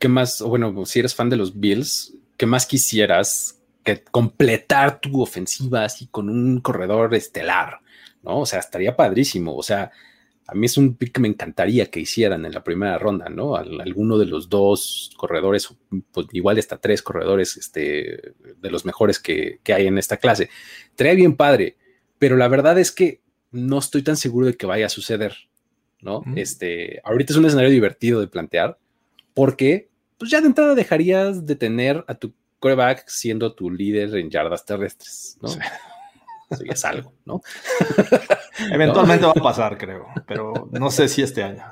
¿qué 0.00 0.08
más? 0.08 0.42
Bueno, 0.42 0.84
si 0.84 0.98
eres 0.98 1.14
fan 1.14 1.30
de 1.30 1.36
los 1.36 1.58
Bills, 1.58 2.13
¿qué 2.36 2.46
más 2.46 2.66
quisieras 2.66 3.60
que 3.82 4.02
completar 4.02 5.00
tu 5.00 5.20
ofensiva 5.20 5.84
así 5.84 6.06
con 6.06 6.28
un 6.28 6.60
corredor 6.60 7.14
estelar? 7.14 7.80
¿No? 8.22 8.40
O 8.40 8.46
sea, 8.46 8.60
estaría 8.60 8.96
padrísimo. 8.96 9.54
O 9.56 9.62
sea, 9.62 9.92
a 10.46 10.54
mí 10.54 10.66
es 10.66 10.76
un 10.76 10.94
pick 10.94 11.12
que 11.12 11.20
me 11.20 11.28
encantaría 11.28 11.90
que 11.90 12.00
hicieran 12.00 12.44
en 12.44 12.52
la 12.52 12.62
primera 12.62 12.98
ronda, 12.98 13.28
¿no? 13.28 13.56
alguno 13.56 14.18
de 14.18 14.26
los 14.26 14.48
dos 14.48 15.10
corredores, 15.16 15.74
pues 16.12 16.26
igual 16.32 16.58
hasta 16.58 16.76
tres 16.76 17.00
corredores 17.00 17.56
este, 17.56 18.34
de 18.60 18.70
los 18.70 18.84
mejores 18.84 19.18
que, 19.18 19.60
hay 19.66 19.86
en 19.86 19.96
esta 19.96 20.18
clase. 20.18 20.50
Estaría 20.90 21.14
bien 21.14 21.36
padre, 21.36 21.76
pero 22.18 22.36
la 22.36 22.48
verdad 22.48 22.78
es 22.78 22.92
que 22.92 23.20
no 23.52 23.78
estoy 23.78 24.02
tan 24.02 24.16
seguro 24.16 24.46
de 24.46 24.56
que 24.56 24.66
vaya 24.66 24.86
a 24.86 24.90
suceder, 24.90 25.34
¿no? 26.00 26.22
Este, 26.36 27.00
ahorita 27.04 27.32
es 27.32 27.38
un 27.38 27.46
escenario 27.46 27.70
divertido 27.70 28.20
de 28.20 28.26
plantear, 28.26 28.78
porque 29.32 29.88
pues 30.24 30.30
ya 30.30 30.40
de 30.40 30.46
entrada 30.46 30.74
dejarías 30.74 31.44
de 31.44 31.54
tener 31.54 32.02
a 32.08 32.14
tu 32.14 32.32
coreback 32.58 33.06
siendo 33.08 33.52
tu 33.52 33.70
líder 33.70 34.16
en 34.16 34.30
yardas 34.30 34.64
terrestres, 34.64 35.36
¿no? 35.42 35.50
Eso 36.48 36.64
ya 36.64 36.72
es 36.72 36.82
algo, 36.86 37.12
¿no? 37.26 37.42
Eventualmente 38.72 39.26
va 39.26 39.32
a 39.32 39.42
pasar, 39.42 39.76
creo, 39.76 40.06
pero 40.26 40.66
no 40.72 40.90
sé 40.90 41.08
si 41.08 41.20
este 41.20 41.42
año. 41.42 41.62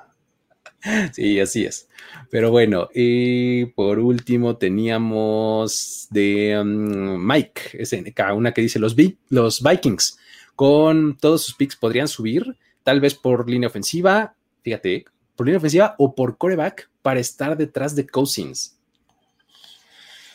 Sí, 1.14 1.40
así 1.40 1.64
es. 1.64 1.88
Pero 2.30 2.50
bueno, 2.50 2.90
y 2.94 3.64
por 3.64 3.98
último 3.98 4.58
teníamos 4.58 6.08
de 6.10 6.60
um, 6.60 7.26
Mike 7.26 7.82
SNK, 7.86 8.34
una 8.34 8.52
que 8.52 8.60
dice 8.60 8.78
los, 8.78 8.94
los 9.30 9.62
Vikings 9.62 10.18
con 10.56 11.16
todos 11.16 11.44
sus 11.44 11.54
picks 11.54 11.76
podrían 11.76 12.06
subir, 12.06 12.58
tal 12.82 13.00
vez 13.00 13.14
por 13.14 13.48
línea 13.48 13.70
ofensiva, 13.70 14.34
fíjate, 14.60 15.06
por 15.36 15.46
línea 15.46 15.59
ofensiva 15.59 15.94
o 15.98 16.14
por 16.14 16.36
coreback 16.36 16.88
para 17.02 17.20
estar 17.20 17.56
detrás 17.56 17.94
de 17.94 18.06
Cousins. 18.06 18.78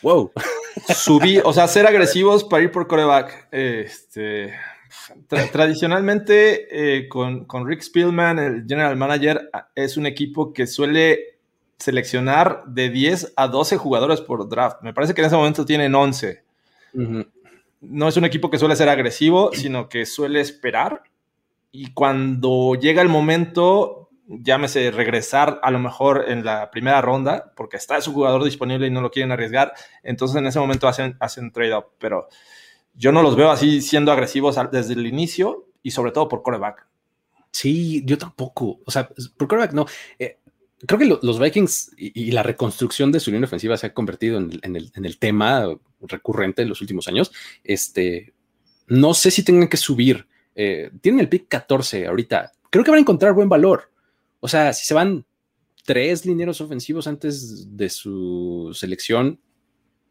Wow. 0.02 0.32
Subí, 0.94 1.38
o 1.38 1.52
sea, 1.52 1.66
ser 1.66 1.86
agresivos 1.86 2.44
para 2.44 2.62
ir 2.62 2.70
por 2.70 2.86
coreback. 2.86 3.48
Este, 3.50 4.54
tradicionalmente, 5.52 6.98
eh, 6.98 7.08
con, 7.08 7.46
Rick 7.66 7.82
Spielman, 7.82 8.38
el 8.38 8.64
general 8.66 8.96
manager, 8.96 9.50
es 9.74 9.96
un 9.96 10.06
equipo 10.06 10.52
que 10.52 10.66
suele 10.66 11.38
seleccionar 11.78 12.64
de 12.66 12.90
10 12.90 13.34
a 13.36 13.48
12 13.48 13.76
jugadores 13.76 14.20
por 14.20 14.48
draft. 14.48 14.82
Me 14.82 14.92
parece 14.92 15.14
que 15.14 15.20
en 15.20 15.26
ese 15.26 15.36
momento 15.36 15.64
tienen 15.64 15.94
11. 15.94 16.42
No 17.80 18.08
es 18.08 18.16
un 18.16 18.24
equipo 18.24 18.50
que 18.50 18.58
suele 18.58 18.76
ser 18.76 18.88
agresivo, 18.88 19.50
sino 19.52 19.88
que 19.88 20.04
suele 20.04 20.40
esperar. 20.40 21.02
Y 21.70 21.92
cuando 21.92 22.74
llega 22.74 23.02
el 23.02 23.08
momento, 23.08 24.07
llámese 24.28 24.90
regresar 24.90 25.58
a 25.62 25.70
lo 25.70 25.78
mejor 25.78 26.26
en 26.28 26.44
la 26.44 26.70
primera 26.70 27.00
ronda, 27.00 27.52
porque 27.56 27.76
está 27.76 28.00
su 28.00 28.12
jugador 28.12 28.44
disponible 28.44 28.86
y 28.86 28.90
no 28.90 29.00
lo 29.00 29.10
quieren 29.10 29.32
arriesgar, 29.32 29.72
entonces 30.02 30.36
en 30.36 30.46
ese 30.46 30.60
momento 30.60 30.86
hacen, 30.86 31.16
hacen 31.18 31.50
trade-up, 31.50 31.86
pero 31.98 32.28
yo 32.94 33.12
no 33.12 33.22
los 33.22 33.36
veo 33.36 33.50
así 33.50 33.80
siendo 33.80 34.12
agresivos 34.12 34.58
desde 34.70 34.94
el 34.94 35.06
inicio 35.06 35.66
y 35.82 35.92
sobre 35.92 36.12
todo 36.12 36.28
por 36.28 36.42
coreback. 36.42 36.86
Sí, 37.50 38.02
yo 38.04 38.18
tampoco, 38.18 38.80
o 38.84 38.90
sea, 38.90 39.08
por 39.36 39.48
coreback 39.48 39.72
no. 39.72 39.86
Eh, 40.18 40.38
creo 40.86 40.98
que 40.98 41.06
los 41.06 41.38
Vikings 41.40 41.92
y, 41.96 42.30
la 42.32 42.42
reconstrucción 42.42 43.10
de 43.10 43.20
su 43.20 43.30
línea 43.30 43.46
ofensiva 43.46 43.76
se 43.76 43.86
ha 43.86 43.94
convertido 43.94 44.38
en, 44.38 44.76
el, 44.76 45.18
tema 45.18 45.66
recurrente 46.00 46.62
en 46.62 46.68
los 46.68 46.80
últimos 46.80 47.08
años. 47.08 47.32
Este, 47.64 48.34
no 48.86 49.14
sé 49.14 49.30
si 49.30 49.42
tengan 49.42 49.68
que 49.68 49.76
subir. 49.76 50.26
Eh, 50.54 50.90
tienen 51.00 51.20
el 51.20 51.28
pick 51.28 51.48
14 51.48 52.06
ahorita. 52.06 52.52
Creo 52.70 52.84
que 52.84 52.90
van 52.90 52.98
a 52.98 53.00
encontrar 53.00 53.32
buen 53.32 53.48
valor. 53.48 53.90
O 54.40 54.48
sea, 54.48 54.72
si 54.72 54.86
se 54.86 54.94
van 54.94 55.24
tres 55.84 56.26
lineros 56.26 56.60
ofensivos 56.60 57.06
antes 57.06 57.76
de 57.76 57.88
su 57.88 58.70
selección, 58.74 59.40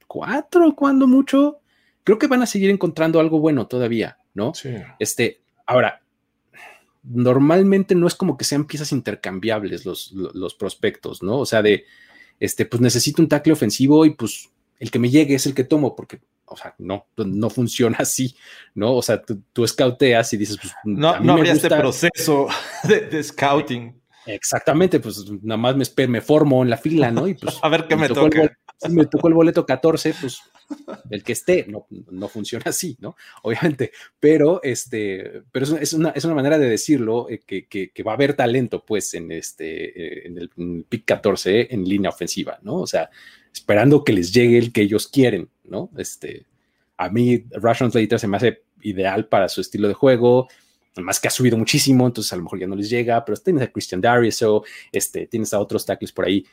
cuatro, 0.07 0.75
cuando 0.75 1.07
mucho. 1.07 1.59
Creo 2.03 2.17
que 2.17 2.27
van 2.27 2.41
a 2.41 2.47
seguir 2.47 2.69
encontrando 2.69 3.19
algo 3.19 3.39
bueno 3.39 3.67
todavía, 3.67 4.17
¿no? 4.33 4.53
Sí. 4.53 4.69
Este, 4.97 5.41
ahora, 5.65 6.01
normalmente 7.03 7.95
no 7.95 8.07
es 8.07 8.15
como 8.15 8.37
que 8.37 8.45
sean 8.45 8.65
piezas 8.65 8.91
intercambiables 8.91 9.85
los, 9.85 10.11
los, 10.13 10.55
prospectos, 10.55 11.21
¿no? 11.21 11.39
O 11.39 11.45
sea, 11.45 11.61
de, 11.61 11.85
este, 12.39 12.65
pues 12.65 12.81
necesito 12.81 13.21
un 13.21 13.27
tackle 13.27 13.53
ofensivo 13.53 14.05
y 14.05 14.11
pues 14.11 14.49
el 14.79 14.91
que 14.91 14.99
me 14.99 15.09
llegue 15.09 15.35
es 15.35 15.45
el 15.45 15.53
que 15.53 15.63
tomo, 15.63 15.95
porque, 15.95 16.21
o 16.45 16.55
sea, 16.55 16.75
no, 16.77 17.07
no 17.17 17.49
funciona 17.51 17.97
así, 17.99 18.35
¿no? 18.73 18.95
O 18.95 19.01
sea, 19.01 19.21
tú, 19.21 19.41
tú 19.53 19.67
scouteas 19.67 20.31
y 20.33 20.37
dices, 20.37 20.57
pues, 20.61 20.73
no, 20.83 21.19
no 21.19 21.33
habría 21.33 21.53
este 21.53 21.69
proceso 21.69 22.47
de, 22.83 23.23
scouting. 23.23 23.96
Exactamente, 24.27 24.99
pues 24.99 25.25
nada 25.41 25.57
más 25.57 25.75
me, 25.75 26.07
me 26.07 26.21
formo 26.21 26.63
en 26.63 26.69
la 26.69 26.77
fila, 26.77 27.11
¿no? 27.11 27.27
Y 27.27 27.33
pues, 27.33 27.57
a 27.63 27.69
ver 27.69 27.87
qué 27.87 27.95
me, 27.95 28.07
toca 28.07 28.57
si 28.77 28.91
me 28.91 29.05
tocó 29.05 29.27
el 29.27 29.33
boleto 29.33 29.65
14, 29.65 30.13
pues 30.21 30.41
el 31.09 31.23
que 31.23 31.33
esté, 31.33 31.65
no, 31.67 31.87
no 31.89 32.27
funciona 32.27 32.65
así, 32.67 32.97
¿no? 32.99 33.15
Obviamente, 33.41 33.91
pero, 34.19 34.61
este, 34.63 35.41
pero 35.51 35.65
es, 35.77 35.93
una, 35.93 36.09
es 36.09 36.25
una 36.25 36.35
manera 36.35 36.59
de 36.59 36.69
decirlo 36.69 37.27
eh, 37.29 37.41
que, 37.45 37.67
que, 37.67 38.03
va 38.03 38.11
a 38.11 38.15
haber 38.15 38.35
talento, 38.35 38.83
pues, 38.85 39.13
en, 39.13 39.31
este, 39.31 39.85
eh, 39.85 40.27
en 40.27 40.37
el, 40.37 40.85
pick 40.87 41.05
14 41.05 41.73
en 41.73 41.85
línea 41.85 42.09
ofensiva, 42.09 42.59
¿no? 42.61 42.75
O 42.75 42.87
sea, 42.87 43.09
esperando 43.51 44.03
que 44.03 44.13
les 44.13 44.31
llegue 44.31 44.57
el 44.57 44.71
que 44.71 44.81
ellos 44.81 45.07
quieren, 45.07 45.49
¿no? 45.63 45.89
Este, 45.97 46.45
a 46.97 47.09
mí, 47.09 47.45
Russian 47.51 47.91
Slater 47.91 48.19
se 48.19 48.27
me 48.27 48.37
hace 48.37 48.61
ideal 48.81 49.27
para 49.27 49.49
su 49.49 49.61
estilo 49.61 49.87
de 49.87 49.95
juego, 49.95 50.47
más 51.03 51.19
que 51.19 51.27
ha 51.27 51.31
subido 51.31 51.57
muchísimo, 51.57 52.05
entonces 52.05 52.31
a 52.33 52.35
lo 52.35 52.43
mejor 52.43 52.59
ya 52.59 52.67
no 52.67 52.75
les 52.75 52.89
llega, 52.89 53.23
pero 53.25 53.37
tienes 53.37 53.63
a 53.63 53.71
Christian 53.71 54.01
Darius 54.01 54.41
o 54.43 54.63
este, 54.91 55.27
tienes 55.27 55.53
a 55.53 55.59
otros 55.59 55.85
tackles 55.85 56.11
por 56.11 56.25
ahí 56.25 56.45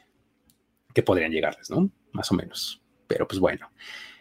que 0.93 1.03
podrían 1.03 1.33
llegarles, 1.33 1.71
¿no? 1.71 1.91
Más 2.12 2.31
o 2.31 2.35
menos. 2.35 2.81
Pero 3.07 3.27
pues 3.27 3.41
bueno. 3.41 3.71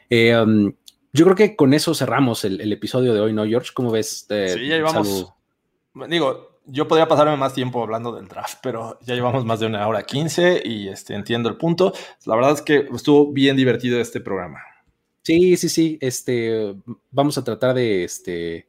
Eh, 0.09 0.35
um, 0.35 0.73
yo 1.13 1.25
creo 1.25 1.35
que 1.35 1.55
con 1.55 1.73
eso 1.73 1.93
cerramos 1.93 2.43
el, 2.43 2.71
episodio 2.71 3.13
de 3.13 3.19
hoy, 3.19 3.33
¿no, 3.33 3.45
George? 3.45 3.69
¿Cómo 3.73 3.91
ves? 3.91 4.25
Eh, 4.29 4.49
sí, 4.55 4.67
ya 4.67 4.77
llevamos. 4.77 5.31
Digo, 6.09 6.59
yo 6.65 6.87
podría 6.87 7.07
pasarme 7.07 7.37
más 7.37 7.53
tiempo 7.53 7.83
hablando 7.83 8.13
del 8.13 8.27
draft, 8.27 8.59
pero 8.63 8.97
ya 9.01 9.13
llevamos 9.13 9.45
más 9.45 9.59
de 9.59 9.67
una 9.67 9.87
hora 9.87 10.03
quince 10.03 10.61
y 10.65 10.87
este, 10.87 11.13
entiendo 11.13 11.49
el 11.49 11.57
punto. 11.57 11.93
La 12.25 12.35
verdad 12.35 12.53
es 12.53 12.61
que 12.61 12.87
estuvo 12.93 13.31
bien 13.31 13.55
divertido 13.55 13.99
este 13.99 14.21
programa. 14.21 14.59
Sí, 15.21 15.55
sí, 15.55 15.69
sí. 15.69 15.97
Este, 16.01 16.75
vamos 17.11 17.37
a 17.37 17.43
tratar 17.43 17.75
de, 17.75 18.03
este, 18.03 18.67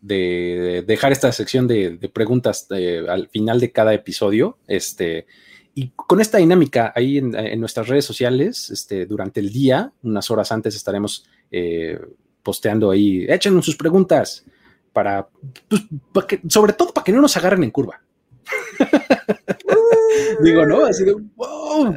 de 0.00 0.82
dejar 0.86 1.12
esta 1.12 1.30
sección 1.32 1.66
de, 1.66 2.10
preguntas 2.12 2.66
eh, 2.70 3.04
al 3.08 3.28
final 3.28 3.60
de 3.60 3.72
cada 3.72 3.94
episodio. 3.94 4.58
Este, 4.66 5.26
y 5.74 5.90
con 5.90 6.20
esta 6.20 6.38
dinámica 6.38 6.92
ahí 6.94 7.18
en, 7.18 7.60
nuestras 7.60 7.88
redes 7.88 8.04
sociales, 8.04 8.70
este, 8.70 9.06
durante 9.06 9.40
el 9.40 9.52
día, 9.52 9.92
unas 10.02 10.30
horas 10.30 10.52
antes 10.52 10.74
estaremos 10.74 11.26
eh, 11.50 11.98
posteando 12.42 12.90
ahí, 12.90 13.26
échenos 13.28 13.64
sus 13.64 13.76
preguntas 13.76 14.44
para, 14.92 15.28
pues, 15.68 16.28
sobre 16.48 16.72
todo 16.72 16.92
para 16.92 17.04
que 17.04 17.12
no 17.12 17.20
nos 17.20 17.36
agarren 17.36 17.64
en 17.64 17.70
curva. 17.70 18.02
Digo, 20.42 20.66
¿no? 20.66 20.84
Así 20.84 21.04
de, 21.04 21.14
wow. 21.36 21.94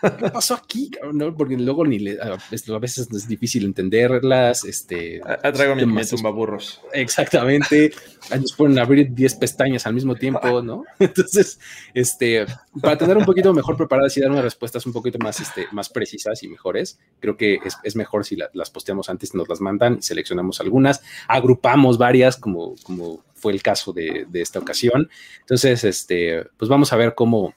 ¿Qué 0.00 0.30
pasó 0.30 0.54
aquí? 0.54 0.90
¿No? 1.12 1.34
Porque 1.34 1.56
luego 1.56 1.84
ni 1.84 1.98
le, 1.98 2.18
a 2.20 2.78
veces 2.78 3.08
es 3.10 3.28
difícil 3.28 3.64
entenderlas. 3.64 4.64
Este, 4.64 5.20
traigo 5.52 5.74
mi 5.74 5.84
burros. 6.32 6.80
Exactamente. 6.92 7.92
Nos 8.30 8.52
pueden 8.52 8.78
abrir 8.78 9.12
10 9.12 9.34
pestañas 9.36 9.86
al 9.86 9.94
mismo 9.94 10.14
tiempo, 10.14 10.62
¿no? 10.62 10.84
Entonces, 10.98 11.58
este, 11.94 12.46
para 12.80 12.96
tener 12.96 13.16
un 13.16 13.24
poquito 13.24 13.52
mejor 13.52 13.76
preparadas 13.76 14.16
y 14.16 14.20
dar 14.20 14.30
unas 14.30 14.44
respuestas 14.44 14.86
un 14.86 14.92
poquito 14.92 15.18
más, 15.18 15.40
este, 15.40 15.66
más 15.72 15.88
precisas 15.88 16.42
y 16.42 16.48
mejores, 16.48 16.98
creo 17.20 17.36
que 17.36 17.58
es, 17.64 17.76
es 17.82 17.96
mejor 17.96 18.24
si 18.24 18.36
las 18.36 18.70
posteamos 18.70 19.08
antes, 19.08 19.34
nos 19.34 19.48
las 19.48 19.60
mandan 19.60 20.00
seleccionamos 20.02 20.60
algunas, 20.60 21.02
agrupamos 21.28 21.98
varias, 21.98 22.36
como, 22.36 22.74
como 22.82 23.24
fue 23.34 23.52
el 23.52 23.62
caso 23.62 23.92
de, 23.92 24.26
de 24.28 24.40
esta 24.40 24.58
ocasión. 24.58 25.08
Entonces, 25.40 25.84
este, 25.84 26.44
pues 26.56 26.68
vamos 26.68 26.92
a 26.92 26.96
ver 26.96 27.14
cómo 27.14 27.54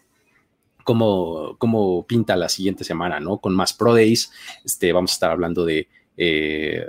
cómo, 1.58 2.06
pinta 2.08 2.36
la 2.36 2.50
siguiente 2.50 2.84
semana, 2.84 3.20
¿no? 3.20 3.38
Con 3.38 3.56
más 3.56 3.74
Pro 3.74 3.94
Days, 3.94 4.32
este, 4.66 4.92
vamos 4.92 5.12
a 5.12 5.14
estar 5.14 5.32
hablando 5.32 5.66
de 5.66 5.88
eh, 6.18 6.86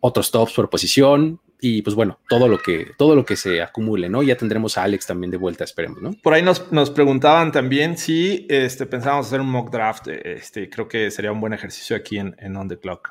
otros 0.00 0.30
tops 0.30 0.52
por 0.52 0.70
posición 0.70 1.40
y 1.60 1.82
pues 1.82 1.96
bueno, 1.96 2.18
todo 2.28 2.48
lo 2.48 2.58
que, 2.58 2.92
todo 2.98 3.14
lo 3.14 3.24
que 3.24 3.36
se 3.36 3.62
acumule, 3.62 4.08
¿no? 4.08 4.22
Ya 4.22 4.36
tendremos 4.36 4.76
a 4.76 4.84
Alex 4.84 5.06
también 5.06 5.30
de 5.30 5.36
vuelta, 5.36 5.64
esperemos, 5.64 6.02
¿no? 6.02 6.12
Por 6.22 6.34
ahí 6.34 6.42
nos, 6.42 6.60
preguntaban 6.90 7.50
también 7.50 7.96
si 7.96 8.46
este, 8.48 8.86
pensábamos 8.86 9.26
hacer 9.26 9.40
un 9.40 9.50
mock 9.50 9.70
draft, 9.70 10.08
este, 10.08 10.68
creo 10.68 10.86
que 10.86 11.10
sería 11.10 11.32
un 11.32 11.40
buen 11.40 11.52
ejercicio 11.52 11.96
aquí 11.96 12.18
en, 12.18 12.36
en 12.38 12.56
On 12.56 12.68
The 12.68 12.78
Clock. 12.78 13.10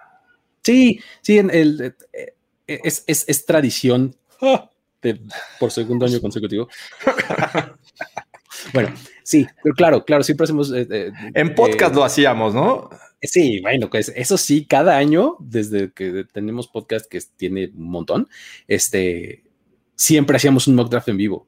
Sí, 0.64 1.00
sí, 1.22 1.38
en 1.38 1.50
el, 1.52 1.96
eh, 2.14 2.36
es, 2.68 3.04
es, 3.08 3.46
tradición 3.46 4.16
por 5.60 5.72
segundo 5.72 6.06
año 6.06 6.20
consecutivo. 6.22 6.68
bueno, 8.74 8.94
Sí, 9.26 9.48
pero 9.64 9.74
claro, 9.74 10.06
claro, 10.06 10.24
siempre 10.24 10.44
hacemos... 10.44 10.72
Eh, 10.72 10.88
eh, 10.88 11.12
en 11.34 11.56
podcast 11.56 11.96
lo 11.96 12.04
hacíamos, 12.04 12.54
¿no? 12.54 12.92
Sí, 13.24 13.60
bueno, 13.60 13.90
pues 13.90 14.14
eso 14.16 14.38
sí, 14.38 14.68
cada 14.68 14.98
año, 14.98 15.36
desde 15.40 15.92
que 15.94 16.26
tenemos 16.32 16.68
podcast 16.68 17.08
que 17.10 17.20
tiene 17.36 17.72
un 17.76 17.90
montón, 17.90 18.30
este, 18.68 19.44
siempre 19.96 20.38
hacíamos 20.38 20.68
un 20.68 20.76
mock 20.76 20.92
draft 20.92 21.10
en 21.10 21.18
vivo. 21.18 21.48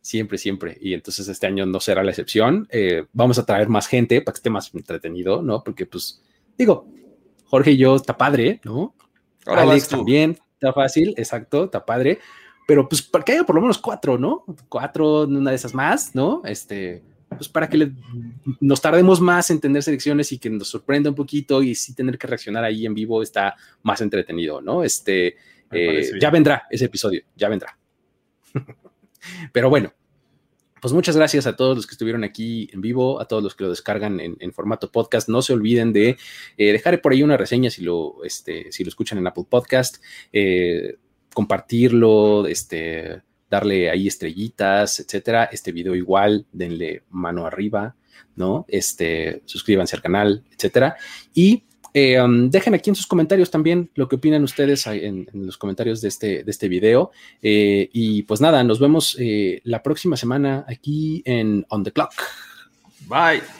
Siempre, 0.00 0.38
siempre. 0.38 0.78
Y 0.80 0.94
entonces 0.94 1.28
este 1.28 1.46
año 1.46 1.66
no 1.66 1.78
será 1.78 2.02
la 2.02 2.10
excepción. 2.10 2.66
Eh, 2.70 3.04
vamos 3.12 3.38
a 3.38 3.44
traer 3.44 3.68
más 3.68 3.86
gente 3.86 4.22
para 4.22 4.32
que 4.32 4.38
esté 4.38 4.48
más 4.48 4.74
entretenido, 4.74 5.42
¿no? 5.42 5.62
Porque, 5.62 5.84
pues, 5.84 6.22
digo, 6.56 6.88
Jorge 7.44 7.72
y 7.72 7.76
yo, 7.76 7.96
está 7.96 8.16
padre, 8.16 8.62
¿no? 8.64 8.94
Ahora 9.44 9.62
Alex 9.62 9.88
también, 9.88 10.38
está 10.54 10.72
fácil, 10.72 11.12
exacto, 11.18 11.64
está 11.64 11.84
padre. 11.84 12.18
Pero, 12.70 12.88
pues, 12.88 13.02
para 13.02 13.24
que 13.24 13.32
haya 13.32 13.42
por 13.42 13.56
lo 13.56 13.62
menos 13.62 13.78
cuatro, 13.78 14.16
¿no? 14.16 14.44
Cuatro, 14.68 15.22
una 15.24 15.50
de 15.50 15.56
esas 15.56 15.74
más, 15.74 16.14
¿no? 16.14 16.40
Este, 16.44 17.02
pues 17.28 17.48
para 17.48 17.68
que 17.68 17.90
nos 18.60 18.80
tardemos 18.80 19.20
más 19.20 19.50
en 19.50 19.58
tener 19.58 19.82
selecciones 19.82 20.30
y 20.30 20.38
que 20.38 20.50
nos 20.50 20.68
sorprenda 20.68 21.10
un 21.10 21.16
poquito 21.16 21.64
y 21.64 21.74
sí 21.74 21.96
tener 21.96 22.16
que 22.16 22.28
reaccionar 22.28 22.62
ahí 22.62 22.86
en 22.86 22.94
vivo 22.94 23.24
está 23.24 23.56
más 23.82 24.00
entretenido, 24.02 24.60
¿no? 24.60 24.84
Este, 24.84 25.36
eh, 25.72 26.12
ya 26.20 26.30
vendrá 26.30 26.62
ese 26.70 26.84
episodio, 26.84 27.24
ya 27.34 27.48
vendrá. 27.48 27.76
Pero 29.52 29.68
bueno, 29.68 29.92
pues 30.80 30.94
muchas 30.94 31.16
gracias 31.16 31.48
a 31.48 31.56
todos 31.56 31.74
los 31.74 31.88
que 31.88 31.94
estuvieron 31.94 32.22
aquí 32.22 32.70
en 32.72 32.82
vivo, 32.82 33.20
a 33.20 33.26
todos 33.26 33.42
los 33.42 33.56
que 33.56 33.64
lo 33.64 33.70
descargan 33.70 34.20
en, 34.20 34.52
formato 34.52 34.92
podcast. 34.92 35.28
No 35.28 35.42
se 35.42 35.54
olviden 35.54 35.92
de 35.92 36.16
eh, 36.56 36.70
dejar 36.70 37.02
por 37.02 37.10
ahí 37.10 37.24
una 37.24 37.36
reseña 37.36 37.68
si 37.68 37.82
lo, 37.82 38.22
este, 38.22 38.70
si 38.70 38.84
lo 38.84 38.90
escuchan 38.90 39.18
en 39.18 39.26
Apple 39.26 39.46
Podcast, 39.50 40.00
eh, 40.32 40.98
compartirlo, 41.34 42.46
este, 42.46 43.22
darle 43.50 43.90
ahí 43.90 44.06
estrellitas, 44.06 45.00
etcétera. 45.00 45.44
Este 45.52 45.72
video 45.72 45.94
igual, 45.94 46.46
denle 46.52 47.02
mano 47.10 47.46
arriba, 47.46 47.96
¿no? 48.36 48.64
Este, 48.68 49.42
suscríbanse 49.44 49.96
al 49.96 50.02
canal, 50.02 50.44
etcétera. 50.50 50.96
Y 51.34 51.64
eh, 51.92 52.20
um, 52.20 52.48
dejen 52.50 52.74
aquí 52.74 52.90
en 52.90 52.96
sus 52.96 53.06
comentarios 53.06 53.50
también 53.50 53.90
lo 53.94 54.08
que 54.08 54.16
opinan 54.16 54.44
ustedes 54.44 54.86
en, 54.86 55.28
los 55.32 55.58
comentarios 55.58 56.00
de 56.00 56.08
este, 56.08 56.44
de 56.44 56.50
este 56.50 56.68
video. 56.68 57.10
Eh, 57.42 57.88
y 57.92 58.22
pues 58.22 58.40
nada, 58.40 58.62
nos 58.62 58.78
vemos 58.78 59.16
eh, 59.18 59.60
la 59.64 59.82
próxima 59.82 60.16
semana 60.16 60.64
aquí 60.68 61.22
en 61.24 61.66
On 61.68 61.82
the 61.82 61.92
Clock. 61.92 62.12
Bye. 63.08 63.59